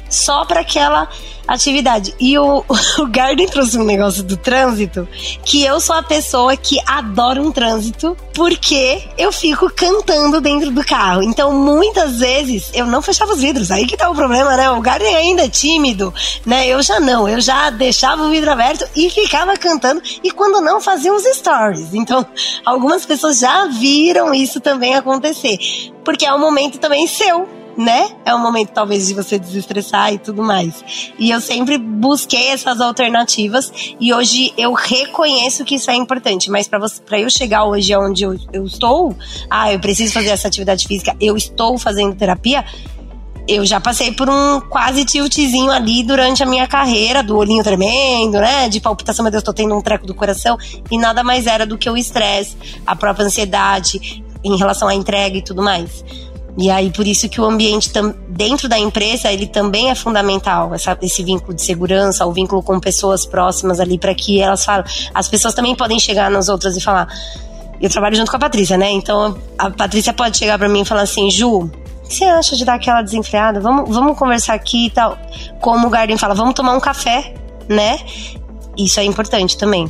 só 0.09 0.45
para 0.45 0.61
aquela 0.61 1.07
atividade. 1.49 2.13
E 2.19 2.37
o, 2.37 2.63
o 2.99 3.07
Garden 3.07 3.47
trouxe 3.47 3.77
um 3.77 3.83
negócio 3.83 4.23
do 4.23 4.37
trânsito 4.37 5.07
que 5.43 5.63
eu 5.63 5.79
sou 5.79 5.95
a 5.95 6.03
pessoa 6.03 6.55
que 6.55 6.77
adora 6.85 7.41
um 7.41 7.51
trânsito 7.51 8.15
porque 8.33 9.03
eu 9.17 9.31
fico 9.31 9.69
cantando 9.69 10.39
dentro 10.39 10.71
do 10.71 10.85
carro. 10.85 11.23
Então, 11.23 11.51
muitas 11.51 12.19
vezes 12.19 12.71
eu 12.73 12.85
não 12.85 13.01
fechava 13.01 13.33
os 13.33 13.41
vidros. 13.41 13.71
Aí 13.71 13.85
que 13.85 13.97
tá 13.97 14.09
o 14.09 14.15
problema, 14.15 14.55
né? 14.55 14.69
O 14.69 14.81
Garden 14.81 15.15
ainda 15.15 15.45
é 15.45 15.49
tímido, 15.49 16.13
né? 16.45 16.67
Eu 16.67 16.81
já 16.81 16.99
não. 16.99 17.27
Eu 17.27 17.41
já 17.41 17.69
deixava 17.69 18.23
o 18.23 18.29
vidro 18.29 18.51
aberto 18.51 18.87
e 18.95 19.09
ficava 19.09 19.57
cantando. 19.57 20.01
E 20.23 20.31
quando 20.31 20.61
não, 20.61 20.79
fazia 20.79 21.11
uns 21.11 21.23
stories. 21.23 21.93
Então, 21.93 22.25
algumas 22.63 23.05
pessoas 23.05 23.39
já 23.39 23.65
viram 23.65 24.33
isso 24.33 24.59
também 24.59 24.95
acontecer. 24.95 25.57
Porque 26.05 26.25
é 26.25 26.33
um 26.33 26.39
momento 26.39 26.79
também 26.79 27.07
seu 27.07 27.59
né? 27.79 28.09
É 28.25 28.35
um 28.35 28.39
momento 28.39 28.71
talvez 28.73 29.07
de 29.07 29.13
você 29.13 29.39
desestressar 29.39 30.13
e 30.13 30.17
tudo 30.17 30.43
mais. 30.43 30.83
E 31.17 31.31
eu 31.31 31.39
sempre 31.39 31.77
busquei 31.77 32.49
essas 32.49 32.81
alternativas 32.81 33.71
e 33.97 34.13
hoje 34.13 34.53
eu 34.57 34.73
reconheço 34.73 35.63
que 35.63 35.75
isso 35.75 35.89
é 35.89 35.95
importante. 35.95 36.51
Mas 36.51 36.67
para 36.67 37.19
eu 37.19 37.29
chegar 37.29 37.63
hoje 37.63 37.95
onde 37.95 38.23
eu, 38.23 38.37
eu 38.51 38.65
estou, 38.65 39.15
ah, 39.49 39.71
eu 39.71 39.79
preciso 39.79 40.13
fazer 40.13 40.27
essa 40.27 40.49
atividade 40.49 40.85
física, 40.85 41.15
eu 41.21 41.37
estou 41.37 41.77
fazendo 41.77 42.13
terapia 42.15 42.65
eu 43.47 43.65
já 43.65 43.79
passei 43.79 44.11
por 44.11 44.29
um 44.29 44.61
quase 44.61 45.03
tiltzinho 45.03 45.71
ali 45.71 46.03
durante 46.03 46.43
a 46.43 46.45
minha 46.45 46.67
carreira, 46.67 47.23
do 47.23 47.35
olhinho 47.35 47.63
tremendo, 47.63 48.33
né? 48.33 48.69
De 48.69 48.79
palpitação, 48.79 49.23
meu 49.23 49.31
Deus, 49.31 49.41
tô 49.41 49.51
tendo 49.51 49.75
um 49.75 49.81
treco 49.81 50.05
do 50.05 50.13
coração. 50.13 50.55
E 50.91 50.99
nada 50.99 51.23
mais 51.23 51.47
era 51.47 51.65
do 51.65 51.75
que 51.75 51.89
o 51.89 51.97
estresse, 51.97 52.55
a 52.85 52.95
própria 52.95 53.25
ansiedade 53.25 54.23
em 54.43 54.55
relação 54.55 54.87
à 54.87 54.93
entrega 54.93 55.35
e 55.35 55.41
tudo 55.41 55.63
mais. 55.63 56.03
E 56.57 56.69
aí, 56.69 56.91
por 56.91 57.05
isso 57.07 57.29
que 57.29 57.39
o 57.39 57.45
ambiente 57.45 57.91
dentro 58.27 58.67
da 58.67 58.77
empresa, 58.77 59.31
ele 59.31 59.47
também 59.47 59.89
é 59.89 59.95
fundamental, 59.95 60.73
essa, 60.73 60.97
esse 61.01 61.23
vínculo 61.23 61.53
de 61.53 61.61
segurança, 61.61 62.25
o 62.25 62.33
vínculo 62.33 62.61
com 62.61 62.79
pessoas 62.79 63.25
próximas 63.25 63.79
ali, 63.79 63.97
para 63.97 64.13
que 64.13 64.41
elas 64.41 64.65
falem. 64.65 64.85
As 65.13 65.27
pessoas 65.27 65.53
também 65.53 65.75
podem 65.75 65.99
chegar 65.99 66.29
nas 66.29 66.49
outras 66.49 66.75
e 66.75 66.81
falar. 66.81 67.07
Eu 67.81 67.89
trabalho 67.89 68.15
junto 68.15 68.29
com 68.29 68.37
a 68.37 68.39
Patrícia, 68.39 68.77
né? 68.77 68.91
Então 68.91 69.37
a 69.57 69.69
Patrícia 69.69 70.11
pode 70.11 70.37
chegar 70.37 70.57
para 70.57 70.67
mim 70.67 70.81
e 70.81 70.85
falar 70.85 71.03
assim: 71.03 71.31
Ju, 71.31 71.59
o 71.59 71.69
que 72.07 72.15
você 72.15 72.25
acha 72.25 72.55
de 72.55 72.65
dar 72.65 72.73
aquela 72.73 73.01
desenfreada? 73.01 73.59
Vamos, 73.61 73.93
vamos 73.93 74.17
conversar 74.17 74.53
aqui 74.53 74.87
e 74.87 74.89
tal. 74.89 75.17
Como 75.61 75.87
o 75.87 75.89
Garden 75.89 76.17
fala, 76.17 76.33
vamos 76.33 76.55
tomar 76.55 76.73
um 76.73 76.79
café, 76.79 77.33
né? 77.69 77.99
Isso 78.77 78.99
é 78.99 79.03
importante 79.03 79.57
também. 79.57 79.89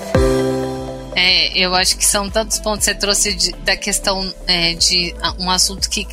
É, 1.15 1.57
eu 1.57 1.75
acho 1.75 1.97
que 1.97 2.05
são 2.05 2.29
tantos 2.29 2.59
pontos 2.59 2.85
que 2.85 2.93
você 2.93 2.95
trouxe 2.95 3.33
de, 3.33 3.51
da 3.63 3.75
questão 3.75 4.33
é, 4.47 4.73
de 4.73 5.13
um 5.39 5.49
assunto 5.49 5.89
que, 5.89 6.05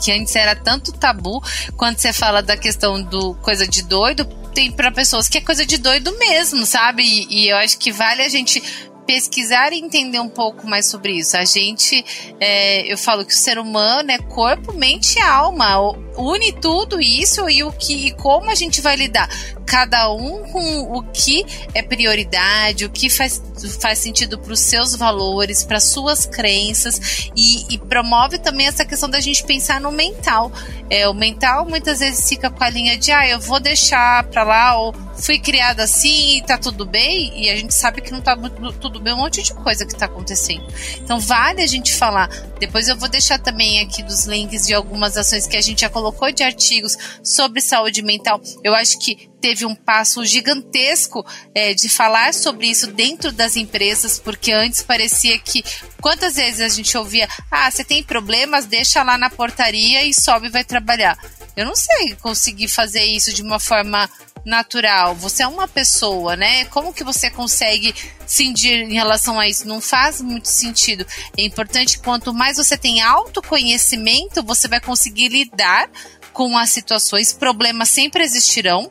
que 0.00 0.12
antes 0.12 0.36
era 0.36 0.54
tanto 0.54 0.92
tabu, 0.92 1.42
quando 1.76 1.98
você 1.98 2.12
fala 2.12 2.42
da 2.42 2.56
questão 2.56 3.02
do 3.02 3.34
coisa 3.36 3.66
de 3.66 3.82
doido, 3.82 4.24
tem 4.54 4.70
para 4.70 4.92
pessoas 4.92 5.28
que 5.28 5.38
é 5.38 5.40
coisa 5.40 5.64
de 5.64 5.78
doido 5.78 6.16
mesmo, 6.18 6.66
sabe? 6.66 7.02
E, 7.02 7.44
e, 7.44 7.48
eu 7.48 7.56
acho 7.56 7.78
que 7.78 7.90
vale 7.90 8.22
a 8.22 8.28
gente 8.28 8.62
pesquisar 9.06 9.72
e 9.72 9.78
entender 9.78 10.20
um 10.20 10.28
pouco 10.28 10.66
mais 10.66 10.86
sobre 10.86 11.12
isso. 11.12 11.36
A 11.36 11.44
gente, 11.44 12.04
é, 12.40 12.92
eu 12.92 12.96
falo 12.98 13.24
que 13.24 13.32
o 13.32 13.36
ser 13.36 13.58
humano 13.58 14.10
é 14.10 14.18
corpo, 14.18 14.72
mente 14.72 15.18
e 15.18 15.20
alma. 15.20 15.76
Une 16.16 16.52
tudo 16.52 17.00
isso 17.00 17.48
e 17.48 17.64
o 17.64 17.72
que 17.72 18.08
e 18.08 18.10
como 18.12 18.50
a 18.50 18.54
gente 18.54 18.80
vai 18.80 18.96
lidar 18.96 19.28
cada 19.72 20.12
um 20.12 20.42
com 20.52 20.98
o 20.98 21.02
que 21.02 21.46
é 21.74 21.82
prioridade, 21.82 22.84
o 22.84 22.90
que 22.90 23.08
faz, 23.08 23.42
faz 23.80 23.98
sentido 23.98 24.38
para 24.38 24.52
os 24.52 24.60
seus 24.60 24.94
valores, 24.94 25.64
para 25.64 25.80
suas 25.80 26.26
crenças 26.26 27.30
e, 27.34 27.74
e, 27.74 27.78
promove 27.78 28.38
também 28.38 28.66
essa 28.66 28.84
questão 28.84 29.08
da 29.08 29.18
gente 29.18 29.44
pensar 29.44 29.80
no 29.80 29.90
mental. 29.90 30.52
É, 30.90 31.08
o 31.08 31.14
mental 31.14 31.66
muitas 31.66 32.00
vezes 32.00 32.28
fica 32.28 32.50
com 32.50 32.62
a 32.62 32.68
linha 32.68 32.98
de 32.98 33.12
ah, 33.12 33.26
eu 33.26 33.40
vou 33.40 33.58
deixar 33.58 34.24
para 34.24 34.42
lá 34.42 34.76
ou 34.76 34.94
fui 35.18 35.38
criada 35.38 35.84
assim 35.84 36.36
e 36.36 36.42
tá 36.42 36.58
tudo 36.58 36.84
bem 36.84 37.32
e 37.34 37.48
a 37.48 37.56
gente 37.56 37.72
sabe 37.72 38.02
que 38.02 38.12
não 38.12 38.20
tá 38.20 38.36
tudo 38.78 38.91
bem 39.00 39.12
um 39.12 39.18
monte 39.18 39.42
de 39.42 39.52
coisa 39.54 39.86
que 39.86 39.94
tá 39.94 40.06
acontecendo. 40.06 40.64
Então 40.98 41.18
vale 41.18 41.62
a 41.62 41.66
gente 41.66 41.94
falar. 41.94 42.28
Depois 42.58 42.88
eu 42.88 42.96
vou 42.96 43.08
deixar 43.08 43.38
também 43.38 43.80
aqui 43.80 44.02
dos 44.02 44.24
links 44.24 44.66
de 44.66 44.74
algumas 44.74 45.16
ações 45.16 45.46
que 45.46 45.56
a 45.56 45.60
gente 45.60 45.80
já 45.80 45.90
colocou 45.90 46.30
de 46.30 46.42
artigos 46.42 46.96
sobre 47.22 47.60
saúde 47.60 48.02
mental. 48.02 48.40
Eu 48.62 48.74
acho 48.74 48.98
que 48.98 49.30
teve 49.40 49.66
um 49.66 49.74
passo 49.74 50.24
gigantesco 50.24 51.26
é, 51.54 51.74
de 51.74 51.88
falar 51.88 52.32
sobre 52.32 52.68
isso 52.68 52.86
dentro 52.86 53.32
das 53.32 53.56
empresas, 53.56 54.18
porque 54.18 54.52
antes 54.52 54.82
parecia 54.82 55.36
que 55.38 55.64
quantas 56.00 56.36
vezes 56.36 56.60
a 56.60 56.68
gente 56.68 56.96
ouvia: 56.96 57.28
ah, 57.50 57.70
você 57.70 57.84
tem 57.84 58.02
problemas, 58.02 58.66
deixa 58.66 59.02
lá 59.02 59.18
na 59.18 59.28
portaria 59.28 60.04
e 60.04 60.14
sobe 60.14 60.46
e 60.46 60.50
vai 60.50 60.64
trabalhar. 60.64 61.18
Eu 61.56 61.66
não 61.66 61.76
sei 61.76 62.16
conseguir 62.16 62.68
fazer 62.68 63.04
isso 63.04 63.32
de 63.32 63.42
uma 63.42 63.60
forma 63.60 64.08
natural. 64.44 65.14
Você 65.16 65.42
é 65.42 65.46
uma 65.46 65.68
pessoa, 65.68 66.36
né? 66.36 66.64
Como 66.66 66.92
que 66.92 67.04
você 67.04 67.30
consegue 67.30 67.94
cindir 68.26 68.82
em 68.82 68.94
relação 68.94 69.38
a 69.38 69.48
isso? 69.48 69.68
Não 69.68 69.80
faz 69.80 70.20
muito 70.20 70.48
sentido. 70.48 71.06
É 71.36 71.42
importante 71.42 71.98
quanto 71.98 72.34
mais 72.34 72.56
você 72.56 72.76
tem 72.76 73.00
autoconhecimento, 73.00 74.42
você 74.42 74.68
vai 74.68 74.80
conseguir 74.80 75.28
lidar 75.28 75.88
com 76.32 76.56
as 76.56 76.70
situações. 76.70 77.32
Problemas 77.32 77.88
sempre 77.88 78.24
existirão. 78.24 78.90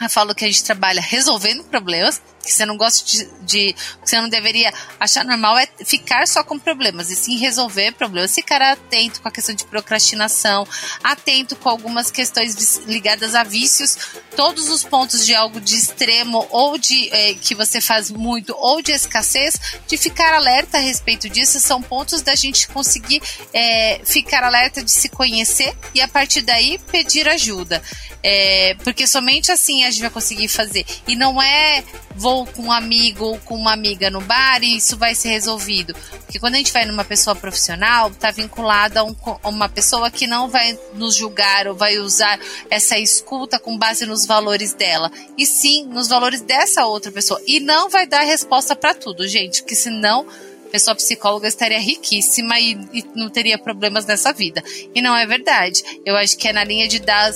Eu 0.00 0.10
falo 0.10 0.34
que 0.34 0.44
a 0.44 0.48
gente 0.48 0.64
trabalha 0.64 1.00
resolvendo 1.00 1.64
problemas, 1.64 2.20
que 2.42 2.52
você 2.52 2.66
não 2.66 2.76
gosta 2.76 3.04
de, 3.04 3.28
de 3.42 3.72
que 3.72 4.10
você 4.10 4.20
não 4.20 4.28
deveria 4.28 4.72
achar 4.98 5.24
normal 5.24 5.58
é 5.58 5.68
ficar 5.84 6.26
só 6.26 6.42
com 6.42 6.58
problemas 6.58 7.10
e 7.10 7.16
sim 7.16 7.36
resolver 7.36 7.92
problemas, 7.92 8.34
ficar 8.34 8.60
atento 8.60 9.20
com 9.20 9.28
a 9.28 9.32
questão 9.32 9.54
de 9.54 9.64
procrastinação, 9.64 10.66
atento 11.02 11.56
com 11.56 11.68
algumas 11.68 12.10
questões 12.10 12.78
ligadas 12.86 13.34
a 13.34 13.44
vícios, 13.44 13.96
todos 14.36 14.68
os 14.68 14.82
pontos 14.82 15.24
de 15.24 15.34
algo 15.34 15.60
de 15.60 15.76
extremo 15.76 16.46
ou 16.50 16.76
de 16.76 17.08
é, 17.10 17.34
que 17.34 17.54
você 17.54 17.80
faz 17.80 18.10
muito 18.10 18.54
ou 18.58 18.82
de 18.82 18.92
escassez, 18.92 19.58
de 19.86 19.96
ficar 19.96 20.34
alerta 20.34 20.78
a 20.78 20.80
respeito 20.80 21.28
disso 21.28 21.60
são 21.60 21.82
pontos 21.82 22.22
da 22.22 22.34
gente 22.34 22.68
conseguir 22.68 23.22
é, 23.52 24.00
ficar 24.04 24.42
alerta 24.42 24.82
de 24.82 24.90
se 24.90 25.08
conhecer 25.08 25.76
e 25.94 26.00
a 26.00 26.08
partir 26.08 26.42
daí 26.42 26.78
pedir 26.90 27.28
ajuda. 27.28 27.82
É, 28.24 28.76
porque 28.84 29.06
somente 29.06 29.50
assim 29.50 29.82
a 29.82 29.90
gente 29.90 30.00
vai 30.00 30.10
conseguir 30.10 30.46
fazer. 30.48 30.86
E 31.08 31.16
não 31.16 31.42
é 31.42 31.82
vou 32.14 32.31
com 32.46 32.62
um 32.62 32.72
amigo 32.72 33.24
ou 33.24 33.38
com 33.38 33.54
uma 33.54 33.72
amiga 33.72 34.10
no 34.10 34.20
bar 34.20 34.62
e 34.62 34.76
isso 34.76 34.96
vai 34.96 35.14
ser 35.14 35.28
resolvido. 35.28 35.94
Porque 36.24 36.38
quando 36.38 36.54
a 36.54 36.58
gente 36.58 36.72
vai 36.72 36.86
numa 36.86 37.04
pessoa 37.04 37.36
profissional, 37.36 38.08
está 38.08 38.30
vinculada 38.30 39.00
a, 39.00 39.04
um, 39.04 39.14
a 39.42 39.48
uma 39.48 39.68
pessoa 39.68 40.10
que 40.10 40.26
não 40.26 40.48
vai 40.48 40.78
nos 40.94 41.14
julgar 41.14 41.68
ou 41.68 41.74
vai 41.74 41.98
usar 41.98 42.40
essa 42.70 42.98
escuta 42.98 43.58
com 43.58 43.76
base 43.76 44.06
nos 44.06 44.26
valores 44.26 44.72
dela. 44.72 45.10
E 45.36 45.44
sim 45.44 45.84
nos 45.86 46.08
valores 46.08 46.40
dessa 46.40 46.86
outra 46.86 47.12
pessoa. 47.12 47.40
E 47.46 47.60
não 47.60 47.90
vai 47.90 48.06
dar 48.06 48.22
resposta 48.22 48.74
para 48.74 48.94
tudo, 48.94 49.28
gente. 49.28 49.62
Porque 49.62 49.74
senão 49.74 50.26
pessoa 50.72 50.94
psicóloga 50.94 51.46
estaria 51.46 51.78
riquíssima 51.78 52.58
e, 52.58 52.72
e, 52.94 53.04
não 53.14 53.28
teria 53.28 53.58
problemas 53.58 54.06
nessa 54.06 54.32
vida. 54.32 54.64
E 54.94 55.02
não 55.02 55.14
é 55.14 55.26
verdade. 55.26 55.82
Eu 56.04 56.16
acho 56.16 56.36
que 56.38 56.48
é 56.48 56.52
na 56.52 56.64
linha 56.64 56.88
de 56.88 56.98
dar 56.98 57.30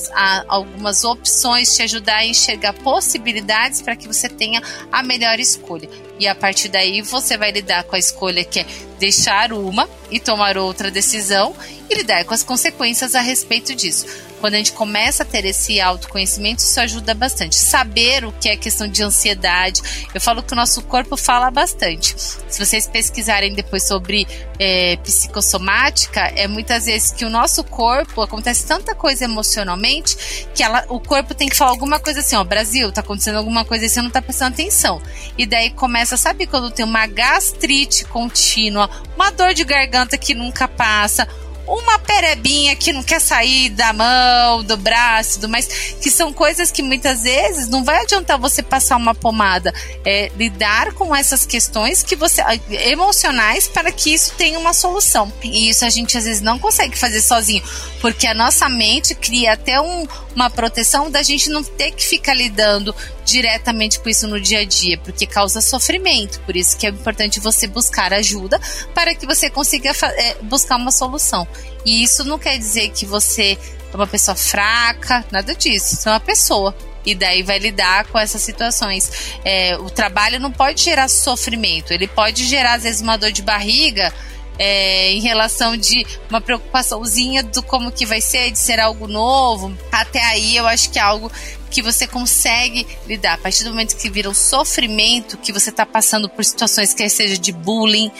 algumas 0.48 1.04
opções, 1.04 1.76
te 1.76 1.82
ajudar 1.82 2.16
a 2.16 2.26
enxergar 2.26 2.72
possibilidades 2.72 3.82
para 3.82 3.94
que 3.94 4.08
você 4.08 4.26
tenha 4.28 4.62
a 4.90 5.02
melhor 5.02 5.38
escolha. 5.38 5.88
E 6.18 6.26
a 6.26 6.34
partir 6.34 6.68
daí 6.68 7.02
você 7.02 7.36
vai 7.36 7.52
lidar 7.52 7.84
com 7.84 7.94
a 7.94 7.98
escolha 7.98 8.42
que 8.42 8.60
é 8.60 8.66
deixar 8.98 9.52
uma 9.52 9.86
e 10.10 10.18
tomar 10.18 10.56
outra 10.56 10.90
decisão 10.90 11.54
e 11.90 11.94
lidar 11.94 12.24
com 12.24 12.32
as 12.32 12.42
consequências 12.42 13.14
a 13.14 13.20
respeito 13.20 13.74
disso. 13.74 14.06
Quando 14.40 14.54
a 14.54 14.58
gente 14.58 14.72
começa 14.72 15.22
a 15.22 15.26
ter 15.26 15.44
esse 15.44 15.80
autoconhecimento, 15.80 16.62
isso 16.62 16.78
ajuda 16.78 17.14
bastante. 17.14 17.56
Saber 17.56 18.24
o 18.24 18.32
que 18.32 18.48
é 18.48 18.56
questão 18.56 18.86
de 18.86 19.02
ansiedade. 19.02 19.80
Eu 20.14 20.20
falo 20.20 20.42
que 20.42 20.52
o 20.52 20.56
nosso 20.56 20.82
corpo 20.82 21.16
fala 21.16 21.50
bastante. 21.50 22.14
Se 22.48 22.64
vocês 22.64 22.86
pesquisarem 22.86 23.25
depois 23.54 23.86
sobre 23.86 24.26
é, 24.58 24.96
psicossomática, 24.96 26.20
é 26.34 26.46
muitas 26.46 26.86
vezes 26.86 27.10
que 27.10 27.24
o 27.24 27.30
nosso 27.30 27.62
corpo 27.64 28.22
acontece 28.22 28.66
tanta 28.66 28.94
coisa 28.94 29.24
emocionalmente 29.24 30.46
que 30.54 30.62
ela, 30.62 30.84
o 30.88 31.00
corpo 31.00 31.34
tem 31.34 31.48
que 31.48 31.56
falar 31.56 31.70
alguma 31.70 31.98
coisa 31.98 32.20
assim: 32.20 32.36
ó, 32.36 32.44
Brasil, 32.44 32.90
tá 32.92 33.00
acontecendo 33.00 33.36
alguma 33.36 33.64
coisa 33.64 33.86
e 33.86 33.88
você 33.88 34.02
não 34.02 34.10
tá 34.10 34.22
prestando 34.22 34.54
atenção. 34.54 35.00
E 35.36 35.46
daí 35.46 35.70
começa, 35.70 36.16
sabe 36.16 36.46
quando 36.46 36.70
tem 36.70 36.84
uma 36.84 37.06
gastrite 37.06 38.04
contínua, 38.04 38.88
uma 39.14 39.30
dor 39.30 39.54
de 39.54 39.64
garganta 39.64 40.16
que 40.16 40.34
nunca 40.34 40.68
passa 40.68 41.28
uma 41.66 41.98
perebinha 41.98 42.76
que 42.76 42.92
não 42.92 43.02
quer 43.02 43.20
sair 43.20 43.70
da 43.70 43.92
mão, 43.92 44.62
do 44.62 44.76
braço, 44.76 45.34
tudo 45.34 45.48
mais, 45.48 45.66
que 46.00 46.10
são 46.10 46.32
coisas 46.32 46.70
que 46.70 46.82
muitas 46.82 47.22
vezes 47.22 47.68
não 47.68 47.84
vai 47.84 48.02
adiantar 48.02 48.38
você 48.38 48.62
passar 48.62 48.96
uma 48.96 49.14
pomada, 49.14 49.74
é 50.04 50.30
lidar 50.36 50.92
com 50.92 51.14
essas 51.14 51.44
questões 51.44 52.02
que 52.02 52.16
você 52.16 52.42
emocionais 52.70 53.68
para 53.68 53.90
que 53.90 54.14
isso 54.14 54.32
tenha 54.36 54.58
uma 54.58 54.72
solução. 54.72 55.32
E 55.42 55.68
isso 55.68 55.84
a 55.84 55.90
gente 55.90 56.16
às 56.16 56.24
vezes 56.24 56.42
não 56.42 56.58
consegue 56.58 56.96
fazer 56.96 57.20
sozinho, 57.20 57.62
porque 58.00 58.26
a 58.26 58.34
nossa 58.34 58.68
mente 58.68 59.14
cria 59.14 59.52
até 59.52 59.80
um, 59.80 60.06
uma 60.34 60.48
proteção 60.50 61.10
da 61.10 61.22
gente 61.22 61.50
não 61.50 61.62
ter 61.62 61.90
que 61.90 62.06
ficar 62.06 62.34
lidando 62.34 62.94
diretamente 63.26 63.98
com 63.98 64.08
isso 64.08 64.26
no 64.28 64.40
dia 64.40 64.60
a 64.60 64.64
dia, 64.64 64.96
porque 64.98 65.26
causa 65.26 65.60
sofrimento. 65.60 66.40
Por 66.40 66.56
isso 66.56 66.76
que 66.76 66.86
é 66.86 66.90
importante 66.90 67.40
você 67.40 67.66
buscar 67.66 68.12
ajuda 68.14 68.58
para 68.94 69.14
que 69.14 69.26
você 69.26 69.50
consiga 69.50 69.90
é, 69.90 70.36
buscar 70.42 70.76
uma 70.76 70.92
solução. 70.92 71.46
E 71.84 72.02
isso 72.02 72.24
não 72.24 72.38
quer 72.38 72.56
dizer 72.56 72.90
que 72.90 73.04
você 73.04 73.58
é 73.92 73.96
uma 73.96 74.06
pessoa 74.06 74.36
fraca, 74.36 75.24
nada 75.30 75.54
disso. 75.54 75.96
Você 75.96 76.08
é 76.08 76.12
uma 76.12 76.20
pessoa 76.20 76.74
e 77.04 77.14
daí 77.14 77.42
vai 77.42 77.58
lidar 77.58 78.06
com 78.06 78.18
essas 78.18 78.42
situações. 78.42 79.10
É, 79.44 79.76
o 79.76 79.90
trabalho 79.90 80.38
não 80.38 80.52
pode 80.52 80.82
gerar 80.82 81.08
sofrimento, 81.08 81.92
ele 81.92 82.06
pode 82.06 82.44
gerar, 82.44 82.74
às 82.74 82.84
vezes, 82.84 83.00
uma 83.00 83.18
dor 83.18 83.32
de 83.32 83.42
barriga 83.42 84.12
é, 84.58 85.12
em 85.12 85.20
relação 85.20 85.76
de 85.76 86.06
uma 86.30 86.40
preocupaçãozinha 86.40 87.42
do 87.42 87.62
como 87.62 87.92
que 87.92 88.06
vai 88.06 88.20
ser, 88.20 88.50
de 88.50 88.58
ser 88.58 88.80
algo 88.80 89.06
novo. 89.06 89.76
Até 89.92 90.22
aí 90.24 90.56
eu 90.56 90.66
acho 90.66 90.90
que 90.90 90.98
é 90.98 91.02
algo 91.02 91.30
que 91.70 91.82
você 91.82 92.06
consegue 92.06 92.86
lidar. 93.06 93.34
A 93.34 93.38
partir 93.38 93.64
do 93.64 93.70
momento 93.70 93.96
que 93.96 94.08
vira 94.08 94.28
um 94.28 94.34
sofrimento, 94.34 95.36
que 95.36 95.52
você 95.52 95.70
está 95.70 95.84
passando 95.84 96.28
por 96.28 96.44
situações 96.44 96.94
que 96.94 97.08
seja 97.08 97.36
de 97.36 97.52
bullying, 97.52 98.10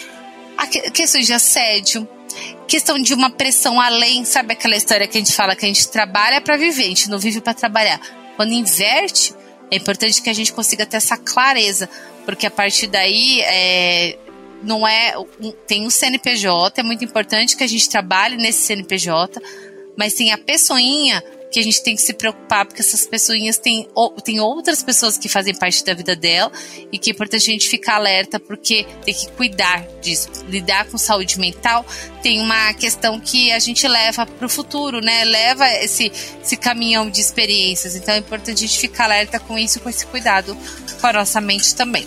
questões 0.92 1.26
de 1.26 1.32
assédio, 1.32 2.08
questão 2.66 3.00
de 3.00 3.14
uma 3.14 3.30
pressão 3.30 3.80
além, 3.80 4.24
sabe 4.24 4.52
aquela 4.52 4.76
história 4.76 5.06
que 5.06 5.16
a 5.16 5.20
gente 5.20 5.32
fala 5.32 5.54
que 5.54 5.64
a 5.64 5.68
gente 5.68 5.88
trabalha 5.88 6.40
para 6.40 6.56
viver, 6.56 6.84
a 6.84 6.88
gente 6.88 7.10
não 7.10 7.18
vive 7.18 7.40
para 7.40 7.54
trabalhar. 7.54 8.00
Quando 8.36 8.52
inverte, 8.52 9.34
é 9.70 9.76
importante 9.76 10.20
que 10.20 10.30
a 10.30 10.34
gente 10.34 10.52
consiga 10.52 10.84
ter 10.84 10.96
essa 10.98 11.16
clareza, 11.16 11.88
porque 12.24 12.46
a 12.46 12.50
partir 12.50 12.86
daí 12.88 13.40
é, 13.42 14.18
não 14.62 14.86
é. 14.86 15.14
Tem 15.66 15.86
um 15.86 15.90
CNPJ, 15.90 16.80
é 16.80 16.82
muito 16.82 17.04
importante 17.04 17.56
que 17.56 17.64
a 17.64 17.66
gente 17.66 17.88
trabalhe 17.88 18.36
nesse 18.36 18.62
CNPJ, 18.66 19.40
mas 19.96 20.14
tem 20.14 20.32
a 20.32 20.38
pessoinha 20.38 21.22
que 21.50 21.60
a 21.60 21.62
gente 21.62 21.82
tem 21.82 21.94
que 21.94 22.02
se 22.02 22.12
preocupar, 22.12 22.66
porque 22.66 22.82
essas 22.82 23.06
pessoinhas 23.06 23.58
têm, 23.58 23.88
tem 24.24 24.40
outras 24.40 24.82
pessoas 24.82 25.16
que 25.16 25.28
fazem 25.28 25.54
parte 25.54 25.84
da 25.84 25.94
vida 25.94 26.14
dela 26.14 26.50
e 26.92 26.98
que 26.98 27.10
é 27.10 27.12
importante 27.12 27.48
a 27.48 27.52
gente 27.52 27.68
ficar 27.68 27.96
alerta, 27.96 28.38
porque 28.38 28.86
tem 29.04 29.14
que 29.14 29.30
cuidar 29.32 29.86
disso. 30.00 30.28
Lidar 30.48 30.86
com 30.86 30.98
saúde 30.98 31.38
mental 31.38 31.84
tem 32.22 32.40
uma 32.40 32.74
questão 32.74 33.20
que 33.20 33.52
a 33.52 33.58
gente 33.58 33.86
leva 33.86 34.26
para 34.26 34.46
o 34.46 34.48
futuro, 34.48 35.00
né? 35.00 35.24
Leva 35.24 35.68
esse, 35.74 36.12
esse 36.42 36.56
caminhão 36.56 37.08
de 37.08 37.20
experiências. 37.20 37.94
Então 37.94 38.14
é 38.14 38.18
importante 38.18 38.64
a 38.64 38.66
gente 38.66 38.78
ficar 38.78 39.04
alerta 39.04 39.38
com 39.38 39.58
isso, 39.58 39.80
com 39.80 39.88
esse 39.88 40.06
cuidado 40.06 40.56
com 41.00 41.06
a 41.06 41.12
nossa 41.12 41.40
mente 41.40 41.74
também. 41.74 42.06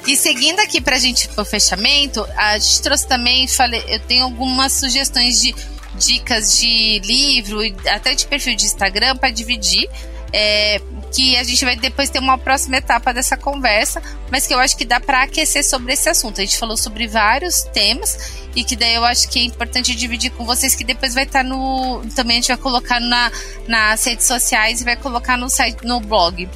E 0.06 0.16
seguindo 0.16 0.60
aqui 0.60 0.80
pra 0.80 0.98
gente 0.98 1.28
pro 1.28 1.44
fechamento, 1.44 2.26
a 2.36 2.56
gente 2.58 2.80
trouxe 2.80 3.06
também, 3.06 3.46
falei, 3.48 3.84
eu 3.88 4.00
tenho 4.00 4.24
algumas 4.24 4.72
sugestões 4.72 5.42
de 5.42 5.54
dicas 5.96 6.58
de 6.58 7.00
livro 7.00 7.64
e 7.64 7.74
até 7.88 8.14
de 8.14 8.26
perfil 8.26 8.54
de 8.54 8.66
Instagram 8.66 9.16
para 9.16 9.30
dividir. 9.30 9.88
É, 10.32 10.80
que 11.12 11.36
a 11.36 11.44
gente 11.44 11.64
vai 11.64 11.76
depois 11.76 12.10
ter 12.10 12.18
uma 12.18 12.36
próxima 12.36 12.76
etapa 12.76 13.12
dessa 13.12 13.36
conversa, 13.36 14.02
mas 14.30 14.46
que 14.46 14.52
eu 14.52 14.58
acho 14.58 14.76
que 14.76 14.84
dá 14.84 15.00
para 15.00 15.22
aquecer 15.22 15.64
sobre 15.64 15.92
esse 15.92 16.08
assunto. 16.08 16.40
A 16.40 16.44
gente 16.44 16.58
falou 16.58 16.76
sobre 16.76 17.06
vários 17.06 17.62
temas 17.62 18.46
e 18.54 18.64
que 18.64 18.76
daí 18.76 18.94
eu 18.94 19.04
acho 19.04 19.28
que 19.28 19.38
é 19.38 19.42
importante 19.42 19.94
dividir 19.94 20.30
com 20.30 20.44
vocês 20.44 20.74
que 20.74 20.84
depois 20.84 21.14
vai 21.14 21.24
estar 21.24 21.42
tá 21.42 21.48
no 21.48 22.02
também 22.14 22.38
a 22.38 22.40
gente 22.40 22.48
vai 22.48 22.56
colocar 22.56 23.00
na, 23.00 23.30
nas 23.66 24.04
redes 24.04 24.26
sociais 24.26 24.80
e 24.80 24.84
vai 24.84 24.96
colocar 24.96 25.36
no 25.36 25.48
site 25.48 25.84
no 25.84 26.00
blog. 26.00 26.48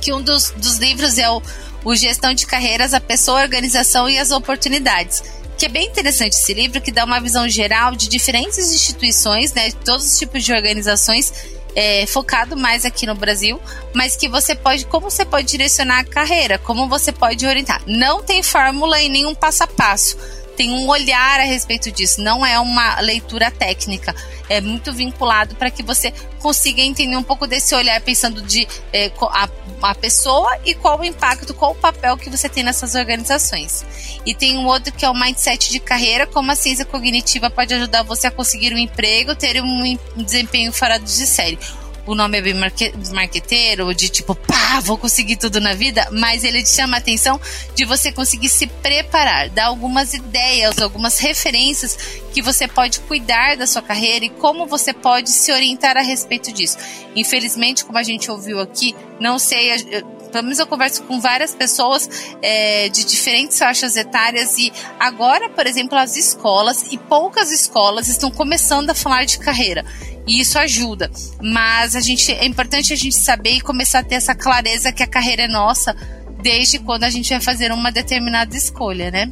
Que 0.00 0.12
um 0.12 0.20
dos, 0.20 0.50
dos 0.50 0.78
livros 0.78 1.18
é 1.18 1.30
o 1.30 1.40
o 1.84 1.94
Gestão 1.94 2.32
de 2.32 2.46
Carreiras, 2.46 2.94
a 2.94 3.00
Pessoa, 3.00 3.40
a 3.40 3.42
Organização 3.42 4.08
e 4.08 4.18
as 4.18 4.30
Oportunidades. 4.30 5.22
Que 5.58 5.66
é 5.66 5.68
bem 5.68 5.86
interessante 5.86 6.34
esse 6.34 6.54
livro, 6.54 6.80
que 6.80 6.90
dá 6.90 7.04
uma 7.04 7.20
visão 7.20 7.48
geral 7.48 7.94
de 7.94 8.08
diferentes 8.08 8.58
instituições, 8.72 9.52
né, 9.52 9.68
de 9.68 9.76
todos 9.76 10.06
os 10.06 10.18
tipos 10.18 10.44
de 10.44 10.52
organizações, 10.52 11.32
é, 11.74 12.06
focado 12.06 12.56
mais 12.56 12.84
aqui 12.84 13.06
no 13.06 13.14
Brasil, 13.14 13.60
mas 13.94 14.16
que 14.16 14.28
você 14.28 14.54
pode, 14.54 14.86
como 14.86 15.10
você 15.10 15.24
pode 15.24 15.48
direcionar 15.48 16.00
a 16.00 16.04
carreira, 16.04 16.58
como 16.58 16.88
você 16.88 17.12
pode 17.12 17.46
orientar. 17.46 17.82
Não 17.86 18.22
tem 18.22 18.42
fórmula 18.42 19.00
e 19.00 19.08
nenhum 19.08 19.34
passo 19.34 19.64
a 19.64 19.66
passo 19.66 20.41
tem 20.56 20.70
um 20.70 20.88
olhar 20.88 21.40
a 21.40 21.44
respeito 21.44 21.90
disso, 21.90 22.20
não 22.20 22.44
é 22.44 22.58
uma 22.58 23.00
leitura 23.00 23.50
técnica. 23.50 24.14
É 24.48 24.60
muito 24.60 24.92
vinculado 24.92 25.54
para 25.54 25.70
que 25.70 25.82
você 25.82 26.12
consiga 26.40 26.82
entender 26.82 27.16
um 27.16 27.22
pouco 27.22 27.46
desse 27.46 27.74
olhar, 27.74 28.00
pensando 28.00 28.42
de 28.42 28.66
é, 28.92 29.10
a, 29.20 29.48
a 29.82 29.94
pessoa 29.94 30.58
e 30.64 30.74
qual 30.74 31.00
o 31.00 31.04
impacto, 31.04 31.54
qual 31.54 31.72
o 31.72 31.76
papel 31.76 32.16
que 32.16 32.28
você 32.28 32.48
tem 32.48 32.62
nessas 32.62 32.94
organizações. 32.94 33.84
E 34.26 34.34
tem 34.34 34.58
um 34.58 34.66
outro 34.66 34.92
que 34.92 35.04
é 35.04 35.10
o 35.10 35.14
mindset 35.14 35.70
de 35.70 35.80
carreira, 35.80 36.26
como 36.26 36.50
a 36.50 36.56
ciência 36.56 36.84
cognitiva 36.84 37.50
pode 37.50 37.72
ajudar 37.72 38.02
você 38.02 38.26
a 38.26 38.30
conseguir 38.30 38.74
um 38.74 38.78
emprego, 38.78 39.34
ter 39.34 39.62
um 39.62 39.98
desempenho 40.16 40.72
fora 40.72 40.98
de 40.98 41.26
série 41.26 41.58
o 42.06 42.14
nome 42.14 42.38
é 42.38 42.42
bem 42.42 42.54
marque 42.54 42.92
marqueteiro, 43.12 43.94
de 43.94 44.08
tipo, 44.08 44.34
pá, 44.34 44.80
vou 44.80 44.98
conseguir 44.98 45.36
tudo 45.36 45.60
na 45.60 45.74
vida, 45.74 46.08
mas 46.10 46.42
ele 46.42 46.62
te 46.62 46.70
chama 46.70 46.96
a 46.96 46.98
atenção 46.98 47.40
de 47.74 47.84
você 47.84 48.10
conseguir 48.10 48.48
se 48.48 48.66
preparar, 48.66 49.48
dar 49.50 49.66
algumas 49.66 50.12
ideias, 50.12 50.78
algumas 50.78 51.18
referências 51.18 51.96
que 52.32 52.42
você 52.42 52.66
pode 52.66 53.00
cuidar 53.00 53.56
da 53.56 53.66
sua 53.66 53.82
carreira 53.82 54.24
e 54.24 54.30
como 54.30 54.66
você 54.66 54.92
pode 54.92 55.30
se 55.30 55.52
orientar 55.52 55.96
a 55.96 56.02
respeito 56.02 56.52
disso. 56.52 56.76
Infelizmente, 57.14 57.84
como 57.84 57.98
a 57.98 58.02
gente 58.02 58.30
ouviu 58.30 58.58
aqui, 58.58 58.96
não 59.20 59.38
sei, 59.38 60.02
pelo 60.32 60.44
menos 60.44 60.58
eu 60.58 60.66
converso 60.66 61.02
com 61.04 61.20
várias 61.20 61.54
pessoas 61.54 62.08
é, 62.40 62.88
de 62.88 63.04
diferentes 63.04 63.58
faixas 63.58 63.96
etárias 63.96 64.58
e 64.58 64.72
agora, 64.98 65.48
por 65.50 65.66
exemplo, 65.66 65.96
as 65.96 66.16
escolas 66.16 66.90
e 66.90 66.96
poucas 66.96 67.52
escolas 67.52 68.08
estão 68.08 68.30
começando 68.30 68.90
a 68.90 68.94
falar 68.94 69.24
de 69.24 69.38
carreira 69.38 69.84
e 70.26 70.40
isso 70.40 70.58
ajuda. 70.58 71.10
Mas 71.40 71.96
a 71.96 72.00
gente 72.00 72.32
é 72.32 72.44
importante 72.44 72.92
a 72.92 72.96
gente 72.96 73.16
saber 73.16 73.52
e 73.52 73.60
começar 73.60 74.00
a 74.00 74.04
ter 74.04 74.16
essa 74.16 74.34
clareza 74.34 74.92
que 74.92 75.02
a 75.02 75.06
carreira 75.06 75.42
é 75.42 75.48
nossa 75.48 75.96
desde 76.42 76.78
quando 76.78 77.04
a 77.04 77.10
gente 77.10 77.30
vai 77.30 77.40
fazer 77.40 77.70
uma 77.72 77.92
determinada 77.92 78.56
escolha, 78.56 79.10
né? 79.10 79.30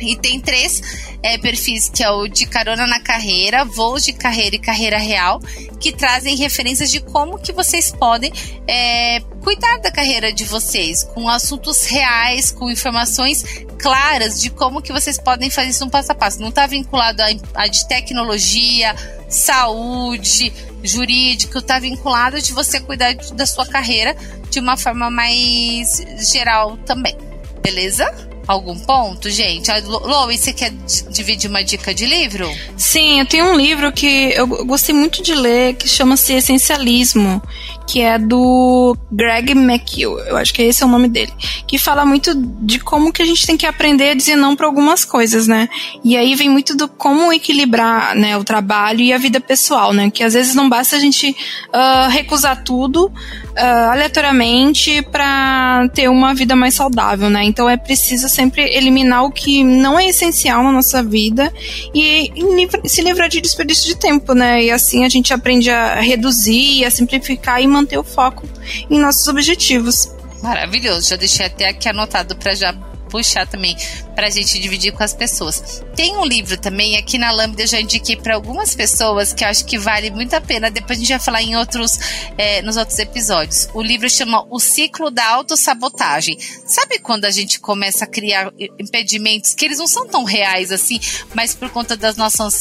E 0.00 0.16
tem 0.16 0.40
três 0.40 0.82
é, 1.22 1.38
perfis, 1.38 1.88
que 1.88 2.02
é 2.02 2.10
o 2.10 2.26
de 2.26 2.46
carona 2.46 2.86
na 2.86 3.00
carreira, 3.00 3.64
voos 3.64 4.04
de 4.04 4.12
carreira 4.12 4.56
e 4.56 4.58
carreira 4.58 4.98
real, 4.98 5.40
que 5.80 5.92
trazem 5.92 6.36
referências 6.36 6.90
de 6.90 7.00
como 7.00 7.38
que 7.38 7.52
vocês 7.52 7.92
podem 7.92 8.32
é, 8.66 9.20
cuidar 9.42 9.78
da 9.78 9.90
carreira 9.90 10.32
de 10.32 10.44
vocês, 10.44 11.04
com 11.04 11.28
assuntos 11.28 11.84
reais, 11.84 12.50
com 12.50 12.70
informações 12.70 13.44
claras 13.78 14.40
de 14.40 14.50
como 14.50 14.82
que 14.82 14.92
vocês 14.92 15.18
podem 15.18 15.50
fazer 15.50 15.70
isso 15.70 15.84
um 15.84 15.90
passo 15.90 16.10
a 16.12 16.14
passo. 16.14 16.40
Não 16.40 16.48
está 16.48 16.66
vinculado 16.66 17.22
a, 17.22 17.26
a 17.62 17.66
de 17.66 17.86
tecnologia, 17.86 18.94
saúde, 19.34 20.52
jurídico, 20.82 21.58
está 21.58 21.78
vinculado 21.78 22.40
de 22.40 22.52
você 22.52 22.80
cuidar 22.80 23.14
da 23.14 23.46
sua 23.46 23.66
carreira 23.66 24.16
de 24.50 24.60
uma 24.60 24.76
forma 24.76 25.10
mais 25.10 26.04
geral 26.32 26.76
também. 26.78 27.16
Beleza? 27.62 28.04
algum 28.46 28.78
ponto, 28.78 29.30
gente? 29.30 29.70
Lois, 29.86 30.40
você 30.40 30.52
quer 30.52 30.72
dividir 31.10 31.48
uma 31.48 31.62
dica 31.64 31.94
de 31.94 32.06
livro? 32.06 32.48
Sim, 32.76 33.20
eu 33.20 33.26
tenho 33.26 33.46
um 33.46 33.56
livro 33.56 33.90
que 33.92 34.32
eu 34.34 34.46
gostei 34.66 34.94
muito 34.94 35.22
de 35.22 35.34
ler, 35.34 35.74
que 35.74 35.88
chama-se 35.88 36.34
Essencialismo, 36.34 37.42
que 37.86 38.00
é 38.00 38.18
do 38.18 38.96
Greg 39.10 39.52
McHugh, 39.52 40.18
eu 40.26 40.36
acho 40.36 40.52
que 40.52 40.62
esse 40.62 40.82
é 40.82 40.86
o 40.86 40.88
nome 40.88 41.08
dele, 41.08 41.32
que 41.66 41.78
fala 41.78 42.04
muito 42.04 42.34
de 42.34 42.78
como 42.80 43.12
que 43.12 43.22
a 43.22 43.26
gente 43.26 43.46
tem 43.46 43.56
que 43.56 43.66
aprender 43.66 44.10
a 44.10 44.14
dizer 44.14 44.36
não 44.36 44.56
para 44.56 44.66
algumas 44.66 45.04
coisas, 45.04 45.46
né? 45.46 45.68
E 46.02 46.16
aí 46.16 46.34
vem 46.34 46.48
muito 46.48 46.76
do 46.76 46.88
como 46.88 47.32
equilibrar, 47.32 48.14
né, 48.14 48.36
o 48.36 48.44
trabalho 48.44 49.00
e 49.00 49.12
a 49.12 49.18
vida 49.18 49.40
pessoal, 49.40 49.92
né? 49.92 50.10
Que 50.10 50.22
às 50.22 50.34
vezes 50.34 50.54
não 50.54 50.68
basta 50.68 50.96
a 50.96 50.98
gente 50.98 51.30
uh, 51.30 52.08
recusar 52.10 52.64
tudo 52.64 53.12
uh, 53.56 53.90
aleatoriamente 53.90 55.02
para 55.02 55.88
ter 55.94 56.08
uma 56.08 56.34
vida 56.34 56.54
mais 56.54 56.74
saudável, 56.74 57.30
né? 57.30 57.44
Então 57.44 57.68
é 57.68 57.76
preciso 57.76 58.28
sempre 58.28 58.62
eliminar 58.74 59.24
o 59.24 59.30
que 59.30 59.62
não 59.62 59.98
é 59.98 60.06
essencial 60.06 60.62
na 60.62 60.72
nossa 60.72 61.02
vida 61.02 61.52
e, 61.94 62.32
e 62.34 62.88
se 62.88 63.02
livrar 63.02 63.28
de 63.28 63.40
desperdício 63.40 63.86
de 63.86 63.96
tempo, 63.96 64.34
né? 64.34 64.64
E 64.64 64.70
assim 64.70 65.04
a 65.04 65.08
gente 65.08 65.32
aprende 65.32 65.70
a 65.70 66.00
reduzir, 66.00 66.84
a 66.84 66.90
simplificar 66.90 67.62
e 67.62 67.66
manter 67.66 67.98
o 67.98 68.04
foco 68.04 68.48
em 68.90 68.98
nossos 68.98 69.26
objetivos. 69.28 70.10
Maravilhoso, 70.42 71.08
já 71.08 71.16
deixei 71.16 71.46
até 71.46 71.68
aqui 71.68 71.88
anotado 71.88 72.36
para 72.36 72.54
já 72.54 72.74
puxar 73.14 73.46
também 73.46 73.76
para 74.16 74.26
a 74.26 74.30
gente 74.30 74.58
dividir 74.58 74.92
com 74.92 75.04
as 75.04 75.14
pessoas. 75.14 75.84
Tem 75.94 76.16
um 76.16 76.24
livro 76.24 76.56
também, 76.56 76.96
aqui 76.96 77.16
na 77.16 77.30
Lambda 77.30 77.62
eu 77.62 77.66
já 77.68 77.80
indiquei 77.80 78.16
para 78.16 78.34
algumas 78.34 78.74
pessoas 78.74 79.32
que 79.32 79.44
eu 79.44 79.48
acho 79.48 79.64
que 79.64 79.78
vale 79.78 80.10
muito 80.10 80.34
a 80.34 80.40
pena. 80.40 80.68
Depois 80.68 80.98
a 80.98 81.00
gente 81.00 81.10
vai 81.10 81.20
falar 81.20 81.42
em 81.42 81.56
outros, 81.56 81.96
é, 82.36 82.60
nos 82.62 82.76
outros 82.76 82.98
episódios. 82.98 83.68
O 83.72 83.80
livro 83.80 84.10
chama 84.10 84.44
O 84.50 84.58
Ciclo 84.58 85.12
da 85.12 85.24
Autossabotagem. 85.28 86.36
Sabe 86.66 86.98
quando 86.98 87.24
a 87.24 87.30
gente 87.30 87.60
começa 87.60 88.04
a 88.04 88.08
criar 88.08 88.52
impedimentos 88.80 89.54
que 89.54 89.64
eles 89.64 89.78
não 89.78 89.86
são 89.86 90.08
tão 90.08 90.24
reais 90.24 90.72
assim, 90.72 90.98
mas 91.34 91.54
por 91.54 91.70
conta 91.70 91.96
das 91.96 92.16
nossas 92.16 92.60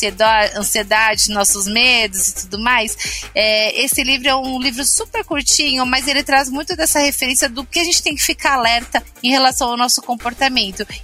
ansiedade, 0.56 1.32
nossos 1.32 1.66
medos 1.66 2.28
e 2.28 2.36
tudo 2.36 2.60
mais? 2.60 3.24
É, 3.34 3.82
esse 3.82 4.04
livro 4.04 4.30
é 4.30 4.36
um 4.36 4.60
livro 4.60 4.86
super 4.86 5.26
curtinho, 5.26 5.84
mas 5.84 6.08
ele 6.08 6.22
traz 6.22 6.48
muito 6.48 6.76
dessa 6.76 7.00
referência 7.00 7.50
do 7.50 7.66
que 7.66 7.80
a 7.80 7.84
gente 7.84 8.04
tem 8.04 8.14
que 8.14 8.22
ficar 8.22 8.54
alerta 8.54 9.04
em 9.24 9.32
relação 9.32 9.70
ao 9.70 9.78
nosso 9.78 10.00
comportamento. 10.02 10.43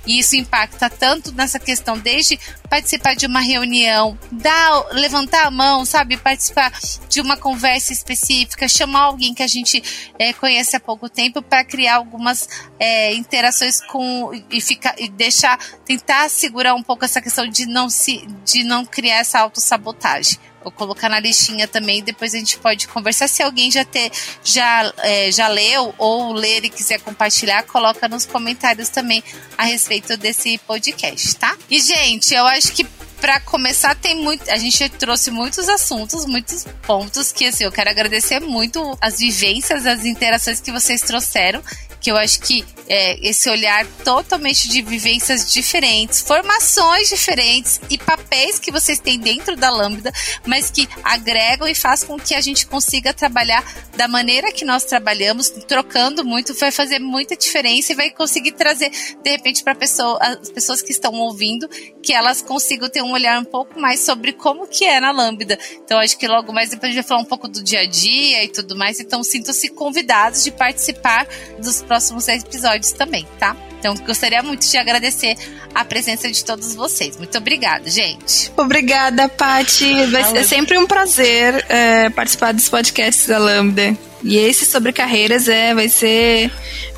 E 0.05 0.19
isso 0.19 0.35
impacta 0.35 0.89
tanto 0.89 1.31
nessa 1.33 1.59
questão, 1.59 1.97
desde 1.97 2.39
participar 2.69 3.15
de 3.15 3.25
uma 3.25 3.39
reunião, 3.39 4.17
dar, 4.31 4.87
levantar 4.91 5.45
a 5.45 5.51
mão, 5.51 5.85
sabe? 5.85 6.17
Participar 6.17 6.71
de 7.09 7.21
uma 7.21 7.35
conversa 7.37 7.91
específica, 7.93 8.67
chamar 8.67 9.01
alguém 9.01 9.33
que 9.33 9.43
a 9.43 9.47
gente 9.47 9.81
é, 10.17 10.33
conhece 10.33 10.75
há 10.75 10.79
pouco 10.79 11.09
tempo 11.09 11.41
para 11.41 11.63
criar 11.63 11.95
algumas 11.95 12.47
é, 12.79 13.13
interações 13.13 13.81
com 13.81 14.31
e 14.51 14.61
ficar 14.61 14.95
e 14.97 15.09
deixar 15.09 15.57
tentar 15.85 16.29
segurar 16.29 16.75
um 16.75 16.83
pouco 16.83 17.05
essa 17.05 17.21
questão 17.21 17.47
de 17.47 17.65
não 17.65 17.89
se 17.89 18.27
de 18.45 18.63
não 18.63 18.85
criar 18.85 19.17
essa 19.17 19.39
autossabotagem. 19.39 20.37
Vou 20.69 20.71
colocar 20.71 21.09
na 21.09 21.19
listinha 21.19 21.67
também, 21.67 22.03
depois 22.03 22.35
a 22.35 22.37
gente 22.37 22.59
pode 22.59 22.87
conversar. 22.87 23.27
Se 23.27 23.41
alguém 23.41 23.71
já 23.71 23.83
ter, 23.83 24.11
já, 24.43 24.93
é, 24.99 25.31
já 25.31 25.47
leu 25.47 25.95
ou 25.97 26.31
ler 26.31 26.63
e 26.63 26.69
quiser 26.69 26.99
compartilhar, 27.01 27.63
coloca 27.63 28.07
nos 28.07 28.25
comentários 28.27 28.89
também 28.89 29.23
a 29.57 29.63
respeito 29.63 30.15
desse 30.15 30.59
podcast, 30.59 31.35
tá? 31.37 31.57
E, 31.69 31.81
gente, 31.81 32.35
eu 32.35 32.45
acho 32.45 32.71
que 32.71 32.85
para 33.19 33.39
começar, 33.41 33.95
tem 33.95 34.15
muito. 34.15 34.49
A 34.49 34.57
gente 34.57 34.87
trouxe 34.89 35.29
muitos 35.29 35.67
assuntos, 35.67 36.25
muitos 36.25 36.65
pontos 36.83 37.31
que 37.33 37.47
assim, 37.47 37.65
eu 37.65 37.71
quero 37.71 37.89
agradecer 37.89 38.39
muito 38.39 38.97
as 39.01 39.19
vivências, 39.19 39.85
as 39.85 40.05
interações 40.05 40.61
que 40.61 40.71
vocês 40.71 41.01
trouxeram 41.01 41.61
que 41.99 42.11
eu 42.11 42.17
acho 42.17 42.39
que 42.41 42.65
é, 42.87 43.27
esse 43.27 43.49
olhar 43.49 43.85
totalmente 44.03 44.67
de 44.67 44.81
vivências 44.81 45.53
diferentes, 45.53 46.21
formações 46.21 47.09
diferentes 47.09 47.79
e 47.89 47.97
papéis 47.97 48.57
que 48.57 48.71
vocês 48.71 48.99
têm 48.99 49.19
dentro 49.19 49.55
da 49.55 49.69
Lambda, 49.69 50.11
mas 50.45 50.71
que 50.71 50.89
agregam 51.03 51.67
e 51.67 51.75
faz 51.75 52.03
com 52.03 52.17
que 52.17 52.33
a 52.33 52.41
gente 52.41 52.65
consiga 52.65 53.13
trabalhar 53.13 53.63
da 53.95 54.07
maneira 54.07 54.51
que 54.51 54.65
nós 54.65 54.83
trabalhamos, 54.85 55.49
trocando 55.67 56.25
muito, 56.25 56.53
vai 56.55 56.71
fazer 56.71 56.99
muita 56.99 57.35
diferença 57.35 57.91
e 57.91 57.95
vai 57.95 58.09
conseguir 58.09 58.53
trazer, 58.53 58.89
de 58.89 59.29
repente, 59.29 59.63
para 59.63 59.75
pessoa, 59.75 60.17
as 60.21 60.49
pessoas 60.49 60.81
que 60.81 60.91
estão 60.91 61.13
ouvindo, 61.13 61.69
que 62.01 62.13
elas 62.13 62.41
consigam 62.41 62.89
ter 62.89 63.03
um 63.03 63.11
olhar 63.11 63.39
um 63.39 63.45
pouco 63.45 63.79
mais 63.79 63.99
sobre 63.99 64.33
como 64.33 64.65
que 64.67 64.85
é 64.85 64.99
na 64.99 65.11
Lambda. 65.11 65.59
Então, 65.83 65.99
acho 65.99 66.17
que 66.17 66.27
logo 66.27 66.51
mais 66.51 66.69
depois 66.69 66.91
a 66.91 66.93
gente 66.93 67.03
vai 67.03 67.07
falar 67.07 67.21
um 67.21 67.25
pouco 67.25 67.47
do 67.47 67.61
dia 67.61 67.81
a 67.81 67.85
dia 67.85 68.43
e 68.43 68.47
tudo 68.47 68.75
mais. 68.75 68.99
Então, 68.99 69.23
sintam-se 69.23 69.69
convidados 69.69 70.43
de 70.43 70.51
participar 70.51 71.27
dos 71.59 71.81
próximos 71.89 72.27
episódios 72.27 72.91
também, 72.91 73.27
tá? 73.39 73.55
Então, 73.79 73.95
gostaria 74.05 74.43
muito 74.43 74.69
de 74.69 74.77
agradecer 74.77 75.35
a 75.73 75.83
presença 75.83 76.31
de 76.31 76.45
todos 76.45 76.75
vocês. 76.75 77.17
Muito 77.17 77.35
obrigada, 77.35 77.89
gente. 77.89 78.51
Obrigada, 78.55 79.27
Pati. 79.27 80.05
Vai 80.05 80.23
ser 80.25 80.43
sempre 80.43 80.77
um 80.77 80.85
prazer 80.85 81.65
é, 81.67 82.09
participar 82.11 82.53
dos 82.53 82.69
podcasts 82.69 83.25
da 83.25 83.39
Lambda. 83.39 83.97
E 84.23 84.37
esse 84.37 84.65
sobre 84.65 84.93
carreiras 84.93 85.47
é, 85.47 85.73
vai 85.73 85.89
ser 85.89 86.51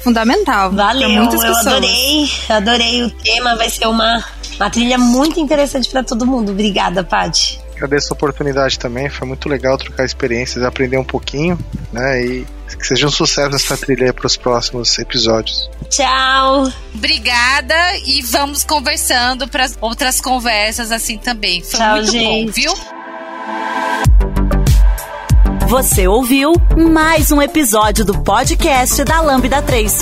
fundamental. 0.03 0.71
Valeu, 0.71 1.09
muitas 1.09 1.41
eu 1.41 1.55
adorei, 1.55 2.29
adorei 2.49 3.03
o 3.03 3.11
tema, 3.11 3.55
vai 3.55 3.69
ser 3.69 3.87
uma, 3.87 4.25
uma 4.57 4.69
trilha 4.69 4.97
muito 4.97 5.39
interessante 5.39 5.87
para 5.89 6.03
todo 6.03 6.25
mundo. 6.25 6.51
Obrigada, 6.51 7.01
Paty. 7.01 7.60
Agradeço 7.81 8.13
a 8.13 8.15
oportunidade 8.15 8.77
também, 8.77 9.09
foi 9.09 9.27
muito 9.27 9.49
legal 9.49 9.75
trocar 9.75 10.05
experiências, 10.05 10.63
aprender 10.63 10.97
um 10.97 11.03
pouquinho, 11.03 11.57
né? 11.91 12.23
E 12.23 12.45
que 12.77 12.85
seja 12.85 13.07
um 13.07 13.11
sucesso 13.11 13.55
essa 13.55 13.75
trilha 13.75 14.13
para 14.13 14.27
os 14.27 14.37
próximos 14.37 14.99
episódios. 14.99 15.67
Tchau! 15.89 16.71
Obrigada 16.93 17.75
e 18.05 18.21
vamos 18.21 18.63
conversando 18.63 19.47
para 19.47 19.67
outras 19.81 20.21
conversas 20.21 20.91
assim 20.91 21.17
também. 21.17 21.63
Foi 21.63 21.79
Tchau, 21.79 21.95
muito 21.95 22.11
gente. 22.11 22.45
bom, 22.45 22.51
viu? 22.51 22.73
Você 25.67 26.07
ouviu 26.07 26.53
mais 26.77 27.31
um 27.31 27.41
episódio 27.41 28.05
do 28.05 28.21
podcast 28.21 29.03
da 29.03 29.21
Lambda 29.21 29.59
3. 29.59 30.01